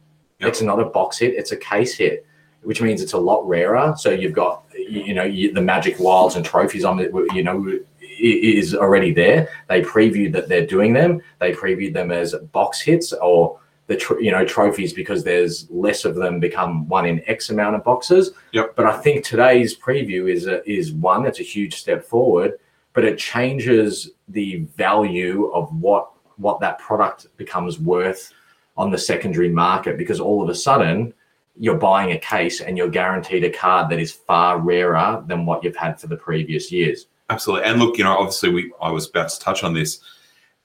It's 0.41 0.63
not 0.63 0.79
a 0.79 0.85
box 0.85 1.19
hit; 1.19 1.35
it's 1.35 1.51
a 1.53 1.57
case 1.57 1.95
hit 1.97 2.25
which 2.63 2.83
means 2.83 3.01
it's 3.01 3.13
a 3.13 3.19
lot 3.19 3.47
rarer. 3.49 3.95
So 3.97 4.11
you've 4.11 4.33
got, 4.33 4.65
you 4.77 5.15
know, 5.15 5.23
you, 5.23 5.53
the 5.53 5.63
Magic 5.63 5.99
Wilds 6.01 6.35
and 6.35 6.45
trophies 6.45 6.85
on 6.85 6.99
it, 6.99 7.13
you 7.33 7.43
know, 7.45 7.79
is 8.19 8.75
already 8.75 9.13
there. 9.13 9.49
They 9.69 9.83
previewed 9.83 10.33
that 10.33 10.49
they're 10.49 10.67
doing 10.67 10.93
them. 10.93 11.23
They 11.39 11.53
previewed 11.53 11.95
them 11.95 12.11
as 12.11 12.35
box 12.53 12.81
hits 12.81 13.13
or 13.13 13.59
the 13.89 13.97
tr- 13.97 14.21
you 14.21 14.31
know 14.31 14.45
trophies 14.45 14.93
because 14.93 15.25
there's 15.25 15.69
less 15.71 16.05
of 16.05 16.15
them 16.15 16.39
become 16.41 16.87
one 16.89 17.07
in 17.07 17.23
X 17.27 17.51
amount 17.51 17.75
of 17.75 17.85
boxes. 17.85 18.31
Yep. 18.53 18.77
But 18.77 18.87
I 18.87 18.97
think 18.99 19.25
today's 19.25 19.77
preview 19.77 20.33
is 20.33 20.47
a, 20.47 20.69
is 20.71 20.93
one. 20.93 21.27
It's 21.27 21.41
a 21.41 21.45
huge 21.45 21.75
step 21.77 22.05
forward, 22.05 22.59
but 22.93 23.05
it 23.05 23.19
changes 23.19 24.11
the 24.29 24.67
value 24.77 25.51
of 25.53 25.75
what 25.75 26.11
what 26.37 26.61
that 26.61 26.79
product 26.79 27.27
becomes 27.37 27.81
worth 27.81 28.33
on 28.77 28.91
the 28.91 28.99
secondary 28.99 29.49
market 29.49 29.99
because 29.99 30.21
all 30.21 30.43
of 30.43 30.49
a 30.49 30.55
sudden 30.55 31.13
you're 31.59 31.77
buying 31.77 32.13
a 32.13 32.19
case 32.19 32.61
and 32.61 32.79
you're 32.79 32.89
guaranteed 32.89 33.43
a 33.43 33.51
card 33.51 33.91
that 33.91 33.99
is 33.99 34.13
far 34.13 34.59
rarer 34.61 35.25
than 35.27 35.45
what 35.45 35.65
you've 35.65 35.75
had 35.75 36.01
for 36.01 36.07
the 36.07 36.17
previous 36.17 36.71
years. 36.71 37.07
Absolutely. 37.31 37.67
And 37.67 37.79
look, 37.79 37.99
you 37.99 38.05
know, 38.05 38.17
obviously 38.17 38.51
we 38.51 38.73
I 38.81 38.91
was 38.91 39.09
about 39.09 39.29
to 39.31 39.39
touch 39.41 39.63
on 39.65 39.75
this. 39.75 40.01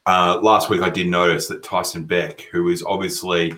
Uh, 0.05 0.39
last 0.41 0.70
week 0.70 0.82
I 0.82 0.89
did 0.89 1.07
notice 1.07 1.47
that 1.47 1.64
Tyson 1.64 2.03
Beck, 2.05 2.41
who 2.51 2.70
is 2.70 2.84
obviously 2.84 3.53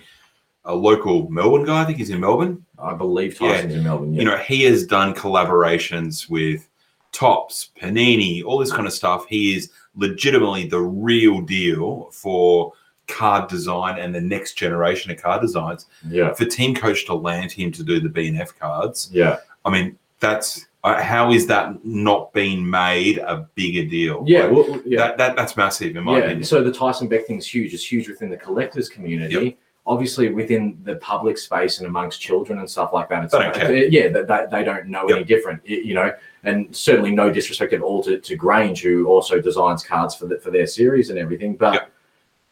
a 0.64 0.74
local 0.74 1.28
Melbourne 1.30 1.64
guy, 1.64 1.82
I 1.82 1.84
think 1.84 1.98
he's 1.98 2.10
in 2.10 2.20
Melbourne. 2.20 2.64
I 2.78 2.94
believe 2.94 3.40
Yeah. 3.40 3.52
Tyson's 3.54 3.74
in 3.74 3.84
Melbourne. 3.84 4.14
Yeah. 4.14 4.20
You 4.20 4.24
know, 4.28 4.36
he 4.38 4.62
has 4.64 4.84
done 4.86 5.14
collaborations 5.14 6.28
with 6.28 6.68
Topps, 7.12 7.70
Panini, 7.80 8.44
all 8.44 8.58
this 8.58 8.72
kind 8.72 8.86
of 8.86 8.92
stuff. 8.92 9.26
He 9.28 9.54
is 9.56 9.70
legitimately 9.94 10.68
the 10.68 10.80
real 10.80 11.40
deal 11.40 12.10
for 12.12 12.72
card 13.08 13.48
design 13.48 13.98
and 13.98 14.12
the 14.14 14.20
next 14.20 14.54
generation 14.54 15.10
of 15.12 15.22
card 15.22 15.40
designs. 15.40 15.86
yeah. 16.08 16.32
For 16.34 16.44
Team 16.44 16.74
Coach 16.74 17.06
to 17.06 17.14
land 17.14 17.52
him 17.52 17.70
to 17.72 17.82
do 17.84 18.00
the 18.00 18.08
BNF 18.08 18.58
cards, 18.58 19.08
Yeah. 19.12 19.38
I 19.64 19.70
mean, 19.70 19.96
that's 20.20 20.66
how 20.94 21.32
is 21.32 21.46
that 21.48 21.84
not 21.84 22.32
being 22.32 22.68
made 22.68 23.18
a 23.18 23.48
bigger 23.54 23.88
deal? 23.88 24.24
Yeah. 24.26 24.44
Like, 24.44 24.52
Well, 24.52 24.82
yeah. 24.84 24.98
That, 24.98 25.18
that 25.18 25.36
that's 25.36 25.56
massive 25.56 25.96
in 25.96 26.04
my 26.04 26.18
yeah. 26.18 26.24
opinion. 26.24 26.44
So 26.44 26.62
the 26.62 26.72
Tyson 26.72 27.08
Beck 27.08 27.26
thing's 27.26 27.46
huge. 27.46 27.74
It's 27.74 27.90
huge 27.90 28.08
within 28.08 28.30
the 28.30 28.36
collectors 28.36 28.88
community. 28.88 29.34
Yep. 29.34 29.58
Obviously, 29.88 30.32
within 30.32 30.78
the 30.82 30.96
public 30.96 31.38
space 31.38 31.78
and 31.78 31.86
amongst 31.86 32.20
children 32.20 32.58
and 32.58 32.68
stuff 32.68 32.92
like 32.92 33.08
that, 33.08 33.22
it's 33.22 33.32
They 33.32 33.38
don't 33.38 33.56
uh, 33.56 33.68
yeah, 33.72 34.08
they, 34.08 34.22
they, 34.22 34.46
they 34.50 34.64
don't 34.64 34.86
know 34.86 35.06
any 35.06 35.22
different, 35.22 35.64
you 35.64 35.94
know. 35.94 36.12
And 36.42 36.74
certainly, 36.74 37.12
no 37.12 37.30
disrespect 37.30 37.72
at 37.72 37.82
all 37.82 38.02
to, 38.02 38.18
to 38.18 38.36
Grange, 38.36 38.82
who 38.82 39.06
also 39.06 39.40
designs 39.40 39.84
cards 39.84 40.16
for 40.16 40.26
the, 40.26 40.40
for 40.40 40.50
their 40.50 40.66
series 40.66 41.10
and 41.10 41.18
everything. 41.18 41.54
But 41.54 41.74
Yep. 41.74 41.92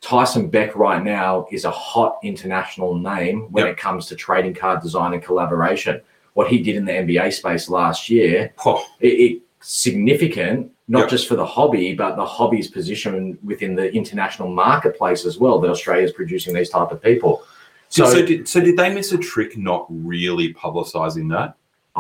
Tyson 0.01 0.49
Beck 0.49 0.77
right 0.77 1.03
now 1.03 1.47
is 1.51 1.65
a 1.65 1.71
hot 1.71 2.19
international 2.23 2.95
name 2.95 3.51
when 3.51 3.65
Yep. 3.65 3.73
it 3.73 3.81
comes 3.81 4.07
to 4.07 4.17
trading 4.17 4.55
card 4.55 4.81
design 4.81 5.13
and 5.15 5.23
collaboration. 5.23 6.01
What 6.35 6.49
he 6.49 6.63
did 6.63 6.77
in 6.77 6.85
the 6.85 6.93
NBA 6.93 7.33
space 7.33 7.69
last 7.69 8.09
year 8.11 8.53
Oh, 8.65 8.85
it, 9.01 9.09
it 9.09 9.43
significant 9.61 10.71
not 10.87 11.01
Yep. 11.01 11.09
just 11.09 11.29
for 11.29 11.37
the 11.37 11.47
hobby 11.47 11.95
but 11.95 12.17
the 12.17 12.27
hobby's 12.27 12.69
position 12.69 13.39
within 13.43 13.75
the 13.75 13.91
international 13.95 14.49
marketplace 14.49 15.25
as 15.25 15.39
well 15.39 15.59
that 15.61 15.71
australia 15.71 16.05
is 16.05 16.13
producing 16.13 16.55
these 16.55 16.69
type 16.69 16.91
of 16.91 17.03
people 17.03 17.43
so, 17.89 18.05
so, 18.05 18.11
so, 18.13 18.27
did, 18.27 18.49
so 18.49 18.61
did 18.61 18.77
they 18.77 18.93
miss 18.93 19.13
a 19.13 19.19
trick 19.19 19.57
not 19.57 19.87
really 19.89 20.53
publicizing 20.53 21.31
that? 21.31 21.55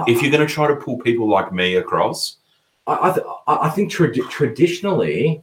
If 0.09 0.22
you're 0.22 0.32
going 0.32 0.45
to 0.45 0.53
try 0.53 0.66
to 0.66 0.74
pull 0.74 0.99
people 0.99 1.28
like 1.28 1.53
me 1.53 1.76
across, 1.76 2.39
I, 2.87 3.11
I, 3.11 3.12
th- 3.12 3.26
I 3.47 3.68
think 3.70 3.93
trad- 3.93 4.28
traditionally 4.28 5.43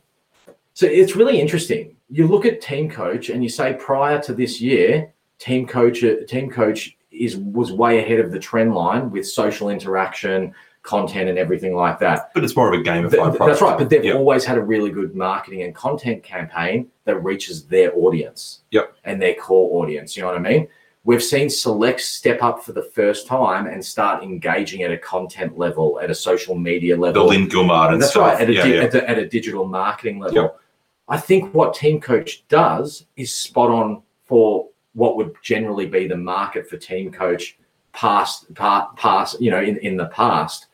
so 0.74 0.86
it's 0.86 1.16
really 1.16 1.40
interesting 1.40 1.96
you 2.10 2.28
look 2.28 2.46
at 2.46 2.62
team 2.62 2.90
coach 2.90 3.30
and 3.30 3.44
you 3.44 3.50
say 3.50 3.74
prior 3.80 4.22
to 4.22 4.34
this 4.34 4.60
year 4.60 5.14
team 5.40 5.66
coach 5.66 6.04
uh, 6.04 6.16
team 6.28 6.50
coach 6.50 6.98
is 7.12 7.38
was 7.38 7.72
way 7.72 8.00
ahead 8.00 8.20
of 8.20 8.32
the 8.32 8.40
trend 8.40 8.74
line 8.74 9.12
with 9.12 9.28
social 9.28 9.70
interaction 9.70 10.54
content 10.84 11.30
and 11.30 11.38
everything 11.38 11.76
like 11.76 12.00
that 12.00 12.32
but 12.34 12.44
it's 12.44 12.56
more 12.56 12.74
of 12.74 12.80
a 12.80 12.84
gamified 12.84 13.12
Th- 13.38 13.40
that's 13.48 13.62
right, 13.62 13.78
but 13.78 13.90
they've 13.90 14.04
Yep. 14.04 14.16
always 14.16 14.44
had 14.46 14.58
a 14.58 14.62
really 14.64 14.90
good 14.90 15.16
marketing 15.16 15.62
and 15.62 15.76
content 15.76 16.24
campaign 16.24 16.90
that 17.06 17.18
reaches 17.24 17.66
their 17.66 17.96
audience. 17.96 18.62
Yep. 18.72 18.96
And 19.04 19.22
their 19.22 19.36
core 19.36 19.84
audience. 19.84 20.16
You 20.18 20.24
know 20.24 20.30
what 20.30 20.38
I 20.38 20.40
mean? 20.40 20.68
We've 21.04 21.22
seen 21.22 21.50
Select 21.52 22.00
step 22.02 22.42
up 22.42 22.64
for 22.64 22.74
the 22.74 22.82
first 22.84 23.28
time 23.28 23.68
and 23.68 23.84
start 23.86 24.24
engaging 24.24 24.82
at 24.84 24.92
a 24.92 24.98
content 24.98 25.58
level, 25.58 26.00
at 26.02 26.10
a 26.10 26.16
social 26.16 26.56
media 26.56 26.96
the 26.96 27.02
level. 27.02 27.28
Lynn 27.28 27.48
Gilmard 27.48 27.94
and 27.94 28.02
That's 28.02 28.12
stuff. 28.14 28.34
right, 28.34 28.42
at 28.42 28.50
a, 28.50 28.54
yeah, 28.54 28.64
di- 28.64 28.74
yeah. 28.76 28.82
At, 28.84 28.96
a, 28.96 29.10
at 29.10 29.18
a 29.20 29.28
digital 29.28 29.66
marketing 29.68 30.18
level. 30.20 30.36
Yep. 30.44 30.60
I 31.10 31.18
think 31.18 31.54
what 31.54 31.74
Team 31.76 32.00
Coach 32.02 32.44
does 32.48 33.06
is 33.18 33.36
spot 33.36 33.70
on 33.70 34.02
for 34.26 34.68
what 34.94 35.16
would 35.18 35.34
generally 35.42 35.86
be 35.86 36.08
the 36.08 36.18
market 36.18 36.70
for 36.70 36.78
Team 36.78 37.12
Coach 37.12 37.58
past, 37.94 38.54
past, 38.54 38.96
past 38.96 39.42
you 39.42 39.52
know, 39.52 39.62
in, 39.62 39.78
in 39.78 39.98
the 39.98 40.08
past. 40.08 40.68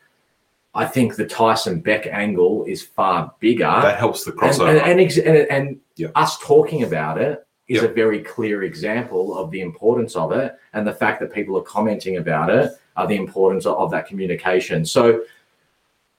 I 0.74 0.86
think 0.86 1.16
the 1.16 1.26
Tyson 1.26 1.80
Beck 1.80 2.06
angle 2.06 2.64
is 2.64 2.82
far 2.82 3.32
bigger. 3.40 3.64
that 3.64 3.98
helps 3.98 4.24
the 4.24 4.32
and, 4.32 4.40
crossover. 4.40 4.68
and, 4.68 5.00
and, 5.00 5.18
and, 5.18 5.50
and 5.50 5.80
Yeah. 5.96 6.08
us 6.14 6.38
talking 6.38 6.82
about 6.84 7.18
it 7.18 7.44
is 7.68 7.82
Yeah. 7.82 7.88
a 7.88 7.92
very 7.92 8.20
clear 8.22 8.62
example 8.62 9.36
of 9.36 9.50
the 9.50 9.60
importance 9.60 10.14
of 10.14 10.32
it 10.32 10.54
and 10.74 10.86
the 10.86 10.92
fact 10.92 11.20
that 11.20 11.32
people 11.32 11.56
are 11.58 11.62
commenting 11.62 12.18
about 12.18 12.50
it 12.50 12.70
are 12.96 13.06
the 13.06 13.16
importance 13.16 13.66
of, 13.66 13.76
of 13.78 13.90
that 13.90 14.06
communication. 14.06 14.84
So 14.84 15.22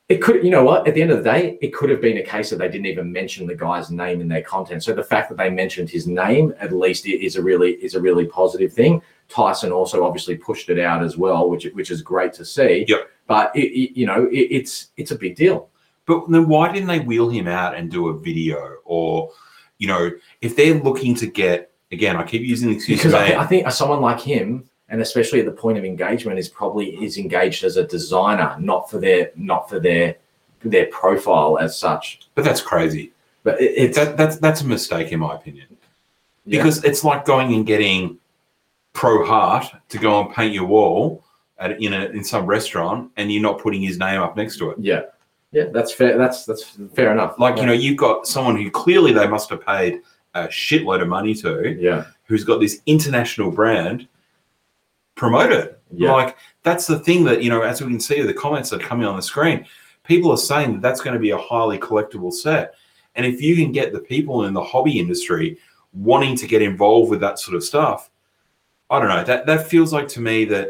it 0.09 0.23
could, 0.23 0.43
you 0.43 0.49
know 0.49 0.63
what, 0.63 0.87
at 0.87 0.95
the 0.95 1.01
end 1.03 1.11
of 1.11 1.23
the 1.23 1.31
day, 1.31 1.59
it 1.61 1.71
could 1.71 1.91
have 1.91 2.01
been 2.01 2.17
a 2.17 2.23
case 2.23 2.49
that 2.49 2.57
they 2.57 2.67
didn't 2.67 2.87
even 2.87 3.11
mention 3.11 3.45
the 3.45 3.53
guy's 3.55 3.91
name 3.91 4.21
in 4.21 4.27
their 4.27 4.41
content. 4.41 4.83
So 4.83 4.91
the 4.93 5.03
fact 5.03 5.29
that 5.29 5.37
they 5.37 5.51
mentioned 5.51 5.87
his 5.87 6.07
name 6.07 6.53
at 6.59 6.71
least 6.71 7.05
is 7.05 7.35
a 7.35 7.41
really 7.43 7.73
is 7.73 7.93
a 7.93 8.01
really 8.01 8.25
positive 8.25 8.73
thing. 8.73 9.03
Tyson 9.27 9.71
also 9.71 10.03
obviously 10.03 10.35
pushed 10.35 10.69
it 10.69 10.79
out 10.79 11.03
as 11.03 11.15
well, 11.15 11.47
which 11.47 11.65
which 11.73 11.91
is 11.91 12.01
great 12.01 12.33
to 12.33 12.43
see. 12.43 12.85
Yep. 12.87 13.07
But 13.27 13.55
it, 13.55 13.67
it- 13.67 13.97
you 13.99 14.07
know, 14.07 14.25
it, 14.31 14.47
it's 14.49 14.87
it's 14.97 15.11
a 15.11 15.15
big 15.15 15.35
deal. 15.35 15.69
But 16.07 16.27
then 16.27 16.47
why 16.47 16.71
didn't 16.71 16.87
they 16.87 17.01
wheel 17.01 17.29
him 17.29 17.47
out 17.47 17.75
and 17.75 17.91
do 17.91 18.07
a 18.07 18.17
video? 18.17 18.77
Or, 18.85 19.29
you 19.77 19.87
know, 19.87 20.09
if 20.41 20.55
they're 20.55 20.73
looking 20.73 21.13
to 21.17 21.27
get, 21.27 21.71
again, 21.91 22.15
I 22.15 22.23
keep 22.23 22.41
using 22.41 22.69
the 22.69 22.75
excuse, 22.77 22.97
because 22.97 23.13
I, 23.13 23.35
I 23.39 23.45
think 23.45 23.69
someone 23.71 24.01
like 24.01 24.19
him 24.19 24.67
and 24.89 25.01
especially 25.01 25.39
at 25.39 25.45
the 25.45 25.51
point 25.51 25.77
of 25.77 25.85
engagement 25.85 26.39
is 26.39 26.49
probably 26.49 26.87
is 27.03 27.17
engaged 27.17 27.63
as 27.63 27.77
a 27.77 27.83
designer 27.85 28.55
not 28.59 28.89
for 28.89 28.99
their 28.99 29.31
not 29.35 29.69
for 29.69 29.79
their 29.79 30.15
their 30.63 30.87
profile 30.87 31.57
as 31.59 31.77
such 31.77 32.19
but 32.35 32.43
that's 32.43 32.61
crazy. 32.61 33.11
but 33.43 33.59
it, 33.61 33.71
it's 33.77 33.97
That, 33.97 34.17
that's, 34.17 34.37
that's 34.37 34.61
a 34.61 34.65
mistake, 34.67 35.11
in 35.11 35.19
my 35.19 35.35
opinion. 35.35 35.67
yeah. 36.45 36.59
Because 36.59 36.83
it's 36.83 37.03
like 37.03 37.23
going 37.25 37.53
and 37.53 37.65
getting 37.65 38.17
Pro 38.93 39.25
Hart 39.25 39.65
to 39.89 39.97
go 39.97 40.19
and 40.21 40.33
paint 40.33 40.53
your 40.53 40.65
wall 40.65 41.23
at, 41.59 41.81
in, 41.81 41.93
a, 41.93 42.05
in 42.07 42.23
some 42.23 42.45
restaurant 42.45 43.11
and 43.17 43.31
you're 43.31 43.41
not 43.41 43.59
putting 43.59 43.81
his 43.81 43.97
name 43.97 44.21
up 44.21 44.35
next 44.35 44.57
to 44.57 44.71
it. 44.71 44.77
yeah 44.79 45.03
yeah 45.51 45.65
that's 45.71 45.91
fair 45.93 46.17
that's 46.17 46.45
that's 46.45 46.77
fair 46.95 47.11
enough 47.11 47.37
Like, 47.39 47.55
yeah. 47.55 47.61
you 47.61 47.67
know, 47.67 47.73
you've 47.73 47.97
got 47.97 48.27
someone 48.27 48.55
who 48.57 48.69
clearly 48.69 49.11
they 49.13 49.27
must 49.27 49.49
have 49.51 49.65
paid 49.65 50.01
a 50.35 50.47
shitload 50.47 51.01
of 51.01 51.07
money 51.07 51.33
to, 51.35 51.77
yeah 51.79 52.05
who's 52.25 52.43
got 52.43 52.59
this 52.59 52.81
international 52.85 53.49
brand 53.51 54.07
promoted. 55.19 55.75
yeah 55.91 56.11
Like 56.13 56.37
that's 56.63 56.87
the 56.87 56.99
thing 56.99 57.23
that 57.25 57.43
you 57.43 57.49
know, 57.49 57.61
as 57.61 57.81
we 57.81 57.87
can 57.87 57.99
see 57.99 58.21
the 58.21 58.33
comments 58.33 58.69
that 58.69 58.81
are 58.81 58.87
coming 58.87 59.05
on 59.05 59.17
the 59.17 59.21
screen, 59.21 59.65
people 60.03 60.31
are 60.31 60.37
saying 60.37 60.73
that 60.73 60.81
that's 60.81 61.01
going 61.01 61.13
to 61.13 61.19
be 61.19 61.31
a 61.31 61.37
highly 61.37 61.77
collectible 61.77 62.31
set. 62.31 62.73
And 63.15 63.25
if 63.25 63.41
you 63.41 63.55
can 63.55 63.71
get 63.71 63.91
the 63.91 63.99
people 63.99 64.45
in 64.45 64.53
the 64.53 64.63
hobby 64.63 64.97
industry 64.97 65.57
wanting 65.93 66.37
to 66.37 66.47
get 66.47 66.61
involved 66.61 67.09
with 67.09 67.19
that 67.19 67.37
sort 67.37 67.55
of 67.55 67.63
stuff, 67.63 68.09
I 68.89 68.99
don't 68.99 69.09
know. 69.09 69.23
That 69.23 69.45
that 69.45 69.67
feels 69.67 69.91
like 69.91 70.07
to 70.09 70.21
me 70.21 70.45
that 70.45 70.69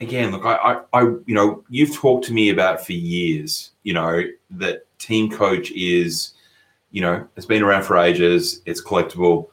again, 0.00 0.32
look, 0.32 0.44
I, 0.44 0.54
I, 0.54 1.00
I 1.00 1.02
you 1.26 1.34
know, 1.34 1.64
you've 1.68 1.94
talked 1.94 2.26
to 2.26 2.32
me 2.32 2.50
about 2.50 2.84
for 2.84 2.92
years, 2.92 3.72
you 3.84 3.94
know, 3.94 4.22
that 4.50 4.86
team 4.98 5.30
coach 5.30 5.70
is, 5.70 6.34
you 6.90 7.00
know, 7.00 7.26
it's 7.36 7.46
been 7.46 7.62
around 7.62 7.84
for 7.84 7.96
ages, 7.96 8.60
it's 8.66 8.82
collectible. 8.82 9.48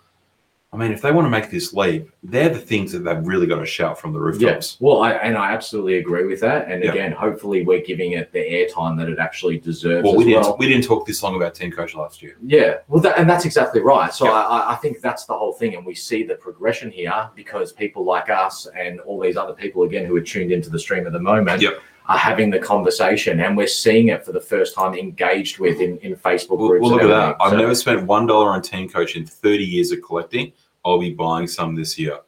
I 0.76 0.78
mean, 0.78 0.92
if 0.92 1.02
they 1.02 1.12
want 1.14 1.26
to 1.26 1.30
make 1.30 1.50
this 1.50 1.74
leap, 1.74 2.10
they're 2.22 2.50
the 2.50 2.60
things 2.60 2.92
that 2.92 3.00
they've 3.06 3.26
really 3.26 3.48
got 3.48 3.60
to 3.60 3.66
shout 3.66 3.98
from 3.98 4.12
the 4.12 4.20
rooftops. 4.20 4.42
Yes. 4.42 4.78
Well, 4.82 5.02
I, 5.02 5.12
and 5.14 5.38
I 5.38 5.54
absolutely 5.54 5.98
agree 6.00 6.26
with 6.26 6.42
that. 6.42 6.70
And 6.70 6.84
Yeah. 6.84 6.92
again, 6.92 7.12
hopefully, 7.14 7.64
we're 7.64 7.82
giving 7.82 8.12
it 8.12 8.34
the 8.34 8.40
airtime 8.40 8.98
that 8.98 9.08
it 9.08 9.18
actually 9.20 9.58
deserves. 9.58 10.04
Well, 10.04 10.16
we 10.18 10.24
as 10.24 10.28
didn't 10.28 10.42
well. 10.44 10.58
we 10.60 10.68
didn't 10.68 10.84
talk 10.84 11.08
this 11.08 11.24
long 11.24 11.36
about 11.38 11.56
team 11.56 11.72
coach 11.72 11.96
last 11.96 12.22
year. 12.22 12.36
Yeah, 12.46 12.76
well, 12.90 13.02
that, 13.02 13.18
and 13.18 13.30
that's 13.30 13.46
exactly 13.46 13.80
right. 13.82 14.14
So 14.14 14.26
Yeah. 14.26 14.32
I, 14.34 14.74
I- 14.74 14.76
think 14.76 15.00
that's 15.00 15.26
the 15.26 15.34
whole 15.34 15.54
thing, 15.54 15.76
and 15.76 15.86
we 15.86 15.96
see 15.96 16.24
the 16.24 16.36
progression 16.36 16.92
here 16.92 17.30
because 17.36 17.72
people 17.72 18.04
like 18.04 18.30
us 18.30 18.68
and 18.78 19.00
all 19.00 19.20
these 19.22 19.38
other 19.38 19.54
people 19.54 19.84
again 19.84 20.06
who 20.06 20.16
are 20.18 20.22
tuned 20.22 20.52
into 20.52 20.70
the 20.70 20.78
stream 20.78 21.08
at 21.08 21.14
the 21.14 21.20
moment 21.20 21.62
Yep. 21.62 21.80
are 22.08 22.18
having 22.18 22.50
the 22.52 22.60
conversation, 22.60 23.40
and 23.40 23.56
we're 23.56 23.66
seeing 23.68 24.10
it 24.10 24.24
for 24.26 24.34
the 24.34 24.40
first 24.42 24.76
time 24.76 24.94
engaged 24.94 25.58
with 25.60 25.80
in, 25.80 25.98
in 26.00 26.16
Facebook 26.18 26.58
groups. 26.58 26.82
well, 26.84 26.92
look 26.92 27.02
at 27.02 27.08
that. 27.08 27.38
I've 27.40 27.52
So- 27.52 27.58
never 27.58 27.74
spent 27.74 28.04
one 28.06 28.28
dollar 28.28 28.50
on 28.50 28.62
team 28.62 28.90
coach 28.90 29.16
in 29.16 29.26
thirty 29.26 29.64
years 29.64 29.92
of 29.94 30.02
collecting. 30.04 30.52
I'll 30.86 31.00
be 31.00 31.14
buying 31.14 31.48
some 31.48 31.76
this 31.76 31.98
year. 32.00 32.20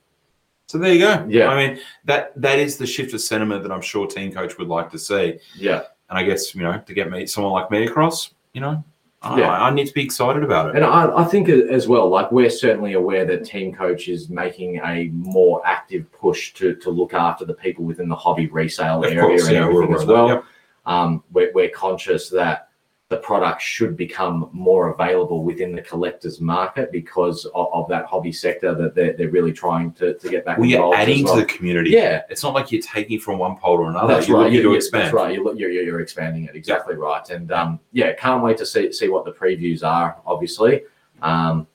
So 0.68 0.78
there 0.78 0.92
you 0.94 1.00
go. 1.00 1.26
Yeah. 1.30 1.48
I 1.48 1.56
mean 1.68 1.80
that 2.06 2.34
that 2.42 2.60
is 2.60 2.78
the 2.78 2.86
shift 2.88 3.14
of 3.14 3.22
sentiment 3.22 3.64
that 3.64 3.72
I'm 3.72 3.82
sure 3.82 4.06
team 4.08 4.34
coach 4.34 4.58
would 4.58 4.68
like 4.68 4.92
to 4.92 5.00
see. 5.00 5.38
yeah, 5.56 5.84
And 6.10 6.18
I 6.20 6.24
guess 6.24 6.54
you 6.54 6.64
know 6.64 6.82
to 6.86 6.94
get 6.94 7.10
me 7.10 7.26
someone 7.26 7.54
like 7.54 7.72
me 7.72 7.86
across, 7.86 8.34
you 8.54 8.60
know, 8.62 8.84
I, 9.22 9.40
Yeah. 9.40 9.52
I 9.52 9.70
need 9.72 9.88
to 9.88 9.94
be 9.94 10.04
excited 10.04 10.44
about 10.44 10.70
it. 10.70 10.76
and 10.76 10.84
I, 10.84 11.16
I 11.22 11.24
think 11.24 11.48
as 11.50 11.88
well, 11.88 12.10
like 12.10 12.32
we're 12.34 12.50
certainly 12.50 12.94
aware 12.94 13.24
that 13.26 13.46
Team 13.46 13.74
Coach 13.74 14.10
is 14.10 14.30
making 14.30 14.82
a 14.84 15.08
more 15.14 15.62
active 15.66 16.12
push 16.12 16.54
to 16.56 16.76
to 16.76 16.90
look 16.90 17.14
after 17.14 17.46
the 17.46 17.54
people 17.54 17.86
within 17.86 18.10
the 18.10 18.16
hobby 18.16 18.48
resale 18.48 19.04
Of 19.06 19.12
area 19.14 19.22
course, 19.22 19.46
and 19.46 19.54
yeah, 19.56 19.68
we're 19.68 19.84
everything 19.84 19.96
as 19.96 20.02
that. 20.06 20.14
well. 20.14 20.28
Yep. 20.28 20.44
um, 20.86 21.24
we're, 21.32 21.52
we're 21.54 21.70
conscious 21.70 22.30
that 22.30 22.67
the 23.10 23.18
product 23.18 23.62
should 23.62 23.96
become 23.96 24.50
more 24.52 24.90
available 24.94 25.42
within 25.44 25.74
the 25.74 25.82
collectors 25.82 26.42
market 26.42 26.92
because 26.92 27.46
of, 27.56 27.68
of 27.72 27.88
that 27.88 28.06
hobby 28.06 28.34
sector 28.34 28.76
that 28.76 28.94
they're, 28.96 29.14
they're 29.14 29.30
really 29.30 29.54
trying 29.54 29.94
to, 29.94 30.14
to 30.16 30.30
get 30.30 30.44
back 30.44 30.58
Well, 30.58 30.68
you're 30.68 30.94
adding 30.94 31.24
well. 31.24 31.36
to 31.36 31.42
the 31.42 31.46
community. 31.48 31.92
yeah 31.92 32.24
It's 32.30 32.44
not 32.44 32.54
like 32.54 32.70
you're 32.70 32.82
taking 32.82 33.18
from 33.20 33.40
one 33.40 33.56
pole 33.56 33.78
to 33.78 33.84
another. 33.84 34.14
that's 34.16 34.28
you're 34.28 34.38
right 34.38 34.44
looking 34.46 34.56
you, 34.58 34.64
to 34.64 34.70
you- 34.72 34.76
expand. 34.76 35.04
that's 35.06 35.14
right 35.14 35.34
you're, 35.34 35.56
you're, 35.56 35.70
you're 35.72 35.84
you're 35.84 36.00
expanding 36.02 36.44
it 36.46 36.56
exactly 36.56 36.96
right 36.96 37.30
and 37.30 37.50
um, 37.54 37.80
yeah 37.94 38.12
can't 38.14 38.44
wait 38.44 38.58
to 38.58 38.66
see 38.66 38.92
see 38.92 39.08
what 39.08 39.24
the 39.24 39.32
previews 39.32 39.84
are 39.86 40.18
obviously 40.26 40.84
um, 41.22 41.66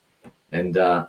and 0.51 0.77
uh, 0.77 1.07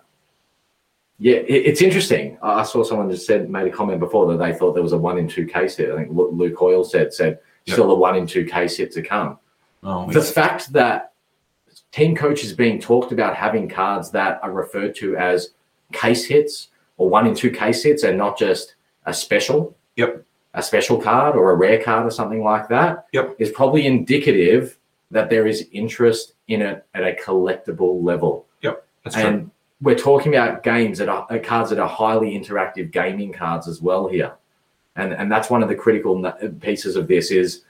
Yeah, 1.18 1.37
it, 1.37 1.66
it's 1.70 1.83
interesting. 1.83 2.39
I 2.43 2.61
I 2.61 2.62
saw 2.64 2.83
someone 2.83 3.11
just 3.11 3.27
said 3.27 3.51
made 3.51 3.66
a 3.66 3.70
comment 3.70 4.01
before 4.01 4.27
that 4.33 4.39
they 4.39 4.55
thought 4.59 4.72
there 4.72 4.83
was 4.83 4.93
a 4.95 4.99
one 4.99 5.18
in 5.18 5.29
two 5.29 5.47
case 5.47 5.77
hit. 5.77 5.91
I 5.93 5.97
think 5.97 6.09
Luke 6.12 6.57
Hoyle 6.57 6.83
said 6.85 7.12
said 7.12 7.39
Yep. 7.66 7.75
still 7.77 7.91
a 7.93 7.95
one 7.95 8.16
in 8.16 8.27
two 8.27 8.45
case 8.45 8.77
hit 8.79 8.91
to 8.93 9.03
come. 9.03 9.39
Oh, 9.85 10.11
The 10.11 10.22
fact 10.22 10.72
that 10.72 11.12
team 11.93 12.16
coaches 12.16 12.53
being 12.53 12.80
talked 12.80 13.12
about 13.12 13.37
having 13.37 13.68
cards 13.68 14.11
that 14.12 14.41
are 14.43 14.51
referred 14.53 14.95
to 14.97 15.16
as 15.16 15.51
case 15.93 16.24
hits 16.24 16.68
or 16.97 17.09
one 17.09 17.26
in 17.26 17.35
two 17.35 17.51
case 17.51 17.82
hits 17.82 18.03
and 18.03 18.16
not 18.16 18.39
just 18.39 18.74
a 19.07 19.12
special. 19.14 19.76
Yep. 19.97 20.24
A 20.55 20.62
special 20.62 21.01
card 21.01 21.37
or 21.37 21.51
a 21.51 21.57
rare 21.57 21.82
card 21.82 22.07
or 22.07 22.11
something 22.11 22.43
like 22.43 22.68
that 22.68 23.07
Yep. 23.12 23.37
is 23.39 23.51
probably 23.51 23.87
indicative 23.87 24.78
that 25.11 25.28
there 25.30 25.47
is 25.47 25.68
interest 25.72 26.35
in 26.49 26.62
it 26.62 26.85
at 26.95 27.03
a 27.05 27.12
collectible 27.22 28.03
level. 28.03 28.47
That's 29.05 29.16
true. 29.16 29.24
And 29.24 29.51
we're 29.82 29.99
talking 29.99 30.35
about 30.35 30.62
games 30.62 30.97
that 30.99 31.11
are 31.11 31.26
uh, 31.28 31.39
cards 31.39 31.68
that 31.70 31.78
are 31.78 31.89
highly 31.89 32.39
interactive 32.41 32.91
gaming 32.91 33.35
cards 33.35 33.68
as 33.68 33.82
well 33.82 34.09
here, 34.09 34.32
and 34.97 35.12
and 35.12 35.30
that's 35.30 35.51
one 35.51 35.62
of 35.62 35.68
the 35.68 35.74
critical 35.74 36.22
pieces 36.61 36.97
of 36.97 37.07
this 37.07 37.30
is 37.30 37.64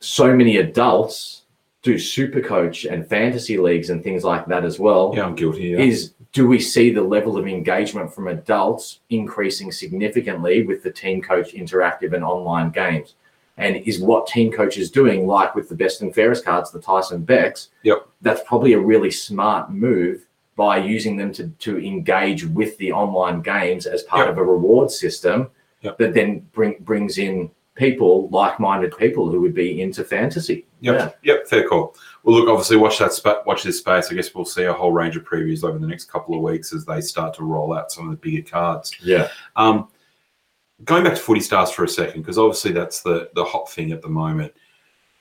so 0.00 0.34
many 0.34 0.56
adults 0.58 1.42
do 1.82 1.98
super 1.98 2.40
coach 2.40 2.84
and 2.84 3.06
fantasy 3.06 3.56
leagues 3.56 3.90
and 3.90 4.02
things 4.02 4.24
like 4.24 4.46
that 4.46 4.64
as 4.64 4.78
well. 4.78 5.12
yeah, 5.16 5.24
I'm 5.24 5.34
guilty. 5.34 5.68
Yeah. 5.68 5.78
Is 5.78 6.12
do 6.32 6.46
we 6.46 6.60
see 6.60 6.90
the 6.92 7.02
level 7.02 7.36
of 7.36 7.46
engagement 7.48 8.14
from 8.14 8.28
adults 8.28 9.00
increasing 9.10 9.72
significantly 9.72 10.62
with 10.64 10.82
the 10.82 10.90
team 10.90 11.20
coach 11.22 11.54
interactive 11.54 12.12
and 12.14 12.22
online 12.22 12.70
games? 12.70 13.14
And 13.56 13.76
is 13.76 14.00
what 14.00 14.26
team 14.26 14.50
coach 14.52 14.78
is 14.78 14.90
doing, 14.90 15.26
like 15.26 15.54
with 15.54 15.68
the 15.68 15.74
best 15.74 16.00
and 16.02 16.14
fairest 16.14 16.44
cards, 16.44 16.70
the 16.70 16.80
Tyson 16.80 17.22
Becks, 17.24 17.68
Yep. 17.82 18.06
that's 18.22 18.42
probably 18.46 18.72
a 18.74 18.78
really 18.80 19.10
smart 19.10 19.70
move 19.70 20.26
by 20.56 20.78
using 20.78 21.16
them 21.16 21.32
to, 21.32 21.48
to 21.48 21.78
engage 21.78 22.46
with 22.46 22.76
the 22.78 22.92
online 22.92 23.42
games 23.42 23.86
as 23.86 24.02
part 24.04 24.26
Yep. 24.28 24.32
of 24.32 24.38
a 24.38 24.44
reward 24.44 24.90
system 24.90 25.50
Yep. 25.82 25.98
that 25.98 26.14
then 26.14 26.46
bring, 26.52 26.76
brings 26.80 27.18
in 27.18 27.50
people, 27.80 28.28
like-minded 28.28 28.96
people 28.96 29.30
who 29.30 29.40
would 29.40 29.54
be 29.54 29.80
into 29.80 30.04
fantasy. 30.04 30.66
Yep. 30.82 31.18
Yep. 31.24 31.48
Fair 31.48 31.66
call. 31.66 31.96
Well, 32.22 32.36
look, 32.36 32.48
obviously, 32.48 32.76
watch 32.76 32.98
that. 32.98 33.12
Spa- 33.12 33.42
watch 33.46 33.62
this 33.62 33.78
space. 33.78 34.08
I 34.10 34.14
guess 34.14 34.34
we'll 34.34 34.44
see 34.44 34.64
a 34.64 34.72
whole 34.72 34.92
range 34.92 35.16
of 35.16 35.24
previews 35.24 35.64
over 35.64 35.78
the 35.78 35.86
next 35.86 36.04
couple 36.04 36.34
of 36.34 36.42
weeks 36.42 36.72
as 36.72 36.84
they 36.84 37.00
start 37.00 37.34
to 37.34 37.42
roll 37.42 37.72
out 37.72 37.90
some 37.90 38.04
of 38.04 38.10
the 38.10 38.18
bigger 38.18 38.48
cards. 38.48 38.94
Yeah. 39.02 39.28
Um, 39.56 39.88
going 40.84 41.04
back 41.04 41.14
to 41.14 41.20
footy 41.20 41.40
stars 41.40 41.70
for 41.70 41.84
a 41.84 41.88
second, 41.88 42.20
because 42.20 42.38
obviously 42.38 42.72
that's 42.72 43.00
the 43.00 43.30
the 43.34 43.44
hot 43.44 43.70
thing 43.70 43.90
at 43.92 44.02
the 44.02 44.08
moment. 44.08 44.52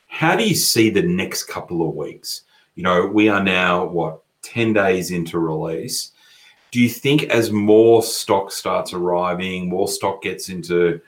How 0.07 0.35
do 0.35 0.47
you 0.47 0.55
see 0.55 0.89
the 0.89 1.01
next 1.01 1.45
couple 1.45 1.87
of 1.87 1.95
weeks? 1.95 2.43
You 2.75 2.83
know, 2.83 3.05
we 3.07 3.29
are 3.29 3.43
now 3.43 3.85
what 3.85 4.21
ten 4.41 4.73
days 4.73 5.11
into 5.11 5.39
release. 5.39 6.11
Do 6.71 6.79
you 6.79 6.89
think 6.89 7.23
as 7.23 7.51
more 7.51 8.03
stock 8.03 8.51
starts 8.51 8.93
arriving, 8.93 9.69
more 9.69 9.87
stock 9.87 10.21
gets 10.21 10.49
into, 10.49 11.01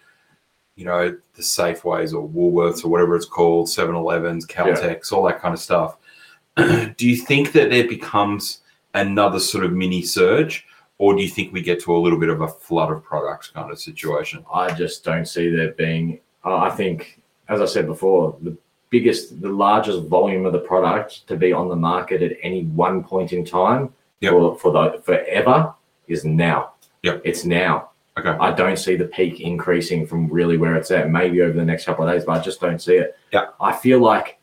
you 0.75 0.85
know, 0.85 1.15
the 1.35 1.41
Safeways 1.41 2.13
or 2.13 2.27
Woolworths 2.27 2.83
or 2.83 2.89
whatever 2.89 3.15
it's 3.15 3.25
called, 3.25 3.67
7-Elevens, 3.67 4.47
Caltex, 4.47 5.11
all 5.11 5.23
that 5.23 5.41
kind 5.41 5.53
of 5.53 5.59
stuff. 5.59 5.97
do 6.57 7.07
you 7.07 7.17
think 7.17 7.51
that 7.53 7.69
there 7.69 7.87
becomes 7.87 8.61
another 8.93 9.39
sort 9.39 9.63
of 9.63 9.73
mini 9.73 10.01
surge? 10.01 10.65
or 11.01 11.15
do 11.15 11.23
you 11.23 11.27
think 11.27 11.51
we 11.51 11.63
get 11.63 11.81
to 11.81 11.95
a 11.95 11.97
little 11.97 12.19
bit 12.19 12.29
of 12.29 12.41
a 12.41 12.47
flood 12.47 12.91
of 12.91 13.03
products 13.03 13.47
kind 13.47 13.71
of 13.71 13.79
situation? 13.79 14.45
I 14.53 14.71
just 14.71 15.03
don't 15.03 15.25
see 15.25 15.49
there 15.49 15.71
being. 15.71 16.19
I 16.43 16.69
think, 16.69 17.23
as 17.49 17.59
I 17.59 17.65
said 17.65 17.87
before, 17.87 18.37
the 18.43 18.55
biggest, 18.91 19.41
the 19.41 19.49
largest 19.49 20.03
volume 20.03 20.45
of 20.45 20.53
the 20.53 20.59
product 20.59 21.25
to 21.27 21.35
be 21.35 21.53
on 21.53 21.69
the 21.69 21.75
market 21.75 22.21
at 22.21 22.37
any 22.43 22.65
one 22.65 23.03
point 23.03 23.33
in 23.33 23.43
time 23.43 23.91
Yep. 24.19 24.31
for 24.31 24.59
for 24.59 24.71
the 24.71 25.01
forever 25.01 25.73
is 26.07 26.23
now. 26.23 26.73
Yep. 27.01 27.23
It's 27.25 27.45
now. 27.45 27.89
Okay. 28.17 28.29
I 28.29 28.51
don't 28.51 28.77
see 28.77 28.95
the 28.95 29.05
peak 29.05 29.39
increasing 29.39 30.05
from 30.05 30.27
really 30.27 30.57
where 30.57 30.75
it's 30.75 30.91
at. 30.91 31.09
Maybe 31.09 31.41
over 31.41 31.53
the 31.53 31.65
next 31.65 31.85
couple 31.85 32.05
of 32.05 32.13
days, 32.13 32.25
but 32.25 32.39
I 32.39 32.43
just 32.43 32.59
don't 32.59 32.81
see 32.81 32.95
it. 32.95 33.17
Yeah. 33.31 33.47
I 33.59 33.71
feel 33.73 33.99
like. 33.99 34.39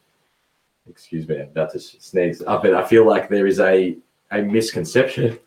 Excuse 0.89 1.29
me, 1.29 1.37
I'm 1.37 1.49
about 1.49 1.73
to 1.73 1.79
sneeze. 1.79 2.43
I 2.43 2.57
but 2.57 2.73
I 2.73 2.83
feel 2.87 3.07
like 3.07 3.29
there 3.29 3.47
is 3.47 3.61
a 3.61 3.99
a 4.31 4.41
misconception. 4.41 5.39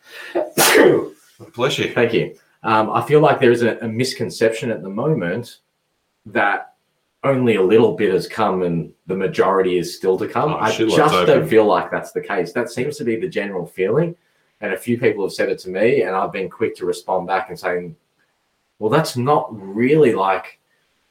Bless 1.55 1.79
you. 1.79 1.91
Thank 1.93 2.13
you. 2.13 2.35
Um, 2.63 2.91
I 2.91 3.01
feel 3.01 3.21
like 3.21 3.39
there 3.39 3.51
is 3.51 3.63
a, 3.63 3.77
a 3.79 3.87
misconception 3.87 4.69
at 4.69 4.83
the 4.83 4.89
moment 4.89 5.57
that 6.27 6.75
only 7.23 7.55
a 7.55 7.61
little 7.61 7.95
bit 7.95 8.13
has 8.13 8.27
come 8.27 8.63
and 8.63 8.93
the 9.07 9.15
majority 9.15 9.77
is 9.77 9.95
still 9.95 10.17
to 10.17 10.27
come. 10.27 10.53
Oh, 10.53 10.57
I 10.57 10.71
just 10.71 10.97
don't 10.97 11.47
feel 11.47 11.65
like 11.65 11.91
that's 11.91 12.11
the 12.11 12.21
case. 12.21 12.51
That 12.53 12.69
seems 12.69 12.97
to 12.97 13.03
be 13.03 13.15
the 13.15 13.27
general 13.27 13.65
feeling. 13.65 14.15
And 14.61 14.73
a 14.73 14.77
few 14.77 14.99
people 14.99 15.23
have 15.23 15.33
said 15.33 15.49
it 15.49 15.57
to 15.59 15.69
me, 15.69 16.03
and 16.03 16.15
I've 16.15 16.31
been 16.31 16.49
quick 16.49 16.75
to 16.77 16.85
respond 16.85 17.25
back 17.25 17.49
and 17.49 17.59
saying, 17.59 17.95
well, 18.81 18.89
that's 18.89 19.15
not 19.15 19.47
really 19.51 20.11
like 20.13 20.57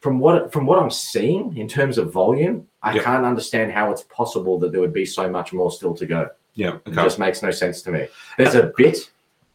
from 0.01 0.19
what 0.19 0.53
from 0.53 0.67
what 0.67 0.81
I'm 0.83 0.91
seeing 0.91 1.57
in 1.57 1.69
terms 1.69 1.99
of 1.99 2.13
volume, 2.13 2.67
I 2.83 2.97
Yeah. 2.97 3.03
can't 3.05 3.25
understand 3.25 3.71
how 3.71 3.93
it's 3.93 4.03
possible 4.03 4.59
that 4.59 4.73
there 4.73 4.81
would 4.81 4.93
be 4.93 5.07
so 5.07 5.31
much 5.31 5.53
more 5.53 5.71
still 5.71 5.95
to 5.95 6.05
go. 6.05 6.29
Yeah. 6.55 6.79
It 6.85 6.95
just 6.95 7.21
makes 7.21 7.45
no 7.45 7.53
sense 7.53 7.81
to 7.83 7.93
me. 7.93 8.09
There's 8.37 8.57
a 8.57 8.73
bit, 8.77 9.09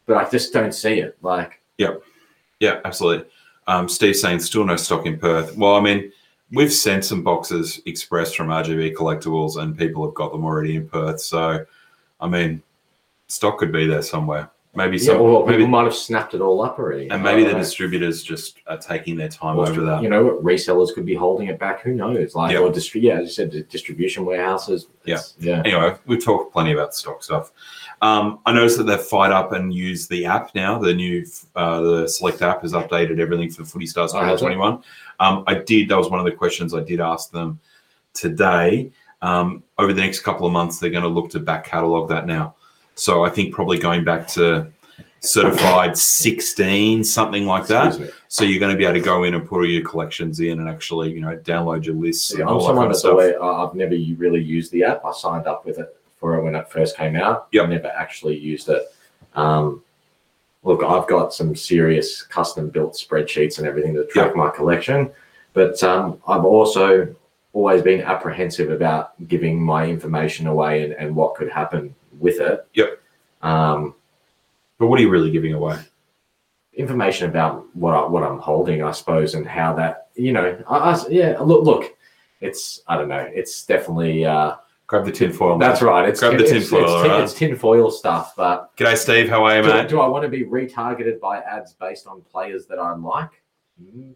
but 0.05 0.15
I 0.15 0.29
just 0.29 0.53
don't 0.53 0.71
see 0.71 0.99
it. 1.01 1.17
Like 1.21 1.59
Yeah, 1.77 1.95
yeah, 2.61 2.79
absolutely. 2.85 3.27
Um, 3.67 3.89
Steve 3.89 4.15
saying 4.15 4.39
still 4.39 4.63
no 4.63 4.77
stock 4.77 5.05
in 5.05 5.19
Perth. 5.19 5.57
Well, 5.57 5.75
I 5.75 5.81
mean, 5.81 6.13
we've 6.53 6.71
sent 6.71 7.03
some 7.03 7.21
boxes 7.21 7.81
express 7.85 8.33
from 8.33 8.47
RGB 8.47 8.93
Collectibles, 8.95 9.57
and 9.57 9.77
people 9.77 10.05
have 10.05 10.13
got 10.13 10.31
them 10.31 10.45
already 10.45 10.77
in 10.77 10.87
Perth. 10.87 11.19
So, 11.19 11.65
I 12.21 12.27
mean, 12.29 12.61
stock 13.27 13.57
could 13.57 13.73
be 13.73 13.87
there 13.87 14.03
somewhere. 14.03 14.51
Maybe 14.75 14.97
Yeah, 14.97 15.03
some. 15.13 15.21
or 15.21 15.45
maybe 15.45 15.59
people 15.59 15.69
might 15.69 15.85
have 15.85 15.95
snapped 15.95 16.33
it 16.33 16.41
all 16.41 16.61
up 16.61 16.77
already. 16.79 17.07
and 17.09 17.23
maybe 17.23 17.43
the 17.45 17.53
know. 17.53 17.59
distributors 17.59 18.21
just 18.23 18.59
are 18.67 18.77
taking 18.77 19.15
their 19.15 19.29
time 19.29 19.57
Or, 19.57 19.67
over 19.67 19.81
that. 19.85 20.03
You 20.03 20.09
know, 20.09 20.39
resellers 20.43 20.93
could 20.93 21.05
be 21.05 21.15
holding 21.15 21.47
it 21.47 21.57
back. 21.57 21.81
Who 21.81 21.93
knows? 21.93 22.35
Like, 22.35 22.51
Yeah. 22.51 22.59
or 22.59 22.69
distri- 22.69 23.01
yeah, 23.01 23.19
as 23.19 23.23
you 23.27 23.31
said, 23.33 23.51
the 23.51 23.61
distribution 23.63 24.25
warehouses. 24.25 24.87
It's- 25.05 25.35
yeah. 25.39 25.61
anyway, 25.63 25.95
we've 26.05 26.23
talked 26.23 26.51
plenty 26.51 26.73
about 26.73 26.93
stock 26.93 27.23
stuff. 27.23 27.51
Um, 28.01 28.39
I 28.45 28.51
noticed 28.51 28.77
that 28.79 28.83
they've 28.83 28.99
fired 28.99 29.31
up 29.31 29.53
and 29.53 29.73
used 29.73 30.09
the 30.09 30.25
app 30.25 30.53
now. 30.53 30.77
The 30.77 30.93
new 30.93 31.25
uh, 31.55 31.79
the 31.81 32.07
Select 32.07 32.41
app 32.41 32.61
has 32.63 32.73
updated 32.73 33.19
everything 33.19 33.49
for 33.49 33.63
Footy 33.63 33.85
Stars 33.85 34.13
Oh, 34.13 34.19
2021. 34.19 34.83
Um, 35.21 35.43
I 35.47 35.53
did. 35.55 35.87
That 35.87 35.97
was 35.97 36.09
one 36.09 36.19
of 36.19 36.25
the 36.25 36.31
questions 36.33 36.73
I 36.73 36.81
did 36.81 36.99
ask 36.99 37.31
them 37.31 37.59
today. 38.13 38.91
Um, 39.21 39.63
over 39.77 39.93
the 39.93 40.01
next 40.01 40.19
couple 40.19 40.45
of 40.45 40.51
months, 40.53 40.79
they're 40.79 40.89
going 40.89 41.03
to 41.03 41.09
look 41.09 41.29
to 41.31 41.39
back 41.39 41.65
catalog 41.65 42.09
that 42.09 42.27
now. 42.27 42.55
So 42.95 43.23
I 43.25 43.29
think 43.29 43.53
probably 43.53 43.77
going 43.77 44.03
back 44.03 44.27
to 44.29 44.71
certified 45.19 45.97
16, 45.97 47.03
something 47.03 47.45
like 47.45 47.67
that. 47.67 47.99
So 48.27 48.43
you're 48.43 48.59
going 48.59 48.71
to 48.71 48.77
be 48.77 48.85
able 48.85 48.95
to 48.95 49.01
go 49.01 49.23
in 49.23 49.33
and 49.33 49.47
put 49.47 49.57
all 49.57 49.65
your 49.65 49.83
collections 49.83 50.39
in 50.39 50.59
and 50.59 50.69
actually, 50.69 51.11
you 51.11 51.19
know, 51.21 51.35
download 51.37 51.85
your 51.85 51.95
lists. 51.95 52.33
Yeah, 52.37 52.45
I'm 52.47 52.57
that 52.57 52.63
someone 52.63 52.87
that's 52.87 53.03
always, 53.05 53.33
I- 53.41 53.45
I've 53.63 53.73
never 53.75 53.95
really 54.17 54.41
used 54.41 54.71
the 54.71 54.83
app. 54.83 55.03
I 55.03 55.11
signed 55.11 55.47
up 55.47 55.65
with 55.65 55.79
it 55.79 55.95
for 56.19 56.35
it 56.35 56.43
when 56.43 56.55
it 56.55 56.69
first 56.69 56.95
came 56.95 57.15
out. 57.15 57.47
Yep. 57.51 57.65
I 57.65 57.67
never 57.67 57.87
actually 57.87 58.37
used 58.37 58.69
it. 58.69 58.83
Um, 59.35 59.83
look, 60.63 60.83
I've 60.83 61.07
got 61.07 61.33
some 61.33 61.55
serious 61.55 62.21
custom 62.21 62.69
built 62.69 62.93
spreadsheets 62.93 63.57
and 63.57 63.67
everything 63.67 63.93
to 63.95 64.05
track 64.05 64.27
Yep. 64.27 64.35
my 64.35 64.49
collection, 64.49 65.11
but 65.53 65.81
um, 65.83 66.21
I've 66.27 66.45
also 66.45 67.13
always 67.53 67.81
been 67.81 68.01
apprehensive 68.01 68.69
about 68.69 69.13
giving 69.27 69.61
my 69.61 69.85
information 69.87 70.47
away 70.47 70.83
and, 70.83 70.93
and 70.93 71.15
what 71.15 71.35
could 71.35 71.49
happen 71.49 71.95
with 72.19 72.39
it. 72.39 72.65
Yep. 72.73 72.99
Um, 73.41 73.95
But 74.77 74.87
what 74.87 74.99
are 74.99 75.01
you 75.03 75.09
really 75.09 75.31
giving 75.31 75.53
away? 75.53 75.77
information 76.77 77.29
about 77.29 77.65
what 77.73 77.93
I, 77.95 78.05
what 78.05 78.21
I'm 78.21 78.37
holding, 78.37 78.83
I 78.83 78.91
suppose, 78.91 79.33
and 79.35 79.47
how 79.47 79.73
that 79.75 80.07
you 80.15 80.33
know, 80.33 80.61
I, 80.67 80.77
I- 80.91 81.07
yeah. 81.09 81.39
Look, 81.39 81.63
look, 81.63 81.95
it's 82.41 82.81
I 82.87 82.97
don't 82.97 83.07
know. 83.07 83.25
It's 83.33 83.65
definitely 83.65 84.25
uh, 84.25 84.55
Grab 84.87 85.05
the 85.05 85.11
tinfoil. 85.11 85.57
that's 85.57 85.81
right. 85.81 86.07
It's 86.07 86.19
Grab 86.19 86.37
the 86.37 86.43
tinfoil, 86.43 86.83
It's, 86.83 86.91
tin, 87.01 87.11
alright? 87.11 87.23
it's 87.23 87.33
tinfoil 87.33 87.89
stuff, 87.91 88.35
but 88.35 88.75
G'day, 88.77 88.97
Steve. 88.97 89.29
How 89.29 89.45
are 89.45 89.55
you, 89.55 89.61
do, 89.63 89.69
mate? 89.69 89.87
do 89.89 89.99
I 90.01 90.07
want 90.07 90.23
to 90.23 90.29
be 90.29 90.43
retargeted 90.43 91.19
by 91.21 91.39
ads 91.39 91.73
based 91.73 92.07
on 92.07 92.21
players 92.21 92.65
that 92.67 92.77
I 92.77 92.93
like? 92.93 93.41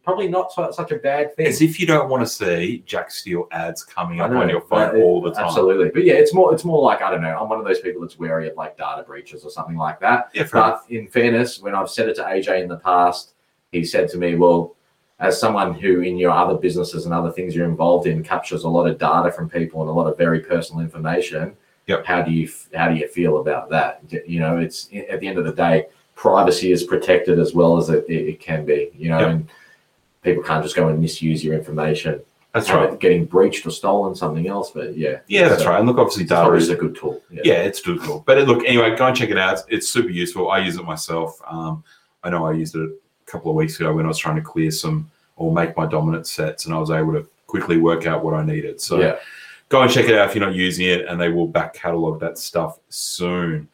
Probably 0.04 0.30
not 0.30 0.54
so, 0.54 0.72
such 0.72 0.92
a 0.92 0.96
bad 0.98 1.36
thing. 1.36 1.48
As 1.48 1.62
if 1.62 1.80
you 1.82 1.86
don't 1.86 2.10
want 2.10 2.24
to 2.24 2.28
see 2.28 2.82
Jack 2.86 3.12
Steele 3.12 3.48
ads 3.52 3.84
coming 3.84 4.22
up 4.22 4.32
know, 4.32 4.42
on 4.42 4.50
your 4.50 4.62
phone 4.62 4.96
it- 4.96 5.00
all 5.02 5.22
the 5.22 5.32
time. 5.34 5.46
Absolutely, 5.46 5.90
but 5.90 6.06
yeah, 6.06 6.14
it's 6.14 6.34
more 6.34 6.54
it's 6.54 6.64
more 6.64 6.82
like 6.82 7.02
I 7.02 7.12
don't 7.12 7.22
know. 7.22 7.38
I'm 7.38 7.50
one 7.50 7.60
of 7.60 7.66
those 7.66 7.80
people 7.82 8.02
that's 8.02 8.18
wary 8.18 8.50
of 8.50 8.56
like 8.56 8.78
data 8.78 9.04
breaches 9.04 9.44
or 9.44 9.50
something 9.52 9.76
like 9.76 10.00
that. 10.00 10.30
Yeah. 10.34 10.48
But 10.52 10.84
in 10.90 11.08
fairness, 11.08 11.60
when 11.62 11.76
I've 11.76 11.90
said 11.90 12.08
it 12.08 12.16
to 12.16 12.24
AJ 12.24 12.62
in 12.64 12.70
the 12.70 12.78
past, 12.78 13.34
he 13.74 13.84
said 13.84 14.08
to 14.10 14.18
me, 14.18 14.36
"Well, 14.36 14.76
as 15.20 15.38
someone 15.40 15.74
who 15.74 16.00
in 16.00 16.18
your 16.18 16.32
other 16.32 16.56
businesses 16.58 17.04
and 17.06 17.14
other 17.14 17.30
things 17.32 17.54
you're 17.54 17.68
involved 17.68 18.08
in 18.08 18.24
captures 18.24 18.64
a 18.64 18.70
lot 18.70 18.88
of 18.88 18.98
data 18.98 19.30
from 19.30 19.50
people 19.50 19.82
and 19.82 19.90
a 19.90 19.94
lot 19.94 20.08
of 20.08 20.18
very 20.18 20.40
personal 20.40 20.82
information, 20.82 21.58
Yep. 21.88 22.06
how 22.06 22.22
do 22.22 22.32
you 22.32 22.48
how 22.74 22.88
do 22.88 22.96
you 22.96 23.10
feel 23.10 23.40
about 23.40 23.70
that? 23.72 24.02
You 24.26 24.40
know, 24.40 24.58
it's 24.58 24.88
at 25.10 25.20
the 25.20 25.28
end 25.28 25.38
of 25.38 25.44
the 25.44 25.52
day, 25.52 25.88
privacy 26.20 26.74
is 26.74 26.84
protected 26.84 27.40
as 27.40 27.54
well 27.54 27.78
as 27.78 27.90
it, 27.90 28.04
it, 28.10 28.42
can 28.42 28.66
be. 28.66 28.92
You 28.94 29.08
know, 29.08 29.20
Yep. 29.20 29.30
and 29.30 29.50
people 30.22 30.44
can't 30.44 30.62
just 30.62 30.76
go 30.76 30.90
and 30.90 31.00
misuse 31.00 31.42
your 31.42 31.54
information. 31.54 32.20
That's 32.54 32.70
right. 32.70 33.00
getting 33.00 33.24
breached 33.24 33.66
or 33.66 33.70
stolen, 33.70 34.16
something 34.16 34.46
else. 34.48 34.72
But 34.72 34.98
yeah, 34.98 35.20
Yeah, 35.28 35.48
that's 35.48 35.64
So 35.64 35.70
right. 35.70 35.80
And 35.80 35.88
look, 35.88 35.98
obviously, 35.98 36.26
data 36.26 36.52
is 36.56 36.68
a 36.68 36.76
good 36.76 36.98
tool. 36.98 37.22
Yeah. 37.32 37.42
yeah, 37.46 37.62
it's 37.62 37.82
good 37.82 38.04
tool. 38.04 38.24
But 38.28 38.38
it, 38.38 38.50
look, 38.50 38.66
anyway, 38.66 38.98
go 38.98 39.08
and 39.08 39.16
check 39.16 39.30
it 39.30 39.38
out. 39.38 39.54
It's, 39.54 39.64
it's 39.70 39.90
super 39.90 40.10
useful. 40.10 40.52
I 40.52 40.60
use 40.60 40.76
it 40.76 40.84
myself. 40.84 41.40
Um, 41.48 41.86
I 42.22 42.30
know 42.30 42.46
I 42.46 42.52
used 42.52 42.76
it 42.76 42.82
a 42.82 43.32
couple 43.32 43.52
of 43.52 43.56
weeks 43.56 43.80
ago 43.80 43.94
when 43.94 44.04
I 44.04 44.10
was 44.10 44.18
trying 44.18 44.36
to 44.36 44.42
clear 44.42 44.72
some 44.72 45.10
or 45.38 45.54
make 45.54 45.78
my 45.78 45.86
dominant 45.86 46.28
sets, 46.28 46.66
and 46.66 46.76
I 46.76 46.80
was 46.80 46.92
able 46.92 47.14
to 47.14 47.26
quickly 47.48 47.78
work 47.78 48.08
out 48.08 48.26
what 48.26 48.34
I 48.34 48.44
needed. 48.44 48.82
So 48.82 49.00
yeah. 49.00 49.16
go 49.70 49.84
and 49.84 49.90
check 49.90 50.10
it 50.10 50.16
out 50.16 50.28
if 50.28 50.36
you're 50.36 50.46
not 50.46 50.54
using 50.54 50.88
it, 50.88 51.06
and 51.06 51.22
they 51.22 51.30
will 51.30 51.48
back 51.48 51.74
catalog 51.76 52.20
that 52.20 52.38
stuff 52.38 52.80
soon. 52.90 53.70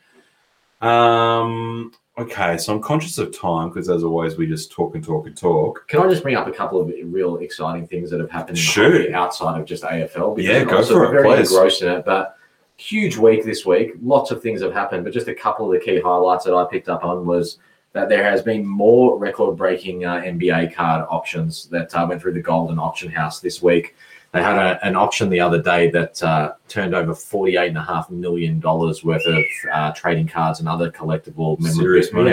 Um, 0.81 1.91
okay, 2.17 2.57
so 2.57 2.73
I'm 2.73 2.81
conscious 2.81 3.17
of 3.17 3.37
time 3.37 3.69
because, 3.69 3.89
as 3.89 4.03
always, 4.03 4.37
we 4.37 4.47
just 4.47 4.71
talk 4.71 4.95
and 4.95 5.03
talk 5.03 5.27
and 5.27 5.35
talk. 5.37 5.87
Can 5.87 5.99
I 6.01 6.09
just 6.09 6.23
bring 6.23 6.35
up 6.35 6.47
a 6.47 6.51
couple 6.51 6.79
of 6.81 6.91
real 7.05 7.37
exciting 7.37 7.87
things 7.87 8.09
that 8.11 8.19
have 8.19 8.31
happened 8.31 8.57
Sure. 8.57 9.13
outside 9.15 9.59
of 9.59 9.65
just 9.65 9.83
AFL? 9.83 10.37
Yeah, 10.39 10.63
go 10.63 10.77
also 10.77 10.95
for 10.95 11.05
it, 11.05 11.11
Very 11.11 11.27
please. 11.37 11.51
engrossed 11.51 11.81
in 11.81 11.89
it, 11.89 12.05
but 12.05 12.37
huge 12.77 13.17
week 13.17 13.43
this 13.45 13.65
week. 13.65 13.93
Lots 14.01 14.31
of 14.31 14.41
things 14.41 14.61
have 14.61 14.73
happened, 14.73 15.03
but 15.03 15.13
just 15.13 15.27
a 15.27 15.35
couple 15.35 15.65
of 15.65 15.71
the 15.73 15.79
key 15.85 15.99
highlights 15.99 16.43
that 16.45 16.53
I 16.53 16.65
picked 16.65 16.89
up 16.89 17.03
on 17.03 17.25
was 17.25 17.57
that 17.93 18.09
there 18.09 18.23
has 18.23 18.41
been 18.41 18.65
more 18.65 19.17
record-breaking 19.17 20.03
uh, 20.03 20.15
NBA 20.15 20.73
card 20.75 21.05
auctions 21.09 21.67
that 21.67 21.95
uh, 21.95 22.05
went 22.07 22.21
through 22.21 22.33
the 22.33 22.43
Goldin 22.43 22.77
Auction 22.77 23.09
House 23.09 23.39
this 23.39 23.61
week. 23.61 23.95
They 24.35 24.43
had 24.43 24.57
a, 24.57 24.85
an 24.85 24.97
auction 24.97 25.29
the 25.29 25.39
other 25.39 25.61
day 25.61 25.89
that 25.91 26.21
uh, 26.21 26.55
turned 26.67 26.93
over 26.93 27.13
$48.5 27.13 28.09
million 28.09 28.59
worth 28.59 29.01
of 29.25 29.43
uh, 29.71 29.91
trading 29.93 30.27
cards 30.27 30.59
and 30.59 30.67
other 30.67 30.91
collectible 30.91 31.57
money. 31.57 31.73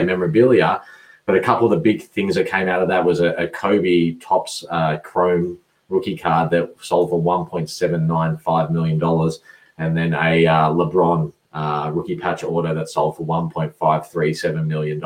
yeah, 0.00 0.02
memorabilia. 0.02 0.82
But 1.26 1.36
a 1.36 1.40
couple 1.40 1.66
of 1.66 1.70
the 1.70 1.76
big 1.76 2.02
things 2.02 2.34
that 2.34 2.48
came 2.48 2.68
out 2.68 2.82
of 2.82 2.88
that 2.88 3.04
was 3.04 3.20
a, 3.20 3.28
a 3.34 3.46
Kobe 3.46 4.14
Topps 4.14 4.64
uh, 4.68 4.96
Chrome 4.98 5.58
rookie 5.90 6.16
card 6.18 6.50
that 6.50 6.74
sold 6.80 7.10
for 7.10 7.22
$1.795 7.22 8.70
million, 8.72 9.30
and 9.78 9.96
then 9.96 10.12
a 10.14 10.44
uh, 10.44 10.70
LeBron 10.70 11.32
uh, 11.52 11.92
rookie 11.94 12.16
patch 12.16 12.42
auto 12.42 12.74
that 12.74 12.88
sold 12.88 13.16
for 13.16 13.24
$1.537 13.24 14.66
million 14.66 15.00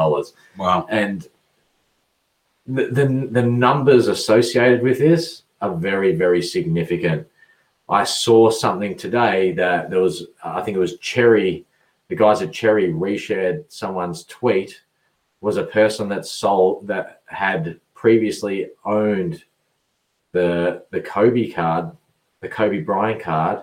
Wow. 0.57 0.87
and 0.89 1.29
the, 2.67 2.87
the 2.87 3.29
the 3.31 3.43
numbers 3.43 4.09
associated 4.09 4.83
with 4.83 4.99
this 4.99 5.43
are 5.61 5.75
very 5.75 6.15
very 6.15 6.43
significant. 6.43 7.27
I 7.89 8.05
saw 8.05 8.51
something 8.51 8.97
today 8.97 9.53
that 9.53 9.91
there 9.91 10.01
was 10.01 10.27
I 10.45 10.63
think 10.63 10.77
it 10.77 10.81
was 10.81 10.99
Cherry, 10.99 11.65
the 12.09 12.17
guys 12.17 12.43
at 12.43 12.53
Cherry 12.53 12.93
reshared 12.93 13.65
someone's 13.69 14.25
tweet 14.25 14.81
was 15.41 15.57
a 15.57 15.65
person 15.65 16.09
that 16.09 16.27
sold 16.27 16.87
that 16.87 17.23
had 17.27 17.81
previously 17.95 18.71
owned 18.85 19.45
the 20.33 20.85
the 20.91 21.01
Kobe 21.01 21.51
card, 21.51 21.97
the 22.41 22.49
Kobe 22.49 22.81
Bryant 22.81 23.23
card, 23.23 23.63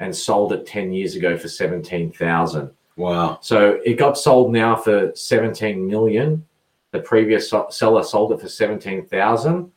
and 0.00 0.14
sold 0.14 0.52
it 0.52 0.66
ten 0.66 0.92
years 0.92 1.16
ago 1.16 1.36
for 1.36 1.48
seventeen 1.48 2.12
thousand. 2.12 2.70
Wow. 2.96 3.38
So 3.40 3.80
it 3.84 3.94
got 3.94 4.16
sold 4.16 4.52
now 4.52 4.76
for 4.76 5.12
17 5.14 5.86
million. 5.86 6.46
The 6.92 7.00
previous 7.00 7.52
seller 7.70 8.04
sold 8.04 8.32
it 8.32 8.40
for 8.40 8.48
17,000. 8.48 9.72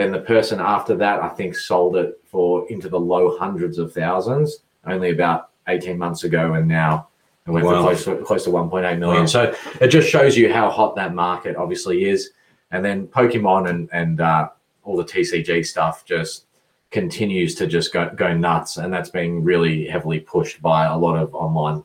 Then 0.00 0.12
the 0.12 0.20
person 0.20 0.60
after 0.60 0.94
that, 0.96 1.22
I 1.22 1.28
think, 1.28 1.54
sold 1.54 1.94
it 1.94 2.18
for 2.24 2.66
into 2.70 2.88
the 2.88 2.98
low 2.98 3.36
hundreds 3.36 3.76
of 3.76 3.92
thousands 3.92 4.60
only 4.86 5.10
about 5.10 5.50
18 5.68 5.98
months 5.98 6.24
ago. 6.24 6.54
And 6.54 6.66
now 6.66 7.08
it 7.46 7.50
went 7.50 7.66
Wow. 7.66 7.82
for 7.82 7.82
close 7.82 8.04
to, 8.06 8.16
close 8.24 8.44
to 8.44 8.50
1.8 8.50 8.98
million. 8.98 9.24
Wow. 9.24 9.26
So 9.26 9.54
it 9.78 9.88
just 9.88 10.08
shows 10.08 10.38
you 10.38 10.50
how 10.50 10.70
hot 10.70 10.96
that 10.96 11.14
market 11.14 11.54
obviously 11.54 12.06
is. 12.08 12.30
And 12.70 12.82
then 12.82 13.08
Pokemon 13.08 13.68
and, 13.68 13.90
and 13.92 14.22
uh, 14.22 14.48
all 14.84 14.96
the 14.96 15.04
TCG 15.04 15.66
stuff 15.66 16.06
just 16.06 16.46
continues 16.90 17.54
to 17.56 17.66
just 17.66 17.92
go, 17.92 18.08
go 18.16 18.34
nuts. 18.34 18.78
And 18.78 18.90
that's 18.90 19.10
being 19.10 19.44
really 19.44 19.86
heavily 19.86 20.20
pushed 20.20 20.62
by 20.62 20.86
a 20.86 20.96
lot 20.96 21.16
of 21.16 21.34
online 21.34 21.84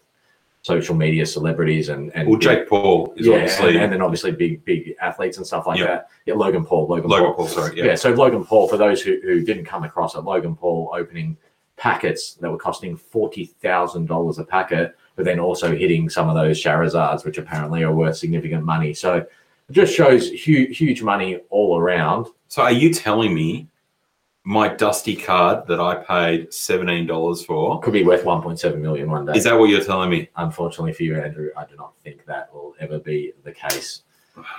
social 0.66 0.96
media 0.96 1.24
celebrities 1.28 1.90
and 1.90 2.12
and 2.16 2.28
Well, 2.28 2.40
Jake 2.40 2.68
Paul 2.68 3.14
is 3.18 3.28
yeah, 3.28 3.36
obviously 3.36 3.76
and, 3.76 3.84
and 3.84 3.94
then 3.94 4.02
obviously 4.02 4.32
big 4.32 4.66
big 4.66 4.96
athletes 5.00 5.38
and 5.38 5.46
stuff 5.46 5.68
like 5.68 5.80
Yeah. 5.80 5.86
that. 5.86 6.08
Yeah, 6.26 6.34
Logan 6.34 6.66
Paul, 6.66 6.88
Logan, 6.88 7.08
Logan 7.08 7.26
Paul. 7.28 7.36
Paul. 7.36 7.48
Sorry. 7.48 7.78
Yeah. 7.78 7.86
Yeah. 7.86 7.96
so 7.96 8.10
Logan 8.10 8.44
Paul, 8.44 8.68
for 8.68 8.76
those 8.76 9.00
who, 9.00 9.20
who 9.22 9.44
didn't 9.44 9.66
come 9.66 9.84
across 9.84 10.16
it, 10.16 10.22
Logan 10.22 10.56
Paul 10.56 10.90
opening 10.92 11.38
packets 11.78 12.34
that 12.42 12.50
were 12.50 12.58
costing 12.58 12.98
forty 12.98 13.46
thousand 13.46 14.08
dollars 14.08 14.40
a 14.40 14.44
packet, 14.44 14.98
but 15.16 15.24
then 15.24 15.40
also 15.40 15.76
hitting 15.76 16.10
some 16.10 16.30
of 16.30 16.34
those 16.36 16.60
Charizards, 16.64 17.26
which 17.26 17.38
apparently 17.38 17.84
are 17.84 17.94
worth 17.94 18.18
significant 18.18 18.66
money. 18.66 18.92
So 18.96 19.18
it 19.18 19.30
just 19.70 19.94
shows 19.94 20.32
huge 20.32 20.80
huge 20.80 21.04
money 21.04 21.42
all 21.52 21.78
around. 21.78 22.26
So 22.48 22.64
are 22.64 22.72
you 22.72 22.92
telling 22.92 23.36
me 23.36 23.68
my 24.46 24.68
dusty 24.68 25.16
card 25.16 25.66
that 25.68 25.80
I 25.82 25.96
paid 25.96 26.54
seventeen 26.54 27.08
dollars 27.08 27.44
for? 27.44 27.80
Could 27.82 27.94
be 27.94 28.04
worth 28.04 28.24
one 28.24 28.42
point 28.42 28.60
seven 28.60 28.82
million 28.82 29.10
one 29.10 29.26
day. 29.26 29.34
Is 29.34 29.44
that 29.44 29.58
what 29.58 29.70
you're 29.70 29.84
telling 29.84 30.10
me? 30.10 30.30
unfortunately 30.38 30.94
for 30.94 31.04
you, 31.04 31.20
Andrew, 31.20 31.50
I 31.58 31.66
do 31.66 31.76
not 31.76 31.94
think 32.04 32.26
that 32.26 32.54
will 32.54 32.76
ever 32.80 33.00
be 33.00 33.34
the 33.44 33.52
case. 33.52 34.04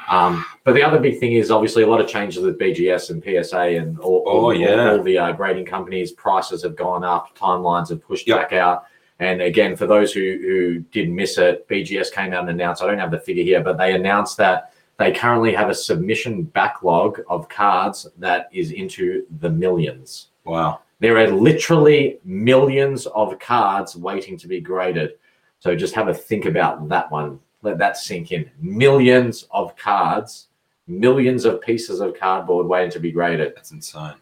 Um, 0.08 0.44
but 0.64 0.72
the 0.74 0.82
other 0.82 0.98
big 0.98 1.20
thing 1.20 1.32
is 1.34 1.50
obviously 1.50 1.82
a 1.82 1.86
lot 1.86 2.00
of 2.00 2.08
changes 2.08 2.42
with 2.42 2.58
BGS 2.58 3.10
and 3.10 3.22
PSA 3.22 3.60
and 3.60 3.98
all, 4.00 4.24
Oh, 4.26 4.30
all, 4.30 4.88
all, 4.90 5.02
the 5.02 5.18
uh, 5.18 5.32
grading 5.32 5.66
companies. 5.66 6.12
Prices 6.12 6.62
have 6.62 6.74
gone 6.76 7.04
up, 7.04 7.36
timelines 7.38 7.90
have 7.90 8.02
pushed 8.02 8.26
Yep. 8.26 8.38
back 8.50 8.52
out. 8.54 8.84
And 9.18 9.40
again, 9.40 9.76
for 9.76 9.86
those 9.86 10.12
who, 10.12 10.20
who 10.20 10.78
did 10.92 11.10
miss 11.10 11.38
it, 11.38 11.68
BGS 11.68 12.10
came 12.12 12.32
out 12.32 12.40
and 12.40 12.50
announced, 12.50 12.82
I 12.82 12.86
don't 12.86 12.98
have 12.98 13.10
the 13.10 13.20
figure 13.20 13.44
here, 13.44 13.62
but 13.62 13.76
they 13.78 13.94
announced 13.94 14.36
that 14.38 14.72
they 14.98 15.12
currently 15.12 15.52
have 15.52 15.68
a 15.68 15.74
submission 15.74 16.42
backlog 16.42 17.20
of 17.28 17.48
cards 17.48 18.06
that 18.18 18.48
is 18.52 18.72
into 18.72 19.26
the 19.40 19.50
millions. 19.50 20.28
Wow. 20.44 20.80
There 21.00 21.18
are 21.18 21.28
literally 21.28 22.18
millions 22.24 23.06
of 23.06 23.38
cards 23.38 23.96
waiting 23.96 24.38
to 24.38 24.48
be 24.48 24.60
graded. 24.60 25.12
So 25.58 25.76
just 25.76 25.94
have 25.94 26.08
a 26.08 26.14
think 26.14 26.46
about 26.46 26.88
that 26.88 27.10
one. 27.10 27.40
Let 27.62 27.78
that 27.78 27.96
sink 27.96 28.32
in. 28.32 28.50
Millions 28.60 29.46
of 29.50 29.76
cards, 29.76 30.48
millions 30.86 31.44
of 31.44 31.60
pieces 31.60 32.00
of 32.00 32.18
cardboard 32.18 32.66
waiting 32.66 32.90
to 32.92 33.00
be 33.00 33.12
graded. 33.12 33.52
That's 33.54 33.72
insane. 33.72 34.14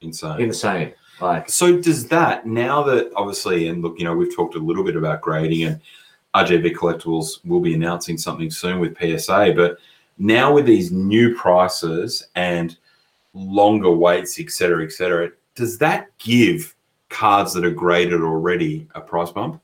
Insane. 0.00 0.40
Insane. 0.40 0.94
Like, 1.20 1.48
So 1.48 1.78
does 1.80 2.06
that 2.08 2.46
now 2.46 2.82
that 2.84 3.10
obviously, 3.16 3.68
and 3.68 3.82
look, 3.82 3.98
you 3.98 4.04
know, 4.04 4.14
we've 4.14 4.34
talked 4.34 4.54
a 4.54 4.58
little 4.58 4.84
bit 4.84 4.96
about 4.96 5.20
grading, 5.20 5.64
and 5.64 5.80
RJB 6.34 6.74
Collectibles 6.74 7.44
will 7.44 7.60
be 7.60 7.74
announcing 7.74 8.18
something 8.18 8.50
soon 8.50 8.78
with 8.78 8.96
PSA, 8.98 9.52
but 9.56 9.78
now 10.18 10.52
with 10.52 10.66
these 10.66 10.90
new 10.90 11.34
prices 11.34 12.26
and 12.34 12.76
longer 13.34 13.90
waits, 13.90 14.38
et 14.40 14.50
cetera, 14.50 14.84
et 14.84 14.92
cetera, 14.92 15.30
does 15.54 15.78
that 15.78 16.16
give 16.18 16.74
cards 17.08 17.52
that 17.54 17.64
are 17.64 17.70
graded 17.70 18.20
already 18.20 18.86
a 18.94 19.00
price 19.00 19.30
bump? 19.30 19.60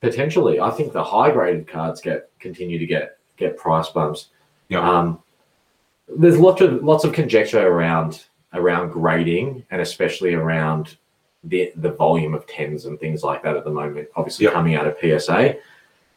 potentially, 0.00 0.58
I 0.58 0.70
think 0.70 0.92
the 0.92 1.04
high 1.04 1.30
graded 1.30 1.68
cards 1.68 2.00
get 2.00 2.28
continue 2.40 2.76
to 2.76 2.86
get 2.86 3.18
get 3.36 3.56
price 3.56 3.88
bumps. 3.88 4.30
Yeah. 4.68 4.80
Um, 4.80 5.22
there's 6.18 6.38
lots 6.38 6.60
of 6.60 6.82
lots 6.82 7.04
of 7.04 7.12
conjecture 7.12 7.64
around 7.64 8.24
around 8.52 8.90
grading 8.90 9.64
and 9.70 9.80
especially 9.80 10.34
around 10.34 10.96
the 11.44 11.72
the 11.76 11.92
volume 11.92 12.34
of 12.34 12.46
tens 12.48 12.86
and 12.86 12.98
things 12.98 13.22
like 13.22 13.44
that 13.44 13.56
at 13.56 13.62
the 13.64 13.70
moment. 13.70 14.08
Obviously, 14.16 14.44
Yep. 14.46 14.54
coming 14.54 14.74
out 14.74 14.88
of 14.88 14.96
PSA, 15.00 15.54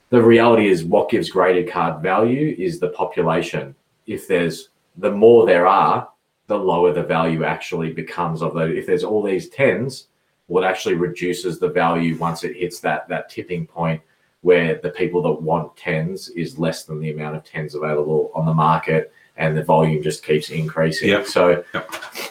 the 0.09 0.21
reality 0.21 0.67
is 0.67 0.83
what 0.83 1.09
gives 1.09 1.29
graded 1.29 1.69
card 1.71 2.01
value 2.01 2.55
is 2.57 2.79
the 2.79 2.89
population. 2.89 3.75
If 4.07 4.27
there's 4.27 4.69
the 4.97 5.11
more 5.11 5.45
there 5.45 5.67
are, 5.67 6.07
the 6.47 6.57
lower 6.57 6.93
the 6.93 7.03
value 7.03 7.43
actually 7.43 7.91
becomes 7.91 8.41
of 8.41 8.53
those. 8.53 8.77
If 8.77 8.85
there's 8.85 9.03
all 9.03 9.23
these 9.23 9.49
tens, 9.49 10.07
what 10.47 10.63
actually 10.63 10.95
reduces 10.95 11.59
the 11.59 11.69
value 11.69 12.17
once 12.17 12.43
it 12.43 12.55
hits 12.55 12.79
that 12.81 13.07
that 13.09 13.29
tipping 13.29 13.65
point 13.65 14.01
where 14.41 14.75
the 14.83 14.91
people 14.91 15.23
that 15.23 15.41
want 15.41 15.75
tens 15.75 16.29
is 16.29 16.59
less 16.59 16.83
than 16.83 16.99
the 16.99 17.09
amount 17.09 17.35
of 17.35 17.43
tens 17.43 17.73
available 17.73 18.31
on 18.35 18.45
the 18.45 18.53
market 18.53 19.11
and 19.37 19.57
the 19.57 19.63
volume 19.63 20.03
just 20.03 20.23
keeps 20.23 20.51
increasing. 20.51 21.09
Yep. 21.09 21.25
So 21.25 21.63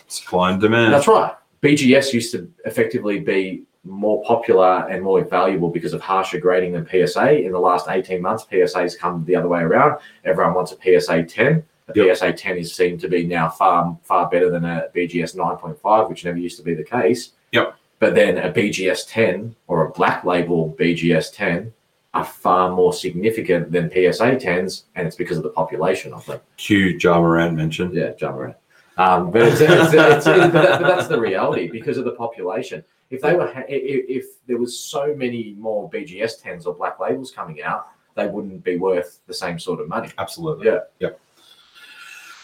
Supply 0.06 0.52
and 0.52 0.60
demand. 0.60 0.94
that's 0.94 1.08
right. 1.08 1.34
BGS 1.60 2.12
used 2.12 2.30
to 2.32 2.48
effectively 2.66 3.18
be 3.18 3.64
more 3.84 4.22
popular 4.24 4.88
and 4.88 5.02
more 5.02 5.22
valuable 5.24 5.68
because 5.68 5.92
of 5.92 6.00
harsher 6.00 6.38
grading 6.38 6.72
than 6.72 6.86
PSA. 6.86 7.44
In 7.44 7.52
the 7.52 7.58
last 7.58 7.86
18 7.88 8.20
months, 8.20 8.46
PSA's 8.50 8.96
come 8.96 9.24
the 9.24 9.36
other 9.36 9.48
way 9.48 9.60
around. 9.60 10.00
Everyone 10.24 10.54
wants 10.54 10.72
a 10.72 10.76
PSA 10.76 11.24
10. 11.24 11.64
A 11.88 11.92
Yep. 11.94 12.16
PSA 12.16 12.32
10 12.32 12.56
is 12.56 12.74
seen 12.74 12.96
to 12.98 13.08
be 13.08 13.26
now 13.26 13.48
far 13.48 13.98
far 14.04 14.30
better 14.30 14.48
than 14.50 14.64
a 14.64 14.88
BGS 14.94 15.36
9.5, 15.36 16.08
which 16.08 16.24
never 16.24 16.38
used 16.38 16.56
to 16.56 16.62
be 16.62 16.72
the 16.72 16.82
case. 16.82 17.32
Yep. 17.52 17.76
But 17.98 18.14
then 18.14 18.38
a 18.38 18.50
BGS 18.50 19.06
10 19.08 19.54
or 19.66 19.86
a 19.86 19.90
black 19.90 20.24
label 20.24 20.74
BGS 20.78 21.34
10 21.34 21.72
are 22.14 22.24
far 22.24 22.70
more 22.70 22.92
significant 22.92 23.70
than 23.70 23.90
PSA 23.90 24.36
10s, 24.36 24.84
and 24.94 25.06
it's 25.06 25.16
because 25.16 25.36
of 25.36 25.42
the 25.42 25.50
population 25.50 26.14
of 26.14 26.24
them. 26.24 26.40
Cue 26.56 26.96
Ja 26.98 27.20
Morant 27.20 27.54
mentioned. 27.54 27.92
Yeah, 27.92 28.12
jump 28.12 28.36
around. 28.36 28.54
Um, 28.96 29.30
but, 29.30 29.42
it's, 29.42 29.60
it's, 29.60 29.92
it's, 29.92 30.24
but, 30.24 30.52
that, 30.52 30.80
but 30.80 30.88
that's 30.88 31.08
the 31.08 31.20
reality 31.20 31.68
because 31.68 31.98
of 31.98 32.04
the 32.04 32.12
population. 32.12 32.84
If 33.10 33.20
they 33.20 33.34
were, 33.34 33.52
ha- 33.52 33.64
if, 33.68 34.04
if 34.08 34.46
there 34.46 34.58
was 34.58 34.78
so 34.78 35.14
many 35.14 35.54
more 35.58 35.88
BGS 35.90 36.42
tens 36.42 36.66
or 36.66 36.74
black 36.74 36.98
labels 36.98 37.30
coming 37.30 37.62
out, 37.62 37.88
they 38.14 38.26
wouldn't 38.26 38.64
be 38.64 38.76
worth 38.76 39.20
the 39.26 39.34
same 39.34 39.58
sort 39.58 39.80
of 39.80 39.88
money. 39.88 40.10
Absolutely. 40.18 40.66
Yeah. 40.66 40.78
Yep. 41.00 41.20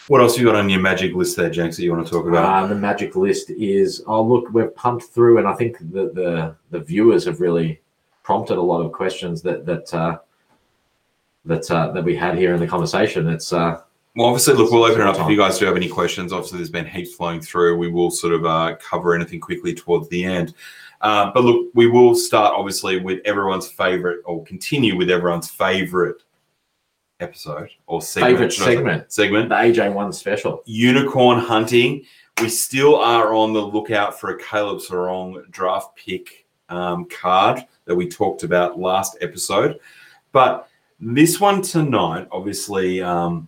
What 0.07 0.21
else 0.21 0.37
you 0.37 0.45
got 0.45 0.55
on 0.55 0.69
your 0.69 0.81
magic 0.81 1.13
list 1.13 1.37
there, 1.37 1.49
Jenks, 1.49 1.77
that 1.77 1.83
you 1.83 1.91
want 1.93 2.05
to 2.05 2.11
talk 2.11 2.25
about? 2.25 2.63
Uh, 2.63 2.67
the 2.67 2.75
magic 2.75 3.15
list 3.15 3.49
is 3.51 4.03
oh 4.07 4.21
look, 4.21 4.49
we've 4.51 4.75
pumped 4.75 5.05
through, 5.05 5.37
and 5.37 5.47
I 5.47 5.53
think 5.53 5.77
the 5.79 6.11
the, 6.13 6.55
the 6.71 6.79
viewers 6.79 7.23
have 7.25 7.39
really 7.39 7.79
prompted 8.23 8.57
a 8.57 8.61
lot 8.61 8.81
of 8.81 8.91
questions 8.91 9.41
that 9.43 9.65
that 9.65 9.93
uh, 9.93 10.17
that 11.45 11.69
uh, 11.71 11.91
that 11.91 12.03
we 12.03 12.15
had 12.15 12.37
here 12.37 12.53
in 12.53 12.59
the 12.59 12.67
conversation. 12.67 13.29
It's 13.29 13.53
uh, 13.53 13.81
Well, 14.15 14.27
obviously, 14.27 14.55
look, 14.55 14.71
we'll 14.71 14.83
open 14.83 15.01
it 15.01 15.07
up 15.07 15.19
if 15.19 15.29
you 15.29 15.37
guys 15.37 15.57
do 15.57 15.65
have 15.65 15.77
any 15.77 15.87
questions. 15.87 16.33
Obviously, 16.33 16.57
there's 16.57 16.69
been 16.69 16.85
heaps 16.85 17.13
flowing 17.15 17.39
through. 17.39 17.77
We 17.77 17.87
will 17.87 18.11
sort 18.11 18.33
of 18.33 18.45
uh, 18.45 18.75
cover 18.77 19.15
anything 19.15 19.39
quickly 19.39 19.73
towards 19.73 20.09
the 20.09 20.25
end. 20.25 20.53
Uh, 20.99 21.31
but 21.33 21.43
look, 21.45 21.67
we 21.73 21.87
will 21.87 22.13
start 22.13 22.53
obviously 22.55 22.99
with 22.99 23.19
everyone's 23.25 23.69
favorite, 23.71 24.21
or 24.25 24.43
continue 24.43 24.97
with 24.97 25.09
everyone's 25.09 25.49
favorite 25.49 26.23
episode 27.21 27.69
or 27.87 28.01
segment. 28.01 28.33
favorite 28.33 28.53
segment, 28.53 29.11
Segment. 29.11 29.49
the 29.49 29.55
AJ 29.55 29.93
one 29.93 30.11
special. 30.11 30.61
Unicorn 30.65 31.39
hunting. 31.39 32.03
We 32.41 32.49
still 32.49 32.95
are 32.95 33.33
on 33.33 33.53
the 33.53 33.61
lookout 33.61 34.19
for 34.19 34.31
a 34.31 34.37
Caleb 34.39 34.79
Serong 34.79 35.49
draft 35.51 35.95
pick 35.95 36.45
um, 36.69 37.05
card 37.05 37.65
that 37.85 37.95
we 37.95 38.07
talked 38.09 38.43
about 38.43 38.79
last 38.79 39.17
episode. 39.21 39.79
But 40.31 40.67
this 40.99 41.39
one 41.39 41.61
tonight, 41.61 42.27
obviously, 42.31 43.01
um, 43.01 43.47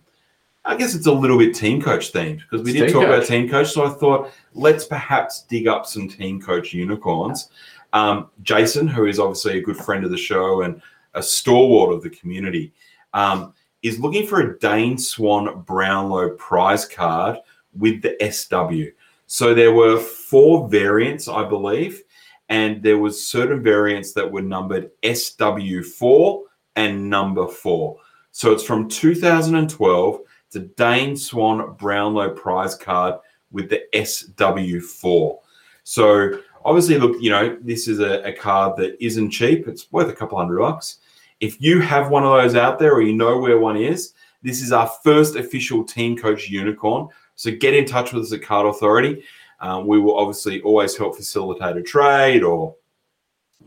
I 0.66 0.76
guess 0.76 0.94
it's 0.94 1.06
a 1.06 1.12
little 1.12 1.38
bit 1.38 1.54
team 1.54 1.82
coach 1.82 2.12
themed 2.12 2.40
because 2.40 2.62
we 2.62 2.72
It's 2.72 2.80
did 2.80 2.92
talk 2.92 3.04
about 3.04 3.26
team 3.26 3.48
coach. 3.48 3.72
So 3.72 3.84
I 3.84 3.90
thought 3.90 4.32
let's 4.54 4.84
perhaps 4.84 5.42
dig 5.42 5.68
up 5.68 5.86
some 5.86 6.08
team 6.08 6.40
coach 6.40 6.72
unicorns. 6.72 7.50
Um, 7.92 8.30
Jason, 8.42 8.88
who 8.88 9.06
is 9.06 9.18
obviously 9.18 9.58
a 9.58 9.62
good 9.62 9.76
friend 9.76 10.04
of 10.04 10.10
the 10.10 10.16
show 10.16 10.62
and 10.62 10.80
a 11.14 11.22
stalwart 11.22 11.92
of 11.92 12.02
the 12.02 12.10
community, 12.10 12.72
um, 13.12 13.52
is 13.82 14.00
looking 14.00 14.26
for 14.26 14.40
a 14.40 14.58
Dane 14.58 14.98
Swan 14.98 15.62
Brownlow 15.62 16.30
prize 16.30 16.86
card 16.86 17.38
with 17.74 18.02
the 18.02 18.16
SW. 18.32 18.96
So 19.26 19.54
there 19.54 19.72
were 19.72 19.98
four 19.98 20.68
variants, 20.68 21.28
I 21.28 21.44
believe, 21.44 22.02
and 22.48 22.82
there 22.82 22.98
was 22.98 23.26
certain 23.26 23.62
variants 23.62 24.12
that 24.14 24.30
were 24.30 24.42
numbered 24.42 24.90
SW4 25.02 26.42
and 26.76 27.10
number 27.10 27.46
four. 27.46 27.98
So 28.32 28.52
it's 28.52 28.64
from 28.64 28.88
2012 28.88 30.20
to 30.54 30.60
Dane 30.60 31.16
Swan 31.16 31.74
Brownlow 31.74 32.30
prize 32.30 32.74
card 32.74 33.16
with 33.52 33.68
the 33.68 33.82
SW4. 33.94 35.38
So 35.84 36.40
obviously, 36.64 36.98
look, 36.98 37.16
you 37.20 37.30
know, 37.30 37.58
this 37.60 37.86
is 37.88 38.00
a, 38.00 38.22
a 38.22 38.32
card 38.32 38.76
that 38.78 38.96
isn't 39.04 39.30
cheap. 39.30 39.68
It's 39.68 39.92
worth 39.92 40.08
a 40.08 40.14
couple 40.14 40.38
hundred 40.38 40.58
bucks. 40.58 40.98
If 41.40 41.60
you 41.60 41.80
have 41.80 42.10
one 42.10 42.24
of 42.24 42.32
those 42.32 42.54
out 42.54 42.78
there 42.78 42.94
or 42.94 43.02
you 43.02 43.14
know 43.14 43.38
where 43.38 43.58
one 43.58 43.76
is, 43.76 44.14
this 44.42 44.62
is 44.62 44.72
our 44.72 44.88
first 45.02 45.36
official 45.36 45.84
team 45.84 46.16
coach 46.16 46.48
unicorn. 46.48 47.08
So 47.34 47.50
get 47.50 47.74
in 47.74 47.84
touch 47.84 48.12
with 48.12 48.24
us 48.24 48.32
at 48.32 48.42
Card 48.42 48.66
Authority. 48.66 49.24
Um, 49.60 49.86
we 49.86 49.98
will 49.98 50.16
obviously 50.16 50.60
always 50.62 50.96
help 50.96 51.16
facilitate 51.16 51.76
a 51.76 51.82
trade 51.82 52.42
or 52.42 52.74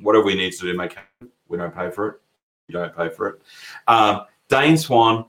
whatever 0.01 0.25
we 0.25 0.35
need 0.35 0.53
to 0.53 0.61
do. 0.61 0.77
Make 0.77 0.95
we 1.47 1.57
don't 1.57 1.75
pay 1.75 1.91
for 1.91 2.07
it. 2.07 2.15
You 2.67 2.73
don't 2.73 2.95
pay 2.95 3.09
for 3.09 3.27
it. 3.27 3.41
Um, 3.87 4.21
Dane 4.49 4.77
Swan, 4.77 5.25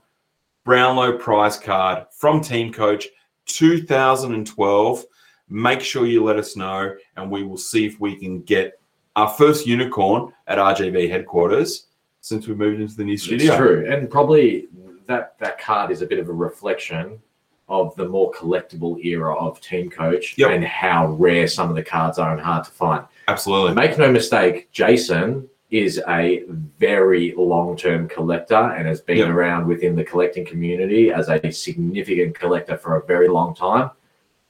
Brownlow 0.69 1.17
prize 1.17 1.57
card 1.57 2.05
from 2.11 2.41
Team 2.41 2.71
Coach 2.71 3.07
2012. 3.47 5.03
Make 5.49 5.81
sure 5.81 6.05
you 6.05 6.23
let 6.23 6.37
us 6.37 6.55
know, 6.55 6.95
and 7.17 7.31
we 7.31 7.41
will 7.41 7.57
see 7.57 7.87
if 7.87 7.99
we 7.99 8.15
can 8.15 8.43
get 8.43 8.79
our 9.15 9.29
first 9.29 9.65
unicorn 9.65 10.31
at 10.45 10.59
RGB 10.59 11.09
headquarters 11.09 11.87
since 12.21 12.47
we 12.47 12.53
moved 12.53 12.81
into 12.81 12.95
the 12.95 13.03
new 13.03 13.17
studio. 13.17 13.47
It's 13.51 13.57
true, 13.57 13.91
and 13.91 14.11
probably 14.11 14.67
that 15.07 15.39
that 15.39 15.59
card 15.59 15.89
is 15.89 16.03
a 16.03 16.05
bit 16.05 16.19
of 16.19 16.29
a 16.29 16.33
reflection 16.33 17.19
of 17.67 17.95
the 17.95 18.07
more 18.07 18.31
collectible 18.31 19.03
era 19.03 19.35
of 19.37 19.59
Team 19.61 19.89
Coach 19.89 20.35
Yep. 20.37 20.51
and 20.51 20.63
how 20.63 21.07
rare 21.13 21.47
some 21.47 21.71
of 21.71 21.75
the 21.75 21.83
cards 21.83 22.19
are 22.19 22.31
and 22.31 22.39
hard 22.39 22.63
to 22.65 22.71
find. 22.71 23.05
Absolutely. 23.27 23.73
Make 23.73 23.97
no 23.97 24.11
mistake, 24.11 24.71
Jason 24.71 25.49
is 25.71 26.01
a 26.07 26.43
very 26.79 27.33
long-term 27.37 28.07
collector 28.07 28.55
and 28.55 28.87
has 28.87 29.01
been 29.01 29.17
Yep. 29.17 29.29
around 29.29 29.67
within 29.67 29.95
the 29.95 30.03
collecting 30.03 30.43
community 30.45 31.11
as 31.11 31.29
a 31.29 31.51
significant 31.51 32.37
collector 32.37 32.75
for 32.75 32.95
a 32.95 33.05
very 33.05 33.27
long 33.27 33.53
time. 33.53 33.91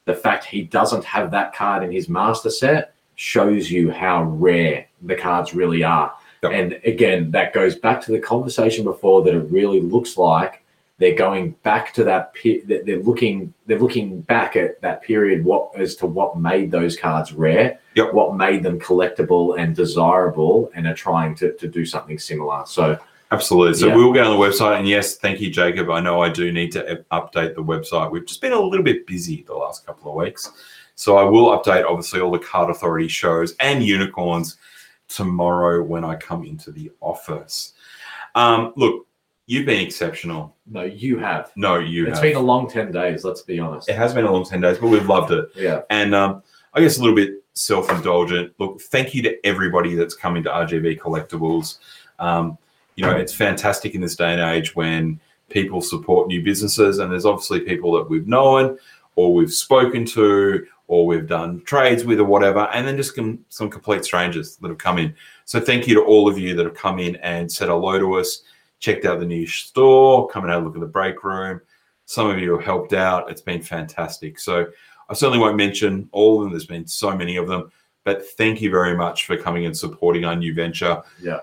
The 0.06 0.14
fact 0.14 0.44
he 0.46 0.62
doesn't 0.62 1.04
have 1.04 1.30
that 1.32 1.54
card 1.54 1.82
in 1.82 1.92
his 1.92 2.08
master 2.08 2.48
set 2.50 2.94
shows 3.16 3.70
you 3.70 3.90
how 3.90 4.22
rare 4.24 4.86
the 5.02 5.14
cards 5.14 5.54
really 5.54 5.84
are. 5.84 6.14
Yep. 6.42 6.52
And 6.52 6.80
again, 6.86 7.30
that 7.32 7.52
goes 7.52 7.76
back 7.76 8.00
to 8.02 8.12
the 8.12 8.18
conversation 8.18 8.82
before 8.82 9.22
that 9.24 9.34
it 9.34 9.50
really 9.50 9.82
looks 9.82 10.16
like 10.16 10.64
they're 11.00 11.16
going 11.16 11.50
back 11.64 11.92
to 11.94 12.04
that 12.04 12.32
pe- 12.34 12.60
they're 12.60 13.02
looking 13.02 13.52
they're 13.66 13.78
looking 13.80 14.20
back 14.22 14.54
at 14.54 14.80
that 14.82 15.02
period 15.02 15.44
what 15.44 15.74
as 15.76 15.96
to 15.96 16.06
what 16.06 16.38
made 16.38 16.70
those 16.70 16.96
cards 16.96 17.32
rare 17.32 17.78
Yep. 17.96 18.12
what 18.14 18.36
made 18.36 18.62
them 18.62 18.78
collectible 18.78 19.58
and 19.58 19.74
desirable 19.74 20.70
and 20.76 20.86
are 20.86 20.94
trying 20.94 21.34
to, 21.36 21.52
to 21.54 21.66
do 21.66 21.84
something 21.84 22.18
similar 22.20 22.62
so 22.66 22.96
Absolutely. 23.32 23.74
So 23.78 23.86
Yeah. 23.86 23.94
we'll 23.94 24.12
go 24.12 24.24
on 24.24 24.36
the 24.36 24.44
website. 24.44 24.78
And 24.80 24.88
yes, 24.88 25.14
thank 25.16 25.40
you, 25.40 25.50
Jacob. 25.50 25.88
I 25.88 26.00
know 26.00 26.20
I 26.20 26.30
do 26.30 26.50
need 26.50 26.72
to 26.72 27.04
update 27.12 27.54
the 27.54 27.62
website. 27.62 28.10
We've 28.10 28.26
just 28.26 28.40
been 28.40 28.50
a 28.52 28.58
little 28.60 28.82
bit 28.84 29.06
busy 29.06 29.44
the 29.46 29.54
last 29.54 29.86
couple 29.86 30.10
of 30.10 30.16
weeks. 30.16 30.50
So 30.96 31.16
I 31.16 31.22
will 31.22 31.56
update, 31.56 31.84
obviously, 31.88 32.20
all 32.20 32.32
the 32.32 32.40
Card 32.40 32.70
Authority 32.70 33.06
shows 33.06 33.54
and 33.60 33.84
unicorns 33.84 34.56
tomorrow 35.06 35.80
when 35.80 36.04
I 36.04 36.16
come 36.16 36.44
into 36.44 36.72
the 36.72 36.90
office. 37.00 37.74
Um, 38.34 38.72
look, 38.76 39.06
you've 39.50 39.66
been 39.66 39.80
exceptional. 39.84 40.54
no 40.66 40.82
you 40.82 41.18
have 41.18 41.50
No, 41.56 41.78
you 41.78 42.06
It's 42.06 42.18
have. 42.18 42.22
been 42.22 42.36
a 42.36 42.40
long 42.40 42.70
10 42.70 42.92
days 42.92 43.24
let's 43.24 43.42
be 43.42 43.58
honest 43.58 43.88
it 43.88 43.96
has 43.96 44.14
been 44.14 44.24
a 44.24 44.32
long 44.32 44.44
10 44.44 44.60
days, 44.60 44.78
but 44.78 44.88
we've 44.88 45.08
loved 45.08 45.32
it. 45.32 45.46
yeah 45.56 45.80
And 45.90 46.14
um, 46.14 46.42
I 46.74 46.80
guess 46.80 46.98
a 46.98 47.00
little 47.00 47.16
bit 47.16 47.42
self 47.54 47.90
indulgent. 47.90 48.52
Look, 48.58 48.80
thank 48.80 49.12
you 49.14 49.22
to 49.22 49.46
everybody 49.46 49.94
that's 49.96 50.14
coming 50.14 50.42
to 50.44 50.50
RGB 50.50 50.98
Collectibles. 51.00 51.78
Um, 52.20 52.56
you 52.96 53.04
know, 53.04 53.16
it's 53.16 53.34
fantastic 53.34 53.94
in 53.94 54.00
this 54.00 54.14
day 54.16 54.32
and 54.32 54.40
age 54.40 54.76
when 54.76 55.18
people 55.48 55.80
support 55.82 56.28
new 56.28 56.42
businesses, 56.42 56.98
and 56.98 57.10
there's 57.10 57.24
obviously 57.26 57.60
people 57.60 57.92
that 57.94 58.08
we've 58.08 58.28
known 58.28 58.78
or 59.16 59.34
we've 59.34 59.52
spoken 59.52 60.04
to 60.06 60.64
or 60.86 61.06
we've 61.06 61.26
done 61.26 61.60
trades 61.62 62.04
with 62.04 62.20
or 62.20 62.24
whatever, 62.24 62.68
and 62.72 62.86
then 62.86 62.96
just 62.96 63.14
some, 63.16 63.38
some 63.48 63.68
complete 63.68 64.04
strangers 64.04 64.56
that 64.56 64.68
have 64.68 64.78
come 64.78 64.98
in. 64.98 65.14
So 65.44 65.58
thank 65.60 65.86
you 65.88 65.94
to 65.96 66.02
all 66.02 66.28
of 66.28 66.38
you 66.38 66.54
that 66.56 66.64
have 66.64 66.74
come 66.74 66.98
in 67.00 67.16
and 67.16 67.50
said 67.50 67.68
hello 67.68 67.98
to 67.98 68.14
us, 68.14 68.42
checked 68.80 69.04
out 69.04 69.20
the 69.20 69.26
new 69.26 69.46
store, 69.46 70.26
come 70.28 70.44
and 70.44 70.52
have 70.52 70.62
a 70.62 70.64
look 70.64 70.74
at 70.74 70.80
the 70.80 70.86
break 70.86 71.22
room. 71.22 71.60
Some 72.06 72.28
of 72.28 72.38
you 72.38 72.52
have 72.56 72.64
helped 72.64 72.92
out. 72.92 73.30
It's 73.30 73.42
been 73.42 73.62
fantastic. 73.62 74.40
So 74.40 74.66
I 75.08 75.14
certainly 75.14 75.38
won't 75.38 75.56
mention 75.56 76.08
all 76.12 76.38
of 76.38 76.42
them. 76.44 76.50
There's 76.50 76.66
been 76.66 76.86
so 76.86 77.16
many 77.16 77.36
of 77.36 77.46
them, 77.46 77.70
but 78.04 78.26
thank 78.30 78.60
you 78.60 78.70
very 78.70 78.96
much 78.96 79.26
for 79.26 79.36
coming 79.36 79.66
and 79.66 79.76
supporting 79.76 80.24
our 80.24 80.34
new 80.34 80.52
venture. 80.54 81.02
Yeah. 81.22 81.40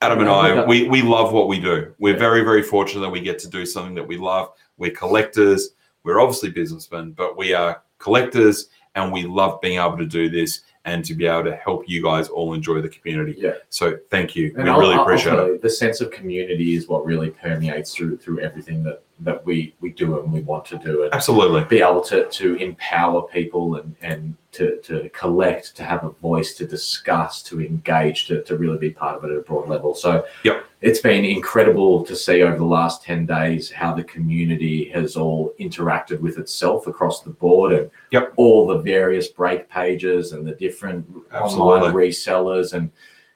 Adam 0.00 0.20
and 0.20 0.28
I, 0.28 0.64
we, 0.64 0.88
we 0.88 1.02
love 1.02 1.32
what 1.32 1.48
we 1.48 1.58
do. 1.58 1.92
We're 1.98 2.12
Yeah. 2.14 2.20
very, 2.20 2.42
very 2.42 2.62
fortunate 2.62 3.00
that 3.00 3.10
we 3.10 3.20
get 3.20 3.38
to 3.40 3.48
do 3.48 3.66
something 3.66 3.96
that 3.96 4.06
we 4.06 4.16
love. 4.16 4.52
We're 4.76 4.92
collectors. 4.92 5.70
We're 6.04 6.20
obviously 6.20 6.50
businessmen, 6.50 7.12
but 7.12 7.36
we 7.36 7.52
are 7.52 7.82
collectors 7.98 8.68
and 8.94 9.12
we 9.12 9.24
love 9.24 9.60
being 9.60 9.80
able 9.80 9.98
to 9.98 10.06
do 10.06 10.28
this 10.30 10.60
and 10.88 11.04
to 11.04 11.14
be 11.14 11.26
able 11.26 11.44
to 11.44 11.56
help 11.56 11.84
you 11.88 12.02
guys 12.02 12.28
all 12.28 12.54
enjoy 12.54 12.80
the 12.80 12.88
community. 12.88 13.34
Yeah. 13.38 13.52
So 13.68 13.98
thank 14.10 14.34
you. 14.34 14.52
And 14.56 14.64
we 14.64 14.70
I'll- 14.70 14.80
really 14.80 14.94
I'll- 14.94 15.02
appreciate 15.02 15.34
it. 15.38 15.62
The 15.62 15.70
sense 15.70 16.00
of 16.00 16.10
community 16.10 16.74
is 16.74 16.88
what 16.88 17.04
really 17.04 17.30
permeates 17.30 17.94
through 17.94 18.16
through 18.18 18.40
everything 18.40 18.82
that 18.84 19.02
that 19.20 19.44
we 19.44 19.74
we 19.80 19.90
do 19.90 20.20
and 20.20 20.32
we 20.32 20.40
want 20.42 20.64
to 20.64 20.78
do, 20.78 21.02
and 21.02 21.12
Absolutely. 21.12 21.64
be 21.64 21.82
able 21.82 22.00
to 22.02 22.18
to 22.40 22.46
empower 22.56 23.22
people 23.22 23.74
and 23.76 23.96
and 24.00 24.36
to 24.52 24.76
to 24.88 25.08
collect, 25.22 25.76
to 25.76 25.82
have 25.82 26.04
a 26.04 26.10
voice, 26.28 26.54
to 26.54 26.64
discuss, 26.66 27.42
to 27.42 27.60
engage, 27.60 28.26
to 28.28 28.42
to 28.44 28.56
really 28.56 28.78
be 28.78 28.90
part 28.90 29.16
of 29.16 29.24
it 29.24 29.32
at 29.32 29.38
a 29.38 29.40
broad 29.50 29.68
level. 29.68 29.92
So 29.94 30.24
Yep. 30.44 30.56
it's 30.88 31.00
been 31.00 31.24
incredible 31.24 32.04
to 32.04 32.14
see 32.14 32.42
over 32.46 32.56
the 32.56 32.72
last 32.78 33.02
ten 33.02 33.26
days 33.26 33.62
how 33.72 33.90
the 33.92 34.04
community 34.04 34.78
has 34.94 35.16
all 35.16 35.52
interacted 35.58 36.20
with 36.20 36.38
itself 36.38 36.86
across 36.86 37.16
the 37.22 37.30
board 37.44 37.72
and 37.72 37.90
Yep. 38.12 38.34
all 38.36 38.68
the 38.68 38.78
various 38.78 39.26
break 39.40 39.68
pages 39.68 40.32
and 40.32 40.46
the 40.46 40.52
different 40.52 40.77
online 40.86 41.14
Absolutely. 41.32 41.92
resellers 42.08 42.72
and 42.72 42.90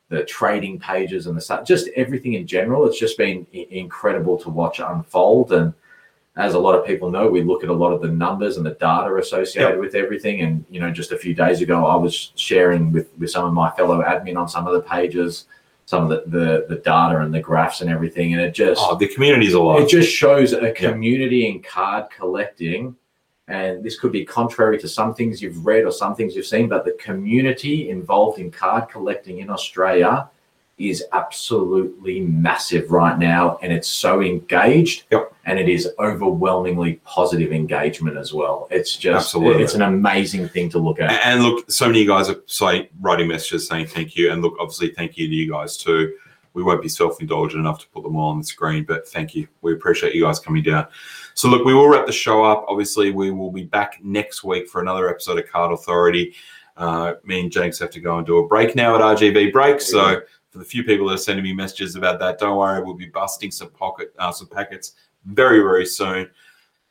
the 0.09 0.25
trading 0.25 0.79
pages 0.79 1.27
and 1.27 1.37
the 1.37 1.41
stuff, 1.41 1.67
just 1.67 1.89
everything 1.97 2.35
in 2.35 2.47
general. 2.47 2.87
It's 2.87 2.99
just 2.99 3.17
been 3.17 3.47
i- 3.55 3.67
incredible 3.71 4.37
to 4.39 4.51
watch 4.51 4.79
unfold. 4.79 5.53
And 5.53 5.73
as 6.37 6.53
a 6.55 6.59
lot 6.59 6.75
of 6.79 6.85
people 6.87 7.11
know, 7.11 7.29
we 7.29 7.43
look 7.43 7.63
at 7.65 7.71
a 7.71 7.75
lot 7.75 7.93
of 7.93 8.03
the 8.03 8.09
numbers 8.09 8.57
and 8.59 8.67
the 8.67 8.73
data 8.73 9.15
associated 9.17 9.79
with 9.81 9.95
everything. 9.95 10.43
And 10.43 10.65
you 10.71 10.81
know, 10.81 10.91
just 10.91 11.13
a 11.13 11.17
few 11.19 11.33
days 11.35 11.63
ago, 11.63 11.87
I 11.87 11.97
was 11.97 12.33
sharing 12.37 12.93
with 12.93 13.09
with 13.19 13.31
some 13.31 13.45
of 13.47 13.53
my 13.55 13.71
fellow 13.71 14.03
admin 14.03 14.37
on 14.39 14.49
some 14.49 14.67
of 14.67 14.75
the 14.75 14.83
pages, 14.83 15.47
some 15.87 16.05
of 16.05 16.09
the 16.11 16.25
the, 16.39 16.67
the 16.69 16.81
data 16.83 17.19
and 17.21 17.33
the 17.33 17.41
graphs 17.41 17.81
and 17.81 17.89
everything, 17.91 18.33
and 18.35 18.41
it 18.43 18.53
just 18.53 18.81
Oh, 18.85 18.95
the 18.97 19.09
community's 19.09 19.55
alive. 19.55 19.83
it 19.83 19.89
just 19.89 20.11
shows 20.11 20.53
a 20.53 20.73
community 20.73 21.47
in 21.49 21.63
card 21.63 22.07
collecting. 22.11 22.97
And 23.49 23.83
this 23.83 23.99
could 23.99 24.13
be 24.13 24.25
contrary 24.25 24.79
to 24.79 24.89
some 24.89 25.15
things 25.15 25.43
you've 25.43 25.67
read 25.67 25.85
or 25.85 25.91
some 25.93 26.15
things 26.15 26.37
you've 26.37 26.47
seen, 26.47 26.69
but 26.69 26.85
the 26.85 26.93
community 26.93 27.91
involved 27.91 28.39
in 28.39 28.51
card 28.51 28.89
collecting 28.89 29.39
in 29.41 29.51
Australia 29.51 30.29
is 30.79 31.05
absolutely 31.13 32.21
massive 32.21 32.91
right 32.91 33.19
now, 33.19 33.59
and 33.63 33.73
it's 33.73 33.87
so 33.89 34.21
engaged, 34.23 35.05
Yep. 35.11 35.33
and 35.45 35.59
it 35.59 35.69
is 35.69 35.89
overwhelmingly 35.99 36.95
positive 37.05 37.53
engagement 37.53 38.17
as 38.17 38.33
well. 38.33 38.69
It's 38.71 38.97
just 38.97 39.27
Absolutely. 39.27 39.63
it's 39.63 39.75
an 39.75 39.83
amazing 39.83 40.49
thing 40.49 40.71
to 40.71 40.79
look 40.79 40.99
at. 41.01 41.11
And, 41.25 41.43
look, 41.43 41.71
so 41.71 41.87
many 41.87 42.01
of 42.01 42.05
you 42.07 42.11
guys 42.11 42.29
are 42.31 42.41
say, 42.47 42.89
writing 43.01 43.29
messages 43.29 43.69
saying 43.69 43.87
thank 43.89 44.17
you. 44.17 44.33
And 44.33 44.41
look, 44.43 44.55
obviously, 44.59 44.89
thank 44.93 45.17
you 45.19 45.29
to 45.29 45.35
you 45.35 45.51
guys 45.51 45.77
too. 45.77 46.15
We 46.55 46.63
won't 46.63 46.83
be 46.83 46.89
self 46.89 47.21
indulgent 47.21 47.61
enough 47.61 47.79
to 47.81 47.89
put 47.89 48.03
them 48.03 48.17
all 48.17 48.31
on 48.31 48.39
the 48.39 48.45
screen, 48.45 48.85
but 48.85 49.07
thank 49.09 49.35
you. 49.35 49.49
We 49.61 49.73
appreciate 49.75 50.15
you 50.15 50.23
guys 50.25 50.39
coming 50.39 50.63
down. 50.63 50.87
So, 51.35 51.49
look, 51.49 51.65
we 51.65 51.75
will 51.75 51.89
wrap 51.89 52.07
the 52.07 52.13
show 52.13 52.45
up. 52.45 52.65
Obviously, 52.69 53.11
we 53.11 53.31
will 53.31 53.51
be 53.51 53.65
back 53.65 53.99
next 54.03 54.45
week 54.45 54.69
for 54.69 54.81
another 54.81 55.09
episode 55.09 55.39
of 55.39 55.49
Card 55.49 55.73
Authority. 55.73 56.35
Uh, 56.77 57.15
me 57.25 57.41
and 57.41 57.53
James 57.53 57.79
have 57.79 57.91
to 57.91 58.01
go 58.01 58.19
and 58.19 58.27
do 58.27 58.39
a 58.39 58.47
break 58.47 58.75
now 58.75 58.95
at 58.95 59.01
RGB 59.01 59.53
break. 59.53 59.81
So, 59.81 60.21
for 60.51 60.59
the 60.59 60.65
few 60.65 60.85
people 60.85 61.09
that 61.09 61.15
are 61.15 61.19
sending 61.19 61.45
me 61.45 61.55
messages 61.55 61.97
about 61.97 62.19
that, 62.21 62.39
don't 62.39 62.59
worry, 62.59 62.83
we'll 62.83 62.95
be 62.95 63.07
busting 63.07 63.51
some 63.51 63.71
pocket, 63.71 64.15
uh, 64.19 64.31
some 64.31 64.49
packets 64.49 64.93
very, 65.25 65.61
very 65.61 65.87
soon. 65.87 66.29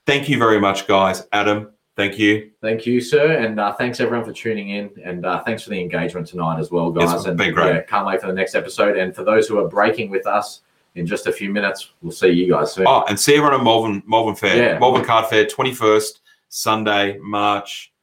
Thank 0.08 0.28
you 0.28 0.40
very 0.40 0.60
much, 0.60 0.88
guys. 0.88 1.28
Adam, 1.32 1.72
thank 1.96 2.18
you. 2.18 2.52
Thank 2.60 2.88
you, 2.88 3.00
sir, 3.00 3.34
and 3.34 3.60
uh, 3.60 3.74
thanks 3.74 4.00
everyone 4.00 4.26
for 4.26 4.34
tuning 4.34 4.70
in, 4.70 4.90
and 5.04 5.26
uh, 5.26 5.44
thanks 5.44 5.62
for 5.64 5.70
the 5.70 5.80
engagement 5.80 6.26
tonight 6.26 6.60
as 6.60 6.72
well, 6.72 6.90
guys. 6.90 7.14
It's 7.14 7.26
and 7.26 7.38
been 7.38 7.54
great. 7.54 7.76
yeah, 7.76 7.82
can't 7.82 8.08
wait 8.08 8.20
for 8.20 8.28
the 8.28 8.34
next 8.34 8.56
episode. 8.56 8.98
And 8.98 9.16
for 9.16 9.24
those 9.24 9.48
who 9.48 9.60
are 9.60 9.68
breaking 9.68 10.10
with 10.10 10.26
us 10.26 10.62
in 10.96 11.06
just 11.06 11.28
a 11.28 11.32
few 11.32 11.50
minutes, 11.50 11.92
we'll 12.02 12.12
see 12.12 12.30
you 12.30 12.50
guys 12.50 12.74
soon. 12.74 12.86
Oh, 12.88 13.04
and 13.08 13.20
see 13.20 13.36
everyone 13.36 13.60
at 13.60 13.64
Malvern 13.64 14.04
Malvern 14.06 14.36
Fair. 14.36 14.58
Yeah. 14.74 14.80
Malvern 14.80 15.06
Card 15.06 15.28
Fair, 15.28 15.46
twenty 15.46 15.74
first 15.74 16.22
Sunday, 16.50 17.18
March 17.20 17.94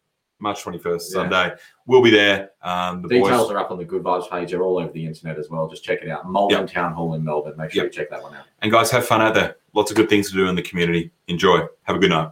March 0.41 0.63
twenty 0.63 0.79
first 0.79 1.11
Yeah. 1.11 1.23
Sunday. 1.23 1.55
We'll 1.87 2.03
be 2.03 2.11
there. 2.11 2.51
Um, 2.63 3.03
the 3.03 3.09
Details 3.09 3.43
boys 3.49 3.51
are 3.51 3.59
up 3.59 3.71
on 3.71 3.79
the 3.79 3.85
Good 3.85 4.03
Vibes 4.03 4.31
page. 4.31 4.51
They're 4.51 4.63
all 4.63 4.79
over 4.79 4.93
the 4.93 5.05
internet 5.07 5.39
as 5.39 5.49
well. 5.51 5.69
Just 5.69 5.83
check 5.85 6.03
it 6.03 6.09
out. 6.11 6.31
Malvern 6.31 6.67
Town 6.67 6.93
Hall 6.93 7.15
in 7.15 7.25
Melbourne. 7.25 7.55
Make 7.57 7.73
sure 7.73 7.85
Yep. 7.85 7.93
you 7.93 7.99
check 7.99 8.11
that 8.11 8.23
one 8.23 8.35
out. 8.35 8.45
and 8.63 8.71
guys 8.71 8.91
have 8.91 9.05
fun 9.07 9.21
out 9.21 9.35
there. 9.35 9.57
Lots 9.75 9.91
of 9.91 9.97
good 9.97 10.09
things 10.09 10.31
to 10.31 10.37
do 10.37 10.49
in 10.49 10.55
the 10.55 10.63
community. 10.63 11.11
Enjoy. 11.29 11.61
Have 11.85 11.97
a 11.97 11.99
good 11.99 12.11
night. 12.11 12.31